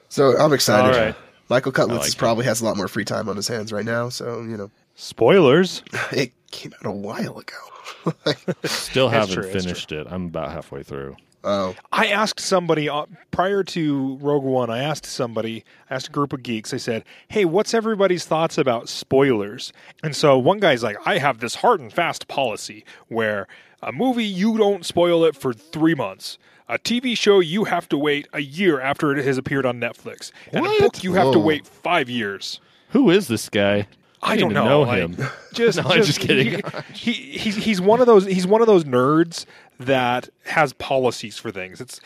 So 0.08 0.36
I'm 0.38 0.52
excited. 0.52 0.94
All 0.94 1.04
right. 1.06 1.14
Michael 1.50 1.72
Cudlitz 1.72 1.98
like 1.98 2.16
probably 2.16 2.46
has 2.46 2.62
a 2.62 2.64
lot 2.64 2.78
more 2.78 2.88
free 2.88 3.04
time 3.04 3.28
on 3.28 3.36
his 3.36 3.48
hands 3.48 3.72
right 3.72 3.84
now, 3.84 4.08
so 4.08 4.40
you 4.40 4.56
know 4.56 4.70
Spoilers. 4.94 5.82
it 6.12 6.32
came 6.50 6.72
out 6.74 6.86
a 6.86 6.92
while 6.92 7.38
ago. 7.38 7.56
Still 8.64 9.08
haven't 9.08 9.34
true, 9.34 9.50
finished 9.50 9.92
it. 9.92 10.06
I'm 10.10 10.26
about 10.26 10.50
halfway 10.52 10.82
through. 10.82 11.16
oh, 11.44 11.74
I 11.90 12.06
asked 12.06 12.40
somebody 12.40 12.88
uh, 12.88 13.06
prior 13.30 13.62
to 13.64 14.16
Rogue 14.20 14.44
One. 14.44 14.70
I 14.70 14.78
asked 14.78 15.06
somebody, 15.06 15.64
I 15.90 15.94
asked 15.96 16.08
a 16.08 16.12
group 16.12 16.32
of 16.32 16.42
geeks. 16.42 16.72
I 16.72 16.76
said, 16.76 17.04
"Hey, 17.28 17.44
what's 17.44 17.74
everybody's 17.74 18.24
thoughts 18.24 18.58
about 18.58 18.88
spoilers?" 18.88 19.72
And 20.02 20.14
so 20.14 20.38
one 20.38 20.60
guy's 20.60 20.82
like, 20.82 20.96
"I 21.06 21.18
have 21.18 21.38
this 21.40 21.56
hard 21.56 21.80
and 21.80 21.92
fast 21.92 22.28
policy 22.28 22.84
where 23.08 23.46
a 23.82 23.92
movie 23.92 24.24
you 24.24 24.56
don't 24.56 24.86
spoil 24.86 25.24
it 25.24 25.34
for 25.36 25.52
three 25.52 25.94
months." 25.94 26.38
A 26.68 26.78
TV 26.78 27.18
show 27.18 27.40
you 27.40 27.64
have 27.64 27.86
to 27.90 27.98
wait 27.98 28.28
a 28.32 28.40
year 28.40 28.80
after 28.80 29.14
it 29.14 29.22
has 29.26 29.36
appeared 29.36 29.66
on 29.66 29.78
Netflix, 29.80 30.30
and 30.52 30.62
What? 30.62 30.78
a 30.78 30.82
book 30.82 31.04
you 31.04 31.12
have 31.14 31.32
to 31.32 31.38
wait 31.38 31.66
five 31.66 32.08
years. 32.08 32.60
Who 32.90 33.10
is 33.10 33.28
this 33.28 33.48
guy? 33.50 33.88
I, 34.22 34.32
I 34.32 34.36
don't 34.36 34.52
know. 34.52 34.68
know 34.68 34.80
like, 34.82 34.98
him. 34.98 35.16
Just, 35.52 35.78
No, 35.82 35.90
I'm 35.90 36.02
just 36.02 36.20
kidding. 36.20 36.62
He, 36.94 37.12
he 37.12 37.38
he's 37.38 37.56
he's 37.56 37.80
one 37.80 38.00
of 38.00 38.06
those 38.06 38.24
he's 38.24 38.46
one 38.46 38.62
of 38.62 38.66
those 38.66 38.84
nerds 38.84 39.44
that 39.78 40.30
has 40.44 40.72
policies 40.74 41.36
for 41.36 41.50
things. 41.50 41.80
It's 41.80 42.00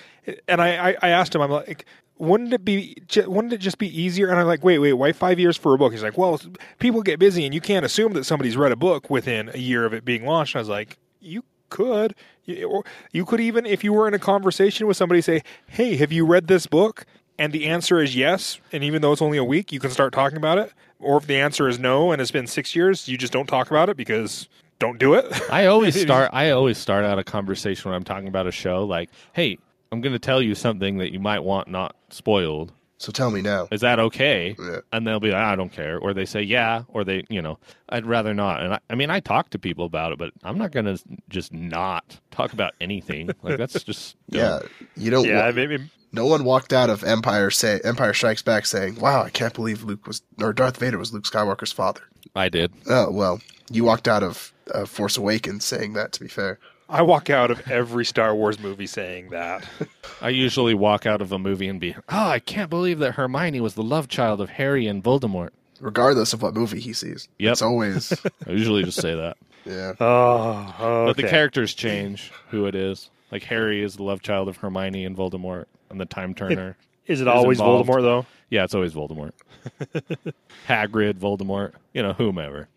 and 0.49 0.61
I 0.61 0.91
I, 0.91 0.97
I 1.03 1.09
asked 1.11 1.35
him 1.35 1.43
I'm 1.43 1.51
like 1.51 1.85
wouldn't 2.19 2.53
it 2.53 2.65
be 2.65 2.97
wouldn't 3.27 3.53
it 3.53 3.59
just 3.59 3.79
be 3.79 4.01
easier 4.01 4.29
and 4.31 4.41
I'm 4.41 4.47
like 4.47 4.65
wait 4.65 4.79
wait 4.79 4.95
why 4.95 5.13
5 5.13 5.39
years 5.39 5.57
for 5.57 5.75
a 5.75 5.79
book 5.79 5.93
he's 5.93 6.03
like 6.03 6.17
well 6.17 6.41
people 6.79 7.03
get 7.03 7.19
busy 7.19 7.45
and 7.45 7.55
you 7.55 7.61
can't 7.61 7.85
assume 7.85 8.15
that 8.15 8.25
somebody's 8.25 8.57
read 8.57 8.73
a 8.73 8.77
book 8.77 9.11
within 9.11 9.51
a 9.53 9.59
year 9.59 9.85
of 9.85 9.93
it 9.93 10.05
being 10.05 10.25
launched 10.25 10.55
and 10.55 10.61
I 10.61 10.63
was 10.63 10.69
like 10.69 10.97
you 11.21 11.45
could 11.69 12.15
you, 12.45 12.83
you 13.13 13.25
could 13.25 13.41
even 13.41 13.67
if 13.67 13.85
you 13.85 13.93
were 13.93 14.09
in 14.09 14.15
a 14.15 14.19
conversation 14.19 14.87
with 14.87 14.97
somebody 14.97 15.21
say 15.21 15.43
hey 15.69 15.97
have 15.97 16.11
you 16.11 16.25
read 16.25 16.47
this 16.47 16.67
book 16.67 17.05
and 17.39 17.53
the 17.53 17.67
answer 17.67 18.01
is 18.01 18.17
yes 18.17 18.61
and 18.73 18.83
even 18.83 19.03
though 19.03 19.13
it's 19.13 19.23
only 19.23 19.39
a 19.39 19.45
week 19.45 19.71
you 19.71 19.79
can 19.79 19.91
start 19.91 20.13
talking 20.15 20.39
about 20.39 20.57
it 20.59 20.73
or 20.99 21.19
if 21.19 21.27
the 21.27 21.37
answer 21.37 21.69
is 21.69 21.79
no 21.79 22.13
and 22.13 22.21
it's 22.23 22.31
been 22.31 22.47
6 22.47 22.75
years 22.77 23.09
you 23.09 23.17
just 23.19 23.33
don't 23.33 23.47
talk 23.47 23.71
about 23.71 23.89
it 23.89 23.97
because 23.97 24.49
don't 24.79 24.99
do 24.99 25.15
it 25.15 25.25
I 25.51 25.67
always 25.67 26.01
start. 26.01 26.31
I 26.33 26.51
always 26.51 26.79
start 26.79 27.05
out 27.05 27.19
a 27.19 27.25
conversation 27.25 27.91
when 27.91 27.97
I'm 27.97 28.05
talking 28.05 28.29
about 28.29 28.47
a 28.47 28.53
show. 28.53 28.85
Like, 28.85 29.11
hey, 29.33 29.59
I'm 29.93 30.01
going 30.01 30.13
to 30.13 30.19
tell 30.19 30.43
you 30.43 30.55
something 30.55 30.99
that 30.99 31.13
you 31.13 31.21
might 31.21 31.41
want 31.41 31.69
not 31.69 31.97
spoiled. 32.11 32.73
So 32.99 33.13
tell 33.13 33.31
me 33.31 33.43
now. 33.43 33.69
Is 33.71 33.83
that 33.83 33.99
okay? 33.99 34.57
Yeah. 34.59 34.79
And 34.93 35.07
they'll 35.07 35.21
be 35.21 35.31
like, 35.31 35.43
I 35.43 35.55
don't 35.55 35.71
care. 35.71 35.99
Or 35.99 36.15
they 36.15 36.25
say, 36.25 36.43
yeah. 36.43 36.83
Or 36.89 37.05
they, 37.05 37.25
you 37.29 37.43
know, 37.43 37.59
I'd 37.91 38.07
rather 38.07 38.33
not. 38.35 38.63
And 38.63 38.75
I, 38.75 38.79
I 38.89 38.95
mean, 38.95 39.11
I 39.11 39.21
talk 39.21 39.51
to 39.51 39.59
people 39.59 39.85
about 39.85 40.13
it, 40.13 40.19
but 40.19 40.33
I'm 40.43 40.57
not 40.59 40.73
going 40.73 40.87
to 40.87 40.99
just 41.29 41.53
not 41.53 42.19
talk 42.31 42.53
about 42.55 42.73
anything. 42.81 43.31
like, 43.43 43.59
that's 43.59 43.83
just. 43.85 44.17
dumb. 44.31 44.41
Yeah, 44.41 44.61
you 44.97 45.11
don't. 45.11 45.27
Yeah, 45.27 45.47
wa- 45.47 45.53
maybe 45.53 45.79
no 46.17 46.27
one 46.27 46.43
walked 46.45 46.73
out 46.73 46.91
of 46.91 47.05
Empire 47.05 47.51
say 47.51 47.81
Empire 47.85 48.13
Strikes 48.15 48.43
Back 48.43 48.67
saying, 48.67 48.97
"Wow, 48.97 49.23
I 49.23 49.31
can't 49.31 49.55
believe 49.55 49.85
Luke 49.85 50.07
was 50.07 50.23
or 50.41 50.53
Darth 50.53 50.79
Vader 50.79 50.99
was 50.99 51.13
Luke 51.13 51.25
Skywalker's 51.25 51.73
father." 51.73 52.01
I 52.35 52.49
did. 52.49 52.73
Oh 52.89 53.11
well, 53.11 53.41
you 53.71 53.85
walked 53.85 54.09
out 54.09 54.23
of 54.23 54.53
uh, 54.75 54.85
Force 54.87 55.17
Awakens 55.17 55.65
saying 55.65 55.93
that. 55.93 56.13
To 56.13 56.21
be 56.21 56.29
fair, 56.29 56.59
I 56.89 57.03
walk 57.03 57.31
out 57.31 57.51
of 57.51 57.71
every 57.71 58.05
Star 58.05 58.35
Wars 58.35 58.59
movie 58.59 58.87
saying 58.87 59.31
that. 59.31 59.65
I 60.21 60.31
usually 60.31 60.75
walk 60.75 61.07
out 61.07 61.21
of 61.23 61.31
a 61.33 61.39
movie 61.39 61.69
and 61.69 61.79
be, 61.81 61.95
oh, 61.97 62.03
I 62.29 62.39
can't 62.41 62.71
believe 62.71 62.99
that 63.01 63.13
Hermione 63.15 63.61
was 63.61 63.75
the 63.75 63.83
love 63.83 64.09
child 64.09 64.41
of 64.41 64.51
Harry 64.51 64.87
and 64.87 65.03
Voldemort. 65.05 65.51
regardless 65.81 66.33
of 66.33 66.41
what 66.43 66.55
movie 66.55 66.81
he 66.81 66.93
sees, 66.95 67.29
Yep. 67.39 67.53
it's 67.53 67.63
always 67.63 68.13
I 68.47 68.51
usually 68.51 68.83
just 68.83 69.01
say 69.01 69.15
that. 69.15 69.37
yeah. 69.67 69.93
Oh, 70.01 70.75
okay. 70.81 71.11
But 71.11 71.17
the 71.17 71.29
characters 71.29 71.75
change 71.75 72.33
who 72.51 72.67
it 72.67 72.75
is. 72.75 73.11
Like 73.33 73.43
Harry 73.45 73.83
is 73.83 73.97
the 73.97 74.03
love 74.05 74.23
child 74.23 74.49
of 74.49 74.59
Hermione 74.59 75.05
and 75.05 75.17
Voldemort, 75.17 75.65
and 75.97 76.01
the 76.01 76.15
Time 76.15 76.35
Turner. 76.35 76.77
Is 77.07 77.21
it 77.21 77.29
always 77.29 77.59
involved. 77.59 77.89
Voldemort 77.89 78.03
though? 78.03 78.27
yeah, 78.51 78.65
it's 78.65 78.75
always 78.75 78.93
Voldemort. 78.93 79.33
Hagrid, 80.69 81.15
Voldemort, 81.15 81.73
you 81.93 82.03
know, 82.03 82.13
whomever. 82.13 82.69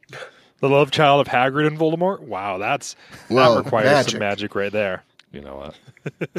The 0.62 0.70
love 0.70 0.92
child 0.92 1.26
of 1.26 1.32
Hagrid 1.32 1.68
and 1.68 1.78
Voldemort. 1.78 2.22
Wow, 2.22 2.58
that's 2.58 2.96
Well, 3.30 3.56
that 3.56 3.64
requires 3.66 3.86
magic. 3.86 4.12
some 4.12 4.20
magic 4.20 4.56
right 4.56 4.72
there. 4.72 5.04
You 5.32 5.42
know 5.42 5.56
what? 5.58 5.76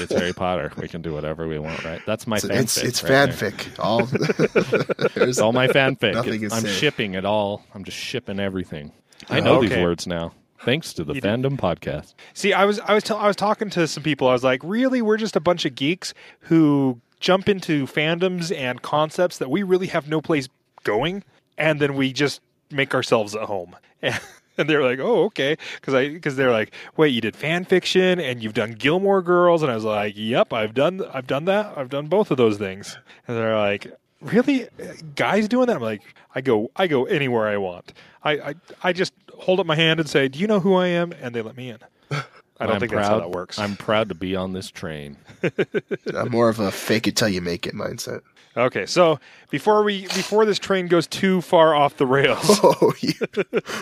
it's 0.00 0.12
Harry 0.12 0.32
Potter. 0.32 0.72
We 0.76 0.88
can 0.88 1.02
do 1.02 1.12
whatever 1.12 1.46
we 1.46 1.58
want, 1.58 1.84
right? 1.84 2.00
That's 2.06 2.26
my 2.26 2.36
It's 2.36 2.44
fanfic. 2.46 2.60
it's, 2.62 2.76
it's 2.78 3.02
right 3.04 3.10
there. 3.10 3.28
fanfic. 3.28 3.78
All 3.78 4.06
there's 5.14 5.28
It's 5.28 5.38
all 5.38 5.52
my 5.52 5.68
fanfic. 5.68 6.14
Nothing 6.14 6.34
It's- 6.42 6.52
is 6.52 6.52
I'm 6.52 6.62
safe. 6.62 6.76
shipping 6.78 7.14
it 7.14 7.24
all. 7.24 7.64
I'm 7.74 7.84
just 7.84 7.96
shipping 7.98 8.40
everything. 8.40 8.92
I 9.28 9.40
know 9.40 9.60
these 9.60 9.70
Okay. 9.72 9.82
words 9.82 10.06
now, 10.06 10.32
thanks 10.64 10.92
to 10.94 11.04
the 11.04 11.14
fandom 11.14 11.58
podcast. 11.58 12.14
See, 12.32 12.52
I 12.52 12.64
was 12.64 12.80
I 12.80 12.94
was 12.94 13.04
tell, 13.04 13.16
I 13.16 13.26
was 13.26 13.36
talking 13.36 13.70
to 13.70 13.86
some 13.86 14.02
people. 14.02 14.28
I 14.28 14.32
was 14.32 14.44
like, 14.44 14.60
really, 14.64 15.02
we're 15.02 15.16
just 15.16 15.36
a 15.36 15.40
bunch 15.40 15.64
of 15.64 15.74
geeks 15.74 16.14
who 16.40 17.00
jump 17.20 17.48
into 17.48 17.86
fandoms 17.86 18.54
and 18.56 18.82
concepts 18.82 19.38
that 19.38 19.50
we 19.50 19.62
really 19.62 19.86
have 19.88 20.08
no 20.08 20.20
place 20.20 20.48
going, 20.82 21.24
and 21.56 21.80
then 21.80 21.94
we 21.94 22.12
just 22.12 22.40
make 22.70 22.94
ourselves 22.94 23.34
at 23.34 23.42
home. 23.42 23.76
And 24.56 24.70
they're 24.70 24.84
like, 24.84 25.00
"Oh, 25.00 25.24
okay," 25.24 25.56
because 25.80 25.94
I 25.94 26.10
because 26.10 26.36
they're 26.36 26.52
like, 26.52 26.72
"Wait, 26.96 27.08
you 27.08 27.20
did 27.20 27.34
fan 27.34 27.64
fiction 27.64 28.20
and 28.20 28.40
you've 28.40 28.54
done 28.54 28.70
Gilmore 28.72 29.20
Girls," 29.20 29.62
and 29.64 29.72
I 29.72 29.74
was 29.74 29.82
like, 29.82 30.14
"Yep, 30.16 30.52
I've 30.52 30.74
done 30.74 31.02
I've 31.12 31.26
done 31.26 31.46
that. 31.46 31.76
I've 31.76 31.88
done 31.88 32.06
both 32.06 32.30
of 32.30 32.36
those 32.36 32.56
things." 32.56 32.96
And 33.26 33.36
they're 33.36 33.58
like, 33.58 33.92
"Really, 34.24 34.64
uh, 34.64 34.68
guys 35.14 35.48
doing 35.48 35.66
that?" 35.66 35.76
I'm 35.76 35.82
like, 35.82 36.02
"I 36.34 36.40
go 36.40 36.70
I 36.76 36.86
go 36.86 37.04
anywhere 37.04 37.46
I 37.46 37.56
want. 37.56 37.92
I 38.22 38.32
I, 38.32 38.54
I 38.82 38.92
just 38.92 39.12
hold 39.38 39.60
up 39.60 39.66
my 39.66 39.76
hand 39.76 40.00
and 40.00 40.08
say, 40.08 40.28
"Do 40.28 40.38
you 40.38 40.46
know 40.46 40.60
who 40.60 40.74
I 40.74 40.88
am?" 40.88 41.12
And 41.12 41.34
they 41.34 41.42
let 41.42 41.56
me 41.56 41.70
in. 41.70 41.78
I 42.60 42.66
don't 42.66 42.74
I'm 42.76 42.80
think 42.80 42.92
proud, 42.92 43.00
that's 43.02 43.08
how 43.08 43.18
that 43.18 43.30
works. 43.30 43.58
I'm 43.58 43.76
proud 43.76 44.08
to 44.10 44.14
be 44.14 44.36
on 44.36 44.52
this 44.52 44.70
train. 44.70 45.16
I'm 46.14 46.30
more 46.30 46.48
of 46.48 46.60
a 46.60 46.70
fake 46.70 47.08
it 47.08 47.16
till 47.16 47.28
you 47.28 47.40
make 47.40 47.66
it 47.66 47.74
mindset. 47.74 48.20
Okay, 48.56 48.86
so 48.86 49.18
before 49.50 49.82
we 49.82 50.02
before 50.02 50.44
this 50.46 50.60
train 50.60 50.86
goes 50.86 51.08
too 51.08 51.40
far 51.40 51.74
off 51.74 51.96
the 51.96 52.06
rails, 52.06 52.38
Oh, 52.62 52.94
you, 53.00 53.12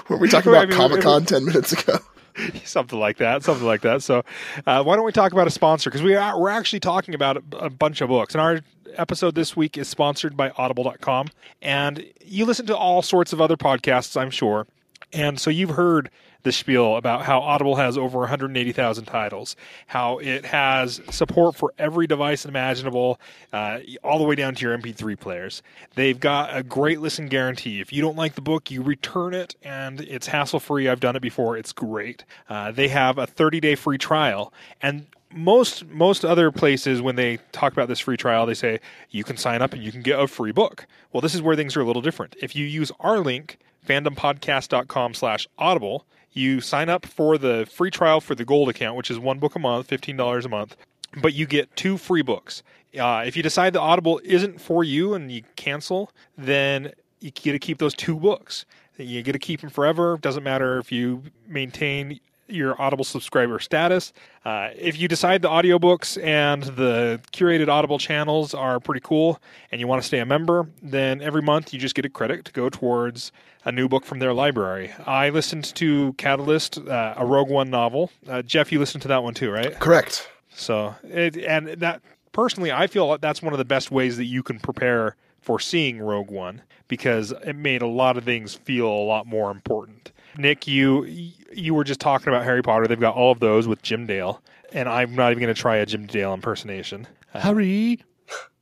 were 0.09 0.17
we 0.17 0.29
talking 0.29 0.53
I 0.55 0.57
about 0.57 0.69
mean, 0.71 0.79
Comic 0.79 1.03
Con 1.03 1.27
ten 1.27 1.45
minutes 1.45 1.73
ago? 1.73 1.99
something 2.65 2.99
like 2.99 3.19
that, 3.19 3.43
something 3.43 3.67
like 3.67 3.83
that. 3.83 4.03
So, 4.03 4.25
uh, 4.67 4.83
why 4.83 4.97
don't 4.97 5.05
we 5.05 5.13
talk 5.13 5.33
about 5.33 5.47
a 5.47 5.51
sponsor? 5.51 5.91
Because 5.91 6.03
we 6.03 6.15
are 6.15 6.39
we're 6.39 6.51
actually 6.51 6.81
talking 6.81 7.15
about 7.15 7.37
a, 7.37 7.57
a 7.57 7.71
bunch 7.71 8.01
of 8.01 8.09
books, 8.09 8.35
and 8.35 8.41
our 8.41 8.61
episode 8.97 9.35
this 9.35 9.57
week 9.57 9.79
is 9.79 9.89
sponsored 9.89 10.37
by 10.37 10.51
Audible.com. 10.57 11.29
And 11.61 12.05
you 12.25 12.45
listen 12.45 12.67
to 12.67 12.77
all 12.77 13.03
sorts 13.03 13.33
of 13.33 13.41
other 13.41 13.57
podcasts, 13.57 14.21
I'm 14.21 14.31
sure, 14.31 14.67
and 15.13 15.41
so 15.41 15.51
you've 15.51 15.71
heard 15.71 16.11
the 16.43 16.53
spiel 16.53 16.97
about 16.97 17.25
how 17.25 17.41
Audible 17.41 17.77
has 17.77 17.97
over 17.97 18.19
180,000 18.21 19.05
titles, 19.05 19.57
how 19.87 20.19
it 20.19 20.45
has 20.47 21.01
support 21.11 21.57
for 21.57 21.73
every 21.79 22.07
device 22.07 22.45
imaginable, 22.45 23.21
uh, 23.53 23.79
all 24.03 24.19
the 24.19 24.25
way 24.25 24.35
down 24.35 24.55
to 24.55 24.63
your 24.63 24.77
MP3 24.77 25.19
players. 25.19 25.63
They've 25.95 26.19
got 26.19 26.57
a 26.57 26.63
great 26.63 27.01
listen 27.01 27.27
guarantee. 27.27 27.81
If 27.81 27.93
you 27.93 28.03
don't 28.03 28.17
like 28.17 28.35
the 28.35 28.41
book, 28.41 28.71
you 28.71 28.83
return 28.83 29.35
it, 29.35 29.55
and 29.63 30.01
it's 30.01 30.27
hassle 30.27 30.61
free. 30.61 30.89
I've 30.89 31.01
done 31.01 31.17
it 31.17 31.23
before; 31.23 31.57
it's 31.57 31.73
great. 31.73 32.25
Uh, 32.49 32.73
they 32.73 32.89
have 32.89 33.19
a 33.19 33.27
30 33.27 33.61
day 33.61 33.75
free 33.75 33.99
trial, 33.99 34.53
and 34.81 35.07
most 35.35 35.87
most 35.87 36.25
other 36.25 36.51
places 36.51 37.01
when 37.01 37.17
they 37.17 37.39
talk 37.53 37.73
about 37.73 37.89
this 37.89 38.01
free 38.01 38.19
trial 38.19 38.45
they 38.45 38.53
say 38.53 38.79
you 39.11 39.25
can 39.25 39.37
sign 39.37 39.63
up 39.63 39.73
and 39.73 39.83
you 39.83 39.91
can 39.91 40.03
get 40.03 40.21
a 40.21 40.27
free 40.27 40.53
book 40.53 40.87
well 41.11 41.21
this 41.21 41.35
is 41.35 41.41
where 41.41 41.57
things 41.57 41.75
are 41.75 41.81
a 41.81 41.87
little 41.87 42.03
different 42.03 42.37
if 42.43 42.55
you 42.55 42.67
use 42.67 42.93
our 43.01 43.19
link 43.19 43.59
fandompodcast.com 43.87 45.15
slash 45.15 45.49
audible 45.59 46.05
you 46.33 46.61
sign 46.61 46.89
up 46.89 47.07
for 47.07 47.39
the 47.39 47.67
free 47.71 47.91
trial 47.91 48.21
for 48.21 48.35
the 48.35 48.45
gold 48.45 48.69
account 48.69 48.97
which 48.97 49.11
is 49.11 49.19
one 49.19 49.39
book 49.39 49.55
a 49.55 49.59
month 49.59 49.89
$15 49.89 50.45
a 50.45 50.49
month 50.49 50.77
but 51.21 51.35
you 51.35 51.47
get 51.47 51.75
two 51.77 51.99
free 51.99 52.23
books. 52.23 52.63
Uh, 52.99 53.23
if 53.27 53.37
you 53.37 53.43
decide 53.43 53.73
the 53.73 53.81
audible 53.81 54.21
isn't 54.25 54.61
for 54.61 54.85
you 54.85 55.15
and 55.15 55.31
you 55.31 55.43
cancel 55.57 56.11
then 56.37 56.93
you 57.21 57.31
get 57.31 57.53
to 57.53 57.59
keep 57.59 57.79
those 57.79 57.95
two 57.95 58.17
books. 58.17 58.65
You 58.99 59.23
get 59.23 59.33
to 59.33 59.39
keep 59.39 59.61
them 59.61 59.71
forever. 59.71 60.19
Doesn't 60.21 60.43
matter 60.43 60.79
if 60.79 60.93
you 60.93 61.23
maintain 61.47 62.21
your 62.53 62.81
Audible 62.81 63.05
subscriber 63.05 63.59
status. 63.59 64.13
Uh, 64.45 64.71
if 64.77 64.99
you 64.99 65.09
decide 65.09 65.43
the 65.43 65.49
audiobooks 65.49 66.23
and 66.23 66.63
the 66.63 67.21
curated 67.33 67.69
Audible 67.69 67.99
channels 67.99 68.55
are 68.55 68.81
pretty 68.81 69.01
cool 69.03 69.41
and 69.71 69.81
you 69.81 69.87
want 69.87 70.03
to 70.03 70.07
stay 70.07 70.19
a 70.19 70.27
member, 70.27 70.69
then 70.83 71.21
every 71.21 71.43
month 71.43 71.73
you 71.73 71.79
just 71.79 71.95
get 71.95 72.05
a 72.05 72.09
credit 72.09 72.45
to 72.45 72.53
go 72.53 72.69
towards 72.69 73.33
a 73.65 73.73
new 73.73 73.89
book 73.89 74.05
from 74.05 74.19
their 74.19 74.33
library. 74.33 74.93
I 75.07 75.31
listened 75.31 75.75
to 75.77 76.13
Catalyst, 76.15 76.79
uh, 76.79 77.15
a 77.17 77.25
Rogue 77.25 77.51
One 77.51 77.71
novel. 77.71 78.11
Uh, 78.29 78.43
Jeff, 78.43 78.73
you 78.73 78.79
listened 78.79 79.03
to 79.03 79.09
that 79.09 79.23
one 79.23 79.35
too, 79.35 79.51
right? 79.51 79.79
Correct. 79.79 80.29
So, 80.55 80.95
it, 81.05 81.37
and 81.37 81.69
that 81.69 82.03
personally, 82.33 82.73
I 82.73 82.87
feel 82.87 83.17
that's 83.19 83.43
one 83.43 83.53
of 83.53 83.59
the 83.59 83.65
best 83.65 83.91
ways 83.91 84.17
that 84.17 84.25
you 84.27 84.43
can 84.43 84.59
prepare 84.59 85.17
for 85.41 85.59
seeing 85.59 85.99
Rogue 86.01 86.31
One 86.31 86.63
because 86.89 87.33
it 87.45 87.57
made 87.57 87.83
a 87.83 87.87
lot 87.87 88.17
of 88.17 88.25
things 88.25 88.55
feel 88.55 88.87
a 88.87 89.05
lot 89.05 89.27
more 89.27 89.51
important. 89.51 90.12
Nick, 90.39 90.67
you 90.67 91.05
you 91.53 91.75
were 91.75 91.85
just 91.85 92.01
talking 92.01 92.29
about 92.29 92.45
Harry 92.45 92.63
Potter. 92.63 92.87
They've 92.87 92.99
got 92.99 93.15
all 93.15 93.33
of 93.33 93.41
those 93.41 93.69
with 93.69 93.83
Jim 93.83 94.07
Dale, 94.07 94.43
and 94.73 94.89
I'm 94.89 95.15
not 95.15 95.31
even 95.33 95.43
going 95.43 95.55
to 95.55 95.61
try 95.61 95.77
a 95.77 95.87
Jim 95.87 96.07
Dale 96.07 96.33
impersonation, 96.35 97.07
Harry. 97.35 98.01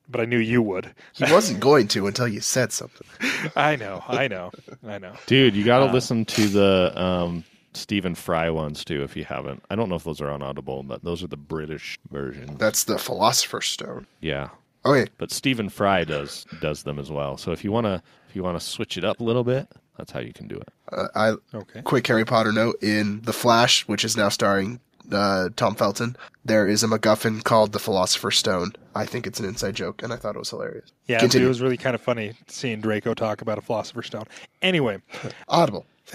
but 0.08 0.20
I 0.20 0.24
knew 0.24 0.38
you 0.38 0.60
would. 0.62 0.92
He 1.14 1.24
wasn't 1.32 1.60
going 1.60 1.86
to 1.88 2.06
until 2.06 2.26
you 2.28 2.40
said 2.40 2.72
something. 2.72 3.06
I 3.56 3.76
know, 3.76 4.02
I 4.08 4.26
know, 4.28 4.50
I 4.86 4.98
know. 4.98 5.12
Dude, 5.26 5.54
you 5.54 5.64
got 5.64 5.78
to 5.80 5.86
Uh, 5.86 5.92
listen 5.92 6.24
to 6.24 6.48
the 6.48 6.92
um, 7.00 7.44
Stephen 7.74 8.16
Fry 8.16 8.50
ones 8.50 8.84
too 8.84 9.04
if 9.04 9.16
you 9.16 9.24
haven't. 9.24 9.62
I 9.70 9.76
don't 9.76 9.88
know 9.88 9.94
if 9.94 10.04
those 10.04 10.20
are 10.20 10.30
on 10.30 10.42
Audible, 10.42 10.82
but 10.82 11.04
those 11.04 11.22
are 11.22 11.28
the 11.28 11.36
British 11.36 11.96
version. 12.10 12.56
That's 12.58 12.84
the 12.84 12.98
Philosopher's 12.98 13.66
Stone. 13.66 14.06
Yeah. 14.20 14.48
Okay, 14.84 15.10
But 15.18 15.30
Stephen 15.30 15.68
Fry 15.68 16.04
does 16.04 16.46
does 16.62 16.84
them 16.84 16.98
as 16.98 17.10
well. 17.10 17.36
So 17.36 17.52
if 17.52 17.62
you 17.62 17.70
want 17.70 17.84
to 17.84 18.02
if 18.30 18.34
you 18.34 18.42
want 18.42 18.58
to 18.58 18.64
switch 18.66 18.96
it 18.96 19.04
up 19.04 19.20
a 19.20 19.22
little 19.22 19.44
bit, 19.44 19.68
that's 20.00 20.12
how 20.12 20.20
you 20.20 20.32
can 20.32 20.48
do 20.48 20.56
it. 20.56 20.68
uh, 20.90 21.08
I 21.14 21.56
Okay. 21.56 21.82
quick 21.82 22.06
Harry 22.06 22.24
Potter 22.24 22.52
note 22.52 22.82
in 22.82 23.20
The 23.22 23.32
Flash, 23.34 23.86
which 23.86 24.02
is 24.04 24.16
now 24.16 24.30
starring 24.30 24.80
uh, 25.12 25.50
Tom 25.56 25.74
Felton. 25.74 26.16
There 26.44 26.66
is 26.66 26.82
a 26.82 26.86
MacGuffin 26.86 27.44
called 27.44 27.72
the 27.72 27.78
Philosopher's 27.78 28.38
Stone. 28.38 28.72
I 28.94 29.04
think 29.04 29.26
it's 29.26 29.38
an 29.40 29.44
inside 29.46 29.74
joke, 29.74 30.02
and 30.02 30.12
I 30.12 30.16
thought 30.16 30.36
it 30.36 30.38
was 30.38 30.48
hilarious. 30.50 30.90
Yeah, 31.06 31.18
Continue. 31.18 31.46
it 31.46 31.48
was 31.48 31.60
really 31.60 31.76
kind 31.76 31.94
of 31.94 32.00
funny 32.00 32.32
seeing 32.48 32.80
Draco 32.80 33.12
talk 33.14 33.42
about 33.42 33.58
a 33.58 33.60
Philosopher's 33.60 34.06
Stone. 34.06 34.24
Anyway, 34.62 34.98
Audible. 35.48 35.84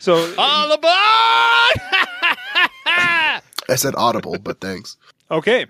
so 0.00 0.34
All 0.38 0.72
aboard! 0.72 1.80
I 2.86 3.76
said 3.76 3.94
audible, 3.96 4.38
but 4.38 4.60
thanks. 4.60 4.96
okay. 5.30 5.66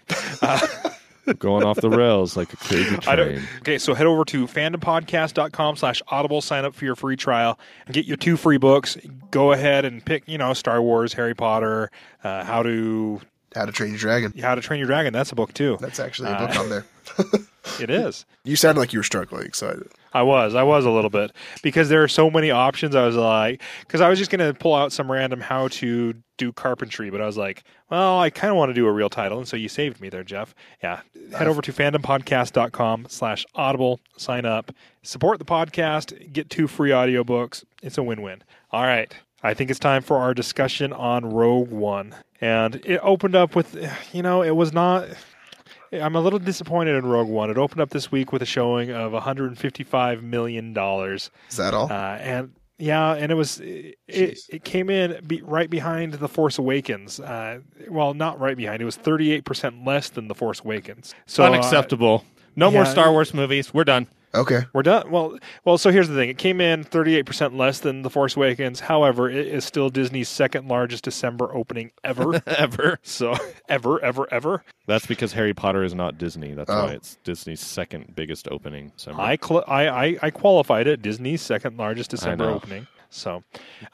Going 1.39 1.63
off 1.65 1.81
the 1.81 1.89
rails 1.91 2.37
like 2.37 2.53
a 2.53 2.57
crazy 2.57 2.97
I 3.07 3.15
don't, 3.17 3.29
train. 3.35 3.43
okay, 3.61 3.79
so 3.79 3.95
head 3.95 4.07
over 4.07 4.25
to 4.27 4.47
fandompodcast.com 4.47 5.77
slash 5.77 6.03
audible, 6.09 6.41
sign 6.41 6.65
up 6.65 6.75
for 6.75 6.85
your 6.85 6.97
free 6.97 7.17
trial, 7.17 7.59
and 7.87 7.95
get 7.95 8.07
your 8.07 8.17
two 8.17 8.37
free 8.37 8.59
books. 8.59 8.97
Go 9.31 9.53
ahead 9.53 9.85
and 9.85 10.05
pick, 10.05 10.25
you 10.27 10.39
know, 10.39 10.53
Star 10.53 10.83
Wars, 10.83 11.13
Harry 11.13 11.35
Potter, 11.35 11.91
uh, 12.25 12.45
how 12.45 12.63
to 12.65 13.21
How 13.55 13.65
to 13.67 13.73
Train 13.73 13.91
Your 13.91 13.99
Dragon. 13.99 14.33
how 14.41 14.55
to 14.55 14.61
train 14.61 14.79
your 14.81 14.87
dragon. 14.89 15.13
That's 15.13 15.31
a 15.33 15.35
book 15.37 15.55
too. 15.55 15.77
That's 15.81 16.01
actually 16.01 16.31
a 16.31 16.33
Uh, 16.33 16.47
book 16.47 16.57
on 16.57 16.69
there. 16.69 16.85
It 17.81 17.91
is. 17.91 18.27
You 18.45 18.57
sounded 18.57 18.81
like 18.81 18.93
you 18.93 18.99
were 18.99 19.05
struggling, 19.05 19.53
so 19.53 19.81
I, 20.13 20.23
was. 20.23 20.55
I 20.55 20.63
was 20.63 20.85
a 20.85 20.91
little 20.91 21.11
bit 21.11 21.33
because 21.63 21.89
there 21.89 22.03
are 22.03 22.09
so 22.09 22.31
many 22.31 22.51
options. 22.51 22.95
I 22.95 23.07
was 23.07 23.17
like, 23.17 23.63
because 23.81 24.01
I 24.01 24.09
was 24.09 24.19
just 24.19 24.31
going 24.31 24.47
to 24.47 24.59
pull 24.59 24.75
out 24.75 24.93
some 24.93 25.11
random 25.11 25.41
how 25.41 25.69
to 25.69 26.15
do 26.39 26.53
carpentry, 26.53 27.11
but 27.11 27.21
I 27.21 27.27
was 27.27 27.37
like, 27.37 27.65
well, 27.91 28.19
I 28.19 28.31
kind 28.31 28.51
of 28.51 28.57
want 28.57 28.71
to 28.71 28.75
do 28.75 28.87
a 28.87 28.93
real 28.93 29.11
title, 29.11 29.39
and 29.39 29.47
so 29.47 29.57
you 29.57 29.69
saved 29.69 30.01
me 30.01 30.09
there, 30.09 30.25
Jeff. 30.25 30.55
Yeah, 30.83 31.03
head 31.37 31.47
over 31.47 31.63
to 31.63 31.73
fandompodcast.com 31.73 33.07
slash 33.09 33.47
audible, 33.55 34.01
sign 34.17 34.45
up, 34.45 34.73
support 35.03 35.39
the 35.39 35.45
podcast, 35.45 36.33
get 36.33 36.51
two 36.51 36.67
free 36.67 36.91
audiobooks. 36.91 37.65
It's 37.83 37.99
a 37.99 38.03
win-win. 38.03 38.43
All 38.71 38.83
right. 38.83 39.15
I 39.45 39.55
think 39.55 39.71
it's 39.71 39.81
time 39.81 40.03
for 40.03 40.19
our 40.19 40.35
discussion 40.35 40.93
on 40.93 41.33
Rogue 41.33 41.71
One. 41.71 42.15
And 42.41 42.77
it 42.85 43.01
opened 43.03 43.35
up 43.35 43.57
with, 43.57 43.77
you 44.13 44.23
know, 44.23 44.43
it 44.43 44.55
was 44.55 44.73
not 44.73 45.09
I'm 45.93 46.17
a 46.17 46.21
little 46.21 46.39
disappointed 46.39 46.97
in 46.97 47.05
Rogue 47.07 47.29
One. 47.29 47.51
It 47.51 47.59
opened 47.59 47.81
up 47.81 47.91
this 47.91 48.11
week 48.11 48.33
with 48.33 48.43
a 48.43 48.47
showing 48.47 48.91
of 48.91 49.13
155 49.13 50.23
million 50.23 50.73
dollars, 50.73 51.31
Is 51.51 51.57
that 51.57 51.75
all? 51.75 51.91
uh, 51.93 52.17
and 52.17 52.53
yeah, 52.79 53.13
and 53.15 53.31
it 53.31 53.35
was 53.37 53.61
it, 53.61 53.97
it, 54.09 54.39
it 54.49 54.65
came 54.65 54.91
in 54.91 55.25
be, 55.27 55.41
right 55.43 55.69
behind 55.71 56.15
The 56.15 56.29
Force 56.29 56.59
Awakens. 56.59 57.21
Uh, 57.21 57.61
well, 57.89 58.15
not 58.15 58.41
right 58.41 58.57
behind. 58.57 58.81
It 58.83 58.87
was 58.87 58.97
38 58.97 59.45
percent 59.45 59.85
less 59.85 60.09
than 60.09 60.29
The 60.29 60.35
Force 60.35 60.61
Awakens. 60.65 61.15
So 61.27 61.45
uh, 61.45 61.49
Unacceptable. 61.49 62.25
No 62.57 62.71
more. 62.71 62.85
Star 62.87 63.13
Wars 63.13 63.33
movies. 63.33 63.73
We're 63.73 63.85
done. 63.85 64.09
Okay. 64.35 64.63
We're 64.73 64.83
done. 64.83 65.11
Well, 65.11 65.39
well. 65.65 65.79
So 65.79 65.91
here's 65.91 66.09
the 66.09 66.15
thing: 66.15 66.29
it 66.31 66.39
came 66.39 66.61
in 66.61 66.85
38 66.85 67.27
percent 67.27 67.57
less 67.57 67.81
than 67.81 68.03
The 68.03 68.11
Force 68.11 68.37
Awakens. 68.37 68.81
However, 68.81 69.29
it 69.31 69.47
is 69.47 69.65
still 69.65 69.89
Disney's 69.91 70.29
second 70.29 70.69
largest 70.69 71.05
December 71.05 71.55
opening 71.55 71.91
ever. 72.05 72.43
Ever. 72.47 72.99
so 73.03 73.35
ever, 73.69 74.03
ever, 74.05 74.27
ever. 74.33 74.65
That's 74.87 75.07
because 75.07 75.33
Harry 75.33 75.55
Potter 75.55 75.83
is 75.85 75.95
not 75.95 76.19
Disney. 76.19 76.53
That's 76.55 76.71
Oh. 76.71 76.85
why 76.87 76.93
it's 76.93 77.17
Disney's 77.25 77.61
second 77.61 78.15
biggest 78.15 78.47
opening. 78.49 78.93
December. 78.97 79.21
I, 79.21 79.37
cl- 79.43 79.65
I, 79.67 79.89
I 79.89 80.19
I 80.23 80.31
qualified 80.31 80.87
it. 80.87 81.03
Disney's 81.03 81.43
second 81.43 81.77
largest 81.77 82.11
December 82.11 82.49
opening. 82.51 82.87
So, 83.15 83.45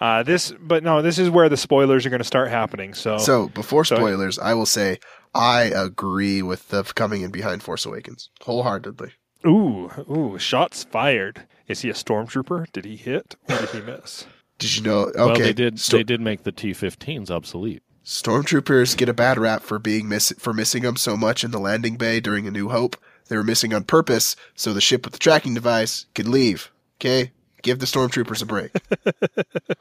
uh, 0.00 0.22
this, 0.22 0.52
but 0.60 0.84
no, 0.84 1.02
this 1.02 1.18
is 1.18 1.28
where 1.28 1.48
the 1.48 1.56
spoilers 1.56 2.06
are 2.06 2.10
going 2.10 2.20
to 2.20 2.24
start 2.24 2.50
happening. 2.50 2.94
So, 2.94 3.18
So 3.18 3.48
before 3.48 3.84
So- 3.84 3.96
spoilers, 3.96 4.38
I 4.38 4.54
will 4.54 4.64
say 4.66 4.98
I 5.34 5.62
agree 5.64 6.40
with 6.42 6.68
the 6.68 6.84
coming 6.84 7.22
in 7.22 7.32
behind 7.32 7.62
Force 7.64 7.84
Awakens 7.84 8.30
wholeheartedly. 8.42 9.10
Ooh, 9.48 9.90
ooh, 10.10 10.38
shots 10.38 10.84
fired. 10.84 11.44
Is 11.66 11.80
he 11.80 11.90
a 11.90 11.94
stormtrooper? 11.94 12.70
Did 12.72 12.84
he 12.84 12.96
hit 12.96 13.36
or 13.48 13.58
did 13.58 13.68
he 13.70 13.80
miss? 13.80 14.26
Did 14.58 14.76
you 14.76 14.82
know? 14.82 15.02
Okay, 15.02 15.16
well, 15.16 15.34
they 15.34 15.52
did. 15.52 15.78
Sto- 15.78 15.98
they 15.98 16.02
did 16.02 16.20
make 16.20 16.42
the 16.42 16.50
T-15s 16.50 17.30
obsolete. 17.30 17.80
Stormtroopers 18.04 18.96
get 18.96 19.08
a 19.08 19.14
bad 19.14 19.38
rap 19.38 19.62
for 19.62 19.78
being 19.78 20.08
miss 20.08 20.32
for 20.38 20.52
missing 20.52 20.82
them 20.82 20.96
so 20.96 21.16
much 21.16 21.44
in 21.44 21.52
the 21.52 21.60
landing 21.60 21.96
bay 21.96 22.18
during 22.18 22.46
A 22.48 22.50
New 22.50 22.70
Hope. 22.70 22.96
They 23.28 23.36
were 23.36 23.44
missing 23.44 23.72
on 23.72 23.84
purpose 23.84 24.34
so 24.56 24.72
the 24.72 24.80
ship 24.80 25.04
with 25.04 25.12
the 25.12 25.18
tracking 25.18 25.54
device 25.54 26.06
could 26.14 26.26
leave. 26.26 26.72
Okay, 26.98 27.30
give 27.62 27.78
the 27.78 27.86
stormtroopers 27.86 28.42
a 28.42 28.46
break. 28.46 28.72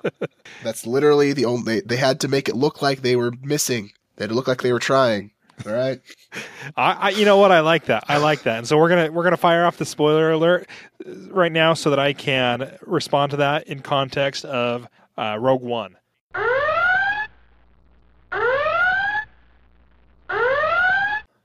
That's 0.63 0.85
literally 0.85 1.33
the 1.33 1.45
only. 1.45 1.79
They 1.79 1.97
had 1.97 2.19
to 2.19 2.27
make 2.27 2.47
it 2.49 2.55
look 2.55 2.81
like 2.81 3.01
they 3.01 3.15
were 3.15 3.31
missing. 3.41 3.93
They 4.17 4.25
had 4.25 4.29
to 4.29 4.35
look 4.35 4.47
like 4.47 4.61
they 4.61 4.73
were 4.73 4.79
trying. 4.79 5.31
All 5.65 5.73
right. 5.73 5.99
I, 6.77 6.91
I, 6.91 7.09
you 7.09 7.25
know 7.25 7.37
what? 7.37 7.51
I 7.51 7.61
like 7.61 7.85
that. 7.85 8.03
I 8.07 8.17
like 8.17 8.43
that. 8.43 8.59
And 8.59 8.67
so 8.67 8.77
we're 8.77 8.89
gonna 8.89 9.11
we're 9.11 9.23
gonna 9.23 9.37
fire 9.37 9.65
off 9.65 9.77
the 9.77 9.85
spoiler 9.85 10.31
alert 10.31 10.67
uh, 11.05 11.11
right 11.31 11.51
now 11.51 11.73
so 11.73 11.89
that 11.89 11.99
I 11.99 12.13
can 12.13 12.77
respond 12.81 13.31
to 13.31 13.37
that 13.37 13.67
in 13.67 13.79
context 13.81 14.45
of 14.45 14.87
uh, 15.17 15.37
Rogue 15.39 15.63
One. 15.63 15.95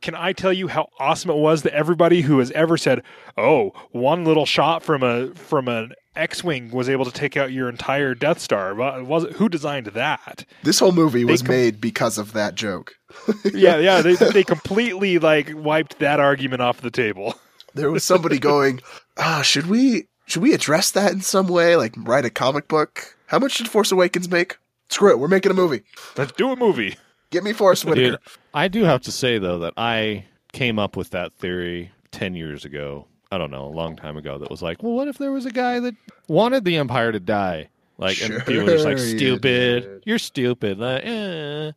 Can 0.00 0.16
I 0.16 0.32
tell 0.32 0.52
you 0.52 0.66
how 0.66 0.88
awesome 0.98 1.30
it 1.30 1.36
was 1.36 1.62
that 1.62 1.72
everybody 1.74 2.22
who 2.22 2.40
has 2.40 2.50
ever 2.52 2.76
said, 2.76 3.04
"Oh, 3.38 3.70
one 3.92 4.24
little 4.24 4.44
shot 4.46 4.82
from 4.82 5.04
a 5.04 5.28
from 5.34 5.68
an 5.68 5.92
X-wing 6.16 6.72
was 6.72 6.88
able 6.88 7.04
to 7.04 7.12
take 7.12 7.36
out 7.36 7.52
your 7.52 7.68
entire 7.68 8.12
Death 8.16 8.40
Star"? 8.40 8.74
Was 8.74 9.22
it 9.24 9.34
who 9.34 9.48
designed 9.48 9.86
that? 9.86 10.44
This 10.64 10.80
whole 10.80 10.90
movie 10.90 11.24
was 11.24 11.40
com- 11.42 11.54
made 11.54 11.80
because 11.80 12.18
of 12.18 12.32
that 12.32 12.56
joke. 12.56 12.96
Yeah, 13.52 13.78
yeah, 13.78 14.00
they 14.02 14.14
they 14.14 14.44
completely 14.44 15.18
like 15.18 15.50
wiped 15.54 15.98
that 15.98 16.20
argument 16.20 16.62
off 16.62 16.80
the 16.80 16.90
table. 16.90 17.34
There 17.74 17.90
was 17.90 18.04
somebody 18.04 18.38
going, 18.38 18.82
"Ah, 19.16 19.40
should 19.40 19.66
we 19.66 20.06
should 20.26 20.42
we 20.42 20.52
address 20.52 20.90
that 20.90 21.10
in 21.12 21.22
some 21.22 21.48
way? 21.48 21.74
Like 21.76 21.94
write 21.96 22.26
a 22.26 22.30
comic 22.30 22.68
book? 22.68 23.16
How 23.28 23.38
much 23.38 23.56
did 23.56 23.66
Force 23.66 23.90
Awakens 23.90 24.30
make? 24.30 24.58
Screw 24.90 25.10
it, 25.10 25.18
we're 25.18 25.26
making 25.26 25.52
a 25.52 25.54
movie. 25.54 25.80
Let's 26.18 26.32
do 26.32 26.50
a 26.50 26.56
movie. 26.56 26.96
Get 27.30 27.42
me 27.42 27.54
Force 27.54 27.82
Whitaker." 27.82 28.10
Dude, 28.10 28.18
I 28.52 28.68
do 28.68 28.84
have 28.84 29.00
to 29.02 29.10
say 29.10 29.38
though 29.38 29.58
that 29.60 29.72
I 29.78 30.26
came 30.52 30.78
up 30.78 30.96
with 30.98 31.10
that 31.10 31.32
theory 31.32 31.92
ten 32.10 32.34
years 32.34 32.66
ago. 32.66 33.06
I 33.30 33.38
don't 33.38 33.50
know, 33.50 33.64
a 33.64 33.72
long 33.72 33.96
time 33.96 34.18
ago. 34.18 34.36
That 34.36 34.50
was 34.50 34.60
like, 34.60 34.82
well, 34.82 34.92
what 34.92 35.08
if 35.08 35.16
there 35.16 35.32
was 35.32 35.46
a 35.46 35.50
guy 35.50 35.80
that 35.80 35.94
wanted 36.28 36.66
the 36.66 36.76
Empire 36.76 37.10
to 37.12 37.20
die? 37.20 37.70
Like, 37.96 38.20
and 38.20 38.44
people 38.44 38.64
were 38.64 38.72
just 38.72 38.84
like, 38.84 38.98
Sure 38.98 39.06
you 39.06 39.16
stupid. 39.16 40.02
You're 40.04 40.18
stupid. 40.18 40.78
Like, 40.78 41.02
eh. 41.06 41.72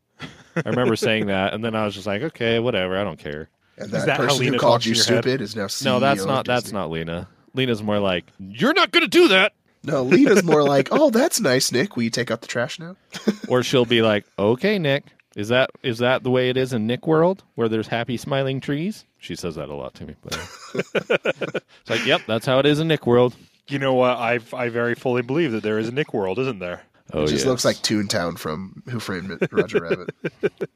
I 0.56 0.70
remember 0.70 0.95
saying 0.95 1.28
that, 1.28 1.53
and 1.53 1.64
then 1.64 1.76
I 1.76 1.86
was 1.86 1.93
just 1.95 2.08
like, 2.08 2.22
okay, 2.22 2.60
whatever. 2.60 2.97
I 2.97 3.03
don't 3.03 3.20
care. 3.20 3.49
And 3.78 3.88
Is 3.88 3.91
that, 3.91 4.06
that 4.06 4.18
how 4.18 4.28
person 4.28 4.47
who 4.47 4.58
called 4.58 4.86
you 4.86 4.91
in 4.91 4.95
your 4.97 5.06
head? 5.06 5.24
stupid 5.24 5.41
is 5.41 5.56
now 5.56 5.66
CEO 5.66 5.86
No, 5.86 5.99
that's 5.99 6.22
of 6.22 6.28
not. 6.28 6.45
That's 6.45 6.72
not 6.72 6.89
Lena. 6.89 7.28
Lena's 7.53 7.84
more 7.84 7.99
like, 7.99 8.26
you're 8.39 8.74
not 8.74 8.91
going 8.91 9.03
to 9.03 9.10
do 9.10 9.28
that. 9.30 9.53
No, 9.84 10.01
Lena's 10.03 10.43
more 10.43 10.64
like, 10.64 10.89
"Oh, 10.91 11.12
that's 11.12 11.39
nice, 11.39 11.72
Nick. 11.72 11.95
Will 11.95 12.03
you 12.03 12.10
take 12.10 12.32
out 12.32 12.41
the 12.41 12.47
trash 12.47 12.80
now?" 12.80 12.95
or 13.47 13.62
she'll 13.62 13.86
be 13.86 14.01
like, 14.01 14.26
"Okay, 14.39 14.80
Nick, 14.80 15.03
is 15.36 15.49
that 15.49 15.70
is 15.84 15.99
that 15.99 16.24
the 16.24 16.32
way 16.32 16.49
it 16.49 16.58
is 16.58 16.74
in 16.74 16.88
Nick 16.88 17.06
World, 17.06 17.43
where 17.53 17.70
there's 17.70 17.88
happy 17.88 18.18
smiling 18.18 18.60
trees?" 18.60 19.06
She 19.20 19.36
says 19.36 19.56
that 19.56 19.70
a 19.70 19.76
lot 19.76 19.93
to 19.95 20.06
me. 20.06 20.16
But 20.24 20.38
uh, 20.38 21.18
it's 21.84 21.89
like, 21.89 22.03
"Yep, 22.06 22.22
that's 22.26 22.47
how 22.47 22.58
it 22.58 22.66
is 22.66 22.80
in 22.80 22.88
Nick 22.88 23.06
World." 23.06 23.36
You 23.68 23.78
know 23.78 23.93
what? 23.93 24.18
I 24.18 24.39
I 24.53 24.70
very 24.70 24.95
fully 24.95 25.22
believe 25.22 25.51
that 25.51 25.62
there 25.62 25.78
is 25.78 25.88
a 25.88 25.91
Nick 25.91 26.16
World, 26.16 26.39
isn't 26.39 26.58
there? 26.58 26.82
Oh, 27.14 27.24
it 27.24 27.28
just 27.28 27.39
yes. 27.39 27.45
looks 27.45 27.66
like 27.66 27.78
Toontown 27.78 28.38
from 28.38 28.84
Who 28.89 28.99
Framed 28.99 29.38
Roger 29.51 29.82
Rabbit. 29.82 30.10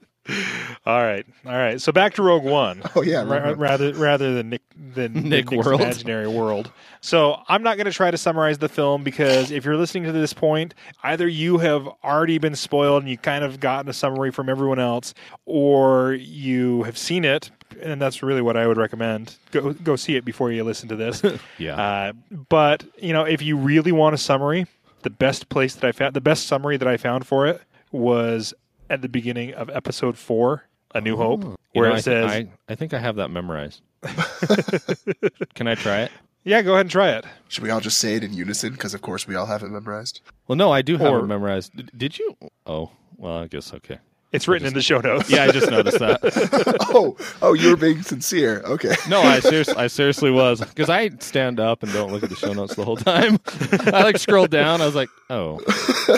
All 0.85 1.01
right, 1.01 1.25
all 1.43 1.53
right. 1.53 1.81
So 1.81 1.91
back 1.91 2.13
to 2.15 2.21
Rogue 2.21 2.43
One. 2.43 2.83
Oh, 2.95 3.01
yeah, 3.01 3.23
Ra- 3.23 3.55
rather 3.57 3.93
rather 3.93 4.35
than 4.35 4.49
Nick 4.49 4.61
than 4.75 5.13
than 5.13 5.29
Nick 5.29 5.49
Nick's 5.49 5.65
World. 5.65 5.81
imaginary 5.81 6.27
world. 6.27 6.71
So 7.01 7.41
I'm 7.47 7.63
not 7.63 7.77
going 7.77 7.85
to 7.85 7.91
try 7.91 8.11
to 8.11 8.17
summarize 8.17 8.59
the 8.59 8.69
film 8.69 9.03
because 9.03 9.49
if 9.49 9.65
you're 9.65 9.77
listening 9.77 10.03
to 10.03 10.11
this 10.11 10.33
point, 10.33 10.75
either 11.01 11.27
you 11.27 11.57
have 11.57 11.87
already 12.03 12.37
been 12.37 12.55
spoiled 12.55 13.01
and 13.03 13.09
you 13.09 13.17
kind 13.17 13.43
of 13.43 13.59
gotten 13.59 13.89
a 13.89 13.93
summary 13.93 14.29
from 14.29 14.49
everyone 14.49 14.77
else, 14.79 15.15
or 15.45 16.13
you 16.13 16.83
have 16.83 16.97
seen 16.97 17.25
it. 17.25 17.49
And 17.81 17.99
that's 17.99 18.21
really 18.21 18.41
what 18.41 18.55
I 18.57 18.67
would 18.67 18.77
recommend. 18.77 19.35
Go 19.51 19.73
go 19.73 19.95
see 19.95 20.15
it 20.15 20.25
before 20.25 20.51
you 20.51 20.63
listen 20.63 20.89
to 20.89 20.95
this. 20.95 21.23
Yeah. 21.57 21.75
Uh, 21.75 22.13
but 22.49 22.83
you 22.99 23.13
know, 23.13 23.23
if 23.23 23.41
you 23.41 23.57
really 23.57 23.91
want 23.91 24.13
a 24.13 24.17
summary, 24.17 24.67
the 25.01 25.09
best 25.09 25.49
place 25.49 25.75
that 25.75 25.85
I 25.87 25.91
found, 25.91 26.13
the 26.13 26.21
best 26.21 26.47
summary 26.47 26.77
that 26.77 26.87
I 26.87 26.97
found 26.97 27.25
for 27.27 27.47
it 27.47 27.61
was 27.91 28.53
at 28.89 29.01
the 29.01 29.09
beginning 29.09 29.53
of 29.53 29.69
episode 29.69 30.17
four, 30.17 30.63
A 30.93 31.01
New 31.01 31.15
Hope, 31.17 31.45
oh. 31.45 31.55
You 31.73 31.81
where 31.81 31.89
know, 31.89 31.95
it 31.95 31.99
I, 31.99 32.01
says, 32.01 32.31
I, 32.31 32.47
I 32.67 32.75
think 32.75 32.93
I 32.95 32.99
have 32.99 33.17
that 33.17 33.29
memorized. 33.29 33.81
Can 35.53 35.67
I 35.67 35.75
try 35.75 36.01
it? 36.01 36.11
"Yeah, 36.43 36.61
go 36.61 36.73
ahead 36.73 36.85
and 36.85 36.91
try 36.91 37.09
it." 37.11 37.25
Should 37.47 37.63
we 37.63 37.69
all 37.69 37.79
just 37.79 37.99
say 37.99 38.15
it 38.15 38.23
in 38.23 38.33
unison? 38.33 38.71
Because 38.73 38.93
of 38.93 39.01
course 39.01 39.27
we 39.27 39.35
all 39.35 39.45
have 39.45 39.61
it 39.61 39.69
memorized. 39.69 40.21
Well, 40.47 40.55
no, 40.55 40.71
I 40.71 40.81
do 40.81 40.97
have 40.97 41.11
Or- 41.11 41.19
it 41.19 41.27
memorized. 41.27 41.75
Did, 41.75 41.91
did 41.95 42.17
you? 42.17 42.35
Oh, 42.65 42.89
well, 43.17 43.37
I 43.37 43.47
guess 43.47 43.73
okay. 43.73 43.99
It's 44.31 44.47
written 44.47 44.67
in 44.67 44.73
the 44.75 44.81
show 44.81 44.99
notes. 44.99 45.29
Yeah, 45.29 45.45
I 45.45 45.51
just 45.51 45.71
noticed 45.71 45.97
that. 45.99 46.77
oh, 46.93 47.17
oh, 47.41 47.53
you 47.53 47.71
were 47.71 47.75
being 47.75 48.03
sincere. 48.03 48.61
Okay. 48.63 48.93
No, 49.07 49.21
I 49.21 49.39
seriously, 49.39 49.75
I 49.75 49.87
seriously 49.87 50.29
was 50.29 50.59
because 50.59 50.89
I 50.89 51.09
stand 51.19 51.59
up 51.59 51.81
and 51.81 51.91
don't 51.91 52.11
look 52.11 52.21
at 52.21 52.29
the 52.29 52.35
show 52.35 52.53
notes 52.53 52.75
the 52.75 52.85
whole 52.85 52.97
time. 52.97 53.39
I 53.93 54.03
like 54.03 54.19
scrolled 54.19 54.51
down. 54.51 54.81
I 54.81 54.85
was 54.85 54.93
like, 54.93 55.09
oh, 55.31 55.59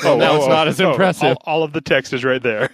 Oh, 0.04 0.18
now 0.18 0.32
oh, 0.32 0.36
it's 0.38 0.46
oh, 0.46 0.50
not 0.50 0.68
as 0.68 0.82
oh, 0.82 0.88
oh, 0.88 0.92
impressive. 0.92 1.38
all, 1.46 1.60
all 1.60 1.64
of 1.64 1.74
the 1.74 1.82
text 1.82 2.14
is 2.14 2.24
right 2.24 2.42
there. 2.42 2.70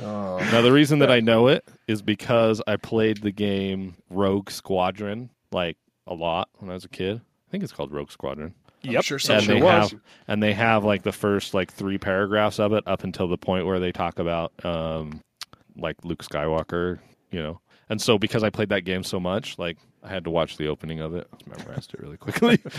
Oh. 0.00 0.38
Now 0.52 0.60
the 0.60 0.72
reason 0.72 0.98
that 1.00 1.10
I 1.10 1.20
know 1.20 1.48
it 1.48 1.66
is 1.86 2.02
because 2.02 2.60
I 2.66 2.76
played 2.76 3.22
the 3.22 3.32
game 3.32 3.96
Rogue 4.10 4.50
Squadron 4.50 5.30
like 5.52 5.76
a 6.06 6.14
lot 6.14 6.48
when 6.58 6.70
I 6.70 6.74
was 6.74 6.84
a 6.84 6.88
kid. 6.88 7.20
I 7.48 7.50
think 7.50 7.64
it's 7.64 7.72
called 7.72 7.92
Rogue 7.92 8.10
Squadron. 8.10 8.54
Yep. 8.92 9.04
sure 9.04 9.18
some 9.18 9.36
and 9.36 9.44
sure 9.44 9.54
they 9.56 9.62
was. 9.62 9.90
have 9.92 10.00
and 10.28 10.42
they 10.42 10.52
have 10.54 10.84
like 10.84 11.02
the 11.02 11.12
first 11.12 11.54
like 11.54 11.72
three 11.72 11.98
paragraphs 11.98 12.58
of 12.58 12.72
it 12.72 12.84
up 12.86 13.04
until 13.04 13.28
the 13.28 13.36
point 13.38 13.66
where 13.66 13.80
they 13.80 13.92
talk 13.92 14.18
about 14.18 14.52
um 14.64 15.20
like 15.76 15.96
Luke 16.04 16.22
Skywalker, 16.22 16.98
you 17.30 17.42
know. 17.42 17.60
And 17.88 18.00
so 18.00 18.18
because 18.18 18.42
I 18.42 18.50
played 18.50 18.70
that 18.70 18.82
game 18.82 19.02
so 19.04 19.18
much, 19.20 19.58
like 19.58 19.76
I 20.02 20.08
had 20.08 20.24
to 20.24 20.30
watch 20.30 20.56
the 20.56 20.68
opening 20.68 21.00
of 21.00 21.14
it. 21.14 21.26
I 21.32 21.56
memorized 21.58 21.92
it 21.94 22.00
really 22.00 22.16
quickly. 22.16 22.62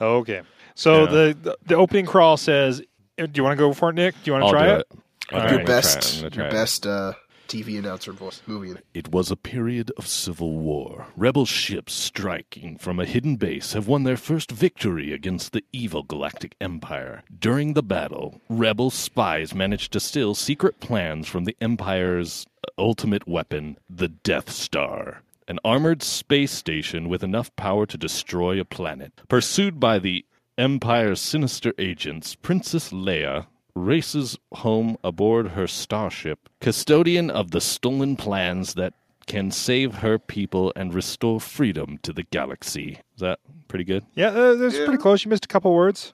Okay. 0.00 0.42
So 0.74 1.04
Yeah. 1.04 1.06
the, 1.10 1.36
the 1.42 1.58
the 1.66 1.74
opening 1.76 2.04
crawl 2.06 2.36
says, 2.36 2.80
"Do 3.16 3.28
you 3.34 3.42
want 3.44 3.56
to 3.56 3.64
go 3.64 3.72
for 3.72 3.90
it, 3.90 3.94
Nick? 3.94 4.14
Do 4.22 4.30
you 4.30 4.32
want 4.32 4.42
to 4.42 4.46
I'll 4.46 4.52
try 4.52 4.68
it?" 4.74 4.80
it. 4.80 4.86
Okay. 5.32 5.36
Your 5.36 5.40
I'm 5.40 5.48
gonna 5.48 5.56
try 5.56 5.60
it. 5.62 5.66
best, 5.66 6.14
I'm 6.16 6.20
gonna 6.20 6.30
try 6.30 6.42
your 6.44 6.50
best 6.52 6.86
uh, 6.86 7.12
TV 7.46 7.78
announcer 7.78 8.12
voice 8.12 8.42
movie. 8.46 8.74
It 8.94 9.08
was 9.08 9.30
a 9.30 9.36
period 9.36 9.92
of 9.96 10.06
civil 10.06 10.58
war. 10.58 11.06
Rebel 11.16 11.46
ships 11.46 11.92
striking 11.92 12.76
from 12.78 12.98
a 12.98 13.04
hidden 13.04 13.36
base 13.36 13.72
have 13.72 13.88
won 13.88 14.04
their 14.04 14.16
first 14.16 14.50
victory 14.50 15.12
against 15.12 15.52
the 15.52 15.64
evil 15.72 16.02
Galactic 16.02 16.54
Empire. 16.60 17.22
During 17.38 17.74
the 17.74 17.82
battle, 17.82 18.40
rebel 18.48 18.90
spies 18.90 19.54
managed 19.54 19.92
to 19.92 20.00
steal 20.00 20.34
secret 20.34 20.80
plans 20.80 21.28
from 21.28 21.44
the 21.44 21.56
Empire's 21.60 22.46
uh, 22.66 22.70
ultimate 22.78 23.26
weapon, 23.28 23.78
the 23.88 24.08
Death 24.08 24.50
Star. 24.50 25.22
An 25.48 25.58
armored 25.64 26.02
space 26.02 26.52
station 26.52 27.08
with 27.08 27.22
enough 27.22 27.54
power 27.56 27.86
to 27.86 27.96
destroy 27.96 28.60
a 28.60 28.64
planet. 28.64 29.12
Pursued 29.28 29.78
by 29.78 29.98
the 29.98 30.24
Empire's 30.58 31.20
sinister 31.20 31.72
agents, 31.78 32.34
Princess 32.34 32.90
Leia 32.90 33.46
races 33.76 34.36
home 34.52 34.96
aboard 35.04 35.48
her 35.48 35.66
starship, 35.66 36.48
custodian 36.60 37.30
of 37.30 37.52
the 37.52 37.60
stolen 37.60 38.16
plans 38.16 38.74
that 38.74 38.94
can 39.26 39.50
save 39.50 39.96
her 39.96 40.18
people 40.18 40.72
and 40.76 40.94
restore 40.94 41.40
freedom 41.40 41.98
to 41.98 42.12
the 42.12 42.22
galaxy. 42.24 43.00
Is 43.14 43.20
that 43.20 43.40
pretty 43.68 43.84
good? 43.84 44.04
Yeah, 44.14 44.28
uh, 44.28 44.54
that's 44.54 44.76
pretty 44.76 44.98
close. 44.98 45.24
You 45.24 45.28
missed 45.30 45.44
a 45.44 45.48
couple 45.48 45.74
words. 45.74 46.12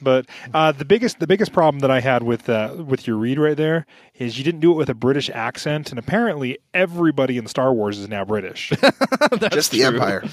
But 0.00 0.26
uh, 0.54 0.72
the 0.72 0.84
biggest 0.84 1.18
the 1.18 1.26
biggest 1.26 1.52
problem 1.52 1.80
that 1.80 1.90
I 1.90 2.00
had 2.00 2.22
with 2.22 2.48
uh, 2.48 2.76
with 2.86 3.06
your 3.06 3.16
read 3.16 3.38
right 3.38 3.56
there 3.56 3.86
is 4.14 4.38
you 4.38 4.44
didn't 4.44 4.60
do 4.60 4.70
it 4.70 4.76
with 4.76 4.88
a 4.88 4.94
British 4.94 5.28
accent, 5.30 5.90
and 5.90 5.98
apparently 5.98 6.58
everybody 6.72 7.38
in 7.38 7.46
Star 7.48 7.72
Wars 7.72 7.98
is 7.98 8.08
now 8.08 8.24
British. 8.24 8.70
Just 9.50 9.72
the 9.72 9.82
Empire. 9.82 10.24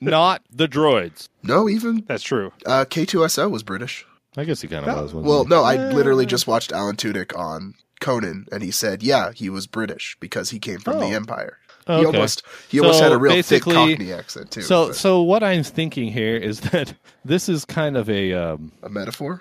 Not 0.00 0.42
the 0.50 0.66
droids. 0.66 1.28
No, 1.44 1.68
even 1.68 2.04
That's 2.06 2.24
true. 2.24 2.52
uh, 2.66 2.84
K2SO 2.88 3.50
was 3.50 3.62
British. 3.62 4.04
I 4.36 4.44
guess 4.44 4.60
he 4.62 4.68
kind 4.68 4.86
of 4.86 4.94
was. 4.94 5.12
wasn't 5.14 5.24
Well, 5.24 5.44
he? 5.44 5.48
no, 5.50 5.62
I 5.62 5.92
literally 5.92 6.26
just 6.26 6.46
watched 6.46 6.72
Alan 6.72 6.96
Tudyk 6.96 7.36
on 7.38 7.74
Conan, 8.00 8.46
and 8.50 8.62
he 8.62 8.70
said, 8.70 9.02
yeah, 9.02 9.32
he 9.32 9.48
was 9.50 9.66
British 9.66 10.16
because 10.20 10.50
he 10.50 10.58
came 10.58 10.78
from 10.80 10.98
the 11.00 11.06
Empire. 11.06 11.58
He 11.86 11.92
Okay. 11.92 12.06
almost 12.06 12.42
he 12.68 12.78
almost 12.80 13.00
had 13.00 13.10
a 13.12 13.18
real 13.18 13.32
thick 13.32 13.64
basically- 13.64 13.74
Cockney 13.74 14.12
accent 14.12 14.50
too. 14.52 14.62
So, 14.62 14.86
but- 14.88 14.96
so 14.96 15.20
what 15.22 15.42
I'm 15.42 15.64
thinking 15.64 16.12
here 16.12 16.36
is 16.36 16.60
that 16.70 16.94
this 17.24 17.48
is 17.48 17.64
kind 17.64 17.96
of 17.96 18.08
a 18.08 18.32
um, 18.32 18.70
a 18.84 18.88
metaphor. 18.88 19.40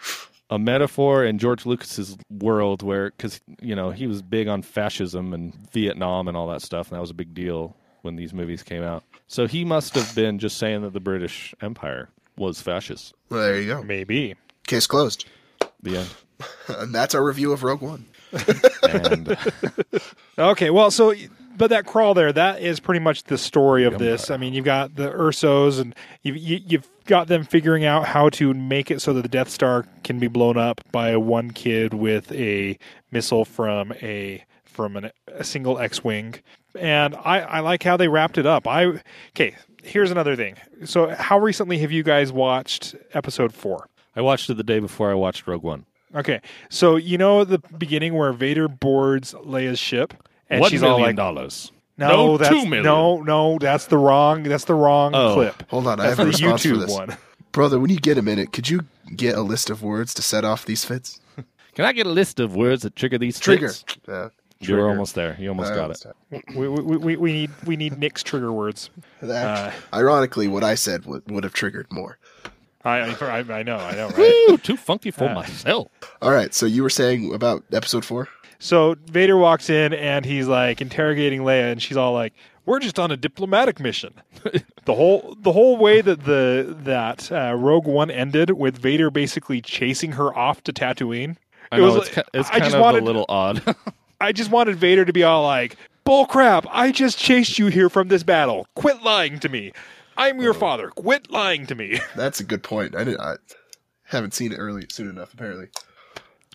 a 0.50 0.58
metaphor 0.58 1.24
in 1.24 1.38
George 1.38 1.66
Lucas's 1.68 2.18
world, 2.32 2.82
where 2.82 3.12
because 3.12 3.40
you 3.62 3.76
know 3.76 3.92
he 3.92 4.08
was 4.08 4.22
big 4.24 4.48
on 4.48 4.64
fascism 4.64 5.34
and 5.36 5.54
Vietnam 5.72 6.28
and 6.28 6.36
all 6.36 6.48
that 6.48 6.64
stuff, 6.64 6.90
and 6.90 6.98
that 6.98 7.02
was 7.02 7.12
a 7.12 7.16
big 7.16 7.34
deal 7.36 7.76
when 8.02 8.16
these 8.16 8.34
movies 8.34 8.64
came 8.64 8.82
out. 8.82 9.04
So 9.28 9.46
he 9.46 9.64
must 9.64 9.94
have 9.94 10.14
been 10.16 10.40
just 10.40 10.58
saying 10.58 10.82
that 10.82 10.94
the 10.94 11.00
British 11.00 11.54
Empire 11.62 12.10
was 12.38 12.60
fascist. 12.60 13.14
Well, 13.30 13.42
there 13.44 13.62
you 13.62 13.68
go. 13.68 13.84
Maybe. 13.84 14.34
Case 14.68 14.88
closed. 14.88 15.26
The 15.82 15.98
end. 15.98 16.10
And 16.68 16.96
that's 16.96 17.14
our 17.14 17.24
review 17.24 17.52
of 17.52 17.64
Rogue 17.64 17.82
One. 17.82 18.06
And 18.82 19.30
uh, 19.30 19.36
Okay, 20.40 20.72
well, 20.72 20.90
so 20.90 21.14
but 21.58 21.70
that 21.70 21.86
crawl 21.86 22.16
there, 22.16 22.34
that 22.34 22.62
is 22.62 22.80
pretty 22.80 23.00
much 23.00 23.24
the 23.26 23.38
story 23.38 23.84
of 23.84 24.00
this. 24.00 24.32
I 24.32 24.38
mean, 24.38 24.54
you've 24.54 24.66
got 24.66 24.96
the 24.96 25.12
Ersos, 25.12 25.80
and 25.80 25.94
you've 26.24 26.38
you, 26.38 26.60
you've 26.66 26.90
got 27.06 27.28
them 27.28 27.44
figuring 27.44 27.86
out 27.86 28.06
how 28.08 28.30
to 28.30 28.54
make 28.56 28.90
it 28.90 29.02
so 29.02 29.14
that 29.14 29.22
the 29.22 29.28
Death 29.28 29.50
Star 29.50 29.86
can 30.04 30.18
be 30.18 30.28
blown 30.28 30.58
up 30.58 30.82
by 30.92 31.16
one 31.18 31.52
kid 31.52 31.94
with 31.94 32.32
a 32.32 32.80
missile 33.12 33.46
from 33.46 33.94
a 34.02 34.44
from 34.64 34.98
an, 34.98 35.12
a 35.28 35.44
single 35.44 35.78
X-wing, 35.78 36.36
and 36.74 37.14
I 37.16 37.42
I 37.42 37.60
like 37.60 37.84
how 37.84 37.98
they 37.98 38.08
wrapped 38.08 38.38
it 38.40 38.46
up. 38.48 38.68
I 38.68 39.00
okay. 39.36 39.56
Here's 39.84 40.12
another 40.12 40.36
thing. 40.36 40.56
So, 40.86 41.10
how 41.10 41.40
recently 41.40 41.80
have 41.80 41.92
you 41.92 42.04
guys 42.04 42.32
watched 42.32 42.96
Episode 43.14 43.54
Four? 43.54 43.88
I 44.16 44.22
watched 44.22 44.50
it 44.50 44.56
the 44.56 44.64
day 44.64 44.80
before 44.80 45.12
I 45.12 45.14
watched 45.14 45.48
Rogue 45.48 45.64
One. 45.64 45.86
Okay, 46.14 46.42
so 46.70 46.98
you 46.98 47.18
know 47.18 47.44
the 47.46 47.60
beginning 47.78 48.14
where 48.16 48.34
Vader 48.34 48.68
boards 48.68 49.34
Leia's 49.34 49.80
ship, 49.80 50.14
and 50.50 50.60
One 50.62 50.70
she's 50.70 50.84
all 50.84 50.98
million 50.98 51.08
like, 51.10 51.16
dollars. 51.16 51.72
No, 51.98 52.08
No, 52.10 52.38
that's 52.38 52.50
two 52.50 52.66
million. 52.66 52.84
no, 52.84 53.22
no. 53.22 53.58
That's 53.60 53.86
the 53.86 53.98
wrong. 53.98 54.44
That's 54.44 54.66
the 54.66 54.74
wrong 54.74 55.14
Oh. 55.16 55.36
clip. 55.36 55.64
Hold 55.70 55.88
on, 55.88 56.00
I 56.00 56.04
That's 56.08 56.18
have 56.18 56.20
a 56.28 56.32
the 56.32 56.38
response 56.38 56.64
for 56.64 56.68
YouTube 56.70 56.80
this. 56.82 56.92
one. 56.92 57.18
Brother, 57.54 57.80
when 57.80 57.90
you 57.92 58.00
get 58.00 58.18
a 58.18 58.22
minute, 58.22 58.52
could 58.52 58.70
you 58.70 58.82
get 59.16 59.36
a 59.36 59.42
list 59.42 59.70
of 59.70 59.84
words 59.84 60.14
to 60.16 60.22
set 60.22 60.44
off 60.44 60.66
these 60.66 60.84
fits? 60.84 61.20
Can 61.76 61.86
I 61.86 61.94
get 61.94 62.06
a 62.06 62.10
list 62.10 62.40
of 62.40 62.56
words 62.56 62.82
that 62.84 62.96
trigger 62.96 63.18
these 63.18 63.40
Trigger. 63.40 63.70
fits? 63.70 63.86
Yeah. 64.08 64.30
You 64.60 64.76
were 64.76 64.90
almost 64.90 65.16
there. 65.16 65.36
You 65.40 65.50
almost 65.50 65.72
I 65.72 65.76
got 65.76 65.82
almost 65.84 66.06
it. 66.06 66.44
We, 66.56 66.68
we, 66.68 66.98
we, 66.98 67.16
we 67.16 67.34
need 67.34 67.50
we 67.66 67.76
need 67.76 67.98
Nick's 67.98 68.22
trigger 68.24 68.52
words. 68.54 68.90
That- 69.22 69.74
uh, 69.74 69.96
ironically, 69.96 70.48
what 70.48 70.64
I 70.64 70.76
said 70.76 71.06
would, 71.06 71.30
would 71.32 71.44
have 71.44 71.54
triggered 71.54 71.88
more. 71.92 72.18
I 72.84 73.00
I, 73.00 73.40
I 73.40 73.64
know 73.64 73.78
I 73.78 73.96
know 73.96 74.10
right. 74.10 74.46
Woo, 74.50 74.58
too 74.58 74.78
funky 74.78 75.12
for 75.12 75.30
myself. 75.34 75.88
All 76.22 76.32
right, 76.32 76.54
so 76.54 76.66
you 76.66 76.84
were 76.84 76.90
saying 76.90 77.34
about 77.34 77.64
episode 77.72 78.04
four? 78.06 78.28
So 78.60 78.96
Vader 79.08 79.38
walks 79.38 79.70
in 79.70 79.94
and 79.94 80.24
he's 80.26 80.48
like 80.48 80.82
interrogating 80.82 81.42
Leia, 81.42 81.72
and 81.72 81.82
she's 81.82 81.98
all 81.98 82.14
like, 82.14 82.34
"We're 82.66 82.80
just 82.80 83.00
on 83.00 83.12
a 83.12 83.18
diplomatic 83.18 83.80
mission." 83.80 84.14
the 84.86 84.94
whole 84.94 85.36
the 85.42 85.52
whole 85.52 85.78
way 85.78 86.02
that 86.02 86.26
the 86.26 86.76
that 86.84 87.32
uh, 87.32 87.56
Rogue 87.58 87.88
One 87.88 88.12
ended 88.12 88.52
with 88.52 88.78
Vader 88.78 89.10
basically 89.10 89.62
chasing 89.62 90.12
her 90.14 90.36
off 90.38 90.64
to 90.64 90.74
Tatooine. 90.74 91.38
I 91.72 91.78
it 91.78 91.80
know 91.80 91.86
was 91.88 91.96
it's, 92.08 92.18
like- 92.18 92.26
ki- 92.26 92.32
it's 92.40 92.50
I 92.50 92.52
kind 92.54 92.64
just 92.66 92.76
of 92.76 92.82
wanted 92.82 93.04
a 93.04 93.06
little 93.06 93.26
odd. 93.30 93.76
I 94.22 94.32
just 94.32 94.52
wanted 94.52 94.76
Vader 94.76 95.06
to 95.06 95.14
be 95.14 95.24
all 95.24 95.42
like, 95.44 95.76
"Bull 96.04 96.28
crap! 96.28 96.68
I 96.70 96.92
just 96.92 97.18
chased 97.18 97.58
you 97.58 97.68
here 97.68 97.90
from 97.90 98.10
this 98.10 98.22
battle. 98.22 98.68
Quit 98.76 99.02
lying 99.02 99.40
to 99.40 99.50
me. 99.50 99.72
I'm 100.22 100.40
your 100.42 100.52
uh-huh. 100.52 100.60
father. 100.60 100.90
Quit 100.90 101.32
lying 101.32 101.66
to 101.68 101.76
me." 101.76 102.00
That's 102.16 102.40
a 102.40 102.44
good 102.44 102.64
point. 102.64 102.96
I, 102.96 103.04
didn't, 103.04 103.22
I 103.22 103.36
haven't 104.04 104.34
seen 104.34 104.52
it 104.52 104.58
early 104.58 104.86
soon 104.90 105.10
enough, 105.10 105.34
apparently. 105.34 105.68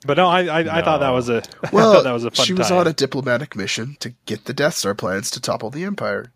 But 0.07 0.19
no, 0.19 0.29
I 0.29 0.45
I, 0.45 0.79
I 0.79 0.83
thought 0.83 0.99
that 1.01 1.11
was 1.11 1.29
a 1.29 1.43
Well, 1.73 1.95
thought 1.95 2.05
that 2.05 2.13
was 2.13 2.25
a 2.25 2.31
fun 2.31 2.47
she 2.47 2.53
was 2.53 2.69
tie-in. 2.69 2.81
on 2.83 2.87
a 2.87 2.93
diplomatic 2.93 3.57
mission 3.57 3.97
to 4.01 4.11
get 4.27 4.45
the 4.45 4.53
Death 4.53 4.75
Star 4.75 4.95
plans 4.95 5.31
to 5.33 5.41
topple 5.41 5.71
the 5.71 5.85
Empire. 5.85 6.33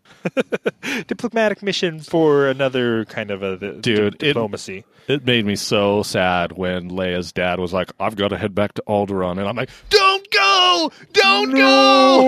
diplomatic 1.07 1.63
mission 1.63 1.99
for 2.01 2.47
another 2.49 3.05
kind 3.05 3.31
of 3.31 3.43
a 3.43 3.57
Dude, 3.57 4.17
di- 4.17 4.27
diplomacy. 4.27 4.83
it 5.07 5.25
made 5.25 5.45
me 5.45 5.55
so 5.55 6.03
sad 6.03 6.51
when 6.53 6.89
Leia's 6.89 7.31
dad 7.31 7.59
was 7.59 7.71
like, 7.71 7.91
"I've 7.99 8.15
got 8.17 8.29
to 8.29 8.37
head 8.37 8.53
back 8.53 8.73
to 8.73 8.83
Alderaan," 8.87 9.37
and 9.39 9.47
I'm 9.47 9.55
like, 9.55 9.69
"Don't 9.89 10.29
go! 10.31 10.91
Don't 11.13 11.51
go!" 11.55 12.21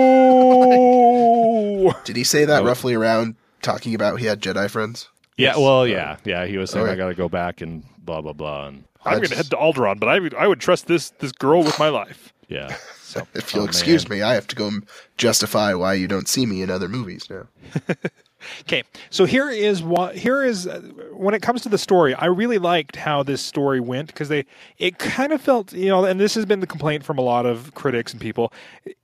Oh, 1.86 2.00
Did 2.04 2.16
he 2.16 2.24
say 2.24 2.44
that 2.46 2.64
roughly 2.64 2.94
around 2.94 3.36
talking 3.64 3.94
about 3.94 4.20
he 4.20 4.26
had 4.26 4.40
Jedi 4.40 4.70
friends? 4.70 5.08
Yeah, 5.36 5.56
well, 5.56 5.84
yeah, 5.86 6.18
yeah. 6.24 6.46
He 6.46 6.56
was 6.58 6.70
saying, 6.70 6.84
Okay. 6.84 6.92
"I 6.92 6.96
got 6.96 7.08
to 7.08 7.14
go 7.14 7.28
back 7.28 7.60
and 7.60 7.82
blah 7.98 8.20
blah 8.20 8.32
blah," 8.32 8.68
and 8.68 8.84
I'm 9.04 9.16
going 9.16 9.30
to 9.30 9.36
head 9.36 9.50
to 9.50 9.56
Alderaan, 9.56 9.98
but 9.98 10.08
I 10.08 10.20
would 10.20 10.34
I 10.34 10.46
would 10.46 10.60
trust 10.60 10.86
this 10.86 11.10
this 11.18 11.32
girl 11.32 11.64
with 11.64 11.78
my 11.78 11.88
life. 11.88 12.32
yeah. 12.48 12.76
So 13.14 13.26
If 13.34 13.54
you'll 13.54 13.62
Oh, 13.62 13.66
excuse 13.66 14.08
man. 14.08 14.18
me, 14.18 14.22
I 14.24 14.34
have 14.34 14.48
to 14.48 14.56
go 14.56 14.70
justify 15.16 15.72
why 15.74 15.94
you 15.94 16.08
don't 16.08 16.26
see 16.28 16.46
me 16.46 16.62
in 16.62 16.70
other 16.70 16.88
movies 16.88 17.28
now. 17.30 17.46
Okay, 18.62 18.82
so 19.10 19.24
here 19.24 19.50
is 19.50 19.82
what 19.82 20.16
here 20.16 20.42
is 20.42 20.66
uh, 20.66 20.80
when 21.12 21.34
it 21.34 21.42
comes 21.42 21.62
to 21.62 21.68
the 21.68 21.78
story. 21.78 22.14
I 22.14 22.26
really 22.26 22.58
liked 22.58 22.96
how 22.96 23.22
this 23.22 23.42
story 23.42 23.80
went 23.80 24.08
because 24.08 24.28
they 24.28 24.44
it 24.78 24.98
kind 24.98 25.32
of 25.32 25.40
felt 25.40 25.72
you 25.72 25.88
know, 25.88 26.04
and 26.04 26.20
this 26.20 26.34
has 26.34 26.46
been 26.46 26.60
the 26.60 26.66
complaint 26.66 27.04
from 27.04 27.18
a 27.18 27.22
lot 27.22 27.46
of 27.46 27.74
critics 27.74 28.12
and 28.12 28.20
people. 28.20 28.52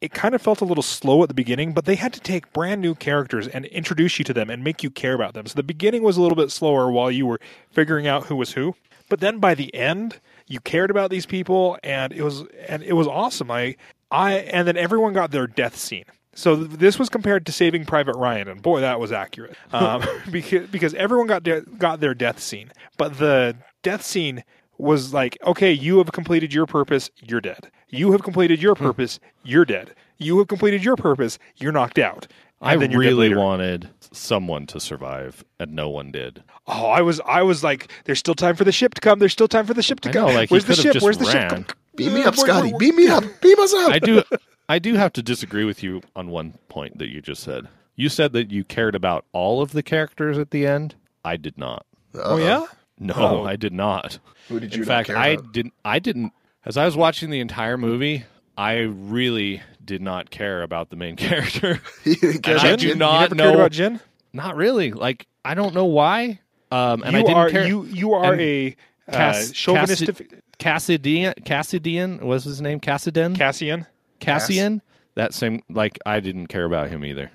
It 0.00 0.12
kind 0.12 0.34
of 0.34 0.42
felt 0.42 0.60
a 0.60 0.64
little 0.64 0.82
slow 0.82 1.22
at 1.22 1.28
the 1.28 1.34
beginning, 1.34 1.72
but 1.72 1.84
they 1.84 1.96
had 1.96 2.12
to 2.12 2.20
take 2.20 2.52
brand 2.52 2.80
new 2.80 2.94
characters 2.94 3.48
and 3.48 3.64
introduce 3.66 4.18
you 4.18 4.24
to 4.26 4.32
them 4.32 4.50
and 4.50 4.64
make 4.64 4.82
you 4.82 4.90
care 4.90 5.14
about 5.14 5.34
them. 5.34 5.46
So 5.46 5.54
the 5.54 5.62
beginning 5.62 6.02
was 6.02 6.16
a 6.16 6.22
little 6.22 6.36
bit 6.36 6.50
slower 6.50 6.90
while 6.90 7.10
you 7.10 7.26
were 7.26 7.40
figuring 7.70 8.06
out 8.06 8.26
who 8.26 8.36
was 8.36 8.52
who, 8.52 8.74
but 9.08 9.20
then 9.20 9.38
by 9.38 9.54
the 9.54 9.74
end, 9.74 10.20
you 10.46 10.60
cared 10.60 10.90
about 10.90 11.10
these 11.10 11.26
people, 11.26 11.78
and 11.82 12.12
it 12.12 12.22
was 12.22 12.44
and 12.66 12.82
it 12.82 12.94
was 12.94 13.06
awesome. 13.06 13.50
I 13.50 13.76
I 14.10 14.34
and 14.34 14.66
then 14.66 14.76
everyone 14.76 15.12
got 15.12 15.30
their 15.30 15.46
death 15.46 15.76
scene. 15.76 16.04
So 16.40 16.56
this 16.56 16.98
was 16.98 17.08
compared 17.10 17.44
to 17.46 17.52
Saving 17.52 17.84
Private 17.84 18.16
Ryan, 18.16 18.48
and 18.48 18.62
boy, 18.62 18.80
that 18.80 18.98
was 18.98 19.12
accurate. 19.12 19.56
Um, 19.72 20.02
because 20.30 20.68
because 20.68 20.94
everyone 20.94 21.26
got 21.26 21.42
de- 21.42 21.60
got 21.62 22.00
their 22.00 22.14
death 22.14 22.40
scene, 22.40 22.72
but 22.96 23.18
the 23.18 23.56
death 23.82 24.02
scene 24.02 24.42
was 24.78 25.12
like, 25.14 25.36
okay, 25.46 25.70
you 25.72 25.98
have 25.98 26.10
completed 26.12 26.52
your 26.54 26.66
purpose, 26.66 27.10
you're 27.22 27.40
dead. 27.42 27.70
You 27.90 28.12
have 28.12 28.22
completed 28.22 28.62
your 28.62 28.74
purpose, 28.74 29.20
you're 29.44 29.64
dead. 29.66 29.94
You 30.16 30.38
have 30.38 30.48
completed 30.48 30.82
your 30.82 30.96
purpose, 30.96 31.38
you're 31.56 31.72
knocked 31.72 31.98
out. 31.98 32.26
And 32.62 32.70
I 32.70 32.76
then 32.76 32.96
really 32.98 33.34
wanted 33.34 33.90
someone 34.12 34.66
to 34.68 34.80
survive, 34.80 35.44
and 35.58 35.72
no 35.74 35.88
one 35.90 36.10
did. 36.10 36.42
Oh, 36.66 36.86
I 36.86 37.00
was 37.02 37.20
I 37.26 37.42
was 37.42 37.62
like, 37.62 37.90
there's 38.04 38.18
still 38.18 38.34
time 38.34 38.56
for 38.56 38.64
the 38.64 38.72
ship 38.72 38.94
to 38.94 39.00
come. 39.00 39.18
There's 39.18 39.32
still 39.32 39.48
time 39.48 39.66
for 39.66 39.74
the 39.74 39.82
ship 39.82 40.00
to 40.00 40.08
I 40.08 40.12
come. 40.12 40.28
know, 40.28 40.34
like, 40.34 40.48
he 40.48 40.54
Where's 40.54 40.64
the 40.64 40.68
could've 40.74 40.82
ship? 40.82 40.92
just 40.94 41.04
Where's 41.04 41.18
the 41.18 41.26
ran. 41.26 41.34
ship? 41.50 41.68
Come- 41.68 41.76
Beam 41.96 42.14
me 42.14 42.22
up, 42.24 42.34
Scotty. 42.36 42.70
where- 42.70 42.78
Beam 42.78 42.96
me 42.96 43.08
up. 43.08 43.24
Beam 43.42 43.58
us 43.60 43.74
up. 43.74 43.92
I 43.92 43.98
do, 43.98 44.22
I 44.70 44.78
do 44.78 44.94
have 44.94 45.12
to 45.14 45.22
disagree 45.22 45.64
with 45.64 45.82
you 45.82 46.00
on 46.14 46.28
one 46.30 46.54
point 46.68 46.98
that 46.98 47.08
you 47.08 47.20
just 47.20 47.42
said. 47.42 47.66
You 47.96 48.08
said 48.08 48.32
that 48.34 48.50
you 48.50 48.62
cared 48.64 48.94
about 48.94 49.24
all 49.32 49.60
of 49.60 49.72
the 49.72 49.82
characters 49.82 50.38
at 50.38 50.50
the 50.50 50.66
end. 50.66 50.94
I 51.24 51.36
did 51.36 51.58
not. 51.58 51.84
Oh 52.14 52.36
yeah. 52.36 52.66
No, 52.98 53.14
Oh. 53.16 53.44
I 53.44 53.56
did 53.56 53.72
not. 53.72 54.18
Who 54.48 54.60
did 54.60 54.74
you 54.74 54.82
In 54.82 54.86
fact, 54.88 55.08
care 55.08 55.16
I 55.16 55.28
about? 55.28 55.52
didn't. 55.52 55.74
I 55.84 55.98
didn't. 55.98 56.32
As 56.64 56.76
I 56.76 56.84
was 56.84 56.96
watching 56.96 57.30
the 57.30 57.40
entire 57.40 57.76
movie, 57.76 58.24
I 58.56 58.78
really 58.80 59.62
did 59.84 60.02
not 60.02 60.30
care 60.30 60.62
about 60.62 60.90
the 60.90 60.96
main 60.96 61.16
character. 61.26 61.80
You 62.04 62.14
didn't 62.16 62.42
care 62.42 62.56
And 62.58 62.66
I 62.66 62.76
do 62.76 62.94
Jyn? 62.94 62.98
not 62.98 63.30
you 63.30 63.36
know- 63.36 63.44
cared 63.44 63.54
about 63.56 63.72
Jyn? 63.72 64.00
not 64.32 64.54
really. 64.56 64.92
Like 64.92 65.26
I 65.44 65.54
don't 65.54 65.74
know 65.74 65.86
why. 65.86 66.40
Um, 66.70 67.02
and 67.02 67.16
I 67.16 67.22
didn't 67.22 67.36
are 67.36 67.50
care. 67.50 67.66
you 67.66 67.84
you 67.86 68.12
are 68.14 68.32
and 68.34 68.40
a 68.40 68.76
uh, 69.08 69.42
chauvinistic 69.52 70.42
Cassidian, 70.58 71.34
Cassidian 71.44 72.24
was 72.24 72.44
his 72.44 72.60
name. 72.60 72.78
Cassidan, 72.78 73.34
Cassian. 73.34 73.86
Cassian. 74.20 74.82
That 75.14 75.34
same. 75.34 75.62
Like 75.68 75.98
I 76.06 76.20
didn't 76.20 76.46
care 76.46 76.64
about 76.64 76.88
him 76.88 77.04
either. 77.04 77.30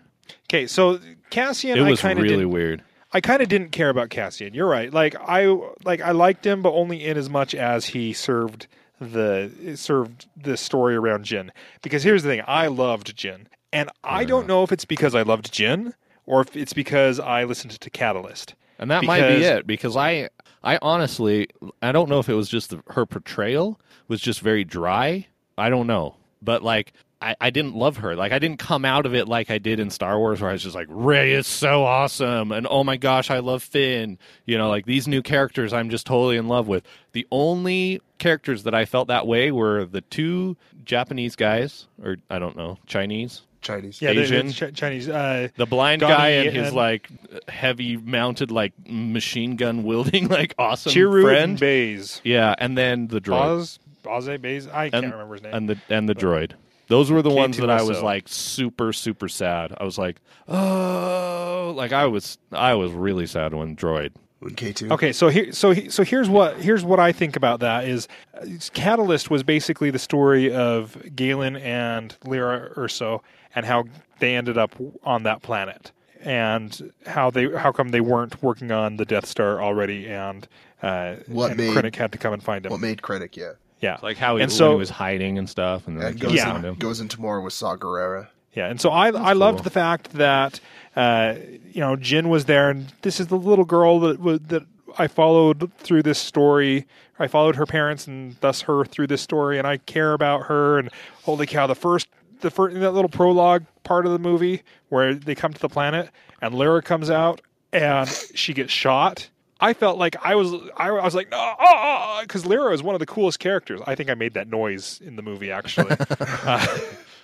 Okay, 0.50 0.68
so 0.68 1.00
Cassian, 1.30 1.78
It 1.78 1.82
was 1.82 2.00
I 2.00 2.10
kind 2.10 2.20
of 2.20 2.24
really 2.24 2.46
weird. 2.46 2.84
I 3.12 3.22
kind 3.22 3.42
of 3.42 3.48
didn't 3.48 3.70
care 3.70 3.90
about 3.90 4.10
Cassian. 4.10 4.54
You're 4.54 4.68
right. 4.68 4.94
Like 4.94 5.16
I 5.16 5.46
like 5.84 6.02
I 6.02 6.12
liked 6.12 6.46
him, 6.46 6.62
but 6.62 6.74
only 6.74 7.04
in 7.04 7.18
as 7.18 7.30
much 7.30 7.56
as 7.56 7.88
he 7.88 8.14
served 8.14 8.68
the 9.00 9.52
served 9.76 10.28
the 10.36 10.58
story 10.58 10.96
around 10.96 11.26
Jyn. 11.26 11.50
Because 11.82 12.04
here's 12.04 12.24
the 12.24 12.30
thing, 12.30 12.44
I 12.48 12.68
loved 12.68 13.16
Jyn, 13.16 13.46
and 13.72 13.90
I 14.04 14.26
don't 14.26 14.48
know 14.48 14.64
if 14.64 14.72
it's 14.72 14.86
because 14.86 15.16
I 15.16 15.22
loved 15.22 15.54
Jyn 15.54 15.94
or 16.26 16.42
if 16.42 16.56
it's 16.56 16.74
because 16.74 17.20
I 17.20 17.44
listened 17.44 17.72
to 17.80 17.90
Catalyst. 17.90 18.56
And 18.80 18.92
that 18.92 19.04
might 19.04 19.22
be 19.22 19.44
it 19.44 19.68
because 19.68 19.96
I 19.96 20.30
I 20.64 20.80
honestly 20.82 21.48
I 21.82 21.92
don't 21.92 22.10
know 22.10 22.20
if 22.20 22.30
it 22.30 22.34
was 22.34 22.50
just 22.50 22.72
the, 22.72 22.82
her 22.90 23.06
portrayal 23.06 23.80
was 24.08 24.22
just 24.22 24.42
very 24.42 24.64
dry. 24.64 25.28
I 25.58 25.70
don't 25.70 25.88
know. 25.88 26.16
But 26.42 26.64
like 26.64 26.94
I, 27.22 27.36
I 27.40 27.50
didn't 27.50 27.76
love 27.76 27.98
her. 27.98 28.16
Like 28.16 28.32
I 28.32 28.40
didn't 28.40 28.60
come 28.60 28.86
out 28.86 29.06
of 29.06 29.16
it 29.16 29.28
like 29.28 29.50
I 29.50 29.58
did 29.58 29.80
in 29.80 29.90
Star 29.90 30.20
Wars, 30.20 30.42
where 30.42 30.50
I 30.50 30.54
was 30.54 30.64
just 30.64 30.76
like, 30.76 30.88
Rey 30.90 31.32
is 31.32 31.48
so 31.48 31.84
awesome, 31.84 32.52
and 32.52 32.68
oh 32.70 32.84
my 32.84 32.98
gosh, 32.98 33.32
I 33.32 33.40
love 33.40 33.64
Finn. 33.64 34.18
You 34.46 34.58
know, 34.58 34.70
like 34.70 34.86
these 34.86 35.08
new 35.08 35.22
characters, 35.22 35.74
I'm 35.74 35.90
just 35.90 36.06
totally 36.06 36.38
in 36.38 36.48
love 36.48 36.68
with. 36.68 36.84
The 37.14 37.26
only 37.32 38.02
characters 38.20 38.64
that 38.64 38.76
I 38.76 38.86
felt 38.86 39.08
that 39.08 39.26
way 39.28 39.52
were 39.52 39.86
the 39.86 40.02
two 40.02 40.58
Japanese 40.84 41.36
guys, 41.36 41.88
or 42.04 42.18
I 42.30 42.38
don't 42.40 42.56
know, 42.58 42.78
Chinese. 42.86 43.42
Chinese. 43.62 44.00
Yeah, 44.00 44.12
the- 44.12 44.18
the 44.18 44.22
Asian. 44.26 44.52
Ch- 44.52 44.78
Chinese. 44.78 45.10
Uh, 45.10 45.48
The 45.56 45.66
blind 45.66 46.02
Donnie 46.02 46.14
guy 46.14 46.28
and 46.30 46.56
his 46.56 46.68
and- 46.68 46.76
like 46.76 47.10
heavy 47.48 47.98
mounted 47.98 48.52
like 48.52 48.74
machine 48.88 49.56
gun 49.56 49.84
wielding 49.84 50.28
like 50.30 50.54
awesome 50.60 50.92
Chiru 50.92 51.24
friend. 51.24 51.52
and 51.52 51.60
Baze. 51.60 52.22
yeah, 52.24 52.54
and 52.60 52.78
then 52.78 53.08
the 53.08 53.20
droid 53.20 53.30
Boz, 53.40 53.80
Baze, 54.06 54.38
Baze. 54.40 54.68
I 54.68 54.90
can't 54.90 55.04
and, 55.06 55.14
remember 55.14 55.34
his 55.36 55.44
name. 55.44 55.54
and 55.54 55.70
the 55.70 55.78
and 55.90 56.08
the 56.10 56.16
droid. 56.16 56.52
Those 56.88 57.10
were 57.12 57.22
the 57.24 57.32
ones 57.32 57.58
that 57.58 57.70
I 57.70 57.82
was 57.82 58.02
like 58.02 58.28
super 58.28 58.94
super 58.94 59.28
sad. 59.28 59.74
I 59.80 59.84
was 59.84 59.98
like, 59.98 60.18
oh, 60.48 61.74
like 61.76 61.92
I 61.92 62.06
was 62.06 62.38
I 62.52 62.74
was 62.76 62.92
really 62.92 63.26
sad 63.28 63.54
when 63.54 63.76
droid. 63.76 64.12
When 64.40 64.54
K2. 64.54 64.92
Okay, 64.92 65.12
so 65.14 65.30
here, 65.30 65.52
so 65.54 65.72
he- 65.72 65.90
so 65.90 66.04
here's 66.04 66.30
what 66.30 66.58
here's 66.58 66.84
what 66.84 67.00
I 67.00 67.12
think 67.12 67.36
about 67.36 67.62
that 67.62 67.86
is, 67.88 68.08
uh, 68.40 68.46
Catalyst 68.74 69.30
was 69.32 69.44
basically 69.44 69.90
the 69.92 70.00
story 70.00 70.54
of 70.54 70.98
Galen 71.16 71.56
and 71.56 72.16
Lyra 72.26 72.70
Erso 72.76 73.22
and 73.56 73.66
how 73.66 73.86
they 74.20 74.36
ended 74.36 74.58
up 74.58 74.76
on 75.04 75.24
that 75.24 75.42
planet 75.42 75.92
and 76.22 76.92
how 77.08 77.32
they 77.32 77.50
how 77.52 77.72
come 77.72 77.90
they 77.90 78.02
weren't 78.02 78.44
working 78.44 78.72
on 78.72 78.98
the 78.98 79.06
Death 79.06 79.26
Star 79.26 79.62
already 79.62 80.08
and 80.08 80.48
uh, 80.84 81.16
What 81.28 81.52
and 81.52 81.58
made- 81.60 81.72
Krennic 81.76 81.96
had 81.96 82.12
to 82.12 82.18
come 82.18 82.34
and 82.34 82.44
find 82.44 82.66
him. 82.66 82.72
What 82.72 82.82
made 82.82 83.02
Krennic, 83.02 83.36
yeah. 83.36 83.54
Yeah, 83.86 83.98
Like 84.02 84.18
how 84.18 84.38
he, 84.38 84.44
and 84.44 84.52
so 84.52 84.72
he 84.72 84.78
was 84.78 84.90
hiding 84.90 85.38
and 85.38 85.50
stuff, 85.50 85.88
and 85.88 85.98
then 86.00 86.08
And 86.08 86.20
goes, 86.20 86.34
Yeah. 86.34 86.60
found 86.60 86.80
goes 86.80 87.00
into 87.00 87.22
more 87.22 87.40
with 87.42 87.54
Saw 87.54 87.76
Gerrera. 87.78 88.28
Yeah, 88.54 88.68
and 88.68 88.80
so 88.80 88.90
I 88.90 89.08
I 89.10 89.34
loved 89.34 89.58
cool. 89.60 89.64
the 89.64 89.70
fact 89.70 90.14
that 90.14 90.60
uh, 90.96 91.36
you 91.74 91.82
know 91.82 91.96
Jyn 91.96 92.28
was 92.30 92.46
there, 92.46 92.70
and 92.70 92.92
this 93.02 93.20
is 93.20 93.28
the 93.28 93.38
little 93.38 93.66
girl 93.66 94.00
that 94.02 94.18
that 94.50 94.64
I 94.98 95.08
followed 95.08 95.72
through 95.78 96.04
this 96.04 96.20
story. 96.20 96.86
I 97.20 97.28
followed 97.28 97.56
her 97.58 97.66
parents 97.66 98.08
and 98.08 98.36
thus 98.42 98.62
her 98.62 98.84
through 98.86 99.08
this 99.08 99.22
story, 99.22 99.58
and 99.60 99.68
I 99.68 99.78
care 99.78 100.14
about 100.14 100.44
her. 100.48 100.80
And 100.80 100.90
holy 101.24 101.46
cow, 101.46 101.68
the 101.68 101.76
first 101.76 102.08
the 102.42 102.50
first 102.52 102.80
that 102.80 102.92
little 102.92 103.10
prologue 103.10 103.66
part 103.84 104.06
of 104.06 104.12
the 104.12 104.20
movie 104.20 104.64
where 104.90 105.14
they 105.14 105.36
come 105.36 105.54
to 105.54 105.60
the 105.60 105.70
planet 105.70 106.10
and 106.42 106.54
Lyra 106.56 106.82
comes 106.82 107.10
out 107.10 107.42
and 107.72 108.10
she 108.34 108.54
gets 108.54 108.72
shot. 108.72 109.30
I 109.60 109.74
felt 109.74 109.98
like 109.98 110.16
I 110.24 110.36
was 110.36 110.54
I, 110.76 110.90
I 110.90 111.04
was 111.04 111.16
like 111.16 111.32
no 111.32 112.20
because 112.22 112.46
Lyra 112.46 112.74
is 112.74 112.84
one 112.84 112.96
of 112.96 113.00
the 113.00 113.06
coolest 113.06 113.40
characters. 113.40 113.82
I 113.88 113.96
think 113.96 114.10
I 114.10 114.14
made 114.14 114.34
that 114.34 114.48
noise 114.48 115.00
in 115.04 115.16
the 115.16 115.22
movie 115.22 115.52
actually. 115.52 115.96
Uh, 116.48 116.68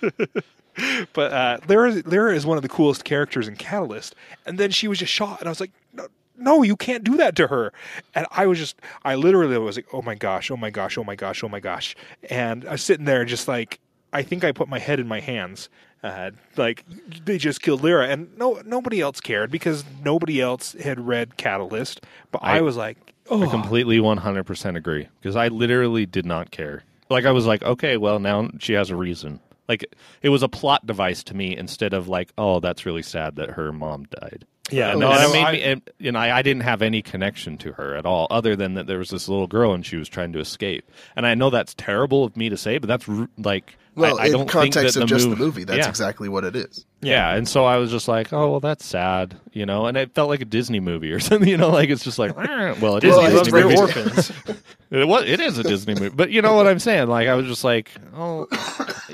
but 1.12 1.32
uh, 1.32 1.58
Lyra, 1.68 2.02
Lyra 2.04 2.34
is 2.34 2.46
one 2.46 2.56
of 2.56 2.62
the 2.62 2.68
coolest 2.68 3.04
characters 3.04 3.48
in 3.48 3.56
Catalyst, 3.56 4.14
and 4.46 4.58
then 4.58 4.70
she 4.70 4.88
was 4.88 4.98
just 4.98 5.12
shot, 5.12 5.40
and 5.40 5.48
I 5.48 5.50
was 5.50 5.60
like, 5.60 5.70
no, 5.92 6.08
no, 6.36 6.62
you 6.62 6.76
can't 6.76 7.04
do 7.04 7.16
that 7.18 7.36
to 7.36 7.46
her. 7.46 7.72
And 8.14 8.26
I 8.30 8.46
was 8.46 8.58
just, 8.58 8.76
I 9.04 9.14
literally 9.14 9.56
was 9.58 9.76
like, 9.76 9.86
oh 9.92 10.02
my 10.02 10.14
gosh, 10.14 10.50
oh 10.50 10.56
my 10.56 10.70
gosh, 10.70 10.98
oh 10.98 11.04
my 11.04 11.14
gosh, 11.14 11.44
oh 11.44 11.48
my 11.48 11.60
gosh, 11.60 11.94
and 12.30 12.66
I 12.66 12.72
was 12.72 12.82
sitting 12.82 13.04
there 13.04 13.24
just 13.24 13.48
like, 13.48 13.78
I 14.12 14.22
think 14.22 14.44
I 14.44 14.52
put 14.52 14.68
my 14.68 14.78
head 14.78 15.00
in 15.00 15.08
my 15.08 15.20
hands. 15.20 15.68
Uh, 16.02 16.30
like 16.56 16.84
they 17.24 17.38
just 17.38 17.62
killed 17.62 17.82
Lyra, 17.84 18.08
and 18.08 18.36
no, 18.36 18.60
nobody 18.66 19.00
else 19.00 19.20
cared 19.20 19.50
because 19.50 19.84
nobody 20.04 20.40
else 20.40 20.72
had 20.72 20.98
read 21.06 21.36
Catalyst. 21.36 22.04
But 22.32 22.40
I, 22.42 22.58
I- 22.58 22.60
was 22.62 22.76
like, 22.76 22.96
oh. 23.30 23.42
I 23.42 23.46
completely 23.46 23.98
100% 23.98 24.76
agree 24.76 25.08
because 25.20 25.36
I 25.36 25.48
literally 25.48 26.06
did 26.06 26.26
not 26.26 26.50
care. 26.50 26.82
Like 27.08 27.24
I 27.24 27.30
was 27.30 27.46
like, 27.46 27.62
okay, 27.62 27.96
well 27.98 28.18
now 28.18 28.48
she 28.58 28.72
has 28.72 28.90
a 28.90 28.96
reason. 28.96 29.38
Like 29.68 29.84
it 30.22 30.30
was 30.30 30.42
a 30.42 30.48
plot 30.48 30.84
device 30.86 31.22
to 31.24 31.34
me 31.36 31.56
instead 31.56 31.92
of 31.94 32.08
like, 32.08 32.32
oh, 32.36 32.58
that's 32.58 32.84
really 32.84 33.02
sad 33.02 33.36
that 33.36 33.50
her 33.50 33.70
mom 33.70 34.04
died. 34.06 34.44
yeah, 34.72 34.90
And 34.90 35.00
no, 35.00 35.10
made 35.32 35.44
I- 35.44 35.52
me, 35.52 35.62
and, 35.62 35.82
and 36.00 36.18
I, 36.18 36.38
I 36.38 36.42
didn't 36.42 36.62
have 36.64 36.82
any 36.82 37.00
connection 37.00 37.58
to 37.58 37.72
her 37.74 37.94
at 37.94 38.06
all, 38.06 38.26
other 38.30 38.56
than 38.56 38.74
that 38.74 38.86
there 38.88 38.98
was 38.98 39.10
this 39.10 39.28
little 39.28 39.46
girl 39.46 39.72
and 39.72 39.86
she 39.86 39.96
was 39.96 40.08
trying 40.08 40.32
to 40.32 40.40
escape. 40.40 40.90
And 41.14 41.26
I 41.26 41.34
know 41.36 41.48
that's 41.50 41.74
terrible 41.74 42.24
of 42.24 42.36
me 42.36 42.48
to 42.48 42.56
say, 42.56 42.78
but 42.78 42.88
that's 42.88 43.08
like, 43.38 43.76
Well, 43.94 44.18
I, 44.18 44.22
I 44.22 44.26
in 44.26 44.32
don't 44.32 44.48
context 44.48 44.94
think 44.94 45.02
of 45.04 45.08
that 45.10 45.14
just 45.14 45.26
mov- 45.26 45.30
the 45.30 45.36
movie, 45.36 45.64
that's 45.64 45.78
yeah. 45.78 45.88
exactly 45.88 46.28
what 46.28 46.44
it 46.44 46.56
is. 46.56 46.86
Yeah, 47.02 47.34
and 47.34 47.46
so 47.46 47.64
I 47.64 47.76
was 47.76 47.90
just 47.90 48.08
like, 48.08 48.32
oh 48.32 48.50
well, 48.50 48.60
that's 48.60 48.84
sad, 48.86 49.38
you 49.52 49.66
know, 49.66 49.86
and 49.86 49.96
it 49.98 50.14
felt 50.14 50.30
like 50.30 50.40
a 50.40 50.46
Disney 50.46 50.80
movie 50.80 51.12
or 51.12 51.20
something, 51.20 51.48
you 51.48 51.56
know, 51.58 51.68
like 51.70 51.90
it's 51.90 52.02
just 52.04 52.18
like, 52.18 52.36
well, 52.36 52.96
it 52.96 53.04
is 53.04 53.10
Well, 53.14 53.20
a 53.20 53.28
loves 53.34 53.48
Disney 53.48 53.62
movie. 53.62 53.76
orphans. 53.76 54.32
It 54.92 55.08
was, 55.08 55.24
it 55.24 55.40
is 55.40 55.56
a 55.56 55.62
Disney 55.62 55.94
movie, 55.94 56.10
but 56.14 56.30
you 56.30 56.42
know 56.42 56.54
what 56.54 56.66
I'm 56.66 56.78
saying? 56.78 57.08
Like 57.08 57.26
I 57.26 57.34
was 57.34 57.46
just 57.46 57.64
like, 57.64 57.90
oh, 58.14 58.46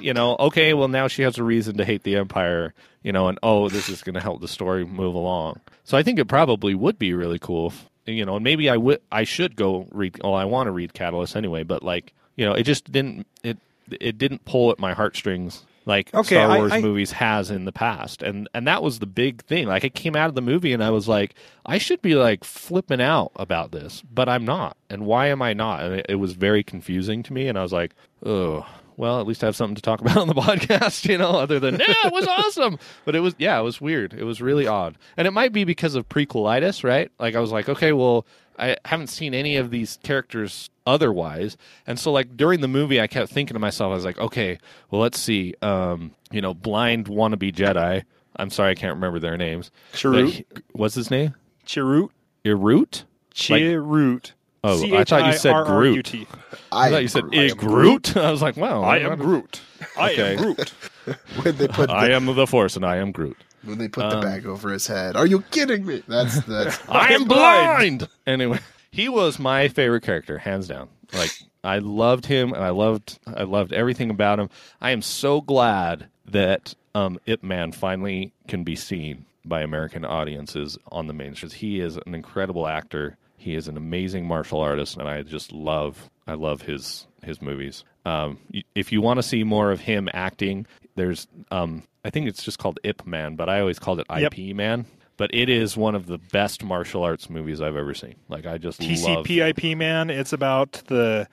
you 0.01 0.13
know, 0.13 0.35
okay, 0.41 0.75
well 0.75 0.89
now 0.89 1.07
she 1.07 1.23
has 1.23 1.39
a 1.39 1.45
reason 1.45 1.77
to 1.77 1.85
hate 1.85 2.03
the 2.03 2.17
Empire, 2.17 2.75
you 3.05 3.13
know, 3.13 3.29
and 3.29 3.39
oh, 3.45 3.69
this 3.69 3.89
is 3.89 4.03
going 4.03 4.15
to 4.15 4.21
help 4.21 4.41
the 4.41 4.49
story 4.49 4.85
move 4.85 5.15
along. 5.15 5.61
So 5.85 5.97
I 5.97 6.03
think 6.03 6.19
it 6.19 6.25
probably 6.25 6.75
would 6.75 6.99
be 6.99 7.15
really 7.15 7.39
cool, 7.39 7.69
if, 7.69 7.89
you 8.07 8.27
know, 8.27 8.35
and 8.35 8.43
maybe 8.43 8.69
I 8.69 8.77
would, 8.77 9.01
I 9.13 9.23
should 9.23 9.55
go 9.55 9.87
read. 9.93 10.19
Well, 10.21 10.35
I 10.35 10.47
want 10.47 10.67
to 10.67 10.73
read 10.73 10.95
Catalyst 10.95 11.37
anyway, 11.37 11.63
but 11.63 11.85
like, 11.85 12.13
you 12.35 12.45
know, 12.45 12.55
it 12.55 12.65
just 12.65 12.91
didn't 12.91 13.29
it 13.45 13.57
it 14.01 14.19
didn't 14.19 14.45
pull 14.45 14.71
at 14.71 14.79
my 14.79 14.93
heartstrings 14.95 15.65
like 15.87 16.13
Okay, 16.15 16.35
Star 16.37 16.51
I- 16.51 16.57
Wars 16.59 16.73
I- 16.73 16.81
movies 16.83 17.13
has 17.13 17.51
in 17.51 17.65
the 17.65 17.73
past, 17.73 18.23
and 18.23 18.49
and 18.55 18.67
that 18.67 18.83
was 18.83 18.99
the 18.99 19.07
big 19.07 19.43
thing. 19.45 19.67
Like 19.69 19.85
I 19.85 19.89
came 19.89 20.15
out 20.17 20.29
of 20.29 20.35
the 20.35 20.43
movie 20.43 20.73
and 20.73 20.85
I 20.85 20.91
was 20.91 21.09
like, 21.09 21.35
I 21.65 21.79
should 21.79 22.03
be 22.03 22.15
like 22.15 22.45
flipping 22.45 23.01
out 23.01 23.33
about 23.37 23.73
this, 23.73 24.03
but 24.13 24.29
I'm 24.29 24.45
not. 24.45 24.77
And 24.91 25.07
why 25.07 25.29
am 25.29 25.41
I 25.43 25.55
not? 25.55 25.83
And 25.83 25.95
it, 25.95 26.07
it 26.11 26.15
was 26.17 26.33
very 26.35 26.63
confusing 26.63 27.23
to 27.25 27.33
me, 27.33 27.49
and 27.49 27.59
I 27.59 27.63
was 27.63 27.73
like, 27.73 27.95
oh. 28.25 28.67
Well, 28.99 29.21
at 29.21 29.27
least 29.27 29.43
I 29.43 29.47
have 29.47 29.57
something 29.57 29.77
to 29.77 29.81
talk 29.83 30.01
about 30.03 30.17
on 30.19 30.29
the 30.29 30.35
podcast, 30.35 31.09
you 31.09 31.17
know, 31.17 31.31
other 31.31 31.59
than, 31.59 31.77
yeah, 31.77 31.95
it 32.07 32.13
was 32.13 32.27
awesome. 32.29 32.79
But 33.07 33.15
it 33.17 33.21
was, 33.21 33.35
yeah, 33.39 33.59
it 33.59 33.63
was 33.63 33.81
weird. 33.81 34.13
It 34.13 34.25
was 34.25 34.43
really 34.43 34.67
odd. 34.67 34.99
And 35.17 35.27
it 35.27 35.31
might 35.31 35.53
be 35.53 35.65
because 35.65 35.95
of 35.95 36.09
prequelitis, 36.09 36.85
right? 36.85 37.11
Like, 37.19 37.35
I 37.35 37.41
was 37.41 37.53
like, 37.53 37.69
okay, 37.71 37.93
well, 37.93 38.27
I 38.59 38.77
haven't 38.85 39.07
seen 39.07 39.35
any 39.35 39.57
of 39.57 39.71
these 39.71 39.99
characters 40.03 40.69
otherwise. 40.85 41.57
And 41.87 41.97
so 41.99 42.11
like 42.11 42.37
during 42.37 42.61
the 42.61 42.67
movie 42.67 43.01
I 43.01 43.07
kept 43.07 43.31
thinking 43.31 43.55
to 43.55 43.61
myself, 43.61 43.93
I 43.93 43.95
was 43.95 44.05
like, 44.05 44.19
okay, 44.19 44.59
well 44.91 45.01
let's 45.01 45.19
see. 45.21 45.55
Um, 45.63 46.13
you 46.33 46.41
know, 46.41 46.55
blind 46.55 47.07
wannabe 47.07 47.55
Jedi. 47.55 48.03
I'm 48.37 48.51
sorry 48.51 48.73
I 48.73 48.75
can't 48.75 48.95
remember 48.95 49.21
their 49.21 49.37
names. 49.37 49.71
Chirrut. 49.93 50.31
He- 50.31 50.47
What's 50.73 50.95
his 50.97 51.09
name? 51.11 51.35
Chirrut, 51.67 52.09
Irut? 52.45 53.05
Chirrut. 53.35 54.33
Oh, 54.69 54.97
I 54.97 55.05
thought 55.05 55.27
you 55.27 55.39
said 55.39 55.65
Groot. 55.67 56.07
C-H-I-R-R-U-T. 56.07 56.27
I 56.71 56.91
thought 56.91 57.03
you 57.03 57.09
said 57.09 57.25
"Is 57.33 57.55
Groot. 57.55 58.17
I 58.17 58.31
was 58.31 58.43
like, 58.43 58.57
wow. 58.57 58.83
I 58.83 58.99
am 58.99 59.19
Groot. 59.19 59.61
I 59.97 60.11
am 60.13 60.37
Groot. 60.37 60.73
When 61.43 61.57
they 61.57 61.69
put 61.69 61.89
I 61.89 62.09
the, 62.09 62.15
am 62.17 62.27
the 62.27 62.47
Force 62.47 62.77
and 62.77 62.85
I 62.85 62.97
am 62.97 63.13
Groot. 63.13 63.39
when 63.63 63.79
they 63.79 63.89
put 63.89 64.11
the 64.11 64.21
bag 64.21 64.45
over 64.45 64.71
his 64.71 64.87
head. 64.87 65.17
Are 65.17 65.25
you 65.25 65.41
kidding 65.41 65.87
me? 65.87 66.03
That's 66.07 66.41
that's 66.45 66.79
I 66.87 67.15
am 67.15 67.25
blind. 67.25 68.07
Anyway, 68.27 68.59
he 68.91 69.09
was 69.09 69.39
my 69.39 69.69
favorite 69.69 70.03
character, 70.03 70.37
hands 70.37 70.69
down. 70.69 70.91
Like 71.15 71.31
I 71.65 71.79
loved 71.79 72.27
him, 72.27 72.53
and 72.53 72.63
I 72.63 72.69
loved 72.71 73.19
I 73.27 73.45
loved 73.45 73.73
everything 73.73 74.11
about 74.11 74.39
him. 74.39 74.51
I 74.83 74.91
am 74.91 75.01
so 75.01 75.41
glad 75.41 76.09
that 76.27 76.75
um, 76.95 77.19
Ip 77.25 77.43
Man 77.43 77.73
finally 77.73 78.33
can 78.49 78.65
be 78.65 78.77
seen 78.77 79.25
by 79.47 79.63
American 79.63 80.05
audiences 80.05 80.77
on 80.93 81.07
the 81.07 81.15
main 81.15 81.35
streets. 81.35 81.55
He 81.55 81.81
is 81.81 81.97
an 81.97 82.15
incredible 82.15 82.67
actor. 82.69 83.17
He 83.49 83.55
is 83.55 83.67
an 83.67 83.79
amazing 83.79 84.27
martial 84.27 84.61
artist, 84.61 84.99
and 84.99 85.09
I 85.09 85.23
just 85.23 85.53
love 85.53 86.11
I 86.27 86.35
love 86.35 86.61
his 86.63 87.07
his 87.25 87.41
movies. 87.41 87.83
Um, 88.05 88.39
if 88.75 88.93
you 88.93 89.01
want 89.01 89.17
to 89.17 89.23
see 89.23 89.43
more 89.43 89.71
of 89.73 89.81
him 89.81 90.09
acting, 90.13 90.67
there's 90.97 91.27
um, 91.51 91.85
I 92.05 92.11
think 92.11 92.29
it's 92.29 92.43
just 92.43 92.59
called 92.59 92.79
Ip 92.85 93.07
Man, 93.07 93.37
but 93.37 93.49
I 93.49 93.61
always 93.61 93.79
called 93.79 94.01
it 94.01 94.07
Yep. 94.15 94.39
IP 94.39 94.55
Man. 94.55 94.85
But 95.17 95.31
it 95.35 95.49
is 95.49 95.77
one 95.79 95.95
of 95.95 96.05
the 96.07 96.19
best 96.19 96.63
martial 96.63 97.03
arts 97.03 97.31
movies 97.31 97.61
I've 97.63 97.75
ever 97.75 97.95
seen. 97.95 98.17
Like 98.29 98.45
I 98.47 98.59
just 98.59 98.81
love. 98.83 98.91
TCP/IP 99.27 99.77
man. 99.79 100.11
It's 100.11 100.33
about 100.35 100.73
the 100.89 101.27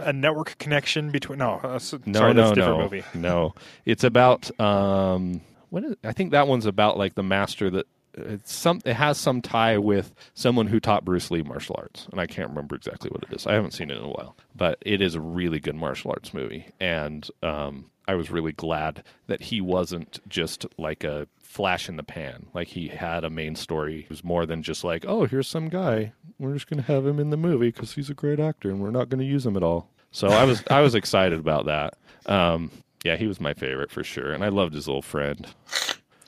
a 0.00 0.12
network 0.12 0.58
connection 0.58 1.10
between. 1.12 1.38
No, 1.38 1.60
uh, 1.62 1.76
s- 1.76 1.94
No, 2.04 2.18
sorry, 2.18 2.34
no, 2.34 2.42
that's 2.42 2.52
a 2.52 2.54
different 2.56 2.78
no, 2.78 2.82
movie. 2.82 3.04
no. 3.14 3.54
It's 3.86 4.02
about 4.04 4.50
um, 4.60 5.40
what 5.70 5.84
is? 5.84 5.94
I 6.02 6.12
think 6.12 6.32
that 6.32 6.48
one's 6.48 6.66
about 6.66 6.98
like 6.98 7.14
the 7.14 7.22
master 7.22 7.70
that 7.70 7.86
it's 8.14 8.52
some. 8.52 8.80
It 8.84 8.94
has 8.94 9.18
some 9.18 9.42
tie 9.42 9.78
with 9.78 10.12
someone 10.34 10.66
who 10.66 10.80
taught 10.80 11.04
Bruce 11.04 11.30
Lee 11.30 11.42
martial 11.42 11.76
arts, 11.78 12.06
and 12.10 12.20
I 12.20 12.26
can't 12.26 12.48
remember 12.48 12.74
exactly 12.74 13.10
what 13.10 13.22
it 13.22 13.34
is. 13.34 13.46
I 13.46 13.54
haven't 13.54 13.72
seen 13.72 13.90
it 13.90 13.96
in 13.96 14.04
a 14.04 14.08
while, 14.08 14.36
but 14.54 14.78
it 14.82 15.00
is 15.00 15.14
a 15.14 15.20
really 15.20 15.60
good 15.60 15.76
martial 15.76 16.10
arts 16.10 16.34
movie, 16.34 16.66
and 16.80 17.28
um, 17.42 17.90
I 18.08 18.14
was 18.14 18.30
really 18.30 18.52
glad 18.52 19.04
that 19.28 19.42
he 19.42 19.60
wasn't 19.60 20.18
just 20.28 20.66
like 20.78 21.04
a 21.04 21.28
flash 21.42 21.88
in 21.88 21.96
the 21.96 22.02
pan. 22.02 22.46
Like 22.54 22.68
he 22.68 22.88
had 22.88 23.24
a 23.24 23.30
main 23.30 23.54
story. 23.54 24.00
It 24.00 24.10
was 24.10 24.24
more 24.24 24.46
than 24.46 24.62
just 24.62 24.84
like, 24.84 25.04
oh, 25.06 25.26
here's 25.26 25.48
some 25.48 25.68
guy. 25.68 26.12
We're 26.38 26.54
just 26.54 26.68
to 26.78 26.92
have 26.92 27.06
him 27.06 27.20
in 27.20 27.30
the 27.30 27.36
movie 27.36 27.70
because 27.70 27.94
he's 27.94 28.10
a 28.10 28.14
great 28.14 28.40
actor, 28.40 28.70
and 28.70 28.80
we're 28.80 28.90
not 28.90 29.10
to 29.20 29.24
use 29.24 29.46
him 29.46 29.56
at 29.56 29.62
all. 29.62 29.88
So 30.10 30.28
I 30.28 30.44
was 30.44 30.62
I 30.70 30.80
was 30.80 30.94
excited 30.96 31.38
about 31.38 31.66
that. 31.66 31.96
Um, 32.26 32.70
yeah, 33.04 33.16
he 33.16 33.26
was 33.26 33.40
my 33.40 33.54
favorite 33.54 33.90
for 33.90 34.04
sure, 34.04 34.32
and 34.32 34.44
I 34.44 34.48
loved 34.48 34.74
his 34.74 34.86
little 34.86 35.02
friend. 35.02 35.46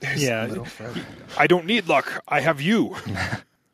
There's 0.03 0.23
Yeah. 0.23 0.47
a 0.47 0.49
little 0.49 0.65
friend. 0.67 1.01
I 1.39 1.47
don't 1.47 1.65
need 1.65 1.89
luck. 1.89 2.23
I 2.29 2.41
have 2.41 2.61
you. 2.61 2.95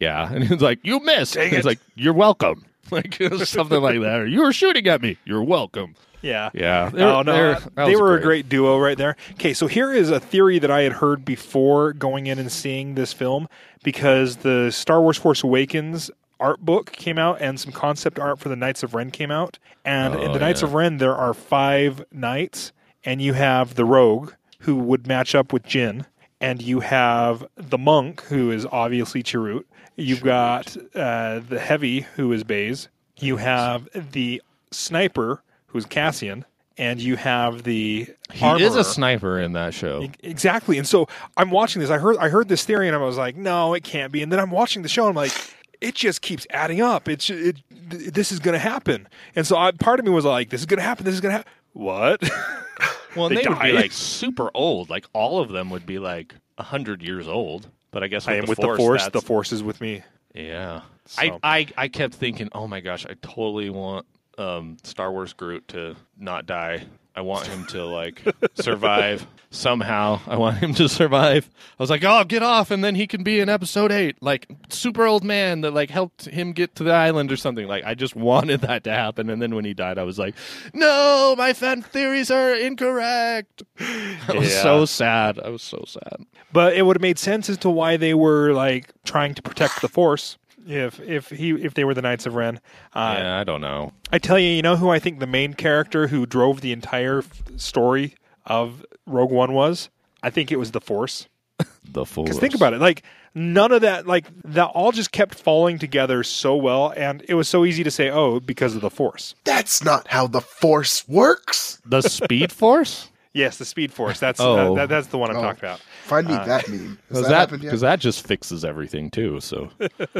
Yeah, 0.01 0.33
and 0.33 0.45
he 0.45 0.55
was 0.55 0.63
like, 0.63 0.79
"You 0.85 1.01
missed." 1.01 1.35
Dang 1.35 1.51
He's 1.51 1.59
it. 1.59 1.65
like, 1.65 1.81
"You're 1.97 2.13
welcome." 2.13 2.65
like 2.93 3.15
something 3.45 3.81
like 3.83 4.01
that. 4.01 4.21
Or 4.21 4.27
you 4.29 4.43
were 4.43 4.53
shooting 4.53 4.87
at 4.87 5.03
me. 5.03 5.17
You're 5.25 5.43
welcome. 5.43 5.97
Yeah. 6.23 6.51
Yeah. 6.55 6.91
Oh 6.95 7.23
no, 7.23 7.33
They're- 7.33 7.59
uh, 7.77 7.87
they 7.87 7.97
were 7.97 8.17
a 8.17 8.21
great 8.21 8.49
duo 8.49 8.79
right 8.79 8.97
there. 8.97 9.17
Okay, 9.33 9.53
so 9.53 9.67
here 9.67 9.93
is 9.93 10.09
a 10.11 10.21
theory 10.21 10.61
that 10.61 10.71
I 10.71 10.83
had 10.83 10.93
heard 10.93 11.25
before 11.25 11.93
going 11.95 12.29
in 12.29 12.39
and 12.39 12.53
seeing 12.53 12.95
this 12.95 13.13
film 13.13 13.49
because 13.83 14.37
the 14.37 14.71
Star 14.71 15.01
Wars 15.03 15.17
Force 15.17 15.43
Awakens 15.43 16.13
art 16.39 16.61
book 16.61 16.93
came 16.93 17.19
out 17.19 17.41
and 17.41 17.59
some 17.59 17.73
concept 17.73 18.21
art 18.21 18.39
for 18.39 18.49
the 18.49 18.55
Knights 18.57 18.85
of 18.85 18.95
Ren 18.95 19.11
came 19.11 19.33
out. 19.33 19.59
And 19.85 20.15
in 20.15 20.31
Oh, 20.31 20.33
the 20.33 20.39
Knights 20.39 20.63
yeah. 20.63 20.69
of 20.69 20.75
Ren 20.75 20.99
there 20.99 21.17
are 21.17 21.35
five 21.35 22.05
knights 22.13 22.71
and 23.05 23.21
you 23.21 23.33
have 23.33 23.75
the 23.75 23.85
rogue 23.85 24.31
who 24.61 24.77
would 24.77 25.09
match 25.09 25.35
up 25.35 25.53
with 25.53 25.65
Jyn 25.65 26.05
and 26.41 26.63
you 26.63 26.81
have 26.81 27.47
the 27.57 27.79
monk 27.79 28.23
who 28.23 28.51
is 28.51 28.67
obviously 28.71 29.23
Chirrut. 29.23 29.65
You've 29.97 30.23
got 30.23 30.77
uh, 30.95 31.41
the 31.41 31.59
heavy 31.59 32.01
who 32.15 32.33
is 32.33 32.45
Baze. 32.45 32.89
You 33.19 33.37
have 33.39 33.89
the 34.13 34.41
sniper 34.71 35.43
who's 35.67 35.85
Cassian, 35.87 36.45
and 36.77 37.01
you 37.01 37.17
have 37.17 37.65
the 37.65 38.07
He 38.33 38.45
armorer. 38.45 38.63
is 38.65 38.77
a 38.77 38.85
sniper 38.85 39.41
in 39.41 39.55
that 39.55 39.75
show. 39.75 40.07
exactly. 40.23 40.79
And 40.79 40.87
so 40.87 41.09
I'm 41.37 41.51
watching 41.51 41.81
this. 41.81 41.91
I 41.91 41.99
heard 41.99 42.17
I 42.19 42.29
heard 42.29 42.49
this 42.49 42.65
theory, 42.65 42.87
and 42.87 42.95
I 42.97 43.01
was 43.01 43.17
like, 43.17 43.35
no, 43.37 43.75
it 43.75 43.83
can't 43.83 44.13
be. 44.13 44.23
And 44.23 44.31
then 44.33 44.39
I'm 44.39 44.51
watching 44.53 44.83
the 44.83 44.89
show, 44.89 45.03
and 45.09 45.11
I'm 45.11 45.17
like, 45.17 45.33
it 45.81 45.97
just 45.97 46.23
keeps 46.23 46.47
adding 46.51 46.81
up. 46.81 47.09
It's 47.09 47.29
it. 47.29 47.57
This 47.71 48.31
is 48.31 48.39
going 48.39 48.53
to 48.53 48.59
happen. 48.61 49.09
And 49.35 49.45
so 49.47 49.57
I, 49.57 49.73
part 49.73 49.99
of 49.99 50.05
me 50.07 50.13
was 50.13 50.25
like, 50.25 50.51
this 50.51 50.61
is 50.61 50.67
going 50.67 50.79
to 50.79 50.85
happen. 50.85 51.05
This 51.05 51.15
is 51.15 51.21
going 51.21 51.31
to 51.33 51.37
happen. 51.39 51.53
What? 51.73 52.23
Well, 53.17 53.29
They 53.29 53.43
they, 53.43 53.49
would 53.49 53.59
be 53.61 53.73
like 53.73 53.93
super 53.93 54.51
old. 54.55 54.91
Like 54.91 55.07
all 55.13 55.41
of 55.41 55.49
them 55.49 55.71
would 55.71 55.87
be 55.87 55.99
like 55.99 56.35
hundred 56.59 57.03
years 57.03 57.27
old. 57.27 57.69
But 57.91 58.03
I 58.03 58.09
guess 58.09 58.27
with 58.27 58.35
I 58.35 58.39
am 58.39 58.45
the 58.45 58.51
with 58.51 58.59
force, 58.59 58.77
the 58.79 58.85
force. 58.85 59.09
The 59.09 59.21
force 59.21 59.53
is 59.53 59.63
with 59.63 59.81
me. 59.81 60.03
Yeah. 60.35 60.83
So- 61.07 61.23
I, 61.23 61.39
I 61.43 61.67
I 61.77 61.89
kept 61.89 62.15
thinking, 62.15 62.49
oh 62.53 62.67
my 62.69 62.81
gosh, 62.81 63.07
I 63.07 63.15
totally 63.23 63.71
want 63.71 64.07
um, 64.37 64.77
Star 64.85 65.11
Wars 65.11 65.33
Groot 65.33 65.67
to 65.69 65.97
not 66.19 66.47
die. 66.47 66.85
I 67.19 67.21
want 67.23 67.49
him 67.49 67.65
to 67.67 67.85
like 67.85 68.23
survive 68.55 69.27
somehow. 69.51 70.21
I 70.29 70.37
want 70.37 70.59
him 70.59 70.73
to 70.75 70.89
survive. 70.89 71.51
I 71.79 71.83
was 71.83 71.91
like, 71.91 72.05
oh, 72.05 72.23
get 72.23 72.45
off, 72.45 72.71
and 72.71 72.85
then 72.85 72.95
he 72.95 73.09
can 73.09 73.25
be 73.25 73.41
in 73.41 73.49
Episode 73.49 73.91
Eight, 73.91 74.23
like 74.23 74.47
super 74.69 75.05
old 75.05 75.25
man 75.25 75.63
that 75.63 75.73
like 75.75 75.91
helped 75.91 76.27
him 76.27 76.53
get 76.53 76.77
to 76.77 76.85
the 76.85 76.93
island 76.93 77.33
or 77.33 77.37
something. 77.37 77.67
Like 77.67 77.83
I 77.85 77.95
just 77.97 78.15
wanted 78.15 78.61
that 78.61 78.85
to 78.85 78.93
happen, 78.93 79.31
and 79.31 79.43
then 79.43 79.55
when 79.57 79.65
he 79.65 79.75
died, 79.75 79.99
I 79.99 80.05
was 80.05 80.17
like, 80.17 80.37
no, 80.73 81.35
my 81.37 81.53
fan 81.55 81.83
theories 81.83 82.31
are 82.31 82.55
incorrect. 82.55 83.65
I 83.81 84.35
was 84.37 84.49
Yeah. 84.55 84.63
so 84.63 84.85
sad. 84.85 85.41
I 85.41 85.49
was 85.49 85.63
so 85.63 85.85
sad. 85.89 86.25
But 86.53 86.75
it 86.75 86.83
would 86.87 86.97
have 86.97 87.03
made 87.03 87.19
sense 87.19 87.51
as 87.51 87.59
to 87.59 87.69
why 87.71 87.97
they 87.97 88.15
were 88.15 88.53
like 88.53 88.93
trying 89.05 89.35
to 89.35 89.43
protect 89.43 89.81
the 89.83 89.89
force. 89.89 90.39
If 90.69 91.01
if 91.01 91.31
he 91.31 91.51
if 91.53 91.73
they 91.75 91.85
were 91.85 91.95
the 91.95 92.03
Knights 92.03 92.27
of 92.27 92.35
Ren, 92.35 92.61
uh, 92.95 93.15
yeah, 93.19 93.39
I 93.41 93.45
don't 93.45 93.61
know. 93.63 93.93
I 94.13 94.19
tell 94.19 94.39
you, 94.39 94.51
you 94.51 94.61
know 94.63 94.77
who 94.77 94.91
I 94.91 94.99
think 94.99 95.19
the 95.19 95.27
main 95.27 95.55
character 95.55 96.09
who 96.09 96.27
drove 96.27 96.61
the 96.61 96.73
entire 96.73 97.21
f- 97.21 97.43
story 97.57 98.15
of 98.45 98.85
Rogue 99.07 99.31
One 99.31 99.55
was? 99.55 99.89
I 100.23 100.29
think 100.31 100.53
it 100.53 100.57
was 100.59 100.73
the 100.73 100.81
Force. 100.81 101.27
The 101.91 102.05
force. 102.05 102.27
Because 102.29 102.39
think 102.39 102.55
about 102.55 102.75
it, 102.75 102.81
like 102.83 103.03
none 103.35 103.73
of 103.73 103.81
that, 103.81 104.07
like 104.07 104.27
that, 104.45 104.67
all 104.67 104.93
just 104.93 105.11
kept 105.11 105.35
falling 105.37 105.79
together 105.79 106.23
so 106.23 106.55
well, 106.55 106.93
and 106.95 107.25
it 107.27 107.33
was 107.33 107.49
so 107.49 107.65
easy 107.65 107.83
to 107.83 107.91
say, 107.91 108.11
oh, 108.11 108.41
because 108.41 108.75
of 108.75 108.83
the 108.83 108.91
Force. 108.91 109.35
That's 109.45 109.83
not 109.83 110.07
how 110.09 110.27
the 110.27 110.43
Force 110.43 111.09
works. 111.09 111.81
the 111.87 112.03
Speed 112.03 112.53
Force. 112.53 113.09
Yes, 113.35 113.59
the 113.59 113.65
Speed 113.67 113.93
Force. 113.93 114.19
That's 114.19 114.41
Oh. 114.41 114.75
that, 114.75 114.89
that's 114.89 115.09
the 115.09 115.19
one 115.19 115.31
I'm 115.31 115.37
Oh. 115.37 115.43
talking 115.43 115.61
about. 115.61 115.81
Find 116.09 116.27
me 116.27 116.35
that 116.35 116.69
meme. 116.69 116.99
Because 117.09 117.23
that, 117.23 117.29
that 117.29 117.39
happened 117.39 117.63
yet? 117.63 117.69
because 117.69 117.81
that 117.83 118.01
just 118.01 118.27
fixes 118.27 118.65
everything 118.65 119.11
too. 119.11 119.41
So 119.41 119.71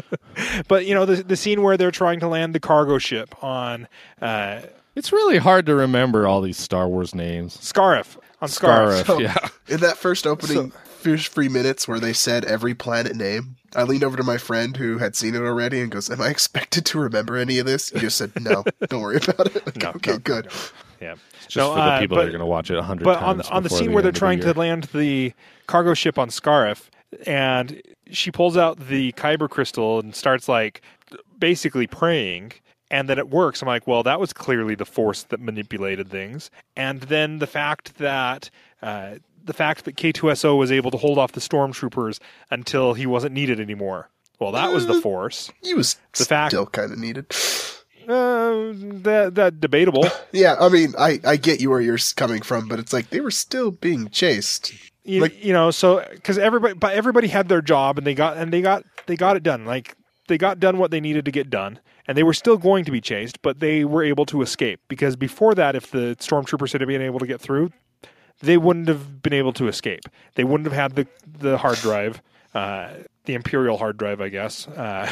But 0.69 0.87
you 0.87 0.95
know, 0.95 1.07
the 1.07 1.23
the 1.23 1.37
scene 1.37 1.63
where 1.63 1.77
they're 1.77 1.91
trying 1.91 2.21
to 2.21 2.29
land 2.29 2.55
the 2.55 2.61
cargo 2.61 2.99
ship 2.99 3.43
on 3.43 3.89
uh, 4.21 4.61
it's 4.95 5.13
really 5.13 5.39
hard 5.39 5.67
to 5.67 5.75
remember 5.75 6.27
all 6.27 6.41
these 6.41 6.59
Star 6.59 6.89
Wars 6.89 7.15
names. 7.15 7.57
Scarif 7.57 8.17
on 8.41 8.49
Scarif. 8.49 9.03
Scarif, 9.03 9.07
So, 9.07 9.21
yeah. 9.21 9.37
In 9.69 9.81
that 9.81 9.97
first 9.97 10.27
opening 10.27 10.73
first 10.99 11.29
three 11.33 11.49
minutes 11.49 11.87
where 11.87 12.01
they 12.01 12.13
said 12.13 12.45
every 12.45 12.75
planet 12.75 13.15
name, 13.15 13.57
I 13.77 13.85
leaned 13.85 14.03
over 14.03 14.17
to 14.17 14.25
my 14.25 14.39
friend 14.39 14.77
who 14.77 14.99
had 14.99 15.15
seen 15.15 15.35
it 15.35 15.41
already 15.41 15.81
and 15.81 15.91
goes, 15.91 16.11
Am 16.11 16.21
I 16.21 16.29
expected 16.29 16.85
to 16.87 16.99
remember 16.99 17.37
any 17.37 17.59
of 17.59 17.67
this? 17.67 17.91
He 17.91 18.01
just 18.01 18.17
said, 18.17 18.33
No, 18.41 18.65
don't 18.89 19.03
worry 19.03 19.19
about 19.19 19.55
it. 19.55 19.63
Like, 19.67 19.83
No, 19.83 19.91
okay, 19.91 20.13
no, 20.13 20.19
good. 20.19 20.49
Yeah, 21.01 21.15
Just 21.43 21.57
No, 21.57 21.71
for 21.71 21.77
the 21.77 21.83
uh, 21.83 21.99
people 22.01 22.17
but- 22.17 22.23
that 22.23 22.29
are 22.29 22.33
going 22.33 22.41
to 22.41 22.47
watch 22.47 22.71
it 22.71 22.77
a 22.79 22.83
hundred 22.83 23.05
But 23.05 23.21
times. 23.21 23.47
on 23.49 23.57
on 23.57 23.63
the 23.63 23.69
before 23.69 23.79
scene 23.79 23.93
where 23.93 24.03
they're 24.03 24.09
end 24.09 24.09
of 24.09 24.15
the 24.15 24.19
trying 24.19 24.41
to 24.41 24.53
land 24.59 24.85
the 24.95 25.33
cargo 25.67 25.95
ship 25.95 26.19
on 26.19 26.29
Scarif, 26.29 26.89
and 27.27 27.81
she 28.11 28.31
pulls 28.31 28.57
out 28.57 28.89
the 28.89 29.13
kyber 29.13 29.49
crystal 29.49 30.01
and 30.01 30.15
starts 30.15 30.49
like 30.49 30.83
basically 31.39 31.87
praying. 31.87 32.53
And 32.91 33.07
then 33.07 33.19
it 33.19 33.29
works. 33.29 33.61
I'm 33.61 33.69
like, 33.69 33.87
well, 33.87 34.03
that 34.05 34.19
was 34.19 34.33
clearly 34.33 34.75
the 34.75 34.87
force 34.87 35.25
that 35.25 35.41
manipulated 35.41 36.09
things. 36.09 36.51
And 36.75 37.03
then 37.03 37.39
the 37.39 37.47
fact 37.47 37.99
that 37.99 38.49
uh, 38.81 39.17
the 39.45 39.53
fact 39.53 39.85
that 39.85 39.97
K2SO 39.97 40.57
was 40.57 40.73
able 40.73 40.91
to 40.93 40.97
hold 40.97 41.19
off 41.19 41.33
the 41.33 41.41
stormtroopers 41.41 42.19
until 42.51 42.95
he 42.95 43.05
wasn't 43.05 43.35
needed 43.35 43.61
anymore. 43.61 44.09
Well, 44.41 44.53
that 44.53 44.73
was 44.73 44.87
the 44.87 45.01
force. 45.03 45.51
He 45.63 45.75
was 45.75 45.99
The 46.17 46.25
fact- 46.25 46.53
still 46.53 46.65
kind 46.65 46.91
of 46.91 46.99
needed. 46.99 47.27
Uh, 48.09 48.73
that 49.03 49.33
that 49.35 49.61
debatable. 49.61 50.07
Yeah, 50.33 50.57
I 50.61 50.69
mean, 50.69 50.95
I, 50.99 51.21
I 51.25 51.37
get 51.37 51.61
you 51.61 51.71
where 51.71 51.81
you're 51.81 51.99
coming 52.17 52.43
from, 52.43 52.69
but 52.69 52.79
it's 52.79 52.93
like 52.93 53.11
they 53.11 53.21
were 53.21 53.31
still 53.31 53.71
being 53.71 54.09
chased. 54.09 54.73
you, 55.05 55.21
Like- 55.21 55.45
you 55.45 55.53
know 55.53 55.71
so 55.71 56.05
because 56.15 56.39
everybody 56.39 56.75
but 56.75 56.95
everybody 56.95 57.29
had 57.29 57.49
their 57.49 57.61
job 57.63 57.99
and 57.99 58.07
they 58.07 58.15
got 58.15 58.37
and 58.37 58.53
they 58.53 58.61
got 58.63 58.85
they 59.07 59.17
got 59.17 59.37
it 59.37 59.43
done 59.43 59.65
like 59.65 59.95
they 60.29 60.37
got 60.39 60.59
done 60.61 60.79
what 60.79 60.91
they 60.91 61.01
needed 61.01 61.25
to 61.25 61.31
get 61.31 61.49
done 61.51 61.81
and 62.07 62.17
they 62.17 62.23
were 62.23 62.35
still 62.35 62.57
going 62.59 62.85
to 62.85 62.91
be 62.91 63.01
chased 63.01 63.41
but 63.43 63.61
they 63.61 63.85
were 63.85 64.03
able 64.05 64.27
to 64.27 64.43
escape 64.43 64.81
because 64.89 65.17
before 65.17 65.55
that 65.55 65.75
if 65.75 65.91
the 65.91 66.15
stormtroopers 66.21 66.73
had 66.73 66.87
been 66.87 67.01
able 67.03 67.19
to 67.19 67.27
get 67.27 67.41
through 67.41 67.71
they 68.41 68.59
wouldn't 68.59 68.87
have 68.89 69.23
been 69.23 69.33
able 69.33 69.53
to 69.55 69.67
escape 69.69 70.03
they 70.35 70.45
wouldn't 70.45 70.67
have 70.71 70.77
had 70.77 70.95
the 70.95 71.07
the 71.41 71.57
hard 71.59 71.79
drive 71.79 72.21
uh, 72.55 72.91
the 73.25 73.33
imperial 73.35 73.79
hard 73.79 73.97
drive 73.97 74.21
i 74.21 74.29
guess 74.29 74.69
uh, 74.69 75.11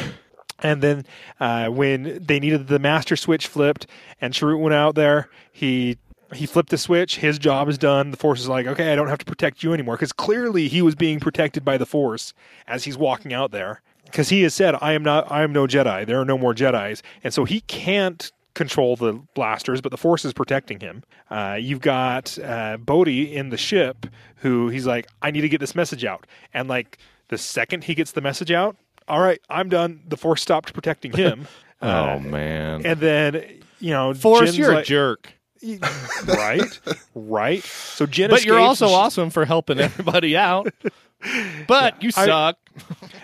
and 0.59 0.81
then 0.81 1.05
uh, 1.39 1.67
when 1.67 2.19
they 2.21 2.39
needed 2.39 2.67
the 2.67 2.79
master 2.79 3.15
switch 3.15 3.47
flipped 3.47 3.87
and 4.21 4.33
Chirrut 4.33 4.59
went 4.59 4.73
out 4.73 4.95
there, 4.95 5.29
he 5.51 5.97
he 6.33 6.45
flipped 6.45 6.69
the 6.69 6.77
switch. 6.77 7.17
His 7.17 7.39
job 7.39 7.69
is 7.69 7.77
done. 7.77 8.11
The 8.11 8.17
Force 8.17 8.41
is 8.41 8.49
like, 8.49 8.67
okay, 8.67 8.91
I 8.91 8.95
don't 8.95 9.07
have 9.07 9.19
to 9.19 9.25
protect 9.25 9.63
you 9.63 9.73
anymore 9.73 9.95
because 9.95 10.11
clearly 10.11 10.67
he 10.67 10.81
was 10.81 10.95
being 10.95 11.19
protected 11.19 11.63
by 11.63 11.77
the 11.77 11.85
Force 11.85 12.33
as 12.67 12.83
he's 12.83 12.97
walking 12.97 13.33
out 13.33 13.51
there. 13.51 13.81
Because 14.03 14.29
he 14.29 14.43
has 14.43 14.53
said, 14.53 14.75
I 14.79 14.93
am 14.93 15.03
not, 15.03 15.29
I 15.31 15.43
am 15.43 15.51
no 15.51 15.67
Jedi. 15.67 16.05
There 16.05 16.19
are 16.19 16.25
no 16.25 16.37
more 16.37 16.53
Jedi's, 16.53 17.03
and 17.23 17.33
so 17.33 17.43
he 17.43 17.59
can't 17.61 18.31
control 18.53 18.95
the 18.95 19.13
blasters, 19.35 19.81
but 19.81 19.91
the 19.91 19.97
Force 19.97 20.23
is 20.23 20.33
protecting 20.33 20.79
him. 20.79 21.03
Uh, 21.29 21.57
you've 21.59 21.81
got 21.81 22.37
uh, 22.39 22.77
Bodhi 22.77 23.35
in 23.35 23.49
the 23.49 23.57
ship, 23.57 24.07
who 24.37 24.69
he's 24.69 24.87
like, 24.87 25.07
I 25.21 25.31
need 25.31 25.41
to 25.41 25.49
get 25.49 25.59
this 25.59 25.75
message 25.75 26.05
out, 26.05 26.25
and 26.53 26.67
like 26.69 26.97
the 27.27 27.37
second 27.37 27.83
he 27.83 27.95
gets 27.95 28.13
the 28.13 28.21
message 28.21 28.51
out, 28.51 28.77
all 29.07 29.19
right, 29.19 29.39
I'm 29.49 29.69
done. 29.69 30.01
The 30.07 30.17
Force 30.17 30.41
stopped 30.41 30.73
protecting 30.73 31.11
him. 31.13 31.47
Oh 31.79 31.87
Uh, 32.15 32.19
man, 32.19 32.83
and 32.87 32.99
then 32.99 33.59
you 33.79 33.91
know, 33.91 34.11
Force, 34.15 34.45
Jyn's 34.49 34.57
you're 34.57 34.73
a 34.73 34.83
jerk. 34.83 35.31
right, 36.27 36.79
right. 37.13 37.63
So 37.63 38.07
Jyn, 38.07 38.31
But 38.31 38.45
you're 38.45 38.59
also 38.59 38.87
she- 38.87 38.93
awesome 38.95 39.29
for 39.29 39.45
helping 39.45 39.79
everybody 39.79 40.35
out. 40.35 40.73
But 41.67 42.01
you 42.01 42.09
I- 42.17 42.25
suck. 42.25 42.57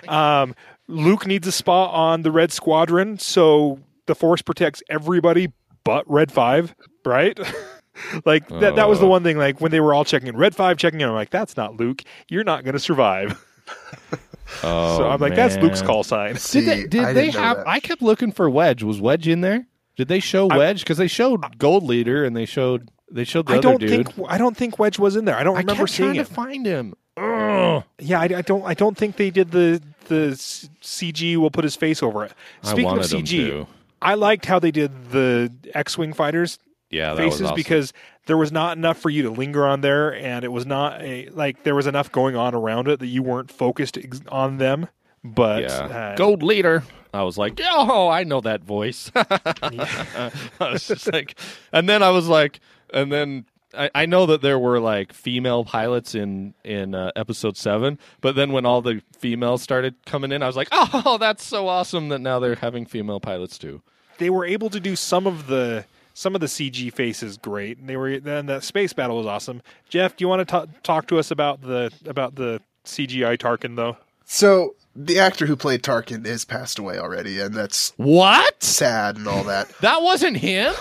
Um, 0.07 0.55
Luke 0.87 1.25
needs 1.27 1.47
a 1.47 1.51
spot 1.51 1.93
on 1.95 2.21
the 2.23 2.31
Red 2.31 2.51
Squadron, 2.51 3.17
so 3.17 3.79
the 4.05 4.13
Force 4.15 4.41
protects 4.43 4.83
everybody 4.89 5.51
but 5.83 6.07
Red 6.09 6.31
Five, 6.31 6.75
right? 7.05 7.39
like 8.25 8.47
that. 8.49 8.75
That 8.75 8.87
was 8.89 8.99
the 8.99 9.05
Oh. 9.05 9.09
one 9.09 9.23
thing. 9.23 9.37
Like 9.39 9.61
when 9.61 9.71
they 9.71 9.79
were 9.79 9.93
all 9.95 10.05
checking 10.05 10.27
in, 10.27 10.37
Red 10.37 10.55
Five 10.55 10.77
checking 10.77 11.01
in, 11.01 11.07
I'm 11.09 11.15
like, 11.15 11.29
that's 11.31 11.55
not 11.57 11.77
Luke. 11.77 12.03
You're 12.29 12.43
not 12.43 12.63
going 12.63 12.73
to 12.73 12.79
survive. 12.79 13.43
Oh, 14.63 14.97
so 14.97 15.09
I'm 15.09 15.19
like, 15.19 15.35
that's 15.35 15.57
Luke's 15.57 15.81
call 15.81 16.03
sign. 16.03 16.35
See, 16.37 16.61
Did 16.61 16.67
they, 16.69 16.87
did 16.87 17.03
I 17.03 17.13
they 17.13 17.29
have? 17.31 17.57
that. 17.57 17.67
I 17.67 17.79
kept 17.79 18.01
looking 18.01 18.31
for 18.31 18.49
Wedge. 18.49 18.83
Was 18.83 18.99
Wedge 19.01 19.27
in 19.27 19.41
there? 19.41 19.65
Did 19.95 20.07
they 20.07 20.19
show 20.19 20.47
I- 20.49 20.57
Wedge? 20.57 20.81
Because 20.81 20.97
they 20.97 21.07
showed 21.07 21.57
Gold 21.57 21.83
Leader 21.83 22.23
and 22.25 22.35
they 22.35 22.45
showed 22.45 22.89
they 23.11 23.23
showed 23.23 23.47
the 23.47 23.53
I 23.53 23.57
other 23.57 23.61
don't 23.69 23.79
dude. 23.79 23.89
think 24.09 24.27
I 24.29 24.37
don't 24.37 24.57
think 24.57 24.79
Wedge 24.79 24.97
was 24.99 25.15
in 25.15 25.25
there. 25.25 25.35
I 25.35 25.43
don't 25.43 25.55
I 25.55 25.59
remember 25.59 25.83
kept 25.83 25.91
seeing 25.91 26.09
trying 26.13 26.19
it. 26.21 26.27
to 26.27 26.33
find 26.33 26.65
him. 26.65 26.93
Ugh. 27.17 27.83
Yeah, 27.99 28.19
I, 28.21 28.23
I 28.23 28.41
don't. 28.41 28.63
I 28.65 28.73
don't 28.73 28.97
think 28.97 29.17
they 29.17 29.29
did 29.29 29.51
the 29.51 29.81
the 30.07 30.29
s- 30.31 30.67
CG. 30.81 31.37
will 31.37 31.51
put 31.51 31.63
his 31.63 31.75
face 31.75 32.01
over 32.01 32.25
it. 32.25 32.31
I 32.63 32.71
Speaking 32.71 32.91
of 32.97 32.99
CG. 33.05 33.67
I 34.01 34.15
liked 34.15 34.45
how 34.45 34.59
they 34.59 34.71
did 34.71 35.11
the 35.11 35.51
X-wing 35.73 36.11
fighters 36.13 36.59
Yeah, 36.93 37.13
that 37.15 37.25
was 37.25 37.33
faces 37.33 37.45
awesome. 37.47 37.55
because 37.55 37.93
there 38.27 38.37
was 38.37 38.51
not 38.51 38.77
enough 38.77 38.97
for 38.99 39.09
you 39.09 39.23
to 39.23 39.29
linger 39.29 39.65
on 39.65 39.81
there, 39.81 40.13
and 40.15 40.45
it 40.45 40.51
was 40.51 40.65
not 40.65 41.01
a 41.01 41.27
like 41.29 41.63
there 41.63 41.75
was 41.75 41.87
enough 41.87 42.11
going 42.11 42.35
on 42.35 42.53
around 42.53 42.87
it 42.87 42.99
that 42.99 43.07
you 43.07 43.23
weren't 43.23 43.51
focused 43.51 43.97
ex- 43.97 44.21
on 44.29 44.57
them. 44.57 44.87
But 45.23 45.63
yeah, 45.63 45.69
uh, 45.69 46.15
Gold 46.15 46.43
Leader. 46.43 46.83
I 47.13 47.23
was 47.23 47.37
like, 47.37 47.59
oh, 47.63 48.09
I 48.09 48.23
know 48.23 48.41
that 48.41 48.63
voice. 48.63 49.11
I 49.15 50.31
was 50.59 50.87
just 50.87 51.11
like, 51.13 51.39
and 51.71 51.87
then 51.87 52.01
I 52.01 52.09
was 52.09 52.27
like, 52.27 52.59
and 52.91 53.11
then 53.11 53.45
I, 53.73 53.89
I 53.93 54.05
know 54.05 54.25
that 54.25 54.41
there 54.41 54.57
were 54.59 54.79
like 54.79 55.13
female 55.13 55.63
pilots 55.65 56.15
in 56.15 56.53
in 56.63 56.95
uh, 56.95 57.11
episode 57.15 57.57
seven, 57.57 57.99
but 58.21 58.35
then 58.35 58.51
when 58.51 58.65
all 58.65 58.81
the 58.81 59.01
females 59.17 59.61
started 59.61 59.95
coming 60.05 60.31
in, 60.31 60.43
I 60.43 60.47
was 60.47 60.55
like, 60.55 60.69
oh, 60.71 61.17
that's 61.19 61.43
so 61.43 61.67
awesome 61.67 62.09
that 62.09 62.19
now 62.19 62.39
they're 62.39 62.55
having 62.55 62.85
female 62.85 63.19
pilots 63.19 63.57
too. 63.57 63.81
they 64.17 64.29
were 64.29 64.45
able 64.45 64.69
to 64.69 64.79
do 64.79 64.95
some 64.95 65.27
of 65.27 65.47
the 65.47 65.85
some 66.13 66.35
of 66.35 66.41
the 66.41 66.47
CG 66.47 66.93
faces 66.93 67.37
great. 67.37 67.77
And 67.77 67.87
they 67.89 67.97
were 67.97 68.19
then 68.19 68.45
the 68.47 68.59
space 68.61 68.93
battle 68.93 69.17
was 69.17 69.25
awesome. 69.27 69.61
Jeff, 69.89 70.15
do 70.15 70.23
you 70.23 70.27
want 70.29 70.47
to 70.47 70.67
talk 70.83 71.07
to 71.07 71.19
us 71.19 71.31
about 71.31 71.61
the 71.61 71.91
about 72.05 72.35
the 72.35 72.61
CGI 72.85 73.37
Tarkin 73.37 73.75
though? 73.75 73.97
So 74.25 74.75
the 74.95 75.19
actor 75.19 75.45
who 75.45 75.55
played 75.55 75.81
Tarkin 75.83 76.25
has 76.25 76.45
passed 76.45 76.77
away 76.79 76.97
already, 76.99 77.39
and 77.39 77.53
that's 77.53 77.93
What? 77.97 78.61
sad 78.63 79.17
and 79.17 79.27
all 79.27 79.43
that. 79.45 79.69
That 79.81 80.01
wasn't 80.01 80.37
him? 80.37 80.73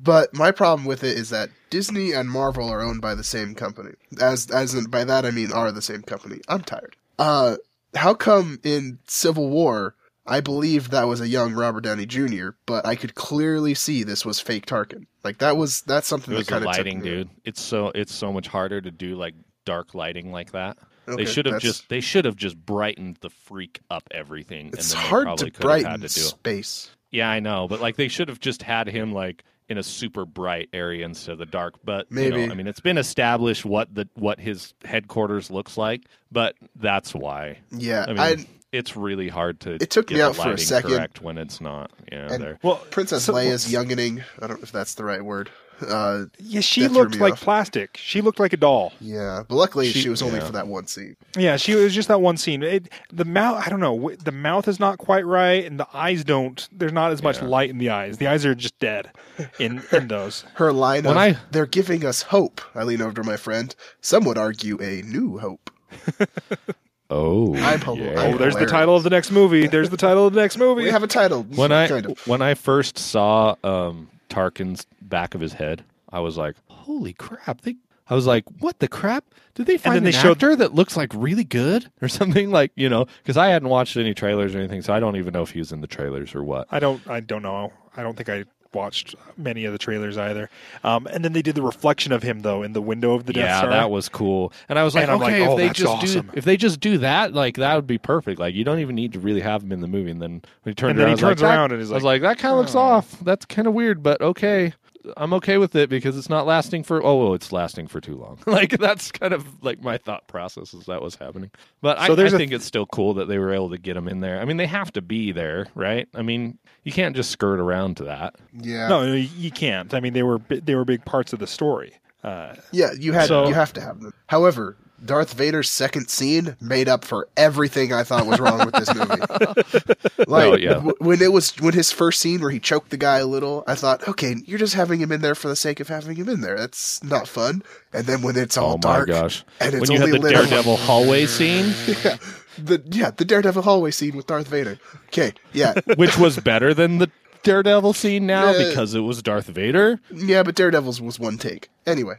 But 0.00 0.34
my 0.34 0.50
problem 0.50 0.84
with 0.86 1.02
it 1.04 1.16
is 1.16 1.30
that 1.30 1.50
Disney 1.70 2.12
and 2.12 2.28
Marvel 2.30 2.68
are 2.68 2.82
owned 2.82 3.00
by 3.00 3.14
the 3.14 3.24
same 3.24 3.54
company. 3.54 3.92
As 4.20 4.50
as 4.50 4.74
in, 4.74 4.84
by 4.84 5.04
that 5.04 5.24
I 5.24 5.30
mean 5.30 5.52
are 5.52 5.72
the 5.72 5.82
same 5.82 6.02
company. 6.02 6.40
I'm 6.48 6.62
tired. 6.62 6.96
Uh, 7.18 7.56
how 7.94 8.12
come 8.12 8.58
in 8.64 8.98
Civil 9.06 9.48
War 9.48 9.94
I 10.26 10.40
believed 10.40 10.90
that 10.90 11.04
was 11.04 11.20
a 11.20 11.28
young 11.28 11.52
Robert 11.52 11.82
Downey 11.82 12.06
Jr., 12.06 12.50
but 12.66 12.86
I 12.86 12.96
could 12.96 13.14
clearly 13.14 13.74
see 13.74 14.02
this 14.04 14.24
was 14.24 14.40
fake 14.40 14.66
Tarkin. 14.66 15.06
Like 15.22 15.38
that 15.38 15.56
was 15.56 15.82
that's 15.82 16.06
something 16.06 16.32
It 16.32 16.38
was 16.38 16.46
that 16.46 16.52
kind 16.52 16.64
of 16.64 16.66
lighting, 16.68 17.00
dude. 17.00 17.30
It's 17.44 17.60
so 17.60 17.92
it's 17.94 18.14
so 18.14 18.32
much 18.32 18.48
harder 18.48 18.80
to 18.80 18.90
do 18.90 19.16
like 19.16 19.34
dark 19.64 19.94
lighting 19.94 20.32
like 20.32 20.52
that. 20.52 20.78
Okay, 21.06 21.24
they 21.24 21.30
should 21.30 21.46
have 21.46 21.60
just 21.60 21.88
they 21.88 22.00
should 22.00 22.24
have 22.24 22.36
just 22.36 22.56
brightened 22.56 23.18
the 23.20 23.30
freak 23.30 23.80
up 23.90 24.04
everything. 24.10 24.68
It's 24.68 24.92
and 24.92 25.00
then 25.00 25.08
hard 25.10 25.24
probably 25.24 25.50
to 25.50 25.56
could 25.56 25.70
have 25.70 25.76
had 25.76 25.82
brighten 25.82 26.00
to 26.08 26.14
do 26.14 26.20
it. 26.20 26.24
space. 26.24 26.90
Yeah, 27.10 27.28
I 27.28 27.40
know, 27.40 27.68
but 27.68 27.80
like 27.80 27.96
they 27.96 28.08
should 28.08 28.28
have 28.28 28.40
just 28.40 28.62
had 28.62 28.88
him 28.88 29.12
like 29.12 29.44
in 29.68 29.78
a 29.78 29.82
super 29.82 30.24
bright 30.24 30.68
area 30.72 31.04
instead 31.04 31.32
of 31.32 31.38
the 31.38 31.46
dark. 31.46 31.74
But 31.84 32.06
you 32.10 32.30
know, 32.30 32.36
Maybe. 32.36 32.50
I 32.50 32.54
mean, 32.54 32.66
it's 32.66 32.80
been 32.80 32.98
established 32.98 33.64
what 33.64 33.94
the 33.94 34.08
what 34.14 34.40
his 34.40 34.72
headquarters 34.84 35.50
looks 35.50 35.76
like, 35.76 36.02
but 36.32 36.56
that's 36.76 37.14
why. 37.14 37.58
Yeah, 37.70 38.04
I 38.04 38.08
mean, 38.08 38.18
I, 38.18 38.46
it's 38.74 38.96
really 38.96 39.28
hard 39.28 39.60
to. 39.60 39.74
It 39.74 39.90
took 39.90 40.08
get 40.08 40.14
me 40.14 40.20
the 40.20 40.26
out 40.28 40.36
for 40.36 40.52
a 40.52 40.58
second. 40.58 40.90
Correct 40.90 41.22
when 41.22 41.38
it's 41.38 41.60
not. 41.60 41.90
Yeah, 42.12 42.32
And- 42.32 42.42
there. 42.42 42.58
Well, 42.62 42.76
Princess 42.90 43.24
so- 43.24 43.34
Leia's 43.34 43.70
youngening. 43.72 44.22
I 44.40 44.46
don't 44.46 44.58
know 44.60 44.64
if 44.64 44.72
that's 44.72 44.94
the 44.94 45.04
right 45.04 45.24
word. 45.24 45.50
Uh, 45.84 46.26
Yeah, 46.38 46.60
she 46.60 46.86
looked 46.86 47.18
like 47.18 47.32
off. 47.32 47.40
plastic. 47.40 47.96
She 48.00 48.20
looked 48.20 48.38
like 48.38 48.52
a 48.52 48.56
doll. 48.56 48.92
yeah, 49.00 49.42
but 49.48 49.56
luckily 49.56 49.90
she, 49.90 50.02
She- 50.02 50.08
was 50.08 50.22
only 50.22 50.38
yeah. 50.38 50.46
for 50.46 50.52
that 50.52 50.68
one 50.68 50.86
scene. 50.86 51.16
Yeah, 51.36 51.56
she 51.56 51.74
was 51.74 51.92
just 51.92 52.06
that 52.08 52.20
one 52.20 52.36
scene. 52.36 52.62
It, 52.62 52.88
the 53.12 53.24
mouth, 53.24 53.60
I 53.66 53.70
don't 53.70 53.80
know, 53.80 54.12
the 54.22 54.30
mouth 54.30 54.68
is 54.68 54.78
not 54.78 54.98
quite 54.98 55.26
right, 55.26 55.64
and 55.64 55.80
the 55.80 55.88
eyes 55.92 56.22
don't. 56.22 56.68
There's 56.70 56.92
not 56.92 57.10
as 57.10 57.24
much 57.24 57.38
Yeah. 57.42 57.48
light 57.48 57.70
in 57.70 57.78
the 57.78 57.90
eyes. 57.90 58.18
The 58.18 58.28
eyes 58.28 58.46
are 58.46 58.54
just 58.54 58.78
dead 58.78 59.10
in 59.58 59.82
in 59.90 60.06
those. 60.06 60.44
Her 60.54 60.72
line 60.72 61.02
When 61.04 61.12
of 61.16 61.18
I- 61.18 61.36
"They're 61.50 61.66
giving 61.66 62.04
us 62.06 62.22
hope." 62.22 62.60
I 62.76 62.84
lean 62.84 63.02
over 63.02 63.14
to 63.20 63.24
my 63.24 63.36
friend. 63.36 63.74
Some 64.00 64.24
would 64.26 64.38
argue 64.38 64.80
a 64.80 65.02
new 65.02 65.38
hope. 65.38 65.72
Oh, 67.10 67.54
I'm 67.56 67.80
hol- 67.80 67.98
yeah. 67.98 68.14
Oh, 68.16 68.22
I'm 68.32 68.38
there's 68.38 68.54
the 68.54 68.60
hilarious. 68.60 68.70
title 68.70 68.96
of 68.96 69.02
the 69.02 69.10
next 69.10 69.30
movie. 69.30 69.66
There's 69.66 69.90
the 69.90 69.96
title 69.96 70.26
of 70.26 70.32
the 70.32 70.40
next 70.40 70.56
movie. 70.58 70.84
We 70.84 70.90
have 70.90 71.02
a 71.02 71.06
title. 71.06 71.42
when 71.54 71.70
I 71.72 71.86
kind 71.88 72.06
of. 72.06 72.26
when 72.26 72.40
I 72.42 72.54
first 72.54 72.98
saw 72.98 73.56
um, 73.62 74.08
Tarkin's 74.30 74.86
back 75.02 75.34
of 75.34 75.40
his 75.40 75.52
head, 75.52 75.84
I 76.10 76.20
was 76.20 76.36
like, 76.38 76.56
"Holy 76.68 77.12
crap!" 77.12 77.60
They, 77.60 77.76
I 78.08 78.14
was 78.14 78.26
like, 78.26 78.44
"What 78.60 78.78
the 78.78 78.88
crap? 78.88 79.24
Did 79.54 79.66
they 79.66 79.76
find 79.76 79.96
then 79.96 79.98
an 79.98 80.04
they 80.04 80.12
showed- 80.12 80.32
actor 80.38 80.56
that 80.56 80.74
looks 80.74 80.96
like 80.96 81.12
really 81.14 81.44
good 81.44 81.90
or 82.00 82.08
something?" 82.08 82.50
Like 82.50 82.72
you 82.74 82.88
know, 82.88 83.06
because 83.22 83.36
I 83.36 83.48
hadn't 83.48 83.68
watched 83.68 83.96
any 83.98 84.14
trailers 84.14 84.54
or 84.54 84.58
anything, 84.58 84.80
so 84.82 84.94
I 84.94 84.98
don't 85.00 85.16
even 85.16 85.32
know 85.34 85.42
if 85.42 85.50
he 85.50 85.58
was 85.58 85.72
in 85.72 85.82
the 85.82 85.86
trailers 85.86 86.34
or 86.34 86.42
what. 86.42 86.66
I 86.70 86.78
don't. 86.78 87.06
I 87.06 87.20
don't 87.20 87.42
know. 87.42 87.72
I 87.96 88.02
don't 88.02 88.16
think 88.16 88.28
I 88.30 88.44
watched 88.74 89.14
many 89.36 89.64
of 89.64 89.72
the 89.72 89.78
trailers 89.78 90.16
either. 90.18 90.50
Um, 90.82 91.06
and 91.06 91.24
then 91.24 91.32
they 91.32 91.42
did 91.42 91.54
the 91.54 91.62
reflection 91.62 92.12
of 92.12 92.22
him 92.22 92.40
though 92.40 92.62
in 92.62 92.72
the 92.72 92.82
window 92.82 93.14
of 93.14 93.26
the 93.26 93.32
Death 93.32 93.44
yeah, 93.44 93.58
Star. 93.58 93.70
that 93.70 93.90
was 93.90 94.08
cool. 94.08 94.52
And 94.68 94.78
I 94.78 94.84
was 94.84 94.94
like, 94.94 95.02
And 95.04 95.12
I'm 95.12 95.18
like, 95.20 95.34
okay, 95.34 95.46
oh, 95.46 95.52
if 95.52 95.56
they 95.58 95.66
that's 95.68 95.78
just 95.78 95.90
awesome. 95.92 96.26
do 96.26 96.32
if 96.34 96.44
they 96.44 96.56
just 96.56 96.80
do 96.80 96.98
that, 96.98 97.32
like 97.34 97.56
that 97.56 97.74
would 97.76 97.86
be 97.86 97.98
perfect. 97.98 98.38
Like 98.40 98.54
you 98.54 98.64
don't 98.64 98.78
even 98.80 98.94
need 98.96 99.12
to 99.14 99.18
really 99.18 99.40
have 99.40 99.62
him 99.62 99.72
in 99.72 99.80
the 99.80 99.86
movie. 99.88 100.10
And 100.10 100.20
then 100.20 100.42
when 100.62 100.72
he 100.72 100.74
turned 100.74 100.90
And 100.92 100.98
then 101.00 101.06
around, 101.08 101.18
he 101.18 101.24
I 101.24 101.28
was 101.28 101.30
like, 101.30 101.30
turns 101.30 101.40
that- 101.42 101.56
around 101.58 101.72
and 101.72 101.80
he's 101.80 101.90
I 101.90 101.94
was 101.94 102.04
like, 102.04 102.22
like, 102.22 102.36
that 102.36 102.42
kind 102.42 102.52
of 102.52 102.58
looks 102.58 102.74
"Oh." 102.74 102.78
off. 102.80 103.18
That's 103.20 103.44
kind 103.46 103.66
of 103.68 103.74
weird, 103.74 104.02
but 104.02 104.20
okay. 104.20 104.72
I'm 105.16 105.32
okay 105.34 105.58
with 105.58 105.74
it 105.74 105.88
because 105.90 106.16
it's 106.16 106.28
not 106.30 106.46
lasting 106.46 106.82
for 106.82 107.04
oh 107.04 107.16
well, 107.16 107.34
it's 107.34 107.52
lasting 107.52 107.86
for 107.88 108.00
too 108.00 108.16
long. 108.16 108.38
like 108.46 108.70
that's 108.78 109.12
kind 109.12 109.32
of 109.34 109.62
like 109.62 109.82
my 109.82 109.98
thought 109.98 110.26
process 110.28 110.72
as 110.74 110.86
that 110.86 111.02
was 111.02 111.14
happening. 111.16 111.50
But 111.82 111.98
I, 111.98 112.06
So 112.06 112.14
there's 112.14 112.32
I 112.32 112.36
a- 112.36 112.38
think 112.38 112.52
it's 112.52 112.64
still 112.64 112.86
cool 112.86 113.14
that 113.14 113.26
they 113.28 113.38
were 113.38 113.52
able 113.52 113.70
to 113.70 113.78
get 113.78 113.94
them 113.94 114.08
in 114.08 114.20
there. 114.20 114.40
I 114.40 114.44
mean, 114.44 114.56
they 114.56 114.66
have 114.66 114.92
to 114.92 115.02
be 115.02 115.32
there, 115.32 115.66
right? 115.74 116.08
I 116.14 116.22
mean, 116.22 116.58
you 116.84 116.92
can't 116.92 117.14
just 117.14 117.30
skirt 117.30 117.60
around 117.60 117.96
to 117.98 118.04
that. 118.04 118.36
yeah, 118.52 118.88
no, 118.88 119.12
you 119.12 119.50
can't. 119.50 119.92
I 119.94 120.00
mean, 120.00 120.12
they 120.14 120.22
were 120.22 120.38
they 120.48 120.74
were 120.74 120.84
big 120.84 121.04
parts 121.04 121.32
of 121.32 121.38
the 121.38 121.46
story. 121.46 121.92
Uh, 122.22 122.54
yeah, 122.72 122.92
you 122.98 123.12
had 123.12 123.28
So- 123.28 123.48
you 123.48 123.54
have 123.54 123.72
to 123.74 123.80
have 123.82 124.00
them. 124.00 124.14
However, 124.28 124.76
Darth 125.04 125.34
Vader's 125.34 125.68
second 125.68 126.08
scene 126.08 126.56
made 126.60 126.88
up 126.88 127.04
for 127.04 127.28
everything 127.36 127.92
I 127.92 128.04
thought 128.04 128.26
was 128.26 128.40
wrong 128.40 128.64
with 128.64 128.74
this 128.74 128.94
movie. 128.94 130.24
like 130.26 130.46
Oh, 130.46 130.56
yeah. 130.56 130.74
w- 130.74 130.94
when 130.98 131.20
it 131.20 131.32
was 131.32 131.50
when 131.60 131.74
his 131.74 131.90
first 131.92 132.20
scene 132.20 132.40
where 132.40 132.50
he 132.50 132.60
choked 132.60 132.90
the 132.90 132.96
guy 132.96 133.18
a 133.18 133.26
little, 133.26 133.64
I 133.66 133.74
thought, 133.74 134.06
okay, 134.08 134.36
you're 134.46 134.58
just 134.58 134.74
having 134.74 135.00
him 135.00 135.12
in 135.12 135.20
there 135.20 135.34
for 135.34 135.48
the 135.48 135.56
sake 135.56 135.80
of 135.80 135.88
having 135.88 136.16
him 136.16 136.28
in 136.28 136.40
there. 136.40 136.56
That's 136.56 137.02
not 137.04 137.28
fun. 137.28 137.62
And 137.92 138.06
then 138.06 138.22
when 138.22 138.36
it's 138.36 138.56
all 138.56 138.74
oh 138.74 138.78
dark, 138.78 139.08
my 139.08 139.14
gosh! 139.14 139.44
and 139.60 139.74
it's 139.74 139.80
when 139.82 139.90
you 139.92 139.98
had 140.00 140.06
only 140.08 140.18
the 140.18 140.24
lit 140.24 140.34
up- 140.34 140.42
Daredevil 140.48 140.76
hallway 140.78 141.26
scene, 141.26 141.66
yeah, 141.86 142.16
the 142.58 142.82
yeah 142.90 143.10
the 143.10 143.24
Daredevil 143.24 143.62
hallway 143.62 143.90
scene 143.90 144.16
with 144.16 144.26
Darth 144.26 144.48
Vader. 144.48 144.78
Okay, 145.08 145.32
yeah, 145.52 145.74
which 145.96 146.16
was 146.18 146.38
better 146.40 146.72
than 146.74 146.98
the 146.98 147.10
Daredevil 147.42 147.92
scene 147.92 148.26
now 148.26 148.52
Yeah. 148.52 148.68
because 148.68 148.94
it 148.94 149.00
was 149.00 149.22
Darth 149.22 149.46
Vader. 149.46 150.00
yeah, 150.10 150.42
but 150.42 150.54
Daredevil's 150.54 151.00
was 151.00 151.20
one 151.20 151.36
take. 151.36 151.68
Anyway, 151.86 152.14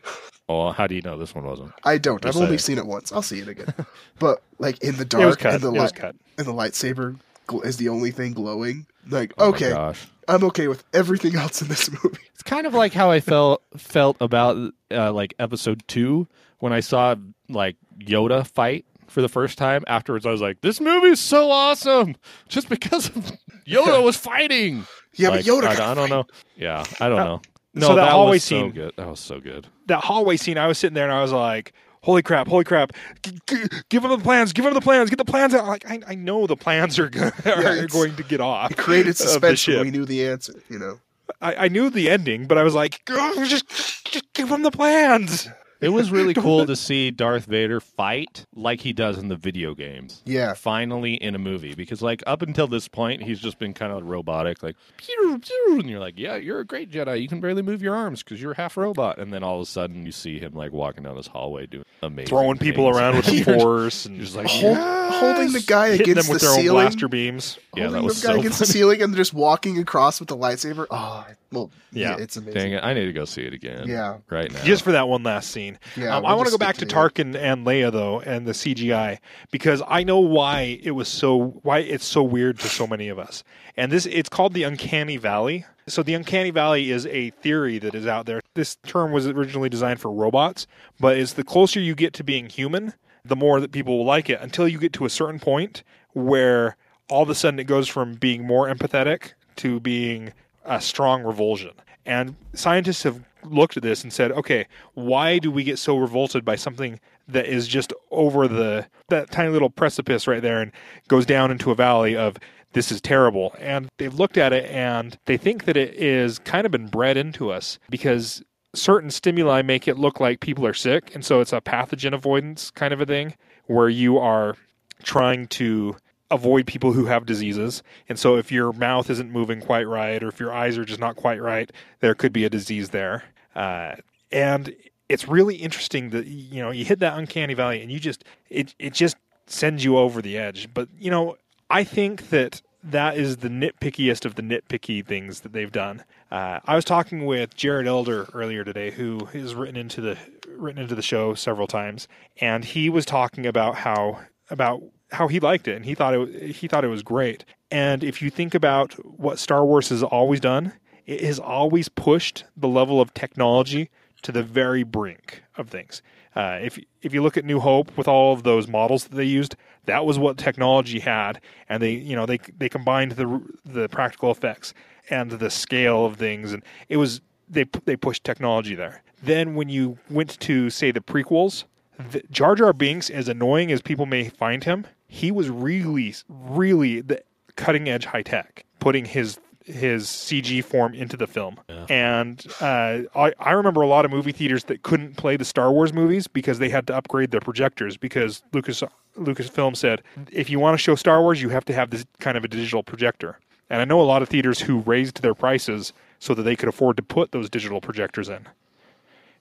Oh, 0.48 0.72
how 0.72 0.86
do 0.88 0.94
you 0.96 1.02
know 1.02 1.18
this 1.18 1.34
one 1.34 1.44
wasn't? 1.46 1.72
I 1.84 1.98
don't. 1.98 2.22
Just 2.22 2.36
I've 2.38 2.44
only 2.44 2.58
saying. 2.58 2.78
seen 2.78 2.78
it 2.78 2.86
once. 2.86 3.12
I'll 3.12 3.22
see 3.24 3.40
it 3.40 3.48
again. 3.48 3.74
but 4.20 4.42
like 4.60 4.82
in 4.84 4.96
the 4.98 5.06
dark 5.06 5.40
cut. 5.40 5.54
and 5.56 5.64
the 5.64 5.72
light 5.72 6.00
and 6.04 6.46
the 6.48 6.54
lightsaber 6.54 7.18
gl- 7.48 7.66
is 7.66 7.78
the 7.78 7.90
only 7.90 8.12
thing 8.12 8.34
glowing. 8.34 8.86
Like 9.10 9.34
Oh 9.38 9.50
okay, 9.50 9.70
gosh. 9.72 10.06
I'm 10.28 10.44
okay 10.46 10.68
with 10.68 10.84
everything 10.94 11.36
else 11.36 11.62
in 11.62 11.68
this 11.68 11.90
movie. 12.04 12.20
It's 12.34 12.44
kind 12.44 12.68
of 12.68 12.74
like 12.74 12.94
how 12.94 13.10
I 13.12 13.20
felt 13.22 13.64
felt 13.78 14.18
about 14.22 14.74
uh, 14.92 15.12
like 15.12 15.34
episode 15.40 15.84
two 15.88 16.28
when 16.60 16.74
I 16.74 16.80
saw 16.80 17.16
like 17.50 17.76
Yoda 18.00 18.46
fight 18.46 18.86
for 19.08 19.22
the 19.22 19.30
first 19.30 19.58
time. 19.58 19.84
Afterwards, 19.88 20.26
I 20.26 20.32
was 20.32 20.42
like, 20.42 20.62
"This 20.62 20.80
movie 20.82 21.08
is 21.10 21.20
so 21.20 21.50
awesome!" 21.52 22.16
Just 22.50 22.70
because 22.70 23.10
Yoda 23.68 24.04
was 24.04 24.16
fighting. 24.18 24.86
Yeah, 25.16 25.30
Like, 25.30 25.46
but 25.46 25.52
Yoda. 25.52 25.80
I, 25.80 25.92
I 25.92 25.94
don't 25.96 26.10
know. 26.10 26.26
Yeah, 26.56 26.84
I 27.00 27.10
don't 27.10 27.20
Uh, 27.20 27.24
know. 27.26 27.42
No, 27.76 27.88
so 27.88 27.96
that 27.96 28.06
that, 28.06 28.12
hallway 28.12 28.32
was 28.38 28.44
so 28.44 28.48
scene- 28.62 28.72
good. 28.72 28.94
That 28.98 29.08
was 29.08 29.20
so 29.20 29.40
good. 29.40 29.68
that 29.88 30.04
hallway 30.04 30.38
scene, 30.38 30.58
I 30.58 30.68
was 30.68 30.78
sitting 30.78 30.96
there 30.96 31.04
and 31.06 31.14
I 31.14 31.22
was 31.22 31.32
like, 31.32 31.74
"Holy 32.04 32.22
crap! 32.22 32.48
Holy 32.48 32.64
crap! 32.64 32.94
G- 33.22 33.38
g- 33.48 33.64
give 33.90 34.02
them 34.04 34.12
the 34.12 34.18
plans! 34.24 34.54
Give 34.54 34.66
them 34.66 34.74
the 34.74 34.82
plans! 34.82 35.10
Get 35.10 35.18
the 35.18 35.26
plans 35.26 35.54
out!" 35.54 35.66
Like 35.68 35.90
I, 35.90 36.00
I 36.08 36.16
know 36.16 36.48
the 36.48 36.56
plans 36.56 36.98
are, 37.00 37.10
go- 37.10 37.32
are 37.46 37.62
it's- 37.62 37.92
going 37.92 38.16
to 38.16 38.24
get 38.24 38.40
off. 38.42 38.72
It 38.72 38.78
created 38.78 39.10
of 39.12 39.18
the 39.18 39.24
suspense 39.24 39.68
we 39.68 39.92
knew 39.92 40.06
the 40.06 40.26
answer. 40.28 40.54
You 40.70 40.80
know. 40.80 41.00
I, 41.42 41.66
I 41.66 41.68
knew 41.68 41.90
the 41.90 42.10
ending, 42.10 42.46
but 42.48 42.58
I 42.58 42.64
was 42.64 42.74
like, 42.76 43.02
"Just, 43.06 43.68
just 44.06 44.34
give 44.34 44.50
them 44.50 44.62
the 44.64 44.72
plans." 44.72 45.50
It 45.82 45.90
was 45.90 46.12
really 46.12 46.34
cool 46.36 46.66
to 46.66 46.76
see 46.76 47.12
Darth 47.12 47.46
Vader 47.46 47.80
fight 47.80 48.46
like 48.56 48.82
he 48.82 48.94
does 48.94 49.18
in 49.18 49.28
the 49.28 49.36
video 49.36 49.74
games. 49.76 50.22
Yeah. 50.26 50.54
Finally 50.54 51.16
in 51.16 51.36
a 51.36 51.40
movie. 51.40 51.76
Because 51.76 52.02
like 52.02 52.24
up 52.26 52.42
until 52.42 52.68
this 52.68 52.88
point 52.88 53.22
he's 53.24 53.40
just 53.40 53.60
been 53.60 53.74
kind 53.74 53.92
of 53.92 54.04
robotic, 54.06 54.64
like 54.64 54.76
pew, 54.98 55.40
pew, 55.40 55.78
and 55.80 55.90
you're 55.90 56.00
like, 56.00 56.18
Yeah, 56.18 56.36
you're 56.38 56.60
a 56.60 56.66
great 56.66 56.90
Jedi. 56.92 57.22
You 57.22 57.28
can 57.28 57.40
barely 57.42 57.62
move 57.62 57.82
your 57.82 57.96
arms 57.96 58.24
because 58.24 58.42
you're 58.42 58.54
half 58.54 58.78
robot. 58.78 59.20
And 59.20 59.34
then 59.34 59.44
all 59.44 59.58
of 59.58 59.62
a 59.64 59.66
sudden 59.66 60.06
you 60.06 60.12
see 60.12 60.40
him 60.40 60.54
like 60.54 60.72
walking 60.72 61.04
down 61.04 61.16
this 61.16 61.28
hallway 61.28 61.66
doing 61.68 61.86
amazing. 62.02 62.28
Throwing 62.30 62.58
people 62.58 62.88
around 62.90 63.18
with 63.18 63.26
the 63.28 63.44
force 63.44 64.06
and 64.06 64.20
just 64.20 64.36
like 64.36 64.48
Hold, 64.48 64.78
holding 64.78 65.52
the 65.52 65.62
guy 65.66 65.92
hitting 65.92 66.12
against 66.12 66.28
them 66.28 66.34
with 66.34 66.42
the 66.42 66.48
their 66.48 66.56
own 66.56 66.62
ceiling. 66.62 66.84
blaster 66.86 67.08
beams. 67.08 67.60
Yeah, 67.76 67.84
holding 67.84 68.02
that 68.02 68.06
was 68.08 68.22
the 68.22 68.28
guy 68.28 68.34
so 68.34 68.40
against 68.40 68.60
the 68.60 68.66
ceiling 68.66 69.02
and 69.02 69.16
just 69.16 69.34
walking 69.34 69.78
across 69.80 70.20
with 70.20 70.30
the 70.30 70.38
lightsaber. 70.38 70.88
Oh, 70.90 71.26
well, 71.52 71.72
yeah, 71.92 72.12
Yeah. 72.18 72.24
it's 72.24 72.38
amazing. 72.38 72.54
Dang 72.62 72.72
it, 72.74 72.84
I 72.84 72.94
need 72.94 73.06
to 73.06 73.14
go 73.14 73.26
see 73.26 73.44
it 73.44 73.54
again. 73.54 73.88
Yeah. 73.88 74.18
Right 74.30 74.52
now. 74.52 74.64
Just 74.64 74.84
for 74.84 74.92
that 74.94 75.08
one 75.08 75.24
last 75.24 75.52
scene. 75.52 75.65
Yeah, 75.96 76.16
um, 76.16 76.24
we'll 76.24 76.32
I 76.32 76.36
want 76.36 76.48
to 76.48 76.52
go 76.52 76.58
back 76.58 76.78
to 76.78 76.86
to 76.86 76.96
Tarkin 76.96 77.36
and 77.36 77.66
Leia 77.66 77.92
though, 77.92 78.20
and 78.22 78.48
the 78.48 78.52
CGI 78.52 79.20
because 79.52 79.82
I 79.88 80.04
know 80.04 80.20
why 80.20 80.80
it 80.84 80.92
was 80.92 81.08
so 81.08 81.60
why 81.64 81.80
it's 81.80 82.06
so 82.06 82.24
weird 82.24 82.60
to 82.60 82.68
so 82.68 82.88
many 82.88 83.08
of 83.10 83.20
us. 83.20 83.44
And 83.78 83.92
this 83.92 84.06
it's 84.06 84.30
called 84.30 84.54
the 84.54 84.64
uncanny 84.64 85.18
valley. 85.18 85.66
So 85.88 86.02
the 86.02 86.14
uncanny 86.14 86.50
valley 86.50 86.92
is 86.92 87.06
a 87.08 87.30
theory 87.30 87.78
that 87.80 87.94
is 87.94 88.08
out 88.08 88.26
there. 88.26 88.42
This 88.56 88.78
term 88.88 89.12
was 89.12 89.28
originally 89.28 89.70
designed 89.70 90.00
for 90.00 90.12
robots, 90.12 90.66
but 91.00 91.18
it's 91.18 91.34
the 91.34 91.44
closer 91.44 91.80
you 91.80 91.94
get 91.94 92.14
to 92.14 92.24
being 92.24 92.50
human, 92.50 92.94
the 93.24 93.36
more 93.36 93.60
that 93.60 93.72
people 93.72 93.98
will 94.00 94.06
like 94.06 94.30
it 94.30 94.40
until 94.42 94.68
you 94.68 94.80
get 94.80 94.94
to 94.94 95.06
a 95.06 95.10
certain 95.10 95.40
point 95.40 95.84
where 96.14 96.76
all 97.10 97.24
of 97.24 97.30
a 97.30 97.36
sudden 97.36 97.60
it 97.60 97.66
goes 97.66 97.88
from 97.88 98.16
being 98.16 98.48
more 98.48 98.68
empathetic 98.68 99.34
to 99.58 99.80
being 99.80 100.34
a 100.64 100.82
strong 100.82 101.24
revulsion. 101.24 101.72
And 102.06 102.36
scientists 102.54 103.04
have 103.04 103.24
looked 103.46 103.78
at 103.78 103.84
this 103.84 104.04
and 104.04 104.12
said, 104.12 104.32
okay, 104.32 104.68
why 104.94 105.40
do 105.40 105.52
we 105.52 105.64
get 105.64 105.80
so 105.80 105.98
revolted 105.98 106.44
by 106.46 106.56
something 106.56 107.00
that 107.28 107.46
is 107.46 107.68
just 107.68 107.94
over 108.12 108.48
the 108.48 108.88
that 109.10 109.32
tiny 109.32 109.50
little 109.50 109.70
precipice 109.70 110.28
right 110.28 110.42
there 110.42 110.62
and 110.62 110.72
goes 111.08 111.26
down 111.26 111.52
into 111.52 111.72
a 111.72 111.76
valley 111.76 112.16
of 112.16 112.38
this 112.74 112.92
is 112.92 113.02
terrible. 113.02 113.56
And 113.60 113.90
they've 113.98 114.14
looked 114.14 114.38
at 114.38 114.54
it 114.54 114.70
and 114.70 115.18
they 115.26 115.38
think 115.38 115.64
that 115.66 115.78
it 115.78 115.96
is 115.96 116.40
kind 116.40 116.66
of 116.66 116.72
been 116.72 116.88
bred 116.88 117.18
into 117.18 117.50
us 117.50 117.80
because 117.90 118.44
certain 118.74 119.10
stimuli 119.10 119.62
make 119.62 119.88
it 119.88 119.98
look 119.98 120.20
like 120.20 120.42
people 120.42 120.66
are 120.68 120.74
sick. 120.74 121.16
And 121.16 121.24
so 121.24 121.40
it's 121.40 121.54
a 121.54 121.62
pathogen 121.62 122.14
avoidance 122.14 122.70
kind 122.72 122.94
of 122.94 123.00
a 123.00 123.06
thing 123.06 123.36
where 123.68 123.90
you 123.90 124.18
are 124.18 124.58
trying 125.04 125.48
to 125.48 125.96
avoid 126.32 126.68
people 126.68 126.92
who 126.92 127.06
have 127.06 127.26
diseases. 127.26 127.82
And 128.10 128.20
so 128.20 128.36
if 128.36 128.52
your 128.52 128.74
mouth 128.74 129.10
isn't 129.10 129.32
moving 129.32 129.62
quite 129.62 129.88
right 129.88 130.22
or 130.22 130.28
if 130.28 130.40
your 130.40 130.54
eyes 130.54 130.78
are 130.78 130.86
just 130.86 131.00
not 131.00 131.16
quite 131.16 131.42
right, 131.42 131.72
there 132.02 132.16
could 132.16 132.34
be 132.34 132.46
a 132.46 132.50
disease 132.50 132.90
there. 132.90 133.24
Uh, 133.56 133.96
and 134.32 134.76
it's 135.08 135.28
really 135.28 135.56
interesting 135.56 136.10
that 136.10 136.26
you 136.28 136.62
know 136.62 136.72
you 136.72 136.86
hit 136.86 137.00
that 137.00 137.18
uncanny 137.18 137.54
valley 137.54 137.82
and 137.82 137.92
you 137.92 138.00
just 138.00 138.24
it 138.50 138.74
it 138.80 138.94
just 138.94 139.16
sends 139.48 139.84
you 139.84 139.98
over 139.98 140.22
the 140.22 140.38
edge. 140.38 140.74
But 140.74 140.90
you 140.98 141.12
know, 141.12 141.38
I 141.70 141.84
think 141.84 142.30
that 142.30 142.62
that 142.84 143.18
is 143.18 143.38
the 143.38 143.50
nitpickiest 143.50 144.26
of 144.26 144.36
the 144.36 144.44
nitpicky 144.44 145.06
things 145.06 145.42
that 145.42 145.54
they've 145.54 145.72
done. 145.72 146.04
Uh, 146.32 146.60
I 146.66 146.76
was 146.76 146.86
talking 146.86 147.26
with 147.26 147.56
Jared 147.56 147.88
Elder 147.88 148.28
earlier 148.34 148.64
today, 148.64 148.92
who 148.92 149.28
is 149.34 149.56
written 149.56 149.76
into 149.76 150.02
the 150.02 150.18
written 150.48 150.82
into 150.82 150.96
the 150.96 151.02
show 151.02 151.34
several 151.34 151.68
times, 151.68 152.08
and 152.42 152.64
he 152.64 152.90
was 152.90 153.06
talking 153.06 153.46
about 153.46 153.76
how 153.76 154.22
about 154.50 154.84
how 155.12 155.28
he 155.28 155.40
liked 155.40 155.68
it 155.68 155.76
and 155.76 155.86
he 155.86 155.96
thought 155.96 156.14
it 156.14 156.52
he 156.56 156.68
thought 156.68 156.84
it 156.84 156.90
was 156.90 157.04
great. 157.04 157.46
And 157.72 158.04
if 158.04 158.22
you 158.22 158.30
think 158.30 158.54
about 158.54 158.94
what 159.20 159.40
Star 159.40 159.66
Wars 159.66 159.90
has 159.90 160.04
always 160.04 160.40
done, 160.40 160.74
it 161.06 161.22
has 161.22 161.40
always 161.40 161.90
pushed 161.90 162.46
the 162.56 162.68
level 162.68 163.00
of 163.00 163.14
technology 163.14 163.90
to 164.22 164.32
the 164.32 164.44
very 164.44 164.84
brink 164.84 165.44
of 165.56 165.70
things. 165.70 166.02
Uh, 166.36 166.60
if 166.62 166.78
if 167.02 167.14
you 167.14 167.22
look 167.22 167.38
at 167.38 167.46
New 167.46 167.60
Hope 167.60 167.96
with 167.98 168.08
all 168.08 168.34
of 168.34 168.44
those 168.44 168.68
models 168.68 169.06
that 169.06 169.16
they 169.16 169.24
used, 169.24 169.56
that 169.86 170.06
was 170.06 170.20
what 170.20 170.38
technology 170.38 171.00
had, 171.00 171.40
and 171.70 171.82
they 171.82 171.92
you 171.92 172.16
know 172.16 172.26
they 172.26 172.40
they 172.58 172.68
combined 172.68 173.14
the 173.14 173.42
the 173.64 173.88
practical 173.88 174.32
effects 174.32 174.74
and 175.10 175.32
the 175.32 175.50
scale 175.50 176.06
of 176.06 176.18
things, 176.18 176.52
and 176.52 176.64
it 176.90 176.98
was 176.98 177.22
they 177.48 177.66
they 177.86 177.96
pushed 177.96 178.24
technology 178.24 178.76
there. 178.76 179.02
Then 179.24 179.56
when 179.56 179.70
you 179.70 179.98
went 180.10 180.38
to 180.42 180.70
say 180.70 180.92
the 180.92 181.00
prequels, 181.00 181.64
the, 182.12 182.22
Jar 182.30 182.56
Jar 182.56 182.74
Binks, 182.74 183.10
as 183.10 183.30
annoying 183.30 183.72
as 183.72 183.82
people 183.82 184.06
may 184.06 184.28
find 184.28 184.64
him, 184.64 184.86
he 185.08 185.32
was 185.32 185.50
really 185.50 186.14
really 186.28 187.00
the 187.00 187.24
cutting 187.56 187.88
edge 187.88 188.06
high 188.06 188.24
tech, 188.24 188.66
putting 188.80 189.06
his 189.06 189.40
his 189.66 190.06
CG 190.06 190.64
form 190.64 190.94
into 190.94 191.18
the 191.18 191.28
film. 191.28 191.60
And 191.90 192.46
uh, 192.62 193.00
I, 193.16 193.34
I 193.40 193.52
remember 193.52 193.82
a 193.82 193.88
lot 193.88 194.06
of 194.06 194.12
movie 194.12 194.32
theaters 194.32 194.66
that 194.66 194.84
couldn't 194.84 195.18
play 195.18 195.38
the 195.38 195.46
Star 195.46 195.72
Wars 195.72 195.92
movies 195.92 196.28
because 196.28 196.60
they 196.60 196.70
had 196.70 196.86
to 196.88 196.96
upgrade 196.96 197.32
their 197.32 197.42
projectors 197.42 197.98
because 197.98 198.44
Lucas 198.54 198.84
Lucasfilm 199.18 199.76
said 199.76 200.02
if 200.32 200.50
you 200.50 200.60
want 200.60 200.76
to 200.76 200.78
show 200.78 200.96
Star 200.96 201.22
Wars, 201.22 201.42
you 201.42 201.50
have 201.50 201.66
to 201.66 201.74
have 201.74 201.90
this 201.90 202.06
kind 202.20 202.38
of 202.38 202.44
a 202.44 202.48
digital 202.48 202.84
projector. 202.84 203.40
And 203.70 203.82
I 203.82 203.86
know 203.86 204.00
a 204.00 204.04
lot 204.04 204.22
of 204.22 204.30
theaters 204.30 204.60
who 204.60 204.80
raised 204.80 205.22
their 205.22 205.34
prices 205.34 205.94
so 206.20 206.34
that 206.36 206.44
they 206.44 206.56
could 206.56 206.70
afford 206.70 206.98
to 206.98 207.04
put 207.04 207.32
those 207.32 207.50
digital 207.50 207.82
projectors 207.82 208.30
in. 208.30 208.48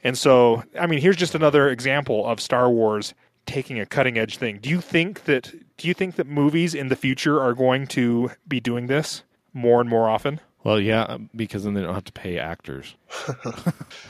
And 0.03 0.17
so, 0.19 0.65
I 0.79 0.87
mean, 0.87 1.01
here's 1.01 1.17
just 1.17 1.35
another 1.35 1.69
example 1.69 2.27
of 2.27 2.41
Star 2.41 2.71
Wars 2.71 3.15
taking 3.47 3.79
a 3.79 3.87
cutting 3.87 4.19
edge 4.19 4.39
thing. 4.39 4.59
Do 4.59 4.71
you 4.71 4.81
think 4.81 5.25
that 5.25 5.53
do 5.77 5.89
you 5.89 5.95
think 5.95 6.17
that 6.17 6.27
movies 6.27 6.75
in 6.75 6.89
the 6.89 6.97
future 6.97 7.41
are 7.41 7.55
going 7.55 7.87
to 7.89 8.31
be 8.49 8.61
doing 8.61 8.87
this? 8.87 9.23
More 9.55 9.81
and 9.81 9.89
more 9.89 10.09
often. 10.09 10.41
Well, 10.65 10.81
yeah, 10.81 11.19
because 11.37 11.65
then 11.65 11.75
they 11.75 11.83
don't 11.83 11.95
have 11.95 12.05
to 12.05 12.13
pay 12.13 12.39
actors. 12.39 12.95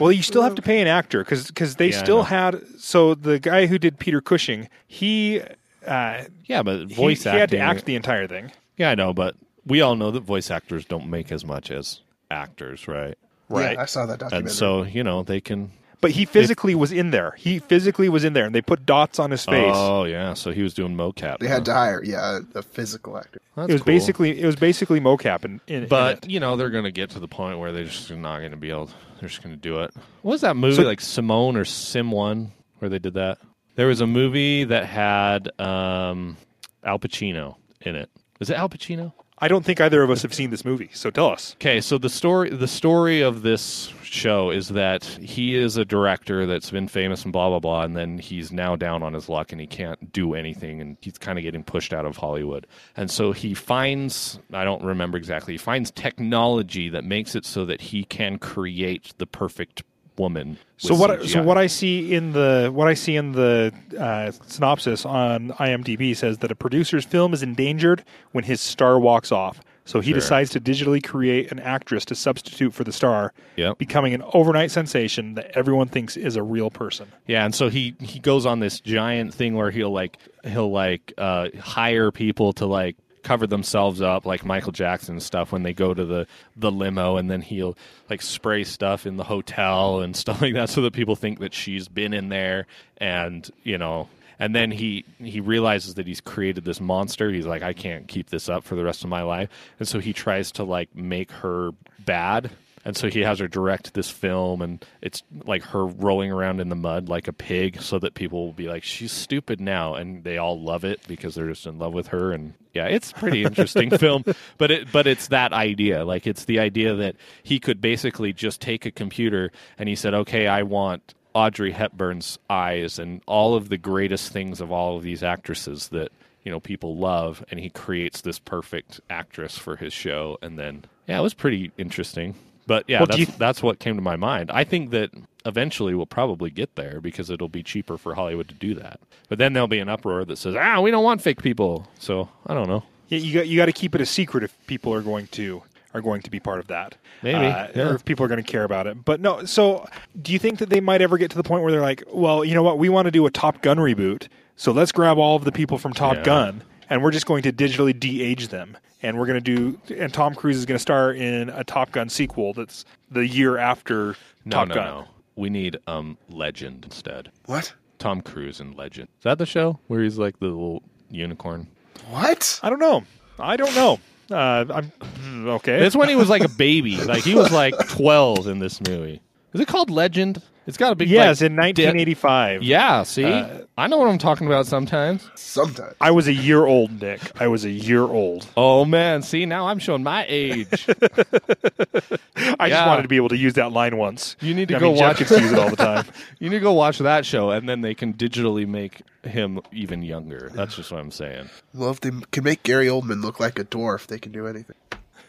Well, 0.01 0.11
you 0.11 0.23
still 0.23 0.43
have 0.43 0.55
to 0.57 0.63
pay 0.63 0.81
an 0.81 0.89
actor 0.89 1.23
because 1.25 1.77
they 1.77 1.91
Yeah, 1.91 2.03
still 2.03 2.23
had. 2.25 2.61
So 2.79 3.15
the 3.15 3.39
guy 3.39 3.67
who 3.67 3.79
did 3.79 3.99
Peter 4.01 4.21
Cushing, 4.21 4.69
he 4.89 5.41
uh, 5.87 6.25
Yeah, 6.47 6.63
but 6.65 6.89
he, 6.89 6.95
voice 6.95 7.23
he 7.25 7.29
acting. 7.31 7.41
had 7.41 7.51
to 7.51 7.59
act 7.59 7.85
the 7.85 7.95
entire 7.95 8.27
thing. 8.27 8.51
yeah, 8.77 8.91
I 8.91 8.95
know, 8.97 9.13
but 9.13 9.37
we 9.67 9.81
all 9.81 9.95
know 9.97 10.11
that 10.11 10.23
voice 10.25 10.51
actors 10.51 10.85
don't 10.85 11.09
make 11.09 11.31
as 11.31 11.45
much 11.45 11.71
as 11.71 12.01
actors, 12.31 12.89
right? 12.89 13.17
Right. 13.49 13.75
Yeah, 13.77 13.83
I 13.83 13.85
saw 13.87 14.07
that 14.07 14.19
documentary. 14.19 14.49
And 14.49 14.51
so 14.51 14.83
you 14.83 15.05
know 15.05 15.23
they 15.23 15.41
can. 15.41 15.71
But 16.01 16.11
he 16.13 16.25
physically 16.25 16.75
was 16.75 16.93
in 16.93 17.11
there. 17.11 17.33
He 17.39 17.59
physically 17.59 18.09
was 18.09 18.25
in 18.25 18.33
there, 18.33 18.45
and 18.45 18.55
they 18.55 18.61
put 18.63 18.85
dots 18.87 19.19
on 19.19 19.31
his 19.31 19.45
face. 19.45 19.73
Oh 19.75 20.05
yeah, 20.05 20.35
so 20.35 20.51
he 20.51 20.63
was 20.63 20.75
doing 20.75 20.95
mocap. 20.97 21.39
they 21.39 21.49
had 21.49 21.65
to 21.67 21.73
hire, 21.75 22.03
yeah, 22.05 22.41
a 22.55 22.63
physical 22.63 23.17
actor. 23.17 23.41
That's 23.57 23.69
it 23.71 23.73
was 23.73 23.83
cool. 23.83 23.87
basically 23.87 24.41
it 24.41 24.47
was 24.47 24.57
basically 24.57 25.01
mocap 25.01 25.45
in, 25.45 25.61
in, 25.67 25.85
in 25.85 25.89
But 25.89 26.25
it. 26.25 26.31
you 26.31 26.41
know 26.41 26.57
they're 26.57 26.71
going 26.71 26.85
to 26.85 26.93
get 26.93 27.11
to 27.11 27.21
the 27.21 27.29
point 27.29 27.59
where 27.59 27.73
they're 27.73 27.85
just 27.85 28.11
not 28.11 28.39
going 28.41 28.51
to 28.51 28.57
be 28.57 28.71
able. 28.71 28.91
They're 29.21 29.29
just 29.29 29.43
going 29.43 29.55
to 29.55 29.61
do 29.61 29.81
it. 29.81 29.93
What 30.23 30.33
was 30.33 30.41
that 30.43 30.57
movie 30.57 30.77
So- 30.77 30.83
like 30.83 31.01
Simone 31.01 31.57
or 31.57 31.65
Sim 31.65 32.11
One 32.11 32.53
where 32.81 32.89
they 32.89 32.99
did 32.99 33.15
that? 33.15 33.39
There 33.77 33.87
was 33.89 34.01
a 34.01 34.07
movie 34.07 34.65
that 34.65 34.87
had 34.87 35.49
um, 35.61 36.37
Al 36.85 36.99
Pacino 36.99 37.57
in 37.81 37.97
it. 37.97 38.09
Was 38.39 38.51
it 38.51 38.57
Al 38.57 38.69
Pacino? 38.69 39.13
I 39.39 39.49
don't 39.49 39.65
think 39.65 39.81
either 39.81 40.03
of 40.03 40.11
us 40.11 40.23
have 40.23 40.33
seen 40.33 40.51
this 40.51 40.65
movie. 40.65 40.91
So 40.93 41.11
tell 41.11 41.29
us. 41.29 41.55
Okay, 41.57 41.81
so 41.81 41.99
the 41.99 42.09
story 42.09 42.51
the 42.51 42.69
story 42.69 43.21
of 43.21 43.43
this 43.43 43.93
show 44.03 44.51
is 44.51 44.69
that 44.69 45.05
he 45.05 45.57
is 45.57 45.77
a 45.77 45.85
director 45.85 46.47
that's 46.47 46.71
been 46.71 46.87
famous 46.87 47.25
and 47.25 47.33
blah 47.33 47.49
blah 47.49 47.59
blah, 47.59 47.83
and 47.83 47.97
then 47.97 48.19
he's 48.19 48.53
now 48.53 48.77
down 48.77 49.03
on 49.03 49.13
his 49.13 49.29
luck 49.29 49.51
and 49.51 49.61
he 49.61 49.67
can't 49.67 50.13
do 50.13 50.35
anything, 50.35 50.81
and 50.81 50.97
he's 51.01 51.19
kind 51.19 51.39
of 51.39 51.43
getting 51.43 51.65
pushed 51.65 51.93
out 51.93 52.07
of 52.07 52.17
Hollywood. 52.17 52.67
And 52.97 53.11
so 53.11 53.33
he 53.33 53.55
finds 53.55 54.39
I 54.53 54.65
don't 54.65 54.85
remember 54.85 55.19
exactly. 55.19 55.55
He 55.55 55.59
finds 55.59 55.91
technology 55.91 56.89
that 56.91 57.05
makes 57.05 57.35
it 57.35 57.45
so 57.45 57.65
that 57.65 57.81
he 57.81 58.05
can 58.05 58.39
create 58.39 59.15
the 59.19 59.27
perfect 59.27 59.83
woman. 60.17 60.59
So 60.77 60.95
what? 60.95 61.11
I, 61.11 61.27
so 61.27 61.43
what 61.43 61.59
I 61.59 61.67
see 61.67 62.15
in 62.15 62.33
the 62.33 62.71
what 62.73 62.89
I 62.89 62.95
see 62.95 63.17
in 63.17 63.33
the 63.33 63.73
uh, 63.99 64.33
synopsis 64.47 65.05
on 65.05 65.51
IMDb 65.51 66.17
says 66.17 66.39
that 66.39 66.51
a 66.51 66.55
producer's 66.57 67.05
film 67.05 67.33
is 67.33 67.43
endangered 67.43 68.05
when 68.33 68.45
his 68.45 68.61
star 68.61 68.99
walks 68.99 69.33
off. 69.33 69.61
So 69.87 70.01
he 70.01 70.13
Sure. 70.13 70.21
decides 70.21 70.49
to 70.51 70.61
digitally 70.61 71.05
create 71.05 71.53
an 71.53 71.59
actress 71.61 72.07
to 72.07 72.15
substitute 72.15 72.73
for 72.73 72.85
the 72.85 72.93
star, 72.93 73.35
Yep. 73.57 73.77
becoming 73.77 74.15
an 74.15 74.23
overnight 74.33 74.71
sensation 74.71 75.35
that 75.35 75.51
everyone 75.55 75.89
thinks 75.89 76.17
is 76.17 76.37
a 76.37 76.43
real 76.43 76.71
person. 76.71 77.07
Yeah, 77.27 77.45
and 77.45 77.55
so 77.55 77.69
he 77.69 77.95
he 78.01 78.19
goes 78.19 78.47
on 78.47 78.61
this 78.61 78.81
giant 78.81 79.35
thing 79.35 79.55
where 79.55 79.71
he'll 79.71 79.93
like 79.93 80.17
he'll 80.43 80.71
like 80.73 81.13
uh, 81.19 81.49
hire 81.61 82.11
people 82.11 82.55
to 82.55 82.65
like 82.67 82.97
cover 83.25 83.47
themselves 83.47 84.01
up 84.01 84.25
like 84.25 84.45
Michael 84.45 84.73
Jackson 84.73 85.19
stuff 85.19 85.51
when 85.51 85.63
they 85.63 85.73
go 85.73 85.93
to 85.93 86.05
the 86.05 86.27
the 86.57 86.71
limo 86.71 87.17
and 87.17 87.31
then 87.31 87.41
he'll 87.41 87.77
like 88.09 88.23
spray 88.23 88.63
stuff 88.63 89.07
in 89.07 89.17
the 89.17 89.25
hotel 89.25 90.01
and 90.01 90.15
stuff 90.25 90.41
like 90.41 90.55
that 90.55 90.69
so 90.69 90.83
that 90.83 90.93
people 90.93 91.17
think 91.17 91.41
that 91.41 91.53
she's 91.55 91.89
been 91.89 92.15
in 92.15 92.29
there 92.29 92.67
and 92.99 93.51
you 93.65 93.79
know 93.79 94.09
and 94.39 94.55
then 94.55 94.71
he 94.71 95.05
he 95.19 95.41
realizes 95.41 95.95
that 95.95 96.07
he's 96.07 96.21
created 96.21 96.65
this 96.65 96.81
monster. 96.81 97.31
He's 97.31 97.47
like 97.47 97.63
I 97.63 97.73
can't 97.73 98.09
keep 98.09 98.31
this 98.31 98.49
up 98.49 98.65
for 98.65 98.75
the 98.75 98.85
rest 98.85 99.05
of 99.05 99.11
my 99.11 99.23
life. 99.23 99.49
And 99.79 99.89
so 99.89 100.01
he 100.01 100.13
tries 100.13 100.53
to 100.53 100.65
like 100.65 100.95
make 100.95 101.31
her 101.31 101.71
bad 101.99 102.51
and 102.85 102.97
so 102.97 103.09
he 103.09 103.21
has 103.21 103.39
her 103.39 103.49
direct 103.49 103.95
this 103.95 104.11
film, 104.11 104.61
and 104.61 104.85
it's 105.01 105.23
like 105.47 105.63
her 105.65 105.87
rolling 105.87 106.31
around 106.31 106.61
in 106.61 106.69
the 106.69 106.77
mud 106.77 107.09
like 107.09 107.29
a 107.29 107.33
pig, 107.33 107.81
so 107.81 107.99
that 107.99 108.15
people 108.15 108.45
will 108.45 108.53
be 108.53 108.69
like, 108.69 108.85
"She's 108.85 109.13
stupid 109.13 109.61
now," 109.61 109.95
and 109.95 110.23
they 110.23 110.37
all 110.37 110.61
love 110.61 110.85
it 110.85 111.01
because 111.09 111.35
they're 111.35 111.49
just 111.49 111.67
in 111.67 111.79
love 111.79 111.95
with 111.95 112.09
her. 112.09 112.33
And 112.33 112.55
yeah, 112.75 112.87
it's 112.87 113.11
a 113.13 113.15
pretty 113.15 113.45
interesting 113.45 113.91
film. 113.91 114.25
But 114.59 114.71
it 114.71 114.93
but 114.93 115.07
it's 115.07 115.29
that 115.29 115.53
idea, 115.53 116.05
like 116.05 116.27
it's 116.27 116.45
the 116.45 116.59
idea 116.59 116.95
that 116.95 117.17
he 117.43 117.59
could 117.59 117.81
basically 117.81 118.33
just 118.33 118.61
take 118.61 118.85
a 118.85 118.91
computer 118.91 119.51
and 119.79 119.89
he 119.89 119.95
said, 119.95 120.15
"Okay, 120.15 120.47
I 120.47 120.63
want." 120.63 121.15
Audrey 121.37 121.73
Hepburn's 121.73 122.39
eyes 122.49 123.01
and 123.01 123.21
all 123.27 123.57
of 123.57 123.69
the 123.69 123.77
greatest 123.77 124.33
things 124.33 124.61
of 124.61 124.71
all 124.71 124.97
of 124.97 125.03
these 125.03 125.25
actresses 125.25 125.89
that 125.89 126.13
you 126.45 126.53
know 126.53 126.61
people 126.61 126.97
love 126.97 127.45
and 127.51 127.59
he 127.59 127.71
creates 127.71 128.21
this 128.21 128.39
perfect 128.39 129.01
actress 129.11 129.59
for 129.59 129.75
his 129.75 129.93
show 129.93 130.39
and 130.43 130.57
then 130.57 130.85
yeah 131.09 131.19
it 131.19 131.23
was 131.23 131.35
pretty 131.35 131.73
interesting 131.77 132.37
but 132.67 132.85
yeah 132.89 133.01
Well, 133.01 133.07
that's, 133.07 133.19
you- 133.19 133.27
that's 133.39 133.63
what 133.63 133.79
came 133.79 133.97
to 133.97 134.03
my 134.03 134.17
mind 134.17 134.51
i 134.51 134.65
think 134.65 134.91
that 134.91 135.11
eventually 135.47 135.95
we'll 135.95 136.07
probably 136.07 136.51
get 136.51 136.75
there 136.77 137.01
because 137.01 137.31
it'll 137.31 137.49
be 137.49 137.63
cheaper 137.63 137.97
for 137.99 138.15
hollywood 138.15 138.49
to 138.49 138.55
do 138.55 138.75
that 138.75 139.01
but 139.29 139.39
then 139.39 139.53
there'll 139.53 139.69
be 139.69 139.79
an 139.81 139.89
uproar 139.89 140.25
that 140.25 140.37
says 140.37 140.55
ah 140.59 140.81
we 140.81 140.91
don't 140.91 141.05
want 141.05 141.21
fake 141.23 141.43
people 141.43 141.87
so 141.99 142.29
i 142.47 142.55
don't 142.55 142.69
know 142.69 142.83
Yeah, 143.09 143.19
you 143.19 143.35
got 143.35 143.47
you 143.49 143.57
got 143.57 143.67
to 143.67 143.73
keep 143.73 143.95
it 143.95 144.01
a 144.01 144.07
secret 144.07 144.43
if 144.45 144.57
people 144.67 144.93
are 144.95 145.03
going 145.03 145.27
to 145.29 145.63
are 145.93 146.01
going 146.01 146.23
to 146.23 146.31
be 146.31 146.41
part 146.41 146.59
of 146.59 146.67
that. 146.67 146.97
Maybe, 147.23 147.47
uh, 147.47 147.69
yeah. 147.73 147.89
or 147.91 147.95
if 147.95 148.05
people 148.05 148.25
are 148.25 148.29
going 148.29 148.43
to 148.43 148.51
care 148.51 148.65
about 148.65 148.89
it. 148.89 149.05
But 149.05 149.21
no. 149.21 149.45
So, 149.45 149.87
do 150.21 150.33
you 150.33 150.41
think 150.41 150.59
that 150.59 150.69
they 150.69 150.81
might 150.81 151.01
ever 151.01 151.17
get 151.19 151.31
to 151.31 151.37
the 151.37 151.45
point 151.45 151.63
where 151.63 151.71
they're 151.71 151.81
like, 151.81 152.03
well, 152.13 152.45
you 152.45 152.53
know 152.53 152.65
what, 152.65 152.79
we 152.81 152.89
want 152.89 153.07
to 153.07 153.13
do 153.13 153.25
a 153.27 153.31
Top 153.31 153.63
Gun 153.63 153.77
reboot, 153.77 154.27
so 154.57 154.73
let's 154.73 154.91
grab 154.91 155.19
all 155.19 155.37
of 155.37 155.45
the 155.45 155.53
people 155.53 155.79
from 155.79 155.93
Top 155.93 156.17
Yeah. 156.17 156.23
Gun 156.25 156.63
and 156.91 157.03
we're 157.03 157.11
just 157.11 157.27
going 157.27 157.43
to 157.43 157.53
digitally 157.53 157.99
de-age 157.99 158.49
them, 158.49 158.77
and 159.03 159.19
we're 159.19 159.27
going 159.27 159.43
to 159.43 159.57
do, 159.89 159.95
and 159.97 160.13
Tom 160.13 160.35
Cruise 160.35 160.57
is 160.57 160.67
going 160.67 160.77
to 160.77 160.83
star 160.83 161.13
in 161.13 161.49
a 161.51 161.65
Top 161.65 161.93
Gun 161.93 162.09
sequel 162.09 162.53
that's 162.53 162.85
the 163.11 163.27
year 163.27 163.57
after 163.59 164.17
no 164.45 164.57
Top 164.57 164.69
no 164.69 164.75
Gun. 164.75 164.85
no 164.87 165.09
we 165.37 165.51
need 165.51 165.77
um 165.89 166.17
legend 166.29 166.85
instead 166.85 167.31
What? 167.47 167.73
tom 167.99 168.21
cruise 168.21 168.61
in 168.61 168.77
legend 168.77 169.09
is 169.19 169.25
that 169.25 169.37
the 169.39 169.47
show 169.47 169.79
where 169.89 170.01
he's 170.03 170.17
like 170.19 170.39
the 170.39 170.47
little 170.47 170.83
unicorn 171.11 171.67
What? 172.11 172.61
I 172.63 172.71
don't 172.71 172.79
know. 172.79 173.03
I 173.39 173.57
don't 173.57 173.75
know. 173.75 173.99
Uh, 174.31 174.65
I'm 174.73 175.49
okay. 175.49 175.81
That's 175.81 175.97
when 175.97 176.09
he 176.09 176.15
was 176.17 176.29
like 176.31 176.45
a 176.45 176.49
baby. 176.49 176.97
Like 176.97 177.23
he 177.25 177.35
was 177.35 177.51
like 177.53 177.75
12 177.89 178.47
in 178.47 178.59
this 178.61 178.81
movie. 178.89 179.21
Is 179.53 179.61
it 179.61 179.67
called 179.69 179.91
Legend? 179.91 180.41
It's 180.67 180.79
got 180.79 180.89
to 180.91 180.95
be 180.95 181.05
Yes, 181.07 181.41
like, 181.43 181.51
in 181.51 181.57
1985. 181.57 182.63
Yeah, 182.63 183.03
see, 183.03 183.25
Uh, 183.25 183.59
I 183.77 183.87
know 183.87 183.99
what 183.99 184.09
I'm 184.09 184.17
talking 184.19 184.47
about 184.47 184.67
sometimes. 184.67 185.29
Sometimes. 185.35 185.95
I 186.01 186.11
was 186.11 186.27
a 186.27 186.33
year 186.33 186.65
old, 186.65 187.03
Nick. 187.03 187.21
I 187.41 187.49
was 187.49 187.65
a 187.67 187.71
year 187.71 188.01
old. 188.03 188.47
Oh 188.57 188.85
man, 188.87 189.21
see 189.23 189.45
now 189.45 189.67
I'm 189.69 189.79
showing 189.79 190.03
my 190.03 190.25
age. 190.29 190.87
I 192.59 192.69
just 192.69 192.87
wanted 192.87 193.03
to 193.03 193.09
be 193.09 193.17
able 193.17 193.29
to 193.29 193.37
use 193.37 193.55
that 193.55 193.73
line 193.73 193.97
once. 193.97 194.37
You 194.41 194.55
need 194.55 194.69
to 194.69 194.77
I 194.77 194.79
go 194.79 194.93
mean, 194.93 195.01
watch- 195.03 195.19
gets 195.19 195.31
to 195.31 195.41
use 195.41 195.53
it 195.53 195.59
all 195.59 195.71
the 195.71 195.77
time. 195.77 196.07
you 196.39 196.49
need 196.49 196.57
to 196.57 196.63
go 196.63 196.73
watch 196.73 196.99
that 196.99 197.27
show, 197.27 197.51
and 197.51 197.69
then 197.69 197.81
they 197.83 197.95
can 197.95 198.15
digitally 198.15 198.67
make 198.67 199.03
him 199.23 199.61
even 199.73 200.03
younger. 200.03 200.51
That's 200.55 200.77
just 200.77 200.91
what 200.93 201.01
I'm 201.01 201.11
saying. 201.11 201.51
Well, 201.75 201.91
if 201.91 202.01
they 202.01 202.11
can 202.33 202.45
make 202.45 202.63
Gary 202.63 202.87
Oldman 202.87 203.23
look 203.23 203.39
like 203.41 203.59
a 203.59 203.65
dwarf, 203.65 204.07
they 204.07 204.19
can 204.19 204.33
do 204.33 204.47
anything. 204.47 204.77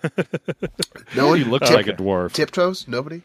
no 1.16 1.34
He 1.34 1.42
one 1.44 1.52
looks 1.52 1.72
like 1.72 1.88
a 1.88 1.94
dwarf. 1.94 2.32
tiptoes. 2.34 2.88
Nobody. 2.88 3.22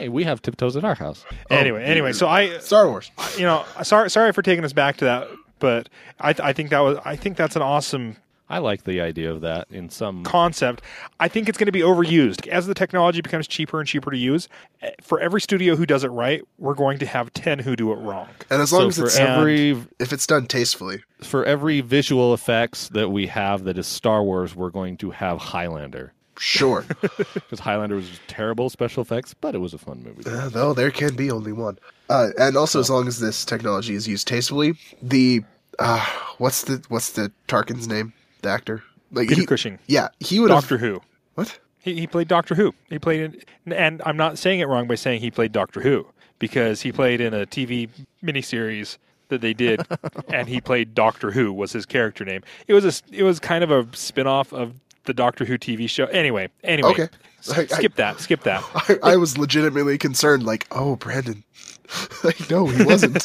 Hey, 0.00 0.08
we 0.08 0.24
have 0.24 0.40
tiptoes 0.40 0.76
at 0.76 0.84
our 0.84 0.94
house. 0.94 1.24
anyway, 1.50 1.84
anyway, 1.84 2.12
so 2.14 2.26
I, 2.26 2.58
Star 2.58 2.88
Wars. 2.88 3.10
you 3.36 3.44
know, 3.44 3.64
sorry, 3.82 4.08
sorry 4.10 4.32
for 4.32 4.40
taking 4.42 4.64
us 4.64 4.72
back 4.72 4.96
to 4.98 5.04
that, 5.04 5.28
but 5.58 5.88
I, 6.18 6.34
I 6.42 6.52
think 6.54 6.70
that 6.70 6.80
was, 6.80 6.98
I 7.04 7.16
think 7.16 7.36
that's 7.36 7.54
an 7.54 7.62
awesome 7.62 8.16
I 8.48 8.58
like 8.58 8.82
the 8.82 9.00
idea 9.00 9.30
of 9.30 9.42
that 9.42 9.68
in 9.70 9.90
some. 9.90 10.24
concept. 10.24 10.82
I 11.20 11.28
think 11.28 11.48
it's 11.48 11.56
going 11.56 11.66
to 11.66 11.72
be 11.72 11.82
overused 11.82 12.48
as 12.48 12.66
the 12.66 12.74
technology 12.74 13.20
becomes 13.20 13.46
cheaper 13.46 13.78
and 13.78 13.86
cheaper 13.86 14.10
to 14.10 14.16
use. 14.16 14.48
eh, 14.82 14.90
For 15.02 15.20
every 15.20 15.40
studio 15.40 15.76
who 15.76 15.86
does 15.86 16.02
it 16.02 16.08
right, 16.08 16.42
we're 16.58 16.74
going 16.74 16.98
to 16.98 17.06
have 17.06 17.32
ten 17.32 17.60
who 17.60 17.76
do 17.76 17.92
it 17.92 17.96
wrong. 17.96 18.26
And 18.50 18.60
as 18.60 18.72
long 18.72 18.82
So 18.82 18.88
as 18.88 18.96
for 18.98 19.04
it's 19.04 19.18
every 19.18 19.70
if 20.00 20.12
it's 20.12 20.26
done 20.26 20.46
tastefully, 20.46 21.04
for 21.22 21.44
every 21.44 21.80
visual 21.80 22.34
effects 22.34 22.88
that 22.88 23.10
we 23.10 23.28
have 23.28 23.62
that 23.64 23.78
is 23.78 23.86
Star 23.86 24.24
Wars, 24.24 24.56
we're 24.56 24.70
going 24.70 24.96
to 24.96 25.10
have 25.12 25.38
Highlander 25.38 26.12
sure. 26.40 26.84
because 27.34 27.60
Highlander 27.60 27.96
was 27.96 28.20
terrible 28.26 28.70
special 28.70 29.02
effects, 29.02 29.34
but 29.34 29.54
it 29.54 29.58
was 29.58 29.74
a 29.74 29.78
fun 29.78 30.02
movie. 30.02 30.28
Uh, 30.28 30.48
though 30.48 30.72
there 30.74 30.90
can 30.90 31.14
be 31.14 31.30
only 31.30 31.52
one. 31.52 31.78
Uh, 32.08 32.30
and 32.38 32.56
also, 32.56 32.80
as 32.80 32.90
long 32.90 33.06
as 33.06 33.20
this 33.20 33.44
technology 33.44 33.94
is 33.94 34.08
used 34.08 34.26
tastefully, 34.26 34.74
the 35.02 35.44
uh, 35.78 36.04
what's 36.38 36.62
the 36.62 36.82
what's 36.88 37.12
the 37.12 37.30
Tarkin's 37.46 37.86
name? 37.86 38.12
The 38.42 38.48
actor, 38.48 38.82
like 39.12 39.28
Peter 39.28 39.42
he, 39.42 39.46
Cushing, 39.46 39.78
Yeah, 39.86 40.08
he 40.18 40.40
would 40.40 40.48
Doctor. 40.48 40.78
Who. 40.78 41.00
What? 41.34 41.58
He, 41.78 41.94
he 41.94 42.06
played 42.06 42.28
Doctor 42.28 42.54
Who. 42.54 42.74
He 42.88 42.98
played 42.98 43.20
in, 43.66 43.72
and 43.72 44.02
I'm 44.04 44.16
not 44.16 44.38
saying 44.38 44.60
it 44.60 44.66
wrong 44.66 44.86
by 44.86 44.94
saying 44.94 45.20
he 45.20 45.30
played 45.30 45.52
Doctor 45.52 45.80
Who 45.80 46.06
because 46.38 46.82
he 46.82 46.90
played 46.90 47.20
in 47.20 47.34
a 47.34 47.46
TV 47.46 47.88
miniseries 48.22 48.98
that 49.28 49.40
they 49.40 49.54
did, 49.54 49.86
and 50.28 50.48
he 50.48 50.60
played 50.60 50.94
Doctor 50.94 51.30
Who 51.30 51.52
was 51.52 51.72
his 51.72 51.86
character 51.86 52.24
name. 52.24 52.42
It 52.66 52.74
was 52.74 52.84
a 52.84 53.14
it 53.14 53.22
was 53.22 53.38
kind 53.38 53.62
of 53.64 53.70
a 53.70 53.86
spin-off 53.96 54.52
of 54.52 54.74
the 55.04 55.14
Doctor 55.14 55.44
Who 55.44 55.58
TV 55.58 55.88
show. 55.88 56.06
Anyway, 56.06 56.48
anyway, 56.62 56.90
Okay. 56.90 57.08
s- 57.38 57.50
I- 57.50 57.62
I- 57.62 57.66
skip 57.66 57.94
that. 57.96 58.20
Skip 58.20 58.42
that. 58.44 58.64
I, 59.02 59.12
I 59.12 59.16
was 59.16 59.38
legitimately 59.38 59.98
concerned, 59.98 60.44
like, 60.44 60.66
oh, 60.70 60.96
Brandon. 60.96 61.44
like, 62.24 62.48
no, 62.50 62.66
he 62.66 62.84
wasn't. 62.84 63.24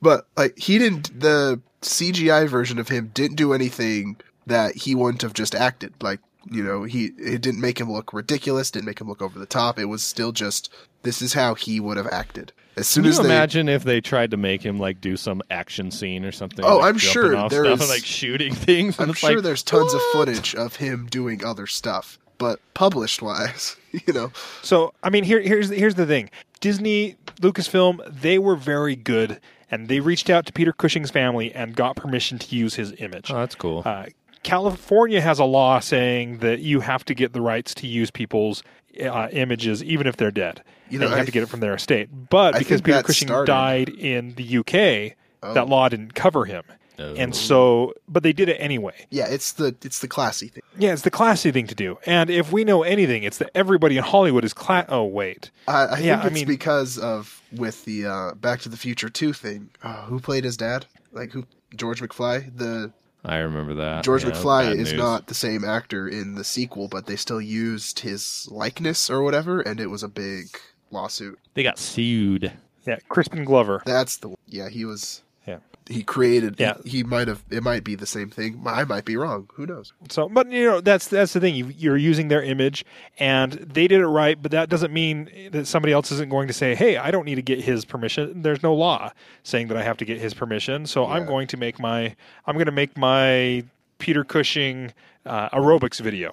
but 0.00 0.26
like, 0.36 0.58
he 0.58 0.78
didn't. 0.78 1.18
The 1.18 1.60
CGI 1.82 2.48
version 2.48 2.78
of 2.78 2.88
him 2.88 3.10
didn't 3.14 3.36
do 3.36 3.52
anything 3.52 4.16
that 4.46 4.74
he 4.76 4.94
wouldn't 4.94 5.22
have 5.22 5.34
just 5.34 5.54
acted. 5.54 5.92
Like, 6.02 6.20
you 6.50 6.62
know, 6.62 6.84
he 6.84 7.06
it 7.18 7.40
didn't 7.42 7.60
make 7.60 7.80
him 7.80 7.90
look 7.90 8.12
ridiculous. 8.12 8.70
Didn't 8.70 8.86
make 8.86 9.00
him 9.00 9.08
look 9.08 9.22
over 9.22 9.38
the 9.38 9.46
top. 9.46 9.78
It 9.78 9.86
was 9.86 10.02
still 10.02 10.32
just 10.32 10.72
this 11.02 11.22
is 11.22 11.32
how 11.34 11.54
he 11.54 11.80
would 11.80 11.96
have 11.96 12.08
acted. 12.08 12.52
As 12.76 12.86
soon 12.88 13.04
Can 13.04 13.10
as 13.10 13.16
you 13.18 13.22
they, 13.24 13.28
imagine 13.28 13.68
if 13.68 13.84
they 13.84 14.00
tried 14.00 14.30
to 14.30 14.36
make 14.36 14.62
him 14.62 14.78
like 14.78 15.00
do 15.00 15.16
some 15.16 15.42
action 15.50 15.90
scene 15.90 16.24
or 16.24 16.32
something? 16.32 16.64
Oh, 16.64 16.78
like, 16.78 16.86
I'm 16.86 16.98
sure 16.98 17.36
off 17.36 17.50
there 17.50 17.64
stuff 17.64 17.74
is- 17.74 17.80
and, 17.82 17.90
like 17.90 18.04
shooting 18.04 18.54
things. 18.54 18.98
I'm 18.98 19.12
sure 19.12 19.34
like, 19.36 19.42
there's 19.42 19.62
tons 19.62 19.92
of 19.92 20.00
footage 20.12 20.54
of 20.54 20.76
him 20.76 21.06
doing 21.10 21.44
other 21.44 21.66
stuff, 21.66 22.18
but 22.38 22.60
published 22.74 23.20
wise, 23.20 23.76
you 23.92 24.12
know, 24.12 24.32
So 24.62 24.94
I 25.02 25.10
mean, 25.10 25.24
here 25.24 25.40
here's 25.40 25.68
here's 25.68 25.96
the 25.96 26.06
thing. 26.06 26.30
Disney, 26.60 27.16
Lucasfilm, 27.40 28.20
they 28.20 28.38
were 28.38 28.54
very 28.56 28.94
good, 28.96 29.40
and 29.70 29.88
they 29.88 30.00
reached 30.00 30.30
out 30.30 30.46
to 30.46 30.52
Peter 30.52 30.72
Cushing's 30.72 31.10
family 31.10 31.52
and 31.52 31.74
got 31.74 31.96
permission 31.96 32.38
to 32.38 32.54
use 32.56 32.76
his 32.76 32.94
image. 32.98 33.30
Oh, 33.30 33.34
that's 33.40 33.56
cool. 33.56 33.82
Uh, 33.84 34.06
California 34.44 35.20
has 35.20 35.38
a 35.38 35.44
law 35.44 35.78
saying 35.80 36.38
that 36.38 36.60
you 36.60 36.80
have 36.80 37.04
to 37.04 37.14
get 37.14 37.32
the 37.32 37.40
rights 37.40 37.74
to 37.74 37.86
use 37.86 38.10
people's 38.10 38.62
uh, 39.02 39.28
images, 39.32 39.82
even 39.84 40.06
if 40.06 40.16
they're 40.16 40.30
dead. 40.32 40.62
You 40.92 40.96
You, 40.96 40.98
know, 41.00 41.06
and 41.06 41.10
you 41.12 41.16
have 41.16 41.22
I 41.22 41.26
to 41.26 41.32
get 41.32 41.42
it 41.42 41.46
from 41.48 41.60
their 41.60 41.74
estate. 41.74 42.08
But 42.30 42.54
I 42.54 42.58
because 42.58 42.80
Peter 42.82 43.02
Cushing 43.02 43.28
started- 43.28 43.46
died 43.50 43.88
in 43.88 44.34
the 44.34 44.58
UK, 44.58 45.16
that 45.54 45.68
law 45.68 45.88
didn't 45.88 46.14
cover 46.14 46.44
him. 46.44 46.62
Oh. 46.98 47.14
And 47.14 47.34
so, 47.34 47.94
but 48.06 48.22
they 48.22 48.34
did 48.34 48.50
it 48.50 48.56
anyway. 48.60 48.94
yeah, 49.10 49.26
it's 49.26 49.52
the 49.52 49.74
it's 49.82 50.00
the 50.00 50.06
classy 50.08 50.48
thing. 50.48 50.62
Yeah, 50.78 50.92
it's 50.92 51.02
the 51.02 51.10
classy 51.10 51.50
thing 51.50 51.66
to 51.68 51.74
do. 51.74 51.98
And 52.04 52.28
if 52.28 52.52
we 52.52 52.64
know 52.64 52.82
anything, 52.82 53.22
it's 53.22 53.38
that 53.38 53.50
everybody 53.54 53.96
in 53.96 54.04
Hollywood 54.04 54.44
is 54.44 54.52
class. 54.52 54.84
Oh, 54.90 55.04
wait. 55.04 55.50
I, 55.66 55.72
I 55.72 55.98
Yeah, 55.98 56.16
think 56.16 56.24
I 56.24 56.26
it's 56.26 56.34
mean- 56.34 56.46
because 56.46 56.98
of 56.98 57.40
with 57.50 57.86
the 57.86 58.06
uh, 58.06 58.34
Back 58.34 58.60
to 58.60 58.68
the 58.68 58.76
Future 58.76 59.08
Two 59.08 59.32
thing. 59.32 59.70
Uh, 59.82 60.02
who 60.04 60.20
played 60.20 60.44
his 60.44 60.56
dad? 60.58 60.84
Like 61.12 61.32
who? 61.32 61.46
George 61.74 62.02
McFly. 62.02 62.54
The 62.56 62.92
I 63.24 63.36
remember 63.38 63.74
that. 63.76 64.04
George 64.04 64.24
Yeah, 64.24 64.30
McFly 64.32 64.72
is 64.76 64.90
news. 64.92 65.00
not 65.00 65.28
the 65.28 65.34
same 65.34 65.64
actor 65.64 66.06
in 66.06 66.34
the 66.34 66.44
sequel, 66.44 66.88
but 66.88 67.06
they 67.06 67.16
still 67.16 67.40
used 67.40 68.00
his 68.00 68.46
likeness 68.50 69.08
or 69.08 69.22
whatever, 69.22 69.60
and 69.60 69.80
it 69.80 69.86
was 69.88 70.02
a 70.02 70.08
big 70.08 70.46
lawsuit. 70.92 71.38
They 71.54 71.62
got 71.62 71.78
sued. 71.78 72.52
Yeah, 72.86 72.96
Crispin 73.08 73.44
Glover. 73.44 73.82
That's 73.86 74.16
the 74.16 74.34
yeah. 74.46 74.68
He 74.68 74.84
was 74.84 75.22
Yeah. 75.46 75.58
he 75.88 76.02
created. 76.02 76.56
Yeah. 76.58 76.74
he, 76.84 76.90
he 76.98 77.02
might 77.04 77.28
have. 77.28 77.42
It 77.48 77.62
might 77.62 77.84
be 77.84 77.94
the 77.94 78.06
same 78.06 78.28
thing. 78.28 78.60
I 78.66 78.82
might 78.84 79.04
be 79.04 79.16
wrong. 79.16 79.48
Who 79.54 79.66
knows? 79.66 79.92
So, 80.10 80.28
but 80.28 80.50
you 80.50 80.64
know, 80.64 80.80
that's 80.80 81.06
that's 81.06 81.32
the 81.32 81.38
thing. 81.40 81.54
You, 81.54 81.68
you're 81.68 81.96
using 81.96 82.26
their 82.28 82.42
image, 82.42 82.84
and 83.20 83.52
they 83.52 83.86
did 83.86 84.00
it 84.00 84.06
right. 84.08 84.40
But 84.40 84.50
that 84.50 84.68
doesn't 84.68 84.92
mean 84.92 85.30
that 85.52 85.66
somebody 85.66 85.92
else 85.92 86.10
isn't 86.10 86.28
going 86.28 86.48
to 86.48 86.54
say, 86.54 86.74
"Hey, 86.74 86.96
I 86.96 87.10
don't 87.12 87.24
need 87.24 87.36
to 87.36 87.42
get 87.42 87.60
his 87.60 87.84
permission." 87.84 88.42
There's 88.42 88.62
no 88.64 88.74
law 88.74 89.12
saying 89.44 89.68
that 89.68 89.76
I 89.76 89.82
have 89.84 89.96
to 89.98 90.04
get 90.04 90.20
his 90.20 90.34
permission. 90.34 90.86
So 90.86 91.06
I'm 91.06 91.24
going 91.24 91.46
to 91.48 91.56
make 91.56 91.78
my 91.78 92.16
I'm 92.46 92.54
going 92.56 92.66
to 92.66 92.72
make 92.72 92.96
my 92.96 93.64
Peter 94.02 94.24
Cushing 94.24 94.92
uh, 95.24 95.48
aerobics 95.50 96.00
video, 96.00 96.32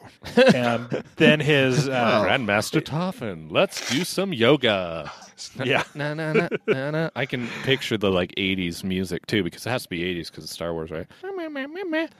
and 0.55 1.03
then 1.17 1.39
his 1.39 1.87
uh, 1.89 2.21
Grand 2.23 2.47
Moff 2.47 2.81
Tarkin, 2.81 3.51
let's 3.51 3.87
do 3.91 4.03
some 4.03 4.33
yoga. 4.33 5.11
yeah. 5.63 5.83
Na, 5.93 6.15
na, 6.15 6.33
na, 6.33 6.47
na, 6.65 6.89
na. 6.89 7.09
I 7.15 7.27
can 7.27 7.47
picture 7.63 7.95
the 7.95 8.09
like 8.09 8.33
'80s 8.37 8.83
music 8.83 9.27
too, 9.27 9.43
because 9.43 9.67
it 9.67 9.69
has 9.69 9.83
to 9.83 9.89
be 9.89 9.99
'80s 9.99 10.31
because 10.31 10.45
it's 10.45 10.53
Star 10.53 10.73
Wars, 10.73 10.89
right? 10.89 11.05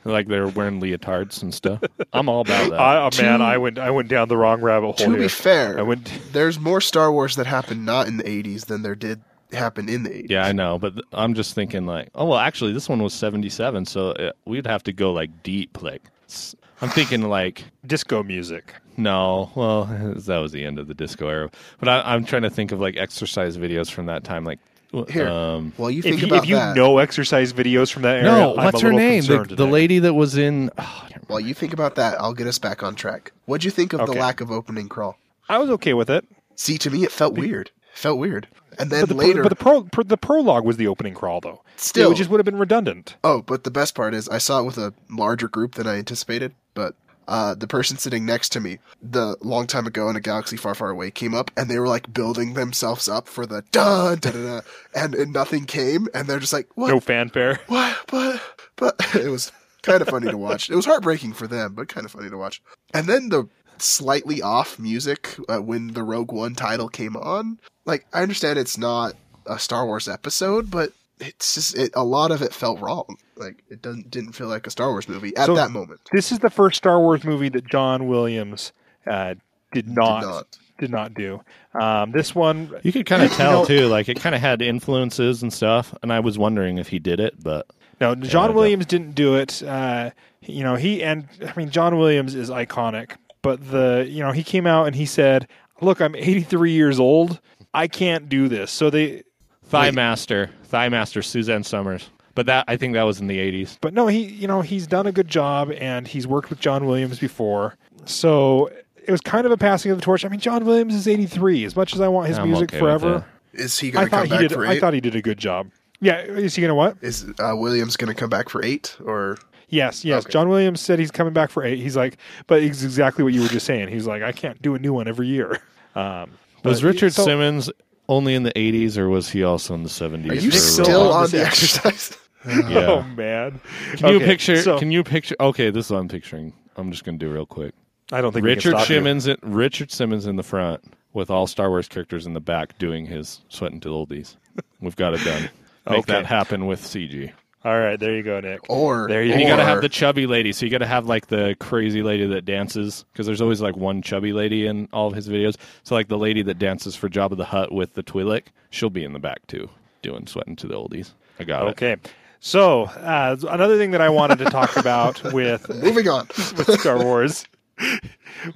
Like 0.05 0.27
they're 0.27 0.47
wearing 0.47 0.79
leotards 0.79 1.41
and 1.41 1.51
stuff. 1.51 1.81
I'm 2.13 2.29
all 2.29 2.41
about 2.41 2.69
that. 2.69 2.79
I, 2.79 2.97
oh, 2.97 3.09
man, 3.19 3.41
I 3.41 3.57
went 3.57 3.79
I 3.79 3.89
went 3.89 4.07
down 4.07 4.27
the 4.27 4.37
wrong 4.37 4.61
rabbit 4.61 4.85
hole 4.85 4.93
To 4.93 5.09
here. 5.09 5.17
be 5.17 5.27
fair, 5.29 5.79
I 5.79 5.81
went. 5.81 6.11
there's 6.31 6.59
more 6.59 6.79
Star 6.79 7.11
Wars 7.11 7.35
that 7.37 7.47
happened 7.47 7.87
not 7.87 8.07
in 8.07 8.17
the 8.17 8.23
80s 8.23 8.67
than 8.67 8.83
there 8.83 8.93
did 8.93 9.21
happen 9.51 9.89
in 9.89 10.03
the 10.03 10.09
80s. 10.09 10.29
yeah, 10.29 10.45
I 10.45 10.51
know, 10.51 10.77
but 10.79 10.93
th- 10.93 11.05
I'm 11.13 11.33
just 11.33 11.53
thinking 11.55 11.85
like, 11.85 12.09
oh 12.15 12.25
well, 12.25 12.39
actually, 12.39 12.73
this 12.73 12.87
one 12.89 13.01
was 13.01 13.13
'77, 13.13 13.85
so 13.85 14.11
it, 14.11 14.35
we'd 14.45 14.67
have 14.67 14.83
to 14.83 14.93
go 14.93 15.11
like 15.11 15.43
deep. 15.43 15.81
Like, 15.81 16.03
s- 16.27 16.55
I'm 16.81 16.89
thinking 16.89 17.23
like, 17.23 17.63
disco 17.85 18.23
music. 18.23 18.73
no, 18.97 19.51
well, 19.55 19.85
that 20.15 20.37
was 20.37 20.51
the 20.51 20.63
end 20.65 20.79
of 20.79 20.87
the 20.87 20.93
disco 20.93 21.27
era. 21.29 21.49
But 21.79 21.89
I, 21.89 22.13
I'm 22.13 22.25
trying 22.25 22.43
to 22.43 22.49
think 22.49 22.71
of 22.71 22.79
like 22.79 22.97
exercise 22.97 23.57
videos 23.57 23.89
from 23.91 24.05
that 24.07 24.23
time, 24.23 24.43
like. 24.45 24.59
Here, 25.07 25.27
Um, 25.27 25.71
well, 25.77 25.91
you 25.91 25.99
If 25.99 26.05
think 26.05 26.21
you, 26.21 26.27
about 26.27 26.43
if 26.45 26.49
you 26.49 26.55
that. 26.55 26.75
know 26.75 26.97
exercise 26.97 27.53
videos 27.53 27.91
from 27.91 28.01
that 28.01 28.15
era. 28.15 28.23
no, 28.23 28.57
I'm 28.57 28.65
what's 28.65 28.81
a 28.81 28.87
her 28.87 28.91
name? 28.91 29.23
The, 29.23 29.43
the 29.43 29.67
lady 29.67 29.99
that 29.99 30.15
was 30.15 30.35
in. 30.35 30.71
Oh, 30.79 31.03
I 31.05 31.09
don't 31.09 31.29
While 31.29 31.39
you 31.41 31.53
think 31.53 31.73
about 31.73 31.93
that, 31.95 32.19
I'll 32.19 32.33
get 32.33 32.47
us 32.47 32.57
back 32.57 32.81
on 32.81 32.95
track. 32.95 33.31
What'd 33.45 33.63
you 33.63 33.69
think 33.69 33.93
of 33.93 33.99
the 34.07 34.13
lack 34.13 34.41
of 34.41 34.49
opening 34.49 34.89
crawl? 34.89 35.15
I 35.47 35.59
was 35.59 35.69
okay 35.69 35.93
with 35.93 36.09
it. 36.09 36.25
See, 36.55 36.79
to 36.79 36.89
me, 36.89 37.03
it 37.03 37.11
felt 37.11 37.35
weird. 37.35 37.67
It 37.67 37.97
felt 37.99 38.17
weird. 38.17 38.47
And 38.79 38.89
then 38.89 39.01
But 39.01 39.09
the, 39.09 39.15
later, 39.15 39.43
but 39.43 39.49
the 39.49 39.55
pro, 39.55 39.83
pro, 39.83 40.03
the 40.03 40.17
prologue 40.17 40.63
was 40.63 40.77
the 40.77 40.87
opening 40.87 41.13
crawl, 41.13 41.41
though. 41.41 41.61
Still. 41.75 42.11
it 42.11 42.15
just 42.15 42.29
would 42.29 42.39
have 42.39 42.45
been 42.45 42.57
redundant. 42.57 43.17
oh, 43.23 43.41
but 43.41 43.65
the 43.65 43.71
best 43.71 43.93
part 43.93 44.13
is 44.13 44.29
I 44.29 44.37
saw 44.37 44.61
it 44.61 44.65
with 44.65 44.77
a 44.77 44.93
larger 45.09 45.47
group 45.49 45.75
than 45.75 45.85
I 45.85 45.97
anticipated. 45.97 46.53
But 46.73 46.95
uh, 47.27 47.53
the 47.53 47.67
person 47.67 47.97
sitting 47.97 48.25
next 48.25 48.49
to 48.49 48.59
me, 48.59 48.79
the 49.01 49.37
long 49.41 49.67
time 49.67 49.85
ago 49.85 50.09
in 50.09 50.15
a 50.15 50.21
galaxy 50.21 50.57
far, 50.57 50.73
far 50.73 50.89
away, 50.89 51.11
came 51.11 51.35
up 51.35 51.51
and 51.55 51.69
they 51.69 51.77
were 51.77 51.87
like 51.87 52.11
building 52.13 52.53
themselves 52.53 53.07
up 53.07 53.27
for 53.27 53.45
the 53.45 53.63
da 53.71 54.15
da 54.15 54.31
da, 54.31 54.61
and 54.95 55.15
nothing 55.31 55.65
came, 55.65 56.07
and 56.13 56.27
they're 56.27 56.39
just 56.39 56.53
like, 56.53 56.67
what, 56.75 56.87
No 56.87 56.99
fanfare. 56.99 57.59
what, 57.67 57.97
but, 58.07 58.41
but 58.77 58.95
it 59.15 59.29
was 59.29 59.51
kind 59.83 60.01
of 60.01 60.07
funny 60.07 60.29
to 60.29 60.37
watch. 60.37 60.69
It 60.69 60.75
was 60.75 60.85
heartbreaking 60.85 61.33
for 61.33 61.47
them, 61.47 61.73
but 61.73 61.87
kind 61.87 62.05
of 62.05 62.11
funny 62.11 62.29
to 62.29 62.37
watch. 62.37 62.61
And 62.93 63.07
then 63.07 63.29
the 63.29 63.47
slightly 63.81 64.41
off 64.41 64.79
music 64.79 65.35
uh, 65.47 65.57
when 65.59 65.87
the 65.93 66.03
Rogue 66.03 66.31
One 66.31 66.55
title 66.55 66.89
came 66.89 67.15
on. 67.15 67.59
Like, 67.85 68.05
I 68.13 68.21
understand 68.21 68.59
it's 68.59 68.77
not 68.77 69.13
a 69.45 69.57
Star 69.59 69.85
Wars 69.85 70.07
episode, 70.07 70.69
but 70.69 70.91
it's 71.19 71.55
just 71.55 71.77
it, 71.77 71.91
a 71.95 72.03
lot 72.03 72.31
of 72.31 72.41
it 72.41 72.53
felt 72.53 72.79
wrong. 72.79 73.17
Like, 73.35 73.63
it 73.69 73.81
doesn't 73.81 74.11
didn't 74.11 74.33
feel 74.33 74.47
like 74.47 74.67
a 74.67 74.69
Star 74.71 74.89
Wars 74.89 75.07
movie 75.09 75.35
at 75.37 75.45
So- 75.47 75.55
that 75.55 75.71
moment. 75.71 76.01
This 76.11 76.31
is 76.31 76.39
the 76.39 76.49
first 76.49 76.77
Star 76.77 76.99
Wars 76.99 77.23
movie 77.23 77.49
that 77.49 77.67
John 77.67 78.07
Williams 78.07 78.71
uh, 79.07 79.35
did 79.71 79.87
not 79.87 80.45
did 80.79 80.91
not. 80.91 81.11
not, 81.11 81.13
do. 81.13 81.41
Um, 81.79 82.11
this 82.11 82.33
one, 82.33 82.73
You 82.83 82.91
could 82.93 83.05
kind 83.05 83.23
of 83.23 83.31
tell 83.31 83.61
know- 83.61 83.65
too, 83.65 83.87
like 83.87 84.07
it 84.09 84.19
kind 84.19 84.33
of 84.35 84.41
had 84.41 84.61
influences 84.61 85.41
and 85.43 85.51
stuff. 85.51 85.93
And 86.01 86.11
I 86.13 86.19
was 86.21 86.37
wondering 86.37 86.77
if 86.77 86.87
he 86.87 86.99
did 86.99 87.19
it, 87.19 87.35
but 87.43 87.67
no, 87.99 88.15
John 88.15 88.51
no. 88.51 88.55
Williams 88.55 88.85
didn't 88.85 89.13
do 89.13 89.35
it. 89.35 89.61
Uh, 89.61 90.11
you 90.41 90.63
know, 90.63 90.75
he 90.75 91.03
and 91.03 91.27
I 91.45 91.53
mean, 91.57 91.69
John 91.69 91.97
Williams 91.97 92.33
is 92.33 92.49
iconic, 92.49 93.11
but 93.41 93.69
the 93.71 94.05
you 94.09 94.23
know 94.23 94.31
he 94.31 94.43
came 94.43 94.65
out 94.67 94.87
and 94.87 94.95
he 94.95 95.05
said, 95.05 95.47
look, 95.81 96.01
I'm 96.01 96.15
83 96.15 96.71
years 96.71 96.99
old. 96.99 97.39
I 97.73 97.87
can't 97.87 98.27
do 98.29 98.47
this. 98.47 98.71
So 98.71 98.89
they, 98.89 99.23
Thigh 99.65 99.87
Wait. 99.87 99.95
Master, 99.95 100.49
Thigh 100.65 100.89
Master, 100.89 101.21
Suzanne 101.21 101.63
Somers. 101.63 102.09
But 102.35 102.45
that 102.47 102.65
I 102.67 102.77
think 102.77 102.93
that 102.93 103.03
was 103.03 103.19
in 103.19 103.27
the 103.27 103.37
'80s. 103.37 103.77
but 103.81 103.93
no, 103.93 104.07
he, 104.07 104.23
you 104.23 104.47
know, 104.47 104.61
he's 104.61 104.87
done 104.87 105.05
a 105.07 105.11
good 105.11 105.27
job 105.27 105.71
and 105.71 106.07
he's 106.07 106.25
worked 106.25 106.49
with 106.49 106.59
John 106.59 106.85
Williams 106.85 107.19
before. 107.19 107.75
So 108.05 108.71
it 108.95 109.11
was 109.11 109.19
kind 109.21 109.45
of 109.45 109.51
a 109.51 109.57
passing 109.57 109.91
of 109.91 109.97
the 109.97 110.03
torch. 110.03 110.23
I 110.23 110.29
mean, 110.29 110.39
John 110.39 110.63
Williams 110.65 110.95
is 110.95 111.07
83. 111.07 111.65
As 111.65 111.75
much 111.75 111.93
as 111.93 111.99
I 112.01 112.07
want 112.07 112.27
his 112.27 112.37
I'm 112.37 112.47
music 112.49 112.71
okay 112.71 112.79
forever, 112.79 113.25
Is 113.53 113.77
he 113.77 113.89
I 113.89 113.91
going 113.91 114.05
to 114.05 114.09
thought 114.11 114.17
come 114.17 114.25
he 114.25 114.29
back 114.31 114.39
did. 114.39 114.51
for 114.53 114.65
I 114.65 114.79
thought 114.79 114.93
he 114.93 115.01
did 115.01 115.15
a 115.15 115.21
good 115.21 115.37
job. 115.37 115.69
Yeah, 116.01 116.21
is 116.21 116.55
he 116.55 116.61
gonna 116.61 116.75
what? 116.75 116.95
Is 117.01 117.25
uh, 117.39 117.53
Williams 117.55 117.97
going 117.97 118.07
to 118.07 118.17
come 118.17 118.29
back 118.29 118.47
for 118.47 118.63
eight 118.63 118.95
or? 119.03 119.37
Yes, 119.69 120.03
yes. 120.03 120.23
Okay. 120.25 120.31
John 120.33 120.49
Williams 120.49 120.81
said 120.81 120.99
he's 120.99 121.11
coming 121.11 121.33
back 121.33 121.49
for 121.51 121.63
eight. 121.63 121.79
He's 121.79 121.95
like, 121.95 122.17
but 122.47 122.61
it's 122.63 122.83
exactly 122.83 123.23
what 123.23 123.33
you 123.33 123.41
were 123.41 123.47
just 123.47 123.65
saying. 123.65 123.87
He's 123.89 124.07
like, 124.07 124.23
I 124.23 124.31
can't 124.31 124.61
do 124.61 124.75
a 124.75 124.79
new 124.79 124.93
one 124.93 125.07
every 125.07 125.27
year. 125.27 125.59
Um, 125.95 126.31
Was 126.63 126.83
Richard 126.83 127.13
so- 127.13 127.25
Simmons 127.25 127.69
only 128.07 128.35
in 128.35 128.43
the 128.43 128.51
'80s, 128.53 128.95
or 128.95 129.09
was 129.09 129.27
he 129.29 129.43
also 129.43 129.73
in 129.73 129.81
the 129.81 129.89
'70s? 129.89 130.29
Are 130.29 130.35
you 130.35 130.51
still 130.51 130.85
still 130.85 131.11
on 131.11 131.23
on 131.23 131.29
the 131.31 131.41
exercise? 131.45 132.15
Yeah. 132.47 132.85
Oh 132.85 133.03
man, 133.17 133.59
Can 133.97 134.13
you 134.13 134.19
picture? 134.19 134.61
so- 134.61 134.77
can 134.79 134.91
you 134.91 135.03
picture? 135.03 135.35
Okay, 135.39 135.71
this 135.71 135.87
is 135.87 135.91
what 135.91 135.97
I'm 135.97 136.07
picturing. 136.07 136.53
I'm 136.77 136.91
just 136.91 137.03
going 137.03 137.17
to 137.19 137.25
do 137.25 137.33
real 137.33 137.45
quick. 137.47 137.73
I 138.13 138.21
don't 138.21 138.31
think 138.31 138.43
we 138.45 138.51
can 138.51 138.55
Richard 138.57 138.69
stop. 138.77 138.87
Simmons, 138.87 139.27
in, 139.27 139.35
Richard 139.41 139.91
Simmons 139.91 140.25
in 140.27 140.35
the 140.37 140.43
front 140.43 140.81
with 141.13 141.29
all 141.31 141.47
Star 141.47 141.69
Wars 141.69 141.87
characters 141.89 142.25
in 142.27 142.33
the 142.33 142.39
back 142.39 142.77
doing 142.77 143.05
his 143.07 143.41
sweating 143.49 143.79
to 143.81 143.89
oldies. 143.89 144.35
We've 144.79 144.95
got 144.95 145.15
it 145.15 145.23
done. 145.25 145.49
Make 145.89 145.99
Okay. 145.99 146.13
that 146.13 146.25
happen 146.27 146.65
with 146.67 146.81
CG. 146.81 147.31
All 147.65 147.77
right, 147.77 147.99
there 147.99 148.15
you 148.15 148.23
go, 148.23 148.39
Nick. 148.39 148.61
Or 148.69 149.07
There 149.09 149.21
you 149.21 149.33
And 149.33 149.41
go. 149.41 149.43
you 149.45 149.51
got 149.51 149.57
to 149.57 149.65
have 149.65 149.81
the 149.81 149.89
chubby 149.89 150.25
lady. 150.27 150.53
So 150.53 150.65
you 150.65 150.71
got 150.71 150.77
to 150.77 150.87
have 150.87 151.07
like 151.07 151.27
the 151.27 151.57
crazy 151.59 152.01
lady 152.01 152.25
that 152.27 152.45
dances 152.45 153.03
because 153.11 153.25
there's 153.25 153.41
always 153.41 153.59
like 153.59 153.75
one 153.75 154.01
chubby 154.01 154.31
lady 154.31 154.65
in 154.65 154.87
all 154.93 155.07
of 155.07 155.13
his 155.13 155.27
videos. 155.27 155.55
So 155.83 155.93
like 155.93 156.07
the 156.07 156.17
lady 156.17 156.41
that 156.43 156.57
dances 156.57 156.95
for 156.95 157.09
Jabba 157.09 157.35
the 157.35 157.45
Hutt 157.45 157.73
with 157.73 157.95
the 157.95 158.03
Twi'lek, 158.03 158.43
she'll 158.69 158.89
be 158.89 159.03
in 159.03 159.11
the 159.11 159.19
back 159.19 159.45
too, 159.47 159.69
doing 160.01 160.25
sweating 160.25 160.55
to 160.57 160.67
the 160.67 160.75
oldies. 160.75 161.11
I 161.37 161.43
got 161.43 161.67
it. 161.67 161.71
Okay, 161.71 161.97
so 162.39 162.83
uh, 162.83 163.35
another 163.49 163.77
thing 163.77 163.91
that 163.91 163.99
I 164.01 164.07
wanted 164.09 164.37
to 164.39 164.45
talk 164.45 164.77
about 164.77 165.21
with 165.33 165.67
Moving 165.83 166.07
on. 166.07 166.27
with 166.57 166.79
Star 166.79 167.03
Wars 167.03 167.45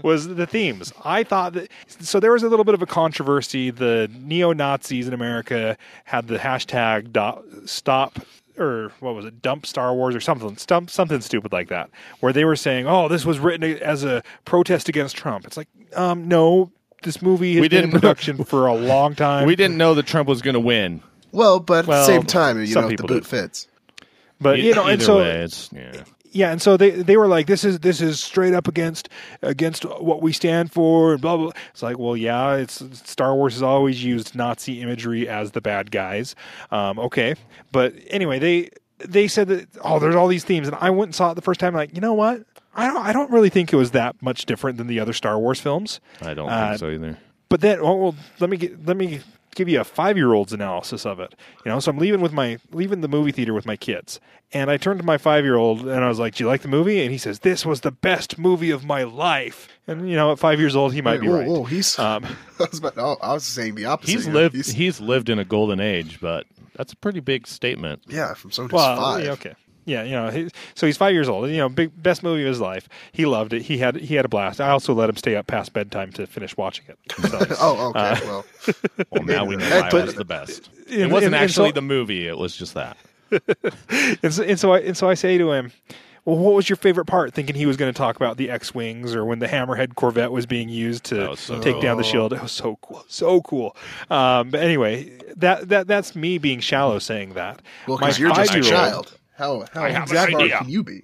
was 0.02 0.28
the 0.28 0.46
themes. 0.48 0.94
I 1.04 1.24
thought 1.24 1.54
that 1.54 1.70
so 2.00 2.20
there 2.22 2.32
was 2.32 2.44
a 2.44 2.48
little 2.50 2.66
bit 2.66 2.74
of 2.74 2.82
a 2.82 2.86
controversy. 2.86 3.70
The 3.70 4.10
neo 4.14 4.54
Nazis 4.54 5.08
in 5.08 5.14
America 5.14 5.78
had 6.06 6.28
the 6.28 6.38
hashtag 6.38 7.12
do, 7.12 7.66
stop 7.68 8.20
or 8.58 8.92
what 9.00 9.16
was 9.16 9.26
it, 9.26 9.42
dump 9.42 9.66
Star 9.66 9.94
Wars 9.94 10.16
or 10.16 10.20
something, 10.20 10.58
stump, 10.58 10.90
something 10.90 11.22
stupid 11.22 11.52
like 11.52 11.70
that, 11.70 11.90
where 12.20 12.34
they 12.34 12.46
were 12.46 12.56
saying, 12.56 12.88
"Oh, 12.88 13.08
this 13.08 13.26
was 13.26 13.40
written 13.40 13.78
as 13.82 14.04
a 14.04 14.24
protest 14.46 14.90
against 14.90 15.16
Trump." 15.16 15.46
It's 15.46 15.58
like, 15.58 15.68
um, 15.96 16.28
no, 16.28 16.72
this 17.04 17.22
movie 17.22 17.54
has 17.56 17.62
We 17.62 17.70
been 17.70 17.84
in 17.86 17.90
didn't- 17.90 18.02
production 18.02 18.44
for 18.44 18.68
a 18.68 18.74
long 18.76 19.16
time. 19.16 19.46
We 19.48 19.56
didn't 19.56 19.78
know 19.78 19.94
that 19.96 20.06
Trump 20.06 20.28
was 20.30 20.42
going 20.42 20.54
to 20.54 20.60
win. 20.60 21.02
Well, 21.32 21.60
but 21.60 21.80
at 21.80 21.88
Well, 21.88 22.00
the 22.06 22.14
same 22.14 22.24
time, 22.24 22.60
you 22.60 22.68
some 22.68 22.84
know, 22.86 22.90
if 22.92 22.98
the 22.98 23.04
boot 23.04 23.24
did. 23.24 23.28
fits. 23.28 23.68
but 24.40 24.60
you 24.60 24.76
know, 24.76 24.86
and 24.86 25.02
so 25.02 25.18
way, 25.18 25.40
it's 25.40 25.70
yeah. 25.74 26.04
Yeah, 26.34 26.52
and 26.52 26.62
so 26.62 26.76
they 26.78 26.90
they 26.92 27.16
were 27.18 27.28
like, 27.28 27.48
this 27.48 27.64
is 27.64 27.80
this 27.80 28.02
is 28.02 28.22
straight 28.22 28.54
up 28.54 28.68
against 28.68 29.10
against 29.42 29.84
what 29.84 30.22
we 30.22 30.34
stand 30.34 30.72
for, 30.72 31.14
and 31.14 31.22
blah 31.22 31.38
blah. 31.38 31.52
It's 31.72 31.82
like, 31.84 31.98
well, 32.00 32.18
yeah, 32.18 32.56
it's 32.56 32.84
Star 33.10 33.36
Wars 33.36 33.54
has 33.54 33.62
always 33.64 34.04
used 34.04 34.36
Nazi 34.36 34.82
imagery 34.82 35.28
as 35.30 35.52
the 35.52 35.62
bad 35.62 35.92
guys. 35.92 36.36
Um, 36.72 37.00
okay, 37.00 37.36
but 37.72 37.94
anyway, 38.08 38.40
they 38.40 38.70
they 39.00 39.28
said 39.28 39.48
that 39.50 39.68
oh, 39.84 40.00
there's 40.00 40.16
all 40.16 40.28
these 40.28 40.44
themes, 40.44 40.68
and 40.68 40.76
I 40.80 40.90
went 40.90 41.10
and 41.10 41.16
saw 41.16 41.32
it 41.32 41.36
the 41.36 41.42
first 41.42 41.60
time. 41.60 41.74
Like, 41.74 41.94
you 41.94 42.02
know 42.02 42.14
what? 42.14 42.44
I 42.76 42.88
don't 42.88 42.98
I 43.06 43.14
don't 43.14 43.30
really 43.32 43.50
think 43.50 43.72
it 43.72 43.76
was 43.76 43.92
that 43.92 44.22
much 44.22 44.46
different 44.46 44.78
than 44.78 44.88
the 44.88 45.00
other 45.00 45.14
Star 45.14 45.38
Wars 45.40 45.60
films. 45.60 46.00
I 46.22 46.34
don't 46.34 46.50
Uh, 46.50 46.70
think 46.70 46.80
so 46.80 46.90
either. 46.90 47.18
But 47.50 47.62
then, 47.62 47.80
oh, 47.82 47.96
well, 47.96 48.16
let 48.40 48.50
me 48.50 48.58
get, 48.58 48.84
let 48.88 48.98
me 48.98 49.20
give 49.56 49.70
you 49.70 49.80
a 49.80 49.84
five 49.84 50.18
year 50.18 50.34
old's 50.34 50.54
analysis 50.54 51.06
of 51.06 51.20
it. 51.20 51.36
You 51.66 51.72
know, 51.72 51.80
so 51.80 51.92
I'm 51.92 51.98
leaving 51.98 52.22
with 52.22 52.34
my 52.34 52.58
leaving 52.72 53.02
the 53.02 53.08
movie 53.08 53.32
theater 53.32 53.54
with 53.54 53.66
my 53.66 53.76
kids, 53.76 54.20
and 54.54 54.70
I 54.72 54.78
turned 54.78 55.00
to 55.00 55.06
my 55.06 55.18
five 55.18 55.44
year 55.44 55.56
old 55.56 55.82
and 55.82 56.04
I 56.04 56.08
was 56.08 56.20
like, 56.20 56.36
"Do 56.36 56.44
you 56.44 56.48
like 56.48 56.62
the 56.62 56.68
movie?" 56.68 57.02
And 57.02 57.12
he 57.12 57.18
says, 57.18 57.40
"This 57.40 57.66
was 57.66 57.82
the 57.82 57.92
best 57.92 58.38
movie 58.38 58.72
of 58.72 58.84
my 58.86 59.04
life." 59.04 59.68
And 59.88 60.10
you 60.10 60.16
know, 60.16 60.32
at 60.32 60.40
five 60.40 60.60
years 60.60 60.76
old, 60.76 60.94
he 60.94 61.02
might 61.02 61.22
be 61.22 61.28
whoa, 61.28 61.38
right. 61.40 61.48
whoa, 61.48 61.64
he's. 61.64 61.98
Um, 62.00 62.26
I 62.60 62.68
was 62.70 62.80
about. 62.80 63.18
I 63.22 63.34
was 63.34 63.44
saying 63.44 63.76
the 63.76 63.86
opposite. 63.86 64.12
He's 64.12 64.26
here. 64.26 64.34
lived. 64.34 64.56
He's- 64.56 64.70
He's 64.72 65.00
lived 65.02 65.30
in 65.30 65.40
a 65.40 65.46
golden 65.46 65.80
age, 65.80 66.20
but 66.22 66.46
that's 66.76 66.94
a 66.94 66.96
pretty 66.98 67.20
big 67.20 67.48
statement. 67.48 68.02
yeah, 68.08 68.34
from 68.34 68.52
someone 68.52 68.70
who's 68.72 68.78
well, 68.78 68.96
five. 69.02 69.24
yeah, 69.26 69.32
okay. 69.32 69.54
Yeah, 69.86 70.04
you 70.04 70.12
know, 70.12 70.30
he, 70.30 70.50
so 70.76 70.86
he's 70.86 70.98
five 70.98 71.14
years 71.14 71.28
old. 71.28 71.50
You 71.50 71.58
know, 71.58 71.70
big 71.70 71.92
best 72.02 72.24
movie 72.24 72.42
of 72.44 72.48
his 72.48 72.62
life. 72.62 72.88
He 73.12 73.26
loved 73.26 73.54
it. 73.54 73.64
He 73.64 73.78
had 73.78 73.96
he 73.98 74.16
had 74.16 74.26
a 74.26 74.30
blast. 74.30 74.62
I 74.62 74.70
also 74.70 74.94
let 74.94 75.10
him 75.10 75.18
stay 75.18 75.36
up 75.36 75.48
past 75.48 75.74
bedtime 75.74 76.12
to 76.14 76.26
finish 76.28 76.56
watching 76.58 76.86
it. 76.88 76.98
So, 77.30 77.56
Oh, 77.60 77.90
okay. 77.90 78.00
Uh, 78.00 78.20
well, 78.26 78.46
Well, 79.12 79.24
now 79.24 79.46
we 79.46 79.56
know 79.58 79.66
Hey, 79.66 79.82
why 79.82 79.90
but- 79.90 80.02
it 80.02 80.06
was 80.06 80.16
the 80.16 80.26
best. 80.26 80.70
And- 80.90 80.98
It 81.02 81.10
wasn't 81.10 81.34
and- 81.34 81.36
and 81.36 81.36
actually 81.36 81.70
so- 81.70 81.74
the 81.74 81.82
movie. 81.82 82.28
It 82.28 82.38
was 82.38 82.56
just 82.56 82.74
that. 82.76 82.98
and, 84.24 84.34
so, 84.34 84.44
and 84.44 84.60
so 84.60 84.74
I 84.74 84.80
and 84.80 84.96
so 84.98 85.10
I 85.10 85.16
say 85.16 85.38
to 85.40 85.52
him, 85.52 85.72
"Well, 86.24 86.38
what 86.38 86.54
was 86.54 86.70
your 86.70 86.76
favorite 86.76 87.06
part?" 87.06 87.34
Thinking 87.34 87.56
he 87.56 87.66
was 87.66 87.78
going 87.78 87.92
to 87.92 87.98
talk 87.98 88.16
about 88.16 88.38
the 88.38 88.50
X-wings 88.52 89.16
or 89.16 89.26
when 89.26 89.40
the 89.40 89.48
Hammerhead 89.48 89.96
Corvette 89.96 90.32
was 90.32 90.46
being 90.46 90.70
used 90.70 91.06
to 91.06 91.36
so 91.36 91.60
take 91.60 91.82
down 91.82 91.98
the 91.98 92.04
shield. 92.04 92.32
It 92.34 92.42
was 92.44 92.52
so 92.52 92.78
cool, 92.84 93.04
so 93.08 93.42
cool. 93.42 93.76
Um, 94.12 94.52
but 94.52 94.60
anyway, 94.62 95.18
that 95.38 95.70
that 95.70 95.88
that's 95.88 96.16
me 96.16 96.38
being 96.38 96.60
shallow 96.60 97.00
saying 97.00 97.34
that. 97.34 97.62
well, 97.88 97.98
because 97.98 98.20
you're 98.20 98.30
just 98.30 98.52
a 98.52 98.54
five-year-old- 98.54 98.72
child. 98.72 99.18
How 99.44 99.66
how 99.74 99.82
have 99.90 100.10
an 100.12 100.18
smart 100.30 100.34
idea. 100.36 100.58
can 100.58 100.70
you 100.70 100.84
be? 100.84 101.04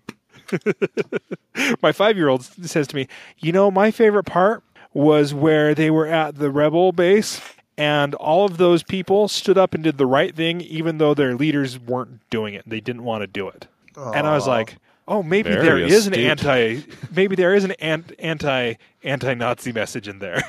my 1.82 1.92
five 1.92 2.18
year 2.18 2.28
old 2.30 2.44
says 2.44 2.88
to 2.88 2.96
me, 2.96 3.08
You 3.38 3.52
know, 3.52 3.70
my 3.72 3.92
favorite 3.92 4.24
part 4.26 4.64
was 4.94 5.34
where 5.34 5.76
they 5.76 5.92
were 5.92 6.08
at 6.08 6.36
the 6.36 6.50
rebel 6.50 6.92
base 6.92 7.42
and 7.78 8.16
all 8.16 8.46
of 8.46 8.58
those 8.58 8.84
people 8.84 9.28
stood 9.28 9.58
up 9.58 9.74
and 9.74 9.84
did 9.84 9.98
the 9.98 10.06
right 10.06 10.36
thing, 10.36 10.62
even 10.62 10.98
though 10.98 11.14
their 11.14 11.36
leaders 11.36 11.80
weren't 11.80 12.28
doing 12.30 12.54
it. 12.54 12.64
They 12.68 12.80
didn't 12.82 13.04
want 13.04 13.22
to 13.22 13.28
do 13.28 13.48
it. 13.48 13.68
And 13.96 14.26
I 14.28 14.34
was 14.36 14.48
Aw. 14.48 14.52
like, 14.52 14.78
Oh, 15.08 15.24
maybe 15.24 15.50
Very 15.50 15.66
there 15.66 15.78
is 15.80 16.06
an 16.06 16.14
anti, 16.14 16.82
maybe 17.16 17.36
there 17.36 17.56
is 17.56 17.64
an 17.64 17.72
anti 17.74 18.76
anti 19.04 19.34
Nazi 19.34 19.72
message 19.72 20.08
in 20.08 20.20
there, 20.20 20.42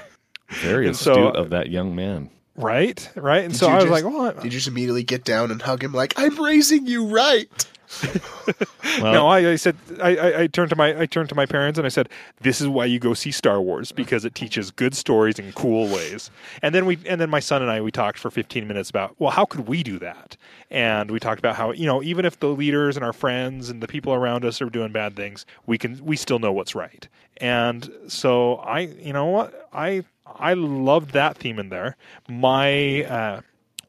Very 0.50 0.86
And 0.86 0.96
so- 0.96 1.28
of 1.28 1.50
that 1.50 1.70
young 1.70 1.94
man. 1.96 2.28
right? 2.56 3.08
Right? 3.14 3.42
And 3.44 3.52
Did 3.54 3.58
so 3.58 3.66
you 3.68 3.72
I 3.72 3.76
was 3.76 3.84
just- 3.84 3.92
like, 4.04 4.04
well, 4.12 4.34
I- 4.38 4.42
Did 4.42 4.44
you 4.44 4.50
just 4.50 4.68
immediately 4.68 5.02
get 5.02 5.24
down 5.24 5.50
and 5.50 5.62
hug 5.62 5.82
him 5.82 5.92
like 5.92 6.12
I'm 6.16 6.36
raising 6.42 6.86
you 6.86 7.06
right? 7.06 7.48
Well, 9.00 9.12
no, 9.12 9.28
I, 9.28 9.52
I 9.52 9.56
said 9.56 9.76
I, 10.02 10.16
I, 10.16 10.40
I 10.42 10.46
turned 10.46 10.70
to 10.70 10.76
my 10.76 11.02
I 11.02 11.06
turned 11.06 11.28
to 11.28 11.34
my 11.34 11.46
parents 11.46 11.78
and 11.78 11.86
I 11.86 11.90
said, 11.90 12.08
"This 12.40 12.60
is 12.60 12.66
why 12.66 12.86
you 12.86 12.98
go 12.98 13.14
see 13.14 13.30
Star 13.30 13.60
Wars 13.60 13.92
because 13.92 14.24
it 14.24 14.34
teaches 14.34 14.70
good 14.70 14.94
stories 14.94 15.38
in 15.38 15.52
cool 15.52 15.86
ways." 15.86 16.30
And 16.60 16.74
then 16.74 16.86
we 16.86 16.98
and 17.06 17.20
then 17.20 17.30
my 17.30 17.40
son 17.40 17.62
and 17.62 17.70
I 17.70 17.80
we 17.80 17.90
talked 17.90 18.18
for 18.18 18.30
15 18.30 18.66
minutes 18.66 18.90
about 18.90 19.14
well, 19.18 19.30
how 19.30 19.44
could 19.44 19.68
we 19.68 19.82
do 19.82 19.98
that? 20.00 20.36
And 20.70 21.10
we 21.10 21.20
talked 21.20 21.38
about 21.38 21.56
how 21.56 21.70
you 21.72 21.86
know 21.86 22.02
even 22.02 22.24
if 22.24 22.40
the 22.40 22.48
leaders 22.48 22.96
and 22.96 23.04
our 23.04 23.12
friends 23.12 23.70
and 23.70 23.82
the 23.82 23.88
people 23.88 24.12
around 24.12 24.44
us 24.44 24.60
are 24.60 24.70
doing 24.70 24.92
bad 24.92 25.14
things, 25.14 25.46
we 25.66 25.78
can 25.78 26.04
we 26.04 26.16
still 26.16 26.38
know 26.38 26.52
what's 26.52 26.74
right. 26.74 27.06
And 27.36 27.88
so 28.08 28.56
I 28.56 28.80
you 28.80 29.12
know 29.12 29.26
what 29.26 29.68
I 29.72 30.04
I 30.26 30.54
loved 30.54 31.12
that 31.12 31.36
theme 31.36 31.58
in 31.58 31.68
there. 31.68 31.96
My 32.28 33.04
uh, 33.04 33.40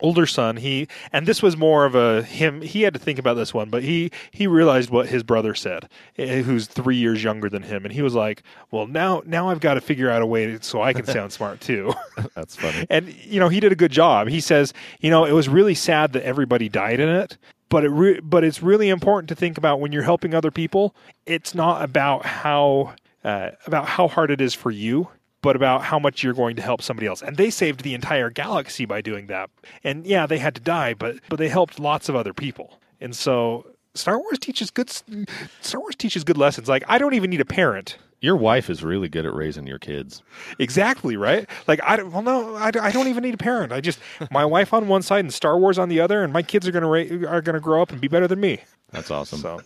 older 0.01 0.25
son 0.25 0.57
he 0.57 0.87
and 1.13 1.27
this 1.27 1.41
was 1.41 1.55
more 1.55 1.85
of 1.85 1.95
a 1.95 2.23
him 2.23 2.61
he 2.61 2.81
had 2.81 2.93
to 2.93 2.99
think 2.99 3.19
about 3.19 3.35
this 3.35 3.53
one 3.53 3.69
but 3.69 3.83
he 3.83 4.11
he 4.31 4.47
realized 4.47 4.89
what 4.89 5.07
his 5.07 5.23
brother 5.23 5.53
said 5.55 5.87
eh, 6.17 6.41
who's 6.41 6.67
three 6.67 6.97
years 6.97 7.23
younger 7.23 7.49
than 7.49 7.63
him 7.63 7.85
and 7.85 7.93
he 7.93 8.01
was 8.01 8.15
like 8.15 8.43
well 8.71 8.87
now 8.87 9.21
now 9.25 9.49
i've 9.49 9.59
got 9.59 9.75
to 9.75 9.81
figure 9.81 10.09
out 10.09 10.21
a 10.21 10.25
way 10.25 10.57
so 10.61 10.81
i 10.81 10.91
can 10.93 11.05
sound 11.11 11.31
smart 11.31 11.61
too. 11.61 11.93
That's 12.35 12.55
funny. 12.55 12.85
and 12.89 13.13
you 13.23 13.39
know 13.39 13.49
he 13.49 13.59
did 13.59 13.71
a 13.71 13.75
good 13.75 13.91
job. 13.91 14.27
He 14.27 14.41
says 14.41 14.73
you 14.99 15.09
know 15.09 15.25
it 15.25 15.31
was 15.31 15.47
really 15.47 15.75
sad 15.75 16.13
that 16.13 16.23
everybody 16.23 16.69
died 16.69 16.99
in 16.99 17.09
it 17.09 17.37
but 17.69 17.85
it 17.85 17.89
re- 17.89 18.19
but 18.19 18.43
it's 18.43 18.61
really 18.61 18.89
important 18.89 19.29
to 19.29 19.35
think 19.35 19.57
about 19.57 19.79
when 19.79 19.91
you're 19.91 20.03
helping 20.03 20.33
other 20.33 20.51
people 20.51 20.95
it's 21.25 21.55
not 21.55 21.83
about 21.83 22.25
how 22.25 22.93
uh, 23.23 23.51
about 23.65 23.85
how 23.85 24.07
hard 24.07 24.31
it 24.31 24.41
is 24.41 24.53
for 24.53 24.71
you 24.71 25.07
but 25.41 25.55
about 25.55 25.84
how 25.84 25.97
much 25.99 26.23
you're 26.23 26.34
going 26.34 26.55
to 26.55 26.61
help 26.61 26.81
somebody 26.81 27.07
else 27.07 27.22
and 27.22 27.38
they 27.38 27.49
saved 27.49 27.81
the 27.84 27.93
entire 27.93 28.30
galaxy 28.30 28.85
by 28.85 29.01
doing 29.01 29.27
that 29.27 29.49
and 29.84 30.05
yeah 30.05 30.26
they 30.26 30.38
had 30.38 30.53
to 30.55 30.61
die 30.61 30.93
but 30.93 31.15
but 31.30 31.38
they 31.38 31.49
helped 31.49 31.80
lots 31.80 32.09
of 32.09 32.15
other 32.15 32.34
people 32.34 32.80
and 32.99 33.15
so 33.15 33.65
Star 33.93 34.18
Wars 34.19 34.39
teaches 34.39 34.72
good 34.72 34.89
Star 34.89 35.81
Wars 35.81 35.95
teaches 35.95 36.23
good 36.23 36.38
lessons 36.38 36.69
like 36.69 36.84
I 36.88 36.97
don't 36.97 37.13
even 37.13 37.30
need 37.30 37.41
a 37.41 37.45
parent 37.45 37.97
Your 38.22 38.35
wife 38.38 38.69
is 38.69 38.84
really 38.84 39.09
good 39.09 39.26
at 39.26 39.34
raising 39.34 39.65
your 39.68 39.80
kids. 39.80 40.22
Exactly 40.59 41.18
right. 41.18 41.49
Like 41.68 41.80
I 41.84 41.95
don't. 41.97 42.11
Well, 42.11 42.22
no, 42.22 42.55
I, 42.55 42.68
I 42.80 42.91
don't 42.91 43.07
even 43.07 43.23
need 43.23 43.34
a 43.34 43.38
parent. 43.38 43.73
I 43.73 43.81
just 43.81 43.97
my 44.31 44.45
wife 44.45 44.73
on 44.73 44.88
one 44.88 45.01
side 45.01 45.26
and 45.26 45.34
Star 45.34 45.57
Wars 45.57 45.80
on 45.80 45.89
the 45.89 45.99
other, 45.99 46.23
and 46.23 46.31
my 46.31 46.43
kids 46.43 46.68
are 46.68 46.72
gonna 46.72 46.88
ra- 46.88 47.27
are 47.27 47.41
gonna 47.41 47.59
grow 47.59 47.81
up 47.81 47.91
and 47.91 47.99
be 47.99 48.07
better 48.07 48.27
than 48.27 48.39
me. 48.39 48.59
That's 48.91 49.09
awesome. 49.09 49.39
So, 49.39 49.61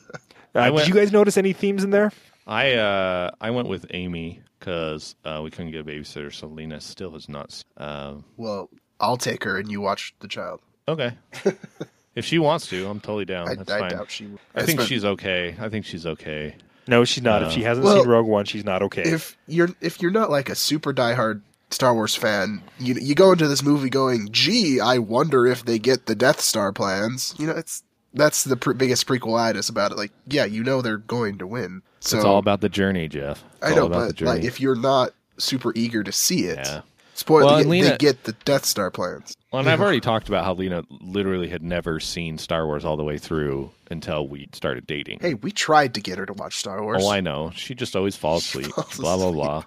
uh, 0.55 0.71
went- 0.71 0.77
did 0.77 0.87
you 0.87 0.93
guys 0.93 1.11
notice 1.11 1.37
any 1.37 1.51
themes 1.53 1.83
in 1.83 1.89
there? 1.89 2.13
I 2.47 2.73
uh, 2.75 3.31
I 3.41 3.51
went 3.51 3.67
with 3.67 3.85
Amy 3.91 4.39
because 4.65 5.15
uh, 5.23 5.41
we 5.43 5.51
couldn't 5.51 5.71
get 5.71 5.81
a 5.81 5.83
babysitter, 5.83 6.33
so 6.33 6.47
Lena 6.47 6.81
still 6.81 7.11
has 7.11 7.29
not. 7.29 7.61
Uh, 7.77 8.15
Well, 8.37 8.69
I'll 8.99 9.17
take 9.17 9.43
her 9.43 9.57
and 9.57 9.69
you 9.71 9.79
watch 9.79 10.15
the 10.19 10.27
child. 10.27 10.59
okay, 10.87 11.13
if 12.15 12.25
she 12.25 12.39
wants 12.39 12.67
to, 12.69 12.87
I'm 12.87 12.99
totally 12.99 13.25
down. 13.25 13.47
I, 13.49 13.55
That's 13.55 13.69
I 13.71 13.79
fine. 13.79 13.91
doubt 13.91 14.09
she. 14.11 14.27
I 14.55 14.63
think 14.63 14.79
Espe- 14.79 14.87
she's 14.87 15.05
okay. 15.05 15.55
I 15.59 15.69
think 15.69 15.85
she's 15.85 16.05
okay. 16.07 16.55
No, 16.87 17.03
she's 17.03 17.23
not. 17.23 17.43
Uh, 17.43 17.47
if 17.47 17.51
she 17.53 17.61
hasn't 17.63 17.85
Well, 17.85 17.97
seen 18.01 18.07
Rogue 18.07 18.27
One, 18.27 18.45
she's 18.45 18.65
not 18.65 18.81
okay. 18.83 19.03
If 19.03 19.37
you're 19.47 19.69
if 19.81 20.01
you're 20.01 20.11
not 20.11 20.29
like 20.31 20.49
a 20.49 20.55
super 20.55 20.93
diehard 20.93 21.41
Star 21.71 21.93
Wars 21.93 22.15
fan, 22.15 22.61
you 22.79 22.95
you 22.95 23.13
go 23.15 23.31
into 23.31 23.47
this 23.47 23.63
movie 23.63 23.89
going, 23.89 24.29
"Gee, 24.31 24.79
I 24.79 24.97
wonder 24.99 25.45
if 25.47 25.65
they 25.65 25.77
get 25.79 26.05
the 26.07 26.15
Death 26.15 26.39
Star 26.41 26.71
plans." 26.71 27.33
You 27.37 27.47
know, 27.47 27.53
it's 27.53 27.83
that's 28.15 28.43
the 28.43 28.57
pr- 28.57 28.73
biggest 28.73 29.05
prequelitis 29.07 29.69
about 29.69 29.91
it. 29.91 29.97
Like, 29.97 30.11
yeah, 30.27 30.45
you 30.45 30.63
know 30.63 30.81
they're 30.81 30.97
going 30.97 31.37
to 31.37 31.47
win. 31.47 31.81
So 31.99 32.17
it's 32.17 32.25
all 32.25 32.37
about 32.39 32.61
the 32.61 32.69
journey, 32.69 33.07
Jeff. 33.07 33.43
It's 33.61 33.71
I 33.71 33.75
know, 33.75 33.87
but 33.89 34.19
like, 34.21 34.43
if 34.43 34.59
you're 34.59 34.75
not 34.75 35.11
super 35.37 35.71
eager 35.75 36.03
to 36.03 36.11
see 36.11 36.45
it, 36.45 36.57
Yeah. 36.57 36.81
spoil 37.13 37.45
Well, 37.45 37.57
they, 37.57 37.63
Lena- 37.63 37.89
they 37.91 37.97
get 37.97 38.23
the 38.23 38.33
Death 38.45 38.65
Star 38.65 38.89
plans. 38.91 39.35
Well, 39.51 39.61
and 39.61 39.69
I've 39.69 39.79
already 39.81 40.01
talked 40.01 40.27
about 40.27 40.43
how 40.43 40.53
Lena 40.53 40.83
literally 40.89 41.47
had 41.47 41.63
never 41.63 41.99
seen 41.99 42.37
Star 42.37 42.65
Wars 42.65 42.83
all 42.83 42.97
the 42.97 43.03
way 43.05 43.17
through 43.17 43.71
until 43.89 44.27
we 44.27 44.49
started 44.51 44.85
dating. 44.85 45.19
Hey, 45.21 45.33
we 45.35 45.51
tried 45.51 45.93
to 45.93 46.01
get 46.01 46.17
her 46.17 46.25
to 46.25 46.33
watch 46.33 46.57
Star 46.57 46.83
Wars. 46.83 47.01
Oh, 47.05 47.09
I 47.09 47.21
know. 47.21 47.51
She 47.55 47.73
just 47.73 47.95
always 47.95 48.15
falls 48.17 48.43
asleep. 48.45 48.67
falls 48.67 48.97
blah 48.97 49.15
blah 49.15 49.31
blah. 49.31 49.63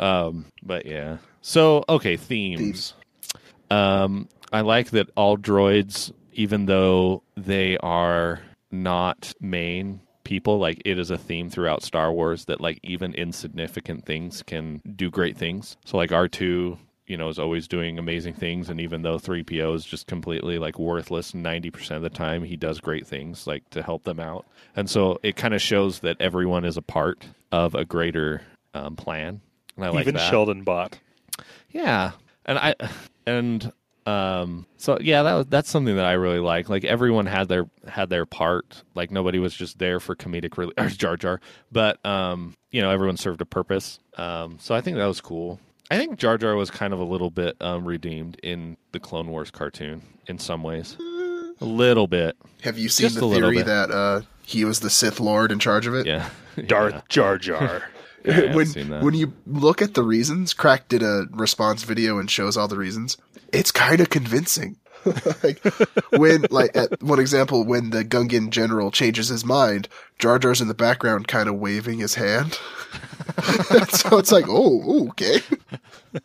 Um, 0.00 0.46
but 0.62 0.86
yeah. 0.86 1.18
So 1.42 1.84
okay, 1.88 2.16
themes. 2.16 2.94
Um, 3.70 4.28
I 4.52 4.62
like 4.62 4.90
that 4.90 5.10
all 5.14 5.36
droids, 5.36 6.12
even 6.38 6.66
though 6.66 7.24
they 7.36 7.76
are 7.78 8.40
not 8.70 9.34
main 9.40 10.00
people, 10.22 10.58
like 10.58 10.80
it 10.84 10.96
is 10.96 11.10
a 11.10 11.18
theme 11.18 11.50
throughout 11.50 11.82
Star 11.82 12.12
Wars 12.12 12.44
that 12.44 12.60
like 12.60 12.78
even 12.84 13.12
insignificant 13.14 14.06
things 14.06 14.42
can 14.44 14.80
do 14.94 15.10
great 15.10 15.36
things. 15.36 15.76
So 15.84 15.96
like 15.98 16.12
R 16.12 16.28
two. 16.28 16.78
You 17.06 17.16
know, 17.16 17.30
is 17.30 17.38
always 17.38 17.66
doing 17.66 17.98
amazing 17.98 18.34
things, 18.34 18.68
and 18.68 18.78
even 18.82 19.00
though 19.00 19.16
3PO 19.16 19.74
is 19.74 19.86
just 19.86 20.06
completely 20.06 20.58
like 20.58 20.78
worthless 20.78 21.32
90% 21.32 21.92
of 21.92 22.02
the 22.02 22.10
time, 22.10 22.44
he 22.44 22.54
does 22.54 22.80
great 22.80 23.06
things 23.06 23.46
like 23.46 23.66
to 23.70 23.82
help 23.82 24.04
them 24.04 24.20
out. 24.20 24.44
And 24.76 24.90
so 24.90 25.18
it 25.22 25.34
kind 25.34 25.54
of 25.54 25.62
shows 25.62 26.00
that 26.00 26.18
everyone 26.20 26.66
is 26.66 26.76
a 26.76 26.82
part 26.82 27.24
of 27.50 27.74
a 27.74 27.86
greater 27.86 28.42
um, 28.74 28.94
plan. 28.94 29.40
And 29.76 29.86
I 29.86 29.88
like 29.88 30.02
Even 30.02 30.16
that. 30.16 30.28
Sheldon 30.28 30.64
bought. 30.64 30.98
Yeah, 31.70 32.10
and 32.44 32.58
I 32.58 32.74
and 33.26 33.72
um 34.08 34.66
so 34.76 34.98
yeah 35.00 35.22
that 35.22 35.34
was 35.34 35.46
that's 35.46 35.68
something 35.70 35.96
that 35.96 36.04
I 36.04 36.12
really 36.12 36.38
like. 36.38 36.68
Like 36.68 36.84
everyone 36.84 37.26
had 37.26 37.48
their 37.48 37.68
had 37.86 38.08
their 38.10 38.26
part. 38.26 38.82
Like 38.94 39.10
nobody 39.10 39.38
was 39.38 39.54
just 39.54 39.78
there 39.78 40.00
for 40.00 40.14
comedic 40.16 40.56
relief. 40.56 40.74
Or 40.78 40.88
Jar 40.88 41.16
Jar, 41.16 41.40
but 41.72 42.04
um 42.06 42.54
you 42.70 42.80
know 42.82 42.90
everyone 42.90 43.16
served 43.16 43.40
a 43.40 43.46
purpose. 43.46 43.98
Um 44.16 44.58
so 44.60 44.74
I 44.74 44.80
think 44.80 44.96
that 44.96 45.06
was 45.06 45.20
cool. 45.20 45.60
I 45.90 45.96
think 45.98 46.18
Jar 46.18 46.38
Jar 46.38 46.54
was 46.54 46.70
kind 46.70 46.92
of 46.92 47.00
a 47.00 47.04
little 47.04 47.30
bit 47.30 47.56
um 47.60 47.84
redeemed 47.84 48.38
in 48.42 48.76
the 48.92 49.00
Clone 49.00 49.28
Wars 49.28 49.50
cartoon 49.50 50.02
in 50.26 50.38
some 50.38 50.62
ways. 50.62 50.96
A 51.60 51.64
little 51.64 52.06
bit. 52.06 52.36
Have 52.62 52.78
you 52.78 52.88
seen 52.88 53.08
Just 53.08 53.18
the 53.20 53.28
theory 53.28 53.62
that 53.62 53.90
uh, 53.90 54.20
he 54.42 54.64
was 54.64 54.78
the 54.78 54.90
Sith 54.90 55.18
Lord 55.18 55.50
in 55.50 55.58
charge 55.58 55.88
of 55.88 55.94
it? 55.94 56.06
Yeah. 56.06 56.28
Darth 56.66 56.94
Yeah. 56.94 57.00
Jar 57.08 57.38
Jar. 57.38 57.82
Yeah, 58.24 58.32
I 58.32 58.46
have 58.48 58.54
when 58.56 58.66
seen 58.66 58.88
that. 58.90 59.02
when 59.02 59.14
you 59.14 59.32
look 59.46 59.80
at 59.80 59.94
the 59.94 60.02
reasons, 60.02 60.52
Crack 60.52 60.88
did 60.88 61.04
a 61.04 61.26
response 61.30 61.84
video 61.84 62.18
and 62.18 62.28
shows 62.28 62.56
all 62.56 62.66
the 62.66 62.76
reasons. 62.76 63.16
It's 63.52 63.70
kind 63.70 64.00
of 64.00 64.10
convincing. 64.10 64.76
like 65.42 65.62
when 66.16 66.44
like 66.50 66.76
at 66.76 67.02
one 67.02 67.20
example 67.20 67.64
when 67.64 67.90
the 67.90 68.04
Gungan 68.04 68.50
general 68.50 68.90
changes 68.90 69.28
his 69.28 69.44
mind, 69.44 69.88
Jar 70.18 70.38
Jar's 70.38 70.60
in 70.60 70.68
the 70.68 70.74
background 70.74 71.28
kind 71.28 71.48
of 71.48 71.56
waving 71.56 71.98
his 71.98 72.14
hand. 72.14 72.54
so 73.90 74.18
it's 74.18 74.32
like, 74.32 74.46
oh, 74.48 75.08
okay. 75.10 75.40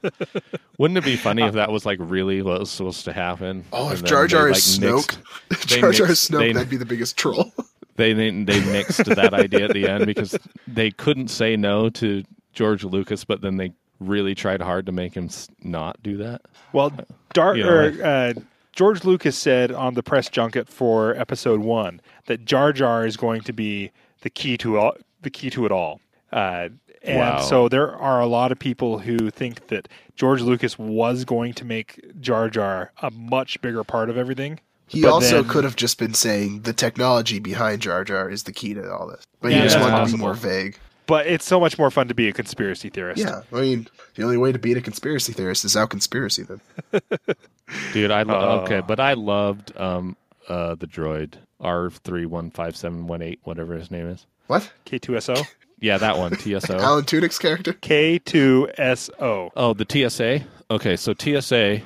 Wouldn't 0.78 0.98
it 0.98 1.04
be 1.04 1.16
funny 1.16 1.44
if 1.44 1.54
that 1.54 1.72
was 1.72 1.86
like 1.86 2.00
really 2.02 2.41
what 2.41 2.60
was 2.60 2.72
supposed 2.72 3.06
to 3.06 3.14
happen? 3.14 3.66
Oh, 3.72 3.91
if 3.91 4.04
Jar 4.04 4.28
Jar 4.28 4.45
they, 4.45 4.52
is 4.58 4.80
Snoke, 4.80 5.18
mixed- 5.50 5.68
Jar 5.68 5.91
Jar 5.91 6.12
is 6.12 6.20
Snoke, 6.20 6.40
they- 6.40 6.54
that'd 6.54 6.70
be 6.70 6.78
the 6.78 6.86
biggest 6.86 7.18
troll. 7.18 7.54
they 7.95 8.14
they 8.14 8.32
they 8.32 8.60
mixed 8.72 9.06
that 9.06 9.34
idea 9.34 9.66
at 9.66 9.74
the 9.74 9.88
end 9.88 10.06
because 10.08 10.38
they 10.68 10.90
couldn't 10.90 11.28
say 11.28 11.56
no 11.56 11.90
to 11.90 12.24
George 12.54 12.84
Lucas, 12.84 13.24
but 13.24 13.41
then 13.41 13.58
they 13.58 13.74
really 14.08 14.36
tried 14.36 14.62
hard 14.62 14.86
to 14.88 14.92
make 14.92 15.14
him 15.14 15.30
not 15.64 16.02
do 16.04 16.18
that. 16.18 16.42
Well, 16.72 16.92
Dar- 17.34 17.56
You 17.56 17.64
know, 17.64 17.70
or, 17.70 18.04
uh, 18.06 18.34
George 18.74 19.04
Lucas 19.04 19.38
said 19.38 19.72
on 19.72 19.94
the 19.94 20.04
press 20.04 20.30
junket 20.30 20.68
for 20.68 21.16
Episode 21.16 21.60
One 21.62 22.02
that 22.26 22.46
Jar 22.46 22.74
Jar 22.74 23.06
is 23.06 23.18
going 23.18 23.42
to 23.42 23.54
be 23.54 23.92
the 24.22 24.30
key 24.30 24.58
to 24.58 24.78
all, 24.80 24.96
the 25.22 25.30
key 25.30 25.50
to 25.52 25.66
it 25.66 25.72
all. 25.72 26.00
Uh, 26.32 26.70
and 27.04 27.20
Wow. 27.20 27.42
so 27.42 27.68
there 27.70 27.94
are 27.96 28.22
a 28.22 28.26
lot 28.26 28.52
of 28.52 28.58
people 28.60 29.00
who 29.00 29.30
think 29.30 29.68
that 29.68 29.88
George 30.16 30.42
Lucas 30.42 30.80
was 30.80 31.26
going 31.26 31.54
to 31.54 31.66
make 31.66 32.00
Jar 32.22 32.50
Jar 32.50 32.92
a 33.02 33.12
much 33.12 33.62
bigger 33.62 33.84
part 33.84 34.10
of 34.10 34.18
everything. 34.18 34.60
He 34.88 35.06
also 35.06 35.42
then- 35.42 35.50
could 35.52 35.64
have 35.64 35.76
just 35.76 35.98
been 36.00 36.14
saying 36.14 36.62
the 36.62 36.74
technology 36.74 37.40
behind 37.40 37.82
Jar 37.82 38.04
Jar 38.04 38.30
is 38.30 38.44
the 38.44 38.52
key 38.54 38.74
to 38.74 38.92
all 38.94 39.08
this. 39.08 39.24
But 39.42 39.52
he 39.52 39.60
just 39.62 39.76
that's 39.76 39.92
wanted 39.92 40.06
to 40.08 40.14
be 40.14 40.18
more 40.20 40.34
vague. 40.34 40.78
But 41.06 41.28
it's 41.28 41.46
so 41.46 41.60
much 41.60 41.78
more 41.78 41.92
fun 41.92 42.08
to 42.08 42.14
be 42.14 42.28
a 42.30 42.34
conspiracy 42.34 42.90
theorist. 42.90 43.20
Yeah, 43.22 43.42
I 43.52 43.62
mean, 43.62 43.88
the 44.16 44.24
only 44.24 44.38
way 44.38 44.52
to 44.52 44.60
beat 44.60 44.78
a 44.78 44.82
conspiracy 44.82 45.34
theorist 45.34 45.66
is 45.66 45.76
out 45.76 45.90
conspiracy 45.90 46.44
them. 46.44 46.62
Dude, 47.94 48.12
I 48.12 48.24
lo- 48.24 48.36
Oh. 48.36 48.60
okay, 48.64 48.82
but 48.82 49.00
I 49.00 49.14
loved 49.14 49.76
um 49.78 50.16
uh 50.48 50.76
the 50.76 50.88
droid 50.88 51.34
R 51.60 51.90
three 51.90 52.26
one 52.26 52.52
five 52.52 52.76
seven 52.78 53.08
one 53.08 53.22
eight 53.22 53.40
whatever 53.44 53.76
his 53.76 53.90
name 53.92 54.08
is. 54.08 54.26
What? 54.48 54.72
K2SO. 54.86 55.46
Yeah, 55.80 55.98
that 55.98 56.18
one 56.18 56.34
TSO. 56.38 56.78
Alan 56.80 57.04
Tudyk's 57.04 57.38
character? 57.38 57.74
K2SO. 57.74 59.52
oh, 59.54 59.74
the 59.74 60.10
TSA. 60.10 60.42
Okay, 60.72 60.96
so 60.96 61.14
TSA. 61.14 61.82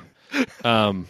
Um, 0.64 1.08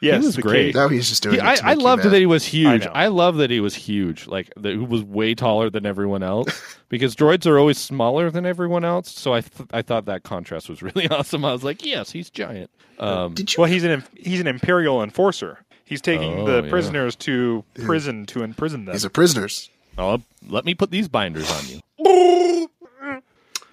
Yes, 0.00 0.24
was 0.24 0.36
the 0.36 0.42
great. 0.42 0.72
K. 0.74 0.78
Now 0.80 0.88
he's 0.88 1.08
just 1.08 1.22
doing 1.22 1.34
He- 1.36 1.40
it 1.40 1.44
I, 1.44 1.54
to 1.56 1.64
I 1.64 1.68
make 1.70 1.78
you 1.78 1.84
loved 1.84 2.04
mad. 2.04 2.12
that 2.12 2.18
he 2.18 2.26
was 2.26 2.44
huge. 2.44 2.84
know. 2.84 2.90
I, 2.92 3.06
love 3.06 3.36
that 3.36 3.50
he 3.50 3.60
was 3.60 3.74
huge. 3.74 4.26
Like 4.26 4.52
that 4.56 4.70
he 4.72 4.78
was 4.78 5.02
way 5.04 5.34
taller 5.34 5.70
than 5.70 5.86
everyone 5.86 6.22
else 6.22 6.60
because 6.88 7.14
droids 7.14 7.46
are 7.46 7.58
always 7.58 7.78
smaller 7.78 8.30
than 8.30 8.44
everyone 8.46 8.84
else. 8.84 9.10
So 9.12 9.32
I 9.34 9.42
th- 9.42 9.68
I 9.72 9.82
thought 9.82 10.06
that 10.06 10.22
contrast 10.24 10.68
was 10.68 10.82
really 10.82 11.08
awesome. 11.10 11.44
I 11.44 11.52
was 11.52 11.62
like, 11.62 11.84
yes, 11.84 12.10
he's 12.10 12.30
giant. 12.30 12.70
Um, 12.98 13.34
Did 13.34 13.54
you? 13.54 13.62
Well, 13.62 13.70
he's 13.70 13.84
an 13.84 14.02
he's 14.16 14.40
an 14.40 14.46
imperial 14.46 15.02
enforcer. 15.02 15.58
He's 15.84 16.00
taking 16.00 16.40
Oh, 16.40 16.46
the 16.46 16.62
yeah. 16.64 16.70
prisoners 16.70 17.14
to 17.16 17.64
prison 17.84 18.26
to 18.26 18.42
imprison 18.42 18.84
them. 18.84 18.92
These 18.94 19.04
are 19.04 19.10
prisoners. 19.10 19.70
oh, 19.98 20.20
let 20.48 20.64
me 20.64 20.74
put 20.74 20.90
these 20.90 21.08
binders 21.08 21.50
on 21.50 21.66
you. 21.68 22.68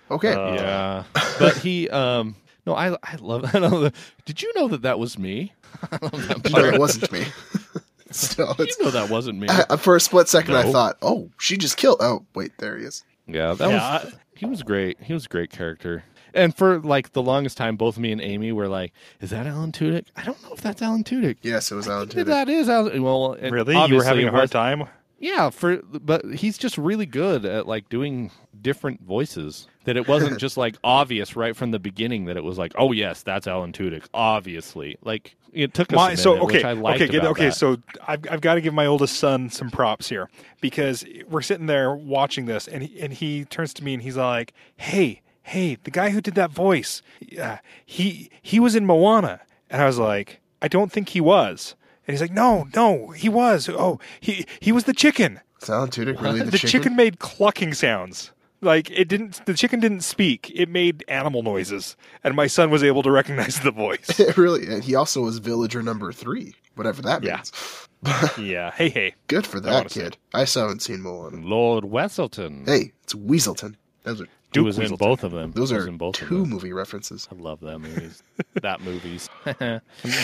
Okay. 0.09 0.31
Uh, 0.33 0.53
yeah, 0.53 1.03
but 1.37 1.57
he 1.57 1.89
um 1.89 2.35
no, 2.65 2.73
I 2.75 2.95
I 3.03 3.15
love. 3.19 3.43
I 3.53 3.59
don't 3.59 3.71
know. 3.71 3.91
Did 4.25 4.41
you 4.41 4.51
know 4.55 4.67
that 4.69 4.83
that 4.83 4.99
was 4.99 5.17
me? 5.17 5.53
I 5.91 5.97
love 6.01 6.27
that 6.27 6.51
no, 6.51 6.59
it 6.65 6.79
wasn't 6.79 7.11
me. 7.11 7.25
Still, 8.11 8.55
You 8.57 8.67
know 8.81 8.91
that 8.91 9.09
wasn't 9.09 9.37
me. 9.39 9.47
I, 9.49 9.75
for 9.75 9.95
a 9.95 9.99
split 9.99 10.29
second, 10.29 10.55
I 10.55 10.71
thought, 10.71 10.97
"Oh, 11.01 11.29
she 11.39 11.57
just 11.57 11.75
killed." 11.75 11.97
Oh, 11.99 12.25
wait, 12.35 12.53
there 12.57 12.77
he 12.77 12.85
is. 12.85 13.03
Yeah, 13.27 13.53
that 13.53 13.69
Yeah, 13.69 14.03
was 14.05 14.15
he 14.35 14.45
was 14.45 14.63
great. 14.63 14.97
He 15.01 15.13
was 15.13 15.25
a 15.25 15.29
great 15.29 15.49
character. 15.49 16.03
And 16.33 16.55
for 16.55 16.79
like 16.79 17.11
the 17.11 17.21
longest 17.21 17.57
time, 17.57 17.75
both 17.75 17.97
me 17.97 18.11
and 18.13 18.21
Amy 18.21 18.53
were 18.53 18.69
like, 18.69 18.93
"Is 19.19 19.31
that 19.31 19.45
Alan 19.45 19.73
Tudyk? 19.73 20.05
I 20.15 20.23
don't 20.23 20.41
know 20.43 20.53
if 20.53 20.61
that's 20.61 20.81
Alan 20.81 21.03
Tudyk. 21.03 21.37
Yes, 21.41 21.69
it 21.71 21.75
was 21.75 21.87
Alan 21.89 22.07
Yeah, 22.09 22.23
Tudyk. 22.23 22.25
That 22.27 22.47
is 22.49 22.69
Alan. 22.69 23.03
Well, 23.03 23.35
really, 23.41 23.75
you 23.87 23.95
were 23.95 24.03
having 24.03 24.27
a 24.27 24.31
hard 24.31 24.43
was- 24.43 24.51
time. 24.51 24.85
Yeah, 25.19 25.49
for 25.49 25.77
but 25.83 26.23
he's 26.35 26.59
just 26.59 26.77
really 26.77 27.07
good 27.07 27.43
at 27.43 27.67
like 27.67 27.89
doing 27.89 28.29
different 28.61 29.01
voices. 29.01 29.67
That 29.85 29.97
it 29.97 30.07
wasn't 30.07 30.37
just 30.39 30.57
like 30.57 30.75
obvious 30.83 31.35
right 31.35 31.55
from 31.55 31.71
the 31.71 31.79
beginning 31.79 32.25
that 32.25 32.37
it 32.37 32.43
was 32.43 32.57
like, 32.59 32.71
oh 32.77 32.91
yes, 32.91 33.23
that's 33.23 33.47
Alan 33.47 33.73
Tudyk. 33.73 34.05
Obviously, 34.13 34.95
like 35.03 35.35
it 35.57 35.73
took 35.73 35.91
us 35.91 35.95
My, 35.95 36.05
a 36.05 36.09
minute, 36.11 36.19
so 36.19 36.37
okay, 36.43 36.57
which 36.57 36.63
I 36.65 36.71
liked 36.73 37.01
okay, 37.01 37.11
get, 37.11 37.19
about 37.21 37.31
okay. 37.31 37.45
that. 37.45 37.55
So 37.55 37.77
I've 38.07 38.21
I've 38.29 38.41
got 38.41 38.55
to 38.55 38.61
give 38.61 38.73
my 38.73 38.85
oldest 38.85 39.17
son 39.17 39.49
some 39.49 39.69
props 39.69 40.07
here 40.09 40.29
because 40.61 41.05
we're 41.29 41.41
sitting 41.41 41.65
there 41.65 41.93
watching 41.95 42.45
this, 42.45 42.67
and 42.67 42.83
he, 42.83 42.99
and 42.99 43.13
he 43.13 43.45
turns 43.45 43.73
to 43.75 43.83
me 43.83 43.93
and 43.93 44.03
he's 44.03 44.17
like, 44.17 44.53
"Hey, 44.77 45.21
hey, 45.43 45.77
the 45.83 45.91
guy 45.91 46.09
who 46.11 46.21
did 46.21 46.35
that 46.35 46.51
voice, 46.51 47.01
uh, 47.41 47.57
he 47.85 48.29
he 48.41 48.59
was 48.59 48.75
in 48.75 48.85
Moana," 48.85 49.41
and 49.69 49.81
I 49.81 49.85
was 49.85 49.97
like, 49.99 50.39
"I 50.61 50.67
don't 50.67 50.91
think 50.91 51.09
he 51.09 51.21
was." 51.21 51.75
And 52.07 52.13
he's 52.13 52.21
like, 52.21 52.31
"No, 52.31 52.67
no, 52.75 53.09
he 53.09 53.29
was. 53.29 53.67
Oh, 53.69 53.99
he 54.19 54.45
he 54.59 54.71
was 54.71 54.85
the 54.85 54.93
chicken. 54.93 55.41
Is 55.61 55.69
Alan 55.69 55.89
Tudyk 55.89 56.21
really 56.21 56.41
the, 56.43 56.51
The, 56.51 56.57
chicken? 56.59 56.95
made 56.95 57.19
clucking 57.19 57.73
sounds." 57.73 58.31
Like 58.59 58.89
it 58.89 59.07
didn't. 59.07 59.45
The 59.45 59.53
chicken 59.53 59.79
didn't 59.79 60.01
speak. 60.01 60.51
It 60.55 60.67
made 60.67 61.03
animal 61.07 61.43
noises, 61.43 61.95
and 62.23 62.35
my 62.35 62.47
son 62.47 62.71
was 62.71 62.83
able 62.83 63.03
to 63.03 63.11
recognize 63.11 63.59
the 63.59 63.69
voice. 63.71 64.19
really, 64.37 64.65
and 64.67 64.83
he 64.83 64.95
also 64.95 65.21
was 65.21 65.37
villager 65.37 65.83
number 65.83 66.11
three, 66.11 66.55
whatever 66.75 67.01
that 67.03 67.23
Yeah. 67.23 67.35
means. 67.35 67.87
yeah. 68.39 68.71
Hey, 68.71 68.89
hey. 68.89 69.13
Good 69.27 69.45
for 69.45 69.59
that 69.59 69.91
say 69.91 70.01
kid. 70.01 70.17
I 70.33 70.45
still 70.45 70.63
haven't 70.63 70.81
seen 70.81 71.01
Moana. 71.01 71.37
Lord 71.37 71.83
Weselton, 71.83 72.67
Hey, 72.67 72.93
it's 73.03 73.13
Weaselton. 73.13 73.75
Those 74.03 74.21
are 74.21 74.25
who 74.25 74.29
Duke 74.53 74.65
was 74.65 74.79
in 74.79 74.95
both 74.95 75.23
of 75.23 75.31
them. 75.33 75.51
those 75.51 75.71
Was 75.71 75.85
are 75.85 75.87
in 75.87 75.97
both 75.97 76.19
of 76.21 76.27
two 76.29 76.39
them. 76.41 76.49
movie 76.49 76.73
references. 76.73 77.27
I 77.31 77.35
love 77.35 77.59
that 77.61 77.77
movies. 77.79 78.23
that 78.55 78.81
movies. 78.81 79.29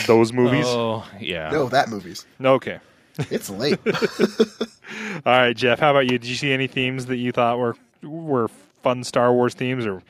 Those 0.06 0.32
movies. 0.32 0.64
Oh 0.66 1.06
yeah. 1.20 1.50
No, 1.50 1.68
that 1.68 1.88
movies. 1.88 2.26
Okay. 2.42 2.78
It's 3.30 3.48
late. 3.48 3.78
All 5.24 5.32
right, 5.32 5.56
Jeff. 5.56 5.78
How 5.78 5.90
about 5.92 6.06
you? 6.10 6.18
Did 6.18 6.26
you 6.26 6.34
see 6.34 6.52
any 6.52 6.66
themes 6.66 7.06
that 7.06 7.16
you 7.16 7.30
thought 7.32 7.58
were 7.58 7.76
were 8.04 8.48
fun 8.82 9.04
Star 9.04 9.32
Wars 9.32 9.54
themes, 9.54 9.86
or 9.86 10.02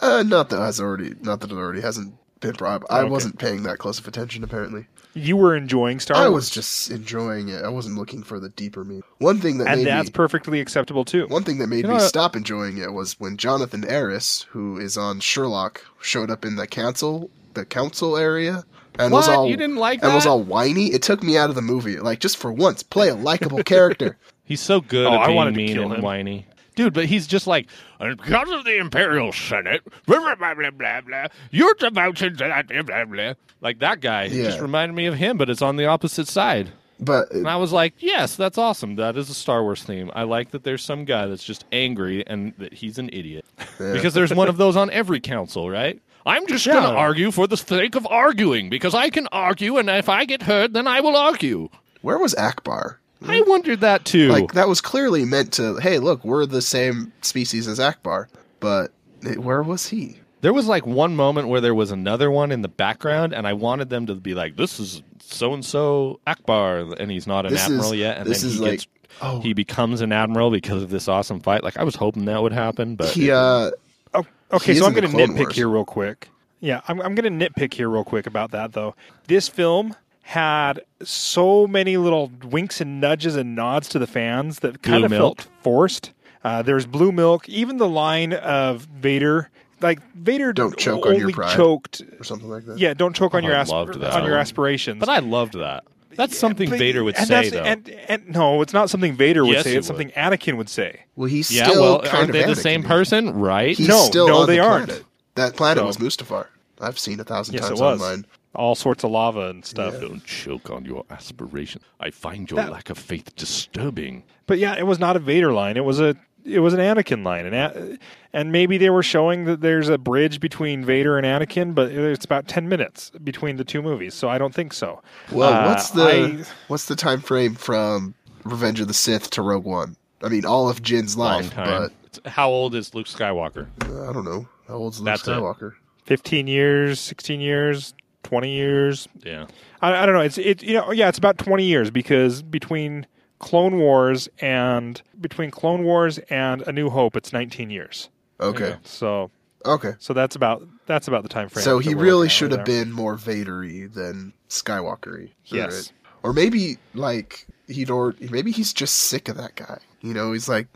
uh, 0.00 0.22
not 0.26 0.50
that 0.50 0.58
has 0.60 0.80
already, 0.80 1.14
not 1.20 1.40
that 1.40 1.50
it 1.50 1.54
already 1.56 1.80
hasn't 1.80 2.14
been 2.40 2.52
brought 2.52 2.82
up. 2.82 2.88
I 2.90 3.00
Okay. 3.00 3.10
wasn't 3.10 3.38
paying 3.38 3.62
that 3.64 3.78
close 3.78 3.98
of 3.98 4.06
attention. 4.06 4.44
Apparently, 4.44 4.86
You 5.14 5.36
were 5.38 5.56
enjoying 5.56 6.00
Star 6.00 6.16
I 6.18 6.28
Wars. 6.28 6.34
was 6.34 6.50
just 6.50 6.90
enjoying 6.90 7.48
it. 7.48 7.64
I 7.64 7.68
wasn't 7.68 7.96
looking 7.96 8.22
for 8.22 8.38
the 8.38 8.50
deeper 8.50 8.84
meaning. 8.84 9.02
One 9.18 9.40
thing 9.40 9.56
that 9.58 9.68
and 9.68 9.78
made 9.84 9.86
that's 9.90 10.08
me 10.08 10.12
perfectly 10.12 10.60
acceptable 10.60 11.04
too. 11.06 11.26
one 11.28 11.42
thing 11.44 11.58
that 11.58 11.68
made 11.68 11.78
You 11.78 11.82
know 11.84 11.88
me 11.90 11.94
what? 11.94 12.02
stop 12.08 12.36
enjoying 12.36 12.76
it 12.78 12.92
was 12.92 13.18
when 13.18 13.36
Jonathan 13.38 13.84
Aris, 13.90 14.46
who 14.50 14.78
is 14.78 14.98
on 14.98 15.20
Sherlock, 15.20 15.82
showed 16.00 16.30
up 16.30 16.44
in 16.44 16.56
the 16.56 16.66
council 16.66 17.30
the 17.54 17.64
council 17.64 18.18
area 18.18 18.64
and 18.98 19.10
was 19.14 19.26
all 19.30 19.48
You 19.48 19.56
didn't 19.56 19.76
like 19.76 20.02
and 20.04 20.12
was 20.14 20.26
all 20.26 20.42
whiny. 20.42 20.88
It 20.92 21.00
took 21.02 21.22
me 21.22 21.38
out 21.38 21.48
of 21.48 21.54
the 21.56 21.62
movie. 21.62 21.98
Like 21.98 22.20
just 22.20 22.36
for 22.36 22.52
once, 22.52 22.82
play 22.82 23.08
a 23.08 23.14
likable 23.14 23.62
character. 23.64 24.18
He's 24.44 24.60
so 24.60 24.82
good 24.82 25.06
Oh, 25.06 25.14
at 25.14 25.20
I 25.20 25.26
being 25.28 25.36
wanted 25.36 25.50
to 25.52 25.56
mean 25.56 25.68
kill 25.72 25.84
and 25.84 25.94
him. 25.94 26.02
whiny. 26.02 26.46
Dude, 26.76 26.94
but 26.94 27.06
he's 27.06 27.26
just 27.26 27.48
like, 27.48 27.68
because 27.98 28.50
of 28.50 28.64
the 28.64 28.76
Imperial 28.78 29.32
Senate, 29.32 29.80
blah, 30.06 30.34
blah, 30.36 30.54
blah, 30.54 30.70
blah, 30.70 31.00
blah, 31.00 31.26
you're 31.50 31.74
devoted 31.74 32.38
to 32.38 32.44
that, 32.44 32.68
blah, 32.86 33.04
blah. 33.04 33.32
Like 33.60 33.80
that 33.80 34.00
guy. 34.00 34.24
It 34.24 34.44
just 34.44 34.60
reminded 34.60 34.94
me 34.94 35.06
of 35.06 35.14
him, 35.14 35.38
but 35.38 35.50
it's 35.50 35.62
on 35.62 35.76
the 35.76 35.86
opposite 35.86 36.28
side. 36.28 36.70
But 37.00 37.30
And 37.32 37.48
I 37.48 37.56
was 37.56 37.72
like, 37.72 37.94
yes, 37.98 38.36
that's 38.36 38.56
awesome. 38.56 38.96
That 38.96 39.16
is 39.16 39.28
a 39.28 39.34
Star 39.34 39.62
Wars 39.62 39.82
theme. 39.82 40.10
I 40.14 40.22
like 40.22 40.52
that 40.52 40.64
there's 40.64 40.82
some 40.84 41.04
guy 41.04 41.26
that's 41.26 41.44
just 41.44 41.64
angry 41.72 42.26
and 42.26 42.54
that 42.58 42.72
he's 42.72 42.98
an 42.98 43.10
idiot. 43.12 43.44
Because 43.78 44.14
there's 44.14 44.32
one 44.32 44.48
of 44.48 44.56
those 44.56 44.76
on 44.76 44.90
every 44.90 45.20
council, 45.20 45.68
right? 45.68 46.00
I'm 46.24 46.46
just 46.46 46.66
going 46.66 46.82
to 46.82 46.88
argue 46.88 47.30
for 47.30 47.46
the 47.46 47.56
sake 47.56 47.94
of 47.94 48.06
arguing 48.06 48.68
because 48.68 48.94
I 48.94 49.10
can 49.10 49.28
argue, 49.30 49.76
and 49.76 49.88
if 49.88 50.08
I 50.08 50.24
get 50.24 50.42
heard, 50.42 50.72
then 50.74 50.86
I 50.86 51.00
will 51.00 51.16
argue. 51.16 51.68
where 52.02 52.18
was 52.18 52.34
Ackbar? 52.34 52.96
I 53.28 53.42
wondered 53.46 53.80
that 53.80 54.04
too. 54.04 54.28
Like 54.28 54.52
that 54.52 54.68
was 54.68 54.80
clearly 54.80 55.24
meant 55.24 55.52
to. 55.54 55.76
Hey, 55.78 55.98
look, 55.98 56.24
we're 56.24 56.46
the 56.46 56.62
same 56.62 57.12
species 57.22 57.68
as 57.68 57.78
Ackbar. 57.78 58.26
But 58.60 58.92
it, 59.22 59.38
where 59.38 59.62
was 59.62 59.88
he? 59.88 60.18
There 60.42 60.52
was 60.52 60.66
like 60.66 60.86
one 60.86 61.16
moment 61.16 61.48
where 61.48 61.60
there 61.60 61.74
was 61.74 61.90
another 61.90 62.30
one 62.30 62.52
in 62.52 62.62
the 62.62 62.68
background, 62.68 63.32
and 63.34 63.46
I 63.46 63.52
wanted 63.54 63.90
them 63.90 64.06
to 64.06 64.14
be 64.14 64.34
like, 64.34 64.56
"This 64.56 64.78
is 64.78 65.02
so 65.20 65.52
and 65.54 65.64
so 65.64 66.20
Ackbar," 66.26 66.98
and 67.00 67.10
he's 67.10 67.26
not 67.26 67.46
an 67.46 67.52
This 67.52 67.62
is- 67.68 67.72
admiral 67.72 67.94
yet, 67.94 68.18
and 68.18 68.26
this 68.28 68.42
then 68.42 68.50
is 68.50 68.54
he 68.56 68.60
like- 68.60 68.70
gets 68.72 68.86
oh. 69.22 69.40
he 69.40 69.52
becomes 69.54 70.00
an 70.02 70.12
admiral 70.12 70.50
because 70.50 70.82
of 70.82 70.90
this 70.90 71.08
awesome 71.08 71.40
fight. 71.40 71.64
Like 71.64 71.76
I 71.76 71.84
was 71.84 71.96
hoping 71.96 72.26
that 72.26 72.42
would 72.42 72.52
happen, 72.52 72.96
but 72.96 73.08
He 73.08 73.30
uh 73.30 73.70
Oh, 74.14 74.24
okay, 74.52 74.72
He 74.72 74.78
so 74.78 74.86
I'm 74.86 74.94
going 74.94 75.10
to 75.10 75.16
nitpick 75.16 75.38
Wars. 75.38 75.54
here 75.56 75.68
real 75.68 75.84
quick. 75.84 76.28
Yeah, 76.60 76.80
I'm, 76.88 77.02
I'm 77.02 77.14
going 77.14 77.38
to 77.38 77.46
nitpick 77.50 77.74
here 77.74 77.88
real 77.90 78.04
quick 78.04 78.26
about 78.26 78.52
that 78.52 78.72
though. 78.72 78.94
This 79.26 79.46
film 79.48 79.94
had 80.30 80.80
so 81.04 81.68
many 81.68 81.96
little 81.96 82.32
winks 82.44 82.80
and 82.80 83.00
nudges 83.00 83.36
and 83.36 83.54
nods 83.54 83.88
to 83.90 83.98
the 83.98 84.08
fans 84.08 84.58
that 84.58 84.82
kind 84.82 84.98
Blue 84.98 85.04
of 85.04 85.10
milk. 85.12 85.40
felt 85.42 85.48
forced. 85.62 86.12
Uh, 86.42 86.62
there's 86.62 86.84
blue 86.84 87.12
milk. 87.12 87.48
Even 87.48 87.76
the 87.76 87.88
line 87.88 88.32
of 88.32 88.82
Vader, 88.82 89.50
like 89.80 90.00
Vader, 90.14 90.52
Don't 90.52 90.76
choke 90.76 91.06
on 91.06 91.16
your 91.16 91.30
pride. 91.30 91.54
choked. 91.56 92.02
or 92.18 92.24
something 92.24 92.48
like 92.48 92.66
that. 92.66 92.76
Yeah, 92.78 92.92
don't 92.94 93.14
choke 93.14 93.34
on 93.34 93.44
Oh, 93.44 93.48
your 93.48 93.56
asp- 93.56 93.72
on 93.72 94.24
your 94.24 94.36
aspirations. 94.36 94.98
but 94.98 95.08
I 95.08 95.20
loved 95.20 95.54
that. 95.54 95.84
That's 96.16 96.36
something 96.36 96.70
But- 96.70 96.78
Vader 96.80 97.04
would 97.04 97.14
and 97.16 97.28
say, 97.28 97.50
though. 97.50 97.62
And, 97.62 97.88
and 98.08 98.28
no, 98.30 98.62
it's 98.62 98.72
not 98.72 98.90
something 98.90 99.14
Vader 99.14 99.44
would 99.44 99.52
Yes, 99.52 99.64
say. 99.64 99.72
he 99.72 99.76
It's 99.76 99.86
something 99.86 100.10
Anakin 100.10 100.56
would 100.56 100.68
say. 100.70 101.00
Well, 101.14 101.28
he's 101.28 101.52
yeah, 101.52 101.68
still 101.68 101.82
well, 101.82 101.98
kind 102.00 102.14
aren't 102.16 102.30
of 102.30 102.32
they 102.32 102.42
the 102.44 102.52
Anakin. 102.52 102.56
same 102.62 102.82
person, 102.82 103.34
right? 103.34 103.76
He's 103.76 103.86
No, 103.86 104.00
still 104.00 104.26
no, 104.26 104.38
on 104.38 104.46
they 104.48 104.56
the 104.56 104.62
aren't. 104.64 104.86
planet. 104.88 105.04
That 105.36 105.54
planet 105.56 105.82
So- 105.82 105.86
was 105.86 105.98
Mustafar. 105.98 106.46
I've 106.80 106.98
seen 106.98 107.20
a 107.20 107.24
thousand 107.24 107.54
Yes, 107.54 107.68
times 107.68 107.80
it 107.80 107.82
was. 107.82 108.00
online. 108.02 108.26
All 108.56 108.74
sorts 108.74 109.04
of 109.04 109.10
lava 109.10 109.48
and 109.50 109.64
stuff. 109.64 110.00
Don't 110.00 110.24
choke 110.24 110.70
on 110.70 110.84
your 110.84 111.04
aspiration. 111.10 111.80
I 112.00 112.10
find 112.10 112.50
your 112.50 112.56
That- 112.56 112.72
lack 112.72 112.90
of 112.90 112.98
faith 112.98 113.36
disturbing. 113.36 114.24
But 114.46 114.58
yeah, 114.58 114.74
it 114.76 114.86
was 114.86 114.98
not 114.98 115.14
a 115.16 115.18
Vader 115.18 115.52
line. 115.52 115.76
It 115.76 115.84
was 115.84 116.00
a 116.00 116.16
it 116.44 116.60
was 116.60 116.74
an 116.74 116.78
Anakin 116.80 117.24
line, 117.24 117.44
and 117.44 117.54
A- 117.56 117.98
and 118.32 118.52
maybe 118.52 118.78
they 118.78 118.88
were 118.90 119.02
showing 119.02 119.46
that 119.46 119.60
there's 119.62 119.88
a 119.88 119.98
bridge 119.98 120.38
between 120.38 120.84
Vader 120.84 121.18
and 121.18 121.26
Anakin, 121.26 121.74
but 121.74 121.90
it's 121.90 122.24
about 122.24 122.46
ten 122.46 122.68
minutes 122.68 123.10
between 123.24 123.56
the 123.56 123.64
two 123.64 123.82
movies, 123.82 124.14
so 124.14 124.28
I 124.28 124.38
don't 124.38 124.54
think 124.54 124.72
so. 124.72 125.02
Well, 125.32 125.52
Uh, 125.52 125.68
what's 125.68 125.90
the 125.90 126.04
I- 126.04 126.44
what's 126.68 126.84
the 126.84 126.94
time 126.94 127.20
frame 127.20 127.56
from 127.56 128.14
Revenge 128.44 128.78
of 128.80 128.86
the 128.86 128.94
Sith 128.94 129.28
to 129.30 129.42
Rogue 129.42 129.64
One? 129.64 129.96
I 130.22 130.28
mean, 130.28 130.44
all 130.46 130.68
of 130.68 130.82
Jyn's 130.82 131.16
Long 131.16 131.42
life, 131.42 131.52
but 131.56 131.92
How 132.26 132.48
old 132.48 132.74
is 132.76 132.94
Luke 132.94 133.06
Skywalker? 133.08 133.66
I 133.82 134.12
don't 134.12 134.24
know 134.24 134.46
how 134.68 134.74
old's 134.76 135.00
Luke 135.00 135.06
That's 135.06 135.26
it. 135.28 135.32
Skywalker. 135.32 135.72
fifteen 136.04 136.46
years, 136.46 136.98
sixteen 137.00 137.40
years, 137.40 137.92
twenty 138.26 138.54
years? 138.54 139.08
Yeah. 139.24 139.46
I, 139.80 140.02
I 140.02 140.06
don't 140.06 140.14
know. 140.14 140.20
It's 140.22 140.38
it 140.38 140.62
you 140.62 140.74
know 140.74 140.90
yeah, 140.92 141.08
it's 141.08 141.18
about 141.18 141.38
twenty 141.38 141.64
years 141.64 141.90
because 141.90 142.42
between 142.42 143.06
Clone 143.38 143.78
Wars 143.78 144.28
and 144.40 145.00
between 145.20 145.50
Clone 145.50 145.84
Wars 145.84 146.18
and 146.30 146.62
A 146.62 146.72
New 146.72 146.90
Hope, 146.90 147.16
it's 147.16 147.32
nineteen 147.32 147.70
years. 147.70 148.08
Okay, 148.40 148.70
Yeah. 148.70 148.76
So 148.84 149.30
okay. 149.64 149.92
so 149.98 150.12
that's 150.12 150.36
about 150.36 150.66
that's 150.86 151.08
about 151.08 151.22
the 151.22 151.28
time 151.28 151.48
frame. 151.48 151.64
So 151.64 151.78
he 151.78 151.94
really 151.94 152.28
should 152.28 152.50
have 152.52 152.64
there. 152.66 152.84
been 152.84 152.92
more 152.92 153.16
Vadery 153.16 153.92
than 153.92 154.32
Skywalkery. 154.48 155.30
Yes. 155.46 155.92
Or 156.22 156.32
maybe 156.32 156.78
like 156.94 157.46
he'd 157.68 157.90
or 157.90 158.14
maybe 158.30 158.50
he's 158.50 158.72
just 158.72 158.94
sick 158.96 159.28
of 159.28 159.36
that 159.36 159.54
guy. 159.56 159.78
You 160.02 160.14
know, 160.14 160.32
he's 160.32 160.48
like 160.48 160.66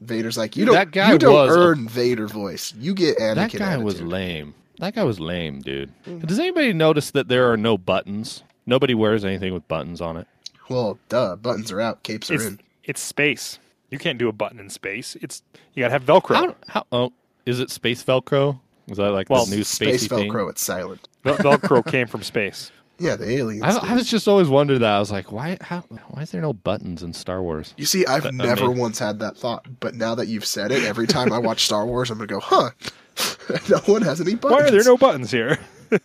Vader's 0.00 0.36
like 0.38 0.56
you 0.56 0.64
don't 0.64 0.74
That 0.74 0.90
guy 0.90 1.12
you 1.12 1.18
don't 1.18 1.32
was 1.32 1.78
a- 1.78 1.88
Vader 1.88 2.26
voice. 2.26 2.74
You 2.78 2.94
get 2.94 3.18
Anakin. 3.18 3.34
That 3.34 3.52
guy 3.52 3.76
was 3.78 4.00
lame. 4.02 4.54
That 4.80 4.94
guy 4.94 5.04
was 5.04 5.20
lame, 5.20 5.60
dude. 5.60 5.92
Mm-hmm. 6.06 6.26
Does 6.26 6.38
anybody 6.38 6.72
notice 6.72 7.10
that 7.12 7.28
there 7.28 7.50
are 7.52 7.56
no 7.56 7.78
buttons? 7.78 8.42
Nobody 8.66 8.94
wears 8.94 9.24
anything 9.24 9.54
with 9.54 9.66
buttons 9.68 10.00
on 10.00 10.16
it. 10.16 10.26
Well, 10.68 10.98
duh. 11.08 11.36
Buttons 11.36 11.70
are 11.72 11.80
out. 11.80 12.02
Capes 12.02 12.30
are 12.30 12.34
It's 12.34 12.44
in. 12.44 12.60
it's 12.84 13.00
space. 13.00 13.58
You 13.90 13.98
can't 13.98 14.18
do 14.18 14.28
a 14.28 14.32
button 14.32 14.58
in 14.60 14.70
space. 14.70 15.16
It's 15.20 15.42
you 15.74 15.82
gotta 15.82 15.92
have 15.92 16.04
Velcro. 16.04 16.34
How, 16.36 16.54
how, 16.68 16.86
oh, 16.92 17.12
is 17.46 17.60
it 17.60 17.70
space 17.70 18.02
Velcro? 18.04 18.60
Is 18.88 18.96
that 18.98 19.10
like 19.10 19.28
Well, 19.30 19.46
the 19.46 19.56
new 19.56 19.64
Space 19.64 20.04
spacey 20.04 20.08
thing? 20.08 20.32
Velcro. 20.32 20.50
It's 20.50 20.62
silent. 20.62 21.08
Vel- 21.24 21.36
Velcro 21.36 21.84
came 21.88 22.06
from 22.06 22.22
space. 22.22 22.70
Yeah, 23.02 23.16
the 23.16 23.30
aliens. 23.30 23.62
I. 23.64 23.92
I 23.92 23.94
was 23.94 24.10
just 24.10 24.28
always 24.28 24.48
wondered 24.48 24.80
that. 24.80 24.92
I 24.92 24.98
was 24.98 25.10
like, 25.10 25.32
why? 25.32 25.56
How? 25.62 25.80
Why 26.10 26.20
is 26.20 26.32
there 26.32 26.42
no 26.42 26.52
buttons 26.52 27.02
in 27.02 27.14
Star 27.14 27.40
Wars? 27.42 27.72
You 27.78 27.86
see, 27.86 28.04
I've 28.04 28.24
That- 28.24 28.36
that 28.36 28.44
never 28.44 28.68
made- 28.68 28.76
once 28.76 28.98
had 28.98 29.20
that 29.20 29.38
thought, 29.38 29.64
but 29.80 29.94
now 29.94 30.14
that 30.16 30.26
you've 30.28 30.44
said 30.44 30.70
it, 30.70 30.82
every 30.84 31.06
time 31.06 31.32
I 31.32 31.38
watch 31.38 31.64
Star 31.64 31.86
Wars, 31.86 32.10
I'm 32.10 32.18
gonna 32.18 32.26
go, 32.26 32.40
"Huh? 32.40 32.72
no 33.68 33.78
one 33.86 34.02
has 34.02 34.20
any 34.20 34.34
buttons." 34.34 34.60
Why 34.60 34.68
are 34.68 34.70
there 34.70 34.84
no 34.84 34.96
buttons 34.96 35.30
here? 35.30 35.58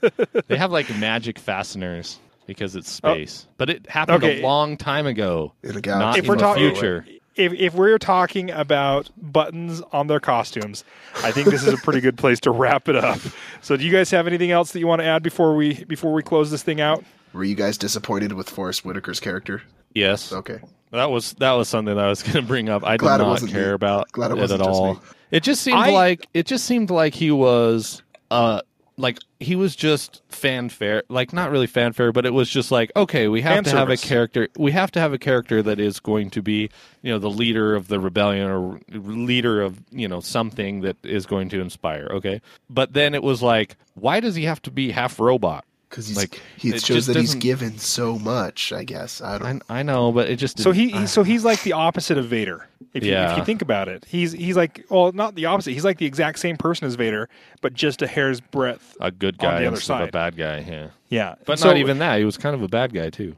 They 0.47 0.57
have 0.57 0.71
like 0.71 0.89
magic 0.97 1.37
fasteners 1.37 2.17
because 2.47 2.75
it's 2.75 2.99
oh. 3.03 3.13
space, 3.13 3.45
but 3.57 3.69
it 3.69 3.87
happened 3.87 4.23
Okay. 4.23 4.39
a 4.39 4.43
long 4.43 4.77
time 4.77 5.05
ago, 5.05 5.53
in 5.61 5.69
a 5.71 5.73
not 5.73 5.83
galaxy? 5.83 6.19
If 6.19 6.25
in 6.25 6.29
we're 6.29 6.35
the 6.37 6.41
talking- 6.41 6.71
future. 6.71 7.05
If 7.35 7.53
if 7.53 7.73
we're 7.75 7.97
talking 7.97 8.49
about 8.49 9.09
buttons 9.17 9.81
on 9.91 10.07
their 10.07 10.21
costumes, 10.21 10.85
I 11.17 11.31
think 11.31 11.49
this 11.49 11.61
is 11.67 11.73
a 11.73 11.77
pretty 11.77 11.99
good 11.99 12.17
place 12.17 12.39
to 12.41 12.51
wrap 12.51 12.87
it 12.87 12.95
up. 12.95 13.19
So, 13.61 13.75
do 13.75 13.83
you 13.83 13.91
guys 13.91 14.09
have 14.11 14.25
anything 14.25 14.51
else 14.51 14.71
that 14.71 14.79
you 14.79 14.87
want 14.87 15.01
to 15.01 15.05
add 15.05 15.21
before 15.21 15.53
we 15.55 15.83
before 15.83 16.13
we 16.13 16.23
close 16.23 16.49
this 16.49 16.63
thing 16.63 16.79
out? 16.79 17.03
Were 17.33 17.43
you 17.43 17.55
guys 17.55 17.77
disappointed 17.77 18.31
with 18.33 18.49
Forest 18.49 18.83
Whitaker's 18.85 19.19
character? 19.19 19.61
Yes, 19.93 20.31
Okay. 20.31 20.59
That 20.91 21.11
was 21.11 21.33
that 21.33 21.51
was 21.53 21.67
something 21.67 21.95
that 21.95 22.05
I 22.05 22.09
was 22.09 22.23
going 22.23 22.33
to 22.35 22.41
bring 22.41 22.69
up. 22.69 22.83
I 22.83 22.97
Glad 22.97 23.17
did 23.17 23.23
not 23.23 23.47
care 23.47 23.67
me. 23.69 23.73
about 23.73 24.11
Glad 24.11 24.31
it 24.31 24.37
it, 24.37 24.51
at 24.51 24.61
all. 24.61 24.95
me. 24.95 24.99
It 25.31 25.43
just 25.43 25.61
seemed 25.61 25.77
I- 25.79 25.91
like 25.91 26.27
it 26.33 26.45
just 26.45 26.65
seemed 26.65 26.89
like 26.89 27.13
he 27.13 27.31
was 27.31 28.01
uh 28.31 28.61
like 28.97 29.19
he 29.41 29.57
was 29.57 29.75
just 29.75 30.21
fanfare 30.29 31.03
like 31.09 31.33
not 31.33 31.51
really 31.51 31.67
fanfare 31.67 32.13
but 32.13 32.25
it 32.25 32.33
was 32.33 32.49
just 32.49 32.71
like 32.71 32.89
okay 32.95 33.27
we 33.27 33.41
have 33.41 33.55
Fan 33.55 33.63
to 33.65 33.69
have 33.71 33.89
a 33.89 33.97
character 33.97 34.47
we 34.57 34.71
have 34.71 34.89
to 34.91 35.01
have 35.01 35.11
a 35.11 35.17
character 35.17 35.61
that 35.61 35.81
is 35.81 35.99
going 35.99 36.29
to 36.29 36.41
be 36.41 36.69
you 37.01 37.11
know 37.11 37.19
the 37.19 37.29
leader 37.29 37.75
of 37.75 37.89
the 37.89 37.99
rebellion 37.99 38.49
or 38.49 38.79
leader 38.93 39.61
of 39.61 39.81
you 39.91 40.07
know 40.07 40.21
something 40.21 40.79
that 40.81 40.95
is 41.03 41.25
going 41.25 41.49
to 41.49 41.59
inspire 41.59 42.07
okay 42.09 42.41
but 42.69 42.93
then 42.93 43.13
it 43.13 43.21
was 43.21 43.41
like 43.43 43.75
why 43.95 44.21
does 44.21 44.33
he 44.35 44.45
have 44.45 44.61
to 44.61 44.71
be 44.71 44.91
half 44.91 45.19
robot 45.19 45.65
Because 45.89 46.07
he's 46.07 46.17
Like, 46.17 46.41
he 46.57 46.69
it 46.69 46.81
shows 46.83 47.07
that 47.07 47.15
he's 47.15 47.35
given 47.35 47.77
so 47.77 48.17
much. 48.19 48.73
I 48.73 48.83
guess 48.83 49.21
I 49.21 49.37
don't. 49.37 49.63
I, 49.69 49.79
I 49.79 49.83
know 49.83 50.11
but 50.11 50.29
it 50.29 50.37
just 50.37 50.59
So 50.59 50.71
he, 50.71 50.87
didn't- 50.87 51.01
he 51.01 51.07
so 51.07 51.23
he's 51.23 51.45
like 51.45 51.61
the 51.63 51.73
opposite 51.73 52.17
of 52.17 52.25
Vader. 52.25 52.67
If 52.93 53.03
you, 53.03 53.13
if 53.13 53.37
you 53.37 53.43
think 53.45 53.61
about 53.61 53.87
it, 53.89 54.05
he's 54.05 54.31
he's 54.31 54.55
like 54.55 54.85
well, 54.89 55.11
not 55.11 55.35
the 55.35 55.45
opposite. 55.45 55.71
He's 55.73 55.83
like 55.85 55.97
the 55.97 56.05
exact 56.05 56.39
same 56.39 56.55
person 56.57 56.87
as 56.87 56.95
Vader, 56.95 57.29
but 57.61 57.73
just 57.73 58.01
a 58.01 58.07
hair's 58.07 58.39
breadth. 58.39 58.95
a 59.01 59.11
good 59.11 59.35
on 59.39 59.49
guy 59.49 59.59
the 59.61 59.67
other 59.67 59.75
instead 59.75 60.01
of 60.01 60.09
a 60.09 60.11
bad 60.11 60.37
guy 60.37 60.59
yeah 60.67 60.87
Yeah, 61.09 61.35
but 61.45 61.59
So- 61.59 61.67
not 61.67 61.77
even 61.77 61.99
that 61.99 62.19
he 62.19 62.25
was 62.25 62.37
kind 62.37 62.55
of 62.55 62.61
a 62.61 62.67
bad 62.67 62.93
guy 62.93 63.09
too 63.09 63.35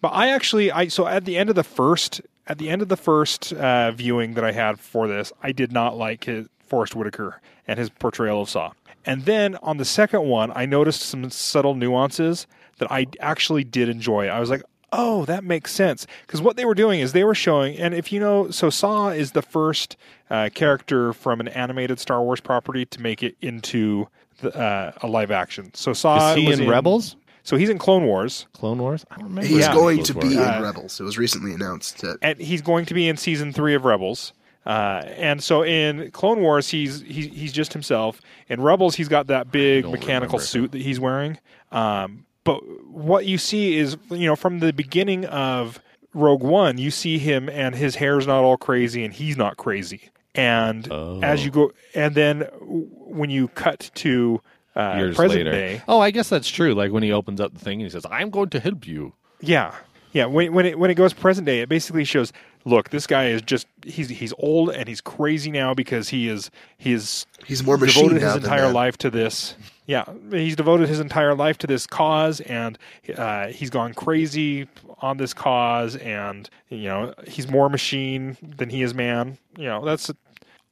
But 0.00 0.08
I 0.10 0.28
actually, 0.30 0.70
I 0.72 0.88
so 0.88 1.06
at 1.06 1.24
the 1.24 1.36
end 1.36 1.48
of 1.50 1.56
the 1.56 1.64
first, 1.64 2.20
at 2.46 2.58
the 2.58 2.68
end 2.70 2.80
of 2.82 2.88
the 2.88 2.96
first 2.96 3.52
uh, 3.52 3.90
viewing 3.92 4.34
that 4.34 4.44
I 4.44 4.52
had 4.52 4.78
for 4.80 5.06
this, 5.08 5.32
I 5.42 5.52
did 5.52 5.72
not 5.72 5.96
like 5.96 6.24
his 6.24 6.48
Forest 6.66 6.94
Whitaker 6.94 7.40
and 7.68 7.78
his 7.78 7.90
portrayal 7.90 8.42
of 8.42 8.48
Saw. 8.50 8.72
And 9.04 9.24
then 9.24 9.56
on 9.56 9.76
the 9.78 9.84
second 9.84 10.22
one, 10.24 10.52
I 10.54 10.66
noticed 10.66 11.02
some 11.02 11.28
subtle 11.30 11.74
nuances 11.74 12.46
that 12.78 12.90
I 12.90 13.06
actually 13.20 13.64
did 13.64 13.88
enjoy. 13.88 14.28
I 14.28 14.38
was 14.40 14.50
like, 14.50 14.62
oh, 14.92 15.24
that 15.24 15.42
makes 15.44 15.72
sense. 15.72 16.06
Because 16.26 16.42
what 16.42 16.56
they 16.56 16.64
were 16.64 16.74
doing 16.74 17.00
is 17.00 17.12
they 17.12 17.24
were 17.24 17.34
showing, 17.34 17.76
and 17.78 17.94
if 17.94 18.12
you 18.12 18.20
know, 18.20 18.50
so 18.50 18.70
Saw 18.70 19.08
is 19.08 19.32
the 19.32 19.42
first 19.42 19.96
uh, 20.30 20.50
character 20.54 21.12
from 21.12 21.40
an 21.40 21.48
animated 21.48 21.98
Star 21.98 22.22
Wars 22.22 22.40
property 22.40 22.84
to 22.86 23.00
make 23.00 23.22
it 23.22 23.36
into 23.40 24.06
the, 24.40 24.54
uh, 24.56 24.92
a 25.02 25.06
live 25.06 25.30
action. 25.30 25.72
So 25.74 25.92
Saw 25.92 26.32
is 26.32 26.38
he 26.38 26.46
was 26.46 26.60
in 26.60 26.68
rebels 26.68 27.16
So 27.42 27.56
he's 27.56 27.70
in 27.70 27.78
Clone 27.78 28.04
Wars. 28.04 28.46
clone 28.52 28.78
wars 28.78 29.04
i 29.10 29.16
don't 29.16 29.24
remember 29.28 29.46
He's 29.48 29.60
Yeah. 29.60 29.72
going 29.74 30.02
to 30.04 30.14
be 30.14 30.36
Uh, 30.36 30.56
in 30.58 30.62
Rebels. 30.62 31.00
It 31.00 31.04
was 31.04 31.16
recently 31.18 31.52
announced 31.54 32.00
that 32.02 32.18
and 32.22 32.38
he's 32.38 32.62
going 32.62 32.84
to 32.86 32.94
be 32.94 33.08
in 33.08 33.16
season 33.16 33.52
three 33.52 33.74
of 33.74 33.84
Rebels. 33.84 34.32
Uh, 34.64 35.02
and 35.16 35.42
so 35.42 35.64
in 35.64 36.10
Clone 36.12 36.40
Wars, 36.40 36.68
he's 36.68 37.00
he's 37.02 37.26
he's 37.26 37.52
just 37.52 37.72
himself. 37.72 38.20
In 38.48 38.60
Rebels, 38.60 38.94
he's 38.94 39.08
got 39.08 39.26
that 39.28 39.50
big 39.50 39.84
mechanical 39.84 40.38
remember. 40.38 40.44
suit 40.44 40.72
that 40.72 40.80
he's 40.82 41.00
wearing. 41.00 41.38
Um, 41.72 42.26
but 42.44 42.58
what 42.88 43.26
you 43.26 43.38
see 43.38 43.76
is, 43.78 43.96
you 44.10 44.26
know, 44.26 44.36
from 44.36 44.60
the 44.60 44.72
beginning 44.72 45.24
of 45.26 45.80
Rogue 46.14 46.42
One, 46.42 46.78
you 46.78 46.90
see 46.90 47.18
him 47.18 47.48
and 47.48 47.74
his 47.74 47.96
hair's 47.96 48.26
not 48.26 48.44
all 48.44 48.56
crazy 48.56 49.04
and 49.04 49.12
he's 49.12 49.36
not 49.36 49.56
crazy. 49.56 50.10
And 50.34 50.90
as 51.22 51.44
you 51.44 51.50
go, 51.50 51.72
and 51.94 52.14
then 52.14 52.42
when 52.60 53.30
you 53.30 53.48
cut 53.48 53.90
to 53.96 54.40
uh, 54.74 54.94
Years 54.96 55.16
present 55.16 55.40
later. 55.40 55.50
day, 55.50 55.82
Oh, 55.86 56.00
I 56.00 56.10
guess 56.10 56.28
that's 56.30 56.48
true. 56.48 56.72
Like 56.74 56.90
when 56.92 57.02
he 57.02 57.12
opens 57.12 57.40
up 57.40 57.52
the 57.52 57.58
thing 57.60 57.74
and 57.80 57.82
he 57.82 57.90
says, 57.90 58.06
"I'm 58.10 58.30
going 58.30 58.48
to 58.50 58.60
help 58.60 58.86
you." 58.86 59.12
Yeah, 59.40 59.74
yeah. 60.12 60.24
When 60.26 60.54
when 60.54 60.64
it 60.64 60.78
when 60.78 60.90
it 60.90 60.94
goes 60.94 61.12
present 61.12 61.44
day, 61.46 61.60
it 61.60 61.68
basically 61.68 62.04
shows. 62.04 62.32
Look, 62.64 62.90
this 62.90 63.06
guy 63.06 63.26
is 63.26 63.42
just 63.42 63.66
he's 63.84 64.08
he's 64.08 64.32
old 64.38 64.70
and 64.70 64.88
he's 64.88 65.00
crazy 65.00 65.50
now 65.50 65.74
because 65.74 66.08
he 66.08 66.28
is 66.28 66.50
he 66.78 66.92
is 66.92 67.26
He's 67.44 67.64
more 67.64 67.76
machine 67.76 68.04
devoted 68.04 68.22
his 68.22 68.36
entire 68.36 68.72
life 68.72 68.96
to 68.98 69.10
this. 69.10 69.56
Yeah, 69.86 70.04
he's 70.30 70.54
devoted 70.54 70.88
his 70.88 71.00
entire 71.00 71.34
life 71.34 71.58
to 71.58 71.66
this 71.66 71.86
cause, 71.86 72.40
and 72.40 72.78
uh, 73.16 73.48
he's 73.48 73.68
gone 73.68 73.94
crazy 73.94 74.68
on 75.00 75.16
this 75.16 75.34
cause, 75.34 75.96
and 75.96 76.48
you 76.68 76.84
know 76.84 77.14
he's 77.26 77.50
more 77.50 77.68
machine 77.68 78.36
than 78.40 78.70
he 78.70 78.82
is 78.82 78.94
man. 78.94 79.38
You 79.58 79.64
know 79.64 79.84
that's 79.84 80.10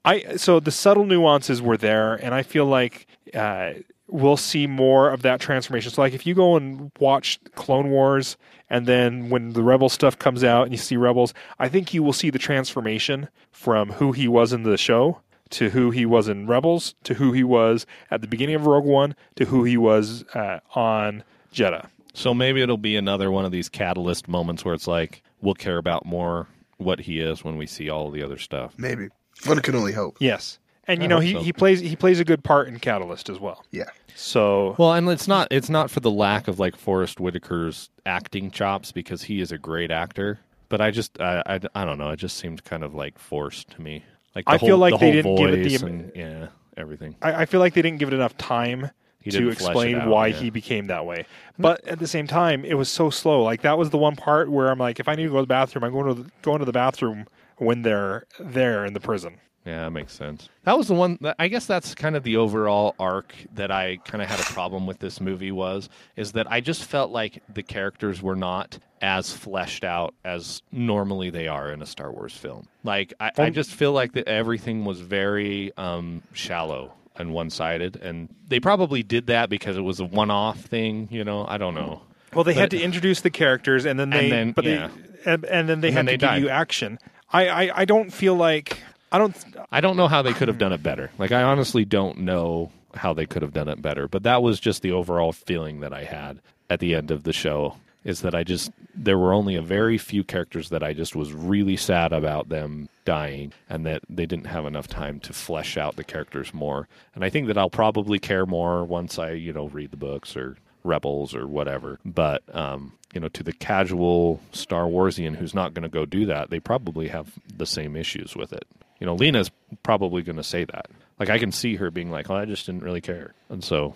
I 0.04 0.36
so 0.36 0.60
the 0.60 0.70
subtle 0.70 1.04
nuances 1.04 1.60
were 1.60 1.76
there, 1.76 2.14
and 2.14 2.34
I 2.34 2.42
feel 2.42 2.66
like 2.66 3.06
uh, 3.34 3.72
we'll 4.10 4.36
see 4.36 4.66
more 4.66 5.10
of 5.10 5.22
that 5.22 5.40
transformation. 5.40 5.90
So, 5.90 6.02
like 6.02 6.12
if 6.12 6.26
you 6.26 6.34
go 6.34 6.56
and 6.56 6.90
watch 6.98 7.38
Clone 7.54 7.90
Wars, 7.90 8.36
and 8.68 8.86
then 8.86 9.30
when 9.30 9.52
the 9.52 9.62
Rebel 9.62 9.88
stuff 9.88 10.18
comes 10.18 10.44
out 10.44 10.64
and 10.64 10.72
you 10.72 10.78
see 10.78 10.96
Rebels, 10.96 11.34
I 11.58 11.68
think 11.68 11.92
you 11.92 12.02
will 12.02 12.12
see 12.12 12.30
the 12.30 12.38
transformation 12.38 13.28
from 13.50 13.90
who 13.92 14.12
he 14.12 14.28
was 14.28 14.52
in 14.52 14.62
the 14.62 14.76
show 14.76 15.20
to 15.50 15.70
who 15.70 15.90
he 15.90 16.06
was 16.06 16.28
in 16.28 16.46
Rebels 16.46 16.94
to 17.04 17.14
who 17.14 17.32
he 17.32 17.42
was 17.42 17.84
at 18.10 18.20
the 18.20 18.28
beginning 18.28 18.54
of 18.54 18.66
Rogue 18.66 18.84
One 18.84 19.16
to 19.36 19.44
who 19.46 19.64
he 19.64 19.76
was 19.76 20.24
uh, 20.34 20.60
on 20.74 21.24
Jedha. 21.52 21.88
So 22.14 22.32
maybe 22.32 22.62
it'll 22.62 22.76
be 22.76 22.96
another 22.96 23.30
one 23.30 23.44
of 23.44 23.52
these 23.52 23.68
catalyst 23.68 24.28
moments 24.28 24.64
where 24.64 24.74
it's 24.74 24.86
like 24.86 25.22
we'll 25.40 25.54
care 25.54 25.78
about 25.78 26.06
more 26.06 26.46
what 26.76 27.00
he 27.00 27.20
is 27.20 27.44
when 27.44 27.56
we 27.56 27.66
see 27.66 27.90
all 27.90 28.10
the 28.10 28.22
other 28.22 28.38
stuff. 28.38 28.74
Maybe 28.78 29.08
one 29.44 29.60
can 29.60 29.74
only 29.74 29.92
hope. 29.92 30.16
Yes, 30.20 30.59
and 30.92 31.00
you 31.00 31.04
I 31.04 31.08
know 31.08 31.20
he, 31.20 31.32
so. 31.32 31.40
he 31.40 31.52
plays 31.52 31.80
he 31.80 31.96
plays 31.96 32.20
a 32.20 32.24
good 32.24 32.42
part 32.44 32.68
in 32.68 32.78
Catalyst 32.78 33.28
as 33.28 33.38
well. 33.38 33.64
Yeah, 33.70 33.84
So 34.14 34.74
Well, 34.78 34.92
and 34.94 35.08
it's 35.08 35.28
not 35.28 35.48
it's 35.50 35.70
not 35.70 35.90
for 35.90 36.00
the 36.00 36.10
lack 36.10 36.48
of 36.48 36.58
like 36.58 36.76
Forest 36.76 37.18
Whitaker's 37.18 37.90
acting 38.06 38.50
chops 38.50 38.92
because 38.92 39.22
he 39.24 39.40
is 39.40 39.52
a 39.52 39.58
great 39.58 39.90
actor. 39.90 40.40
But 40.68 40.80
I 40.80 40.90
just 40.90 41.20
I, 41.20 41.42
I, 41.46 41.60
I 41.74 41.84
don't 41.84 41.98
know. 41.98 42.10
It 42.10 42.16
just 42.18 42.36
seemed 42.36 42.64
kind 42.64 42.84
of 42.84 42.94
like 42.94 43.18
forced 43.18 43.70
to 43.70 43.82
me. 43.82 44.04
Like 44.34 44.44
the 44.44 44.52
I 44.52 44.56
whole, 44.58 44.68
feel 44.68 44.78
like 44.78 44.94
the 44.94 44.98
they 44.98 45.12
didn't 45.12 45.36
give 45.36 45.54
it 45.54 45.80
the- 45.80 45.86
and, 45.86 46.12
yeah 46.14 46.46
everything. 46.76 47.16
I, 47.22 47.42
I 47.42 47.46
feel 47.46 47.60
like 47.60 47.74
they 47.74 47.82
didn't 47.82 47.98
give 47.98 48.08
it 48.08 48.14
enough 48.14 48.36
time 48.38 48.90
He 49.20 49.30
to 49.30 49.38
didn't 49.38 49.54
flesh 49.56 49.60
it 49.60 49.70
explain 49.70 49.96
out, 49.96 50.08
why 50.08 50.28
yeah. 50.28 50.36
he 50.36 50.50
became 50.50 50.86
that 50.86 51.04
way. 51.06 51.26
But 51.58 51.84
at 51.86 51.98
the 51.98 52.06
same 52.06 52.26
time, 52.26 52.64
it 52.64 52.74
was 52.74 52.88
so 52.88 53.10
slow. 53.10 53.42
Like 53.42 53.62
that 53.62 53.76
was 53.78 53.90
the 53.90 53.98
one 53.98 54.16
part 54.16 54.50
where 54.50 54.70
I'm 54.70 54.78
like, 54.78 54.98
if 55.00 55.08
I 55.08 55.14
need 55.14 55.24
to 55.24 55.30
go 55.30 55.36
to 55.36 55.42
the 55.42 55.46
bathroom, 55.46 55.84
I'm 55.84 55.92
going 55.92 56.06
to 56.14 56.22
the, 56.22 56.30
going 56.42 56.60
to 56.60 56.64
the 56.64 56.72
bathroom 56.72 57.26
when 57.58 57.82
they're 57.82 58.24
there 58.38 58.84
in 58.86 58.94
the 58.94 59.00
prison. 59.00 59.38
Yeah, 59.66 59.82
that 59.84 59.90
makes 59.90 60.14
sense. 60.14 60.48
That 60.64 60.78
was 60.78 60.88
the 60.88 60.94
one. 60.94 61.18
That, 61.20 61.36
I 61.38 61.48
guess 61.48 61.66
that's 61.66 61.94
kind 61.94 62.16
of 62.16 62.22
the 62.22 62.38
overall 62.38 62.94
arc 62.98 63.34
that 63.54 63.70
I 63.70 63.96
kind 64.04 64.22
of 64.22 64.28
had 64.30 64.40
a 64.40 64.44
problem 64.44 64.86
with 64.86 65.00
this 65.00 65.20
movie 65.20 65.52
was 65.52 65.88
is 66.16 66.32
that 66.32 66.50
I 66.50 66.60
just 66.60 66.84
felt 66.84 67.10
like 67.10 67.42
the 67.52 67.62
characters 67.62 68.22
were 68.22 68.36
not 68.36 68.78
as 69.02 69.32
fleshed 69.32 69.84
out 69.84 70.14
as 70.24 70.62
normally 70.72 71.28
they 71.30 71.46
are 71.48 71.70
in 71.72 71.82
a 71.82 71.86
Star 71.86 72.10
Wars 72.10 72.32
film. 72.34 72.68
Like 72.84 73.12
I, 73.20 73.32
I 73.36 73.50
just 73.50 73.70
feel 73.70 73.92
like 73.92 74.12
that 74.12 74.28
everything 74.28 74.84
was 74.86 75.00
very 75.00 75.72
um, 75.76 76.22
shallow 76.32 76.94
and 77.16 77.32
one 77.34 77.50
sided, 77.50 77.96
and 77.96 78.34
they 78.48 78.60
probably 78.60 79.02
did 79.02 79.26
that 79.26 79.50
because 79.50 79.76
it 79.76 79.82
was 79.82 80.00
a 80.00 80.04
one 80.06 80.30
off 80.30 80.58
thing. 80.58 81.06
You 81.10 81.24
know, 81.24 81.44
I 81.46 81.58
don't 81.58 81.74
know. 81.74 82.00
Well, 82.32 82.44
they 82.44 82.54
had 82.54 82.70
to 82.70 82.80
introduce 82.80 83.20
the 83.20 83.30
characters, 83.30 83.84
and 83.84 84.00
then 84.00 84.08
they, 84.08 84.30
then- 84.30 84.52
but 84.52 84.64
yeah. 84.64 84.88
they, 85.24 85.32
and, 85.32 85.44
and 85.44 85.68
then 85.68 85.80
they 85.82 85.88
And 85.88 85.96
had 85.96 86.06
then 86.06 86.06
to 86.06 86.10
they 86.12 86.12
give 86.16 86.20
died. 86.20 86.42
you 86.42 86.48
action. 86.48 86.98
I, 87.32 87.48
I, 87.48 87.80
I 87.80 87.84
don't 87.84 88.10
feel 88.12 88.34
like 88.36 88.82
I 89.12 89.18
don't. 89.18 89.36
I 89.72 89.80
don't 89.80 89.96
know 89.96 90.08
how 90.08 90.22
they 90.22 90.32
could 90.32 90.48
have 90.48 90.58
done 90.58 90.72
it 90.72 90.82
better. 90.82 91.10
Like 91.18 91.32
I 91.32 91.42
honestly 91.42 91.84
don't 91.84 92.18
know 92.18 92.70
how 92.94 93.12
they 93.12 93.26
could 93.26 93.42
have 93.42 93.52
done 93.52 93.68
it 93.68 93.82
better. 93.82 94.08
But 94.08 94.24
that 94.24 94.42
was 94.42 94.60
just 94.60 94.82
the 94.82 94.92
overall 94.92 95.32
feeling 95.32 95.80
that 95.80 95.92
I 95.92 96.04
had 96.04 96.40
at 96.68 96.80
the 96.80 96.94
end 96.94 97.10
of 97.10 97.24
the 97.24 97.32
show 97.32 97.76
is 98.02 98.22
that 98.22 98.34
I 98.34 98.44
just 98.44 98.70
there 98.94 99.18
were 99.18 99.32
only 99.32 99.56
a 99.56 99.62
very 99.62 99.98
few 99.98 100.24
characters 100.24 100.70
that 100.70 100.82
I 100.82 100.94
just 100.94 101.14
was 101.14 101.32
really 101.32 101.76
sad 101.76 102.12
about 102.12 102.48
them 102.48 102.88
dying 103.04 103.52
and 103.68 103.84
that 103.86 104.02
they 104.08 104.26
didn't 104.26 104.46
have 104.46 104.64
enough 104.64 104.88
time 104.88 105.20
to 105.20 105.32
flesh 105.32 105.76
out 105.76 105.96
the 105.96 106.04
characters 106.04 106.54
more. 106.54 106.88
And 107.14 107.24
I 107.24 107.30
think 107.30 107.46
that 107.48 107.58
I'll 107.58 107.70
probably 107.70 108.18
care 108.18 108.46
more 108.46 108.84
once 108.84 109.18
I, 109.18 109.32
you 109.32 109.52
know, 109.52 109.68
read 109.68 109.90
the 109.90 109.96
books 109.96 110.36
or 110.36 110.56
Rebels 110.82 111.34
or 111.34 111.46
whatever. 111.46 111.98
But 112.04 112.42
um, 112.54 112.94
you 113.12 113.20
know, 113.20 113.28
to 113.28 113.42
the 113.42 113.52
casual 113.52 114.40
Star 114.52 114.84
Warsian 114.84 115.36
who's 115.36 115.54
not 115.54 115.74
going 115.74 115.82
to 115.82 115.88
go 115.88 116.06
do 116.06 116.26
that, 116.26 116.50
they 116.50 116.60
probably 116.60 117.08
have 117.08 117.34
the 117.54 117.66
same 117.66 117.96
issues 117.96 118.34
with 118.34 118.52
it. 118.52 118.66
You 119.00 119.06
know, 119.06 119.14
Lena's 119.14 119.50
probably 119.82 120.22
going 120.22 120.36
to 120.36 120.44
say 120.44 120.64
that. 120.64 120.86
Like 121.18 121.30
I 121.30 121.38
can 121.38 121.52
see 121.52 121.76
her 121.76 121.90
being 121.90 122.10
like, 122.10 122.30
"Oh, 122.30 122.34
I 122.36 122.44
just 122.44 122.66
didn't 122.66 122.82
really 122.82 123.00
care," 123.00 123.34
and 123.48 123.62
so 123.64 123.94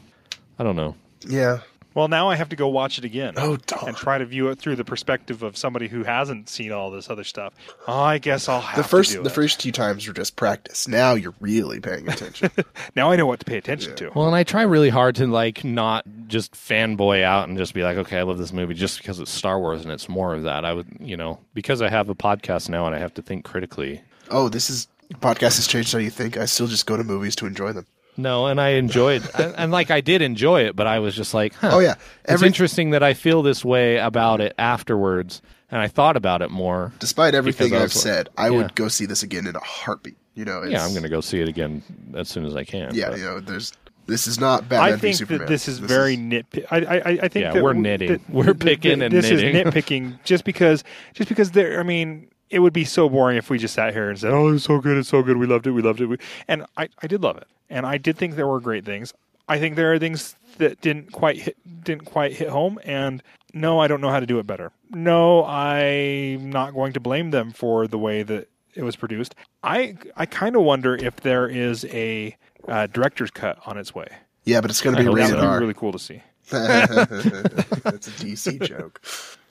I 0.58 0.64
don't 0.64 0.76
know. 0.76 0.96
yeah. 1.26 1.60
Well, 1.94 2.08
now 2.08 2.28
I 2.28 2.34
have 2.34 2.48
to 2.48 2.56
go 2.56 2.66
watch 2.66 2.98
it 2.98 3.04
again. 3.04 3.34
Oh, 3.36 3.56
darn. 3.56 3.86
and 3.90 3.96
try 3.96 4.18
to 4.18 4.24
view 4.26 4.48
it 4.48 4.58
through 4.58 4.74
the 4.74 4.84
perspective 4.84 5.44
of 5.44 5.56
somebody 5.56 5.86
who 5.86 6.02
hasn't 6.02 6.48
seen 6.48 6.72
all 6.72 6.90
this 6.90 7.08
other 7.08 7.22
stuff. 7.22 7.54
Oh, 7.86 8.00
I 8.00 8.18
guess 8.18 8.48
I'll 8.48 8.60
have 8.60 8.76
The 8.76 8.82
first 8.82 9.12
to 9.12 9.18
do 9.18 9.22
the 9.22 9.28
it. 9.28 9.32
first 9.32 9.62
few 9.62 9.70
times 9.70 10.04
were 10.08 10.12
just 10.12 10.34
practice. 10.34 10.88
Now 10.88 11.14
you're 11.14 11.34
really 11.38 11.78
paying 11.78 12.08
attention. 12.08 12.50
Now 12.96 13.12
I 13.12 13.16
know 13.16 13.26
what 13.26 13.38
to 13.38 13.44
pay 13.46 13.58
attention 13.58 13.94
to. 13.94 14.10
Well, 14.12 14.26
and 14.26 14.34
I 14.34 14.42
try 14.42 14.62
really 14.62 14.88
hard 14.90 15.14
to 15.16 15.28
like 15.28 15.62
not 15.62 16.04
just 16.26 16.54
fanboy 16.54 17.22
out 17.22 17.48
and 17.48 17.56
just 17.56 17.74
be 17.74 17.84
like, 17.84 17.96
okay, 17.98 18.18
I 18.18 18.22
love 18.22 18.38
this 18.38 18.52
movie 18.52 18.74
just 18.74 18.98
because 18.98 19.20
it's 19.20 19.30
Star 19.30 19.60
Wars 19.60 19.82
and 19.84 19.92
it's 19.92 20.08
more 20.08 20.34
of 20.34 20.42
that. 20.42 20.64
I 20.64 20.72
would, 20.72 20.88
you 20.98 21.16
know, 21.16 21.38
because 21.54 21.80
I 21.80 21.90
have 21.90 22.08
a 22.08 22.14
podcast 22.16 22.68
now 22.68 22.86
and 22.86 22.96
I 22.96 22.98
have 22.98 23.14
to 23.14 23.22
think 23.22 23.44
critically. 23.44 24.02
oh, 24.32 24.48
this 24.48 24.68
is 24.68 24.88
podcast 25.14 25.56
has 25.56 25.66
changed 25.66 25.92
how 25.92 25.98
you 25.98 26.10
think. 26.10 26.36
I 26.36 26.44
still 26.46 26.66
just 26.66 26.86
go 26.86 26.96
to 26.96 27.04
movies 27.04 27.36
to 27.36 27.46
enjoy 27.46 27.72
them. 27.72 27.86
No, 28.16 28.46
and 28.46 28.60
I 28.60 28.70
enjoyed, 28.70 29.28
and, 29.38 29.54
and 29.56 29.72
like 29.72 29.90
I 29.90 30.00
did 30.00 30.22
enjoy 30.22 30.62
it, 30.66 30.76
but 30.76 30.86
I 30.86 31.00
was 31.00 31.16
just 31.16 31.34
like, 31.34 31.52
huh, 31.54 31.70
Oh 31.72 31.78
yeah, 31.80 31.94
it's 32.26 32.42
interesting 32.42 32.90
that 32.90 33.02
I 33.02 33.12
feel 33.14 33.42
this 33.42 33.64
way 33.64 33.96
about 33.96 34.40
it 34.40 34.54
afterwards, 34.56 35.42
and 35.70 35.80
I 35.80 35.88
thought 35.88 36.16
about 36.16 36.40
it 36.42 36.50
more. 36.50 36.92
despite 37.00 37.34
everything 37.34 37.66
Because 37.70 37.80
I 37.80 37.84
I've 37.84 37.94
was- 37.94 38.02
said, 38.02 38.28
I 38.36 38.44
yeah. 38.50 38.56
would 38.56 38.74
go 38.76 38.86
see 38.88 39.06
this 39.06 39.22
again 39.24 39.46
in 39.48 39.56
a 39.56 39.60
heartbeat. 39.60 40.16
You 40.34 40.44
know, 40.44 40.62
it's, 40.62 40.72
Yeah, 40.72 40.84
I'm 40.84 40.90
going 40.90 41.02
to 41.04 41.08
go 41.08 41.20
see 41.20 41.40
it 41.40 41.48
again 41.48 41.82
as 42.14 42.28
soon 42.28 42.44
as 42.44 42.54
I 42.56 42.62
can. 42.64 42.94
Yeah, 42.94 43.10
but- 43.10 43.18
you 43.18 43.24
know, 43.24 43.40
there's 43.40 43.72
this 44.06 44.26
is 44.26 44.38
not 44.38 44.68
Batman 44.68 44.92
I 44.92 44.96
v 44.96 45.00
think 45.00 45.16
Superman. 45.16 45.38
that 45.40 45.48
this 45.48 45.66
is 45.66 45.78
very 45.78 46.16
nitpick. 46.16 46.66
I, 46.70 46.76
I, 46.84 46.96
I 47.22 47.28
think 47.28 47.36
Yeah, 47.46 47.52
that 47.54 47.62
we're 47.62 47.72
w- 47.72 47.98
nitting. 47.98 48.20
We're 48.28 48.44
that- 48.52 48.60
picking 48.60 48.98
that 48.98 49.06
and 49.06 49.14
this 49.14 49.26
nitting. 49.30 49.54
is 49.54 49.64
nitpicking 49.74 50.22
just 50.24 50.44
because 50.44 50.84
just 51.14 51.28
because 51.30 51.50
there. 51.52 51.80
I 51.80 51.84
mean, 51.84 52.28
it 52.50 52.58
would 52.60 52.72
be 52.72 52.84
so 52.84 53.08
boring 53.08 53.36
if 53.36 53.50
we 53.50 53.58
just 53.58 53.74
sat 53.74 53.92
here 53.92 54.08
and 54.10 54.18
said, 54.18 54.32
"Oh, 54.32 54.52
it's 54.54 54.64
so 54.64 54.80
good, 54.80 54.96
it's 54.98 55.08
so 55.08 55.22
good, 55.22 55.36
we 55.36 55.46
loved 55.46 55.66
it, 55.66 55.72
we 55.72 55.82
loved 55.82 56.00
it," 56.00 56.20
and 56.48 56.66
I, 56.76 56.88
I 57.02 57.06
did 57.06 57.22
love 57.22 57.36
it, 57.36 57.46
and 57.68 57.86
I 57.86 57.98
did 57.98 58.16
think 58.16 58.36
there 58.36 58.46
were 58.46 58.60
great 58.60 58.84
things. 58.84 59.12
I 59.48 59.58
think 59.58 59.76
there 59.76 59.92
are 59.92 59.98
things 59.98 60.36
that 60.58 60.80
didn't 60.80 61.12
quite 61.12 61.36
hit, 61.36 61.56
didn't 61.84 62.06
quite 62.06 62.32
hit 62.32 62.48
home, 62.48 62.78
and 62.84 63.22
no, 63.52 63.78
I 63.78 63.88
don't 63.88 64.00
know 64.00 64.10
how 64.10 64.20
to 64.20 64.26
do 64.26 64.38
it 64.38 64.46
better. 64.46 64.72
No, 64.90 65.44
I'm 65.44 66.50
not 66.50 66.72
going 66.74 66.92
to 66.94 67.00
blame 67.00 67.30
them 67.30 67.50
for 67.50 67.86
the 67.86 67.98
way 67.98 68.22
that 68.22 68.48
it 68.74 68.82
was 68.82 68.96
produced. 68.96 69.34
I 69.62 69.96
I 70.16 70.26
kind 70.26 70.56
of 70.56 70.62
wonder 70.62 70.96
if 70.96 71.16
there 71.16 71.46
is 71.48 71.84
a 71.86 72.36
uh, 72.66 72.86
director's 72.86 73.30
cut 73.30 73.58
on 73.66 73.76
its 73.78 73.94
way. 73.94 74.08
yeah, 74.44 74.60
but 74.60 74.70
it's 74.70 74.80
going 74.80 74.96
to 74.96 75.02
be 75.02 75.08
rated 75.08 75.36
R. 75.38 75.60
really 75.60 75.74
cool 75.74 75.92
to 75.92 75.98
see. 75.98 76.22
That's 76.50 78.08
a 78.08 78.10
DC 78.12 78.62
joke. 78.68 79.00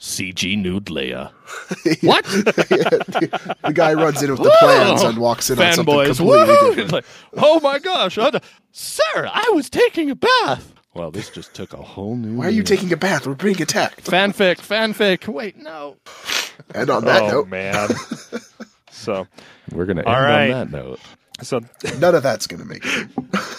CG 0.00 0.56
nude 0.58 0.86
Leia. 0.86 1.30
What? 2.02 2.24
The 2.24 3.72
guy 3.74 3.94
runs 3.94 4.22
in 4.22 4.30
with 4.30 4.42
the 4.42 4.56
plans 4.60 5.02
and 5.02 5.18
walks 5.18 5.50
in 5.50 5.58
on 5.58 5.72
something 5.72 5.94
Fanboys. 5.94 6.16
completely 6.16 6.54
Whoa! 6.54 6.74
different. 6.74 6.92
Like, 6.92 7.04
oh 7.36 7.60
my 7.60 7.78
gosh. 7.78 8.18
I- 8.18 8.40
Sir, 8.72 9.02
I 9.16 9.50
was 9.54 9.70
taking 9.70 10.10
a 10.10 10.14
bath. 10.16 10.72
Well, 10.94 11.10
this 11.10 11.28
just 11.30 11.54
took 11.54 11.72
a 11.72 11.82
whole 11.82 12.16
new. 12.16 12.36
Why 12.36 12.46
are 12.46 12.48
you 12.50 12.56
meaning. 12.62 12.64
taking 12.66 12.92
a 12.92 12.96
bath? 12.96 13.26
We're 13.26 13.34
being 13.34 13.60
attacked. 13.62 14.04
fanfic? 14.04 14.56
Fanfic. 14.58 15.26
Wait, 15.32 15.56
no. 15.56 15.96
And 16.74 16.88
on 16.90 17.04
that 17.04 17.22
oh 17.22 17.28
note, 17.28 17.48
man. 17.48 17.88
so 18.90 19.26
We're 19.72 19.86
gonna 19.86 20.00
end 20.02 20.08
All 20.08 20.20
right. 20.20 20.50
on 20.52 20.70
that 20.70 20.76
note. 20.76 21.00
So 21.44 21.60
none 21.98 22.14
of 22.14 22.22
that's 22.22 22.46
going 22.46 22.60
to 22.60 22.66
make 22.66 22.82
it. 22.84 23.08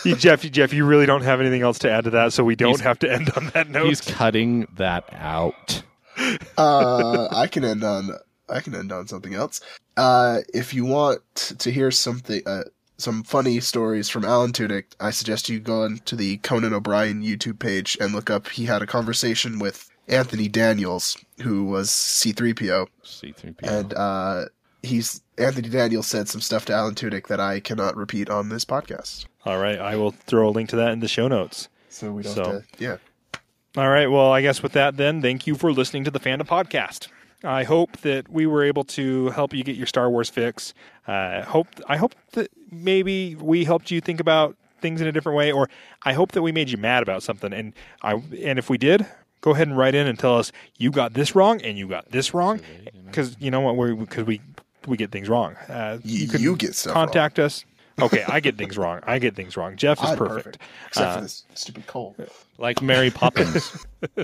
you, 0.05 0.15
Jeff, 0.15 0.43
you- 0.43 0.49
Jeff, 0.49 0.73
you 0.73 0.85
really 0.85 1.05
don't 1.05 1.23
have 1.23 1.39
anything 1.41 1.61
else 1.61 1.79
to 1.79 1.91
add 1.91 2.03
to 2.05 2.09
that, 2.11 2.33
so 2.33 2.43
we 2.43 2.55
don't 2.55 2.69
He's- 2.69 2.81
have 2.81 2.99
to 2.99 3.11
end 3.11 3.29
on 3.37 3.47
that 3.53 3.69
note. 3.69 3.87
He's 3.87 4.01
cutting 4.01 4.67
that 4.77 5.05
out. 5.13 5.83
Uh, 6.57 7.27
I 7.31 7.47
can 7.47 7.63
end 7.65 7.83
on 7.83 8.11
I 8.47 8.59
can 8.61 8.75
end 8.75 8.91
on 8.91 9.07
something 9.07 9.33
else. 9.33 9.59
Uh, 9.97 10.39
if 10.53 10.73
you 10.73 10.85
want 10.85 11.21
to 11.57 11.71
hear 11.71 11.89
something, 11.89 12.41
uh, 12.45 12.63
some 12.97 13.23
funny 13.23 13.59
stories 13.59 14.07
from 14.07 14.23
Alan 14.23 14.51
Tudyk, 14.51 14.85
I 14.99 15.09
suggest 15.09 15.49
you 15.49 15.59
go 15.59 15.81
on 15.83 15.97
to 16.05 16.15
the 16.15 16.37
Conan 16.37 16.73
O'Brien 16.73 17.23
YouTube 17.23 17.57
page 17.59 17.97
and 17.99 18.13
look 18.13 18.29
up. 18.29 18.47
He 18.49 18.65
had 18.65 18.81
a 18.83 18.85
conversation 18.87 19.57
with 19.57 19.89
Anthony 20.07 20.47
Daniels, 20.47 21.17
who 21.41 21.63
was 21.65 21.89
C3PO, 21.89 22.87
C3PO. 23.03 23.55
and 23.63 23.93
uh, 23.95 24.45
he's 24.85 25.21
Anthony 25.37 25.69
Daniels 25.69 26.07
said 26.07 26.27
some 26.29 26.41
stuff 26.41 26.65
to 26.65 26.73
Alan 26.73 26.95
Tudyk 26.95 27.27
that 27.27 27.39
I 27.39 27.59
cannot 27.59 27.95
repeat 27.97 28.29
on 28.29 28.49
this 28.49 28.63
podcast. 28.65 29.25
All 29.45 29.59
right, 29.59 29.77
I 29.79 29.95
will 29.95 30.11
throw 30.11 30.49
a 30.49 30.51
link 30.51 30.69
to 30.69 30.75
that 30.77 30.91
in 30.91 30.99
the 31.01 31.07
show 31.07 31.27
notes. 31.27 31.67
So 31.89 32.11
we 32.11 32.23
don't 32.23 32.33
So- 32.35 32.43
have 32.51 32.67
to, 32.71 32.83
yeah. 32.83 32.97
All 33.77 33.89
right. 33.89 34.07
Well, 34.07 34.31
I 34.31 34.41
guess 34.41 34.63
with 34.63 34.71
that, 34.71 34.95
then, 34.95 35.21
thank 35.21 35.45
you 35.47 35.55
for 35.55 35.73
listening 35.73 36.05
to 36.05 36.11
the 36.11 36.19
Fandom 36.19 36.47
Podcast. 36.47 37.09
I 37.43 37.63
hope 37.65 37.97
that 37.97 38.29
we 38.29 38.45
were 38.47 38.63
able 38.63 38.85
to 38.85 39.29
help 39.31 39.53
you 39.53 39.65
get 39.65 39.75
your 39.75 39.85
Star 39.85 40.09
Wars 40.09 40.29
fix. 40.29 40.73
Uh, 41.05 41.41
hope 41.43 41.67
I 41.87 41.97
hope 41.97 42.15
that 42.31 42.49
maybe 42.71 43.35
we 43.35 43.65
helped 43.65 43.91
you 43.91 43.99
think 43.99 44.21
about 44.21 44.55
things 44.79 45.01
in 45.01 45.07
a 45.07 45.11
different 45.11 45.37
way, 45.37 45.51
or 45.51 45.69
I 46.03 46.13
hope 46.13 46.31
that 46.31 46.41
we 46.41 46.53
made 46.53 46.69
you 46.69 46.77
mad 46.77 47.03
about 47.03 47.21
something. 47.21 47.51
And 47.51 47.73
I 48.01 48.13
and 48.41 48.57
if 48.57 48.69
we 48.69 48.77
did, 48.77 49.05
go 49.41 49.51
ahead 49.51 49.67
and 49.67 49.77
write 49.77 49.93
in 49.93 50.07
and 50.07 50.17
tell 50.17 50.37
us 50.37 50.53
you 50.77 50.89
got 50.89 51.13
this 51.13 51.35
wrong 51.35 51.61
and 51.61 51.77
you 51.77 51.87
got 51.87 52.09
this 52.11 52.33
wrong, 52.33 52.61
because 53.07 53.35
you 53.39 53.51
know 53.51 53.59
what? 53.59 53.75
We 53.75 53.93
because 53.93 54.23
we 54.23 54.39
we 54.87 54.97
get 54.97 55.11
things 55.11 55.29
wrong. 55.29 55.55
Uh, 55.69 55.99
You, 56.03 56.27
can 56.27 56.41
you 56.41 56.55
get 56.55 56.75
stuff 56.75 56.95
wrong. 56.95 57.05
contact 57.07 57.39
us. 57.39 57.65
Okay, 58.01 58.23
I 58.27 58.41
get 58.41 58.57
things 58.57 58.77
wrong. 58.77 58.99
I 59.03 59.19
get 59.19 59.35
things 59.35 59.55
wrong. 59.55 59.77
Jeff 59.77 60.03
is 60.03 60.09
I'm 60.09 60.17
perfect. 60.17 60.57
Except 60.87 61.07
Uh, 61.07 61.15
for 61.15 61.21
this 61.21 61.43
stupid 61.53 61.87
cold. 61.87 62.15
Like 62.57 62.81
Mary 62.81 63.09
Poppins. 63.11 63.85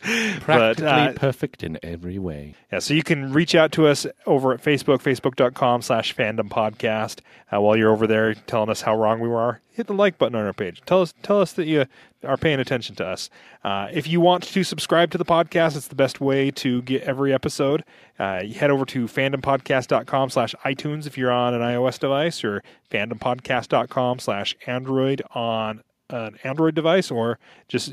But, 0.00 0.40
Practically 0.40 0.86
uh, 0.86 1.12
perfect 1.14 1.62
in 1.62 1.78
every 1.82 2.18
way. 2.18 2.54
Yeah, 2.72 2.78
so 2.78 2.94
you 2.94 3.02
can 3.02 3.32
reach 3.32 3.54
out 3.54 3.72
to 3.72 3.86
us 3.86 4.06
over 4.26 4.52
at 4.52 4.62
Facebook, 4.62 5.02
facebook.com 5.02 5.82
slash 5.82 6.14
fandom 6.14 6.48
podcast. 6.48 7.20
Uh, 7.52 7.60
while 7.60 7.76
you're 7.76 7.92
over 7.92 8.06
there 8.06 8.34
telling 8.34 8.70
us 8.70 8.80
how 8.80 8.96
wrong 8.96 9.20
we 9.20 9.28
were, 9.28 9.60
hit 9.70 9.86
the 9.86 9.94
like 9.94 10.16
button 10.18 10.36
on 10.36 10.44
our 10.44 10.52
page. 10.52 10.82
Tell 10.86 11.02
us 11.02 11.14
tell 11.22 11.40
us 11.40 11.52
that 11.54 11.66
you 11.66 11.86
are 12.24 12.36
paying 12.36 12.60
attention 12.60 12.94
to 12.96 13.06
us. 13.06 13.28
Uh, 13.64 13.88
if 13.92 14.06
you 14.06 14.20
want 14.20 14.44
to 14.44 14.64
subscribe 14.64 15.10
to 15.10 15.18
the 15.18 15.24
podcast, 15.24 15.76
it's 15.76 15.88
the 15.88 15.94
best 15.94 16.20
way 16.20 16.50
to 16.52 16.82
get 16.82 17.02
every 17.02 17.32
episode. 17.32 17.84
Uh, 18.18 18.40
you 18.44 18.54
head 18.54 18.70
over 18.70 18.84
to 18.86 19.06
fandompodcast.com 19.06 20.30
slash 20.30 20.54
iTunes 20.64 21.06
if 21.06 21.18
you're 21.18 21.32
on 21.32 21.54
an 21.54 21.60
iOS 21.60 21.98
device 21.98 22.44
or 22.44 22.62
fandompodcast.com 22.90 24.18
slash 24.18 24.56
Android 24.66 25.22
on 25.34 25.82
an 26.10 26.38
Android 26.44 26.74
device 26.74 27.10
or 27.10 27.38
just 27.68 27.92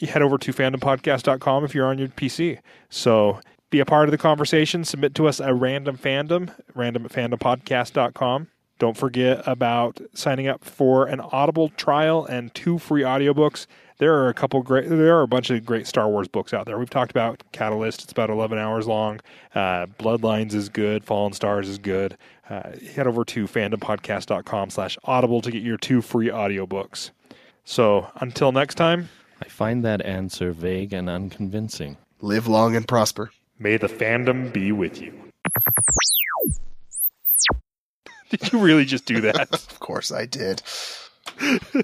head 0.00 0.22
over 0.22 0.38
to 0.38 0.52
fandompodcast.com 0.52 1.64
if 1.64 1.74
you're 1.74 1.86
on 1.86 1.98
your 1.98 2.08
PC. 2.08 2.58
So 2.88 3.40
be 3.70 3.80
a 3.80 3.84
part 3.84 4.08
of 4.08 4.12
the 4.12 4.18
conversation. 4.18 4.84
Submit 4.84 5.14
to 5.16 5.26
us 5.26 5.40
a 5.40 5.52
random 5.52 5.96
fandom, 5.98 6.52
random 6.74 7.04
at 7.04 7.12
fandompodcast.com. 7.12 8.48
Don't 8.78 8.96
forget 8.96 9.42
about 9.46 10.00
signing 10.12 10.48
up 10.48 10.62
for 10.62 11.06
an 11.06 11.20
Audible 11.20 11.70
trial 11.70 12.26
and 12.26 12.54
two 12.54 12.78
free 12.78 13.02
audiobooks. 13.02 13.66
There 13.98 14.14
are 14.14 14.28
a 14.28 14.34
couple 14.34 14.62
great, 14.62 14.90
there 14.90 15.16
are 15.16 15.22
a 15.22 15.28
bunch 15.28 15.48
of 15.48 15.64
great 15.64 15.86
Star 15.86 16.08
Wars 16.08 16.28
books 16.28 16.52
out 16.52 16.66
there. 16.66 16.78
We've 16.78 16.90
talked 16.90 17.10
about 17.10 17.42
Catalyst. 17.52 18.02
It's 18.02 18.12
about 18.12 18.28
11 18.28 18.58
hours 18.58 18.86
long. 18.86 19.20
Uh, 19.54 19.86
Bloodlines 19.98 20.52
is 20.52 20.68
good. 20.68 21.02
Fallen 21.04 21.32
Stars 21.32 21.70
is 21.70 21.78
good. 21.78 22.18
Uh, 22.50 22.72
head 22.94 23.06
over 23.06 23.24
to 23.24 23.46
fandompodcast.com 23.46 24.68
slash 24.68 24.98
audible 25.04 25.40
to 25.40 25.50
get 25.50 25.62
your 25.62 25.78
two 25.78 26.02
free 26.02 26.28
audiobooks. 26.28 27.10
So 27.68 28.06
until 28.20 28.52
next 28.52 28.76
time, 28.76 29.08
I 29.42 29.48
find 29.48 29.84
that 29.84 30.00
answer 30.06 30.52
vague 30.52 30.92
and 30.92 31.10
unconvincing. 31.10 31.96
Live 32.20 32.46
long 32.46 32.76
and 32.76 32.86
prosper. 32.86 33.32
may 33.58 33.76
the 33.76 33.88
fandom 33.88 34.52
be 34.52 34.70
with 34.70 35.02
you. 35.02 35.10
Did 38.30 38.52
you 38.52 38.60
really 38.60 38.84
just 38.84 39.04
do 39.04 39.20
that? 39.22 39.48
Of 39.52 39.80
course 39.80 40.12
I 40.12 40.26
did. 40.26 40.62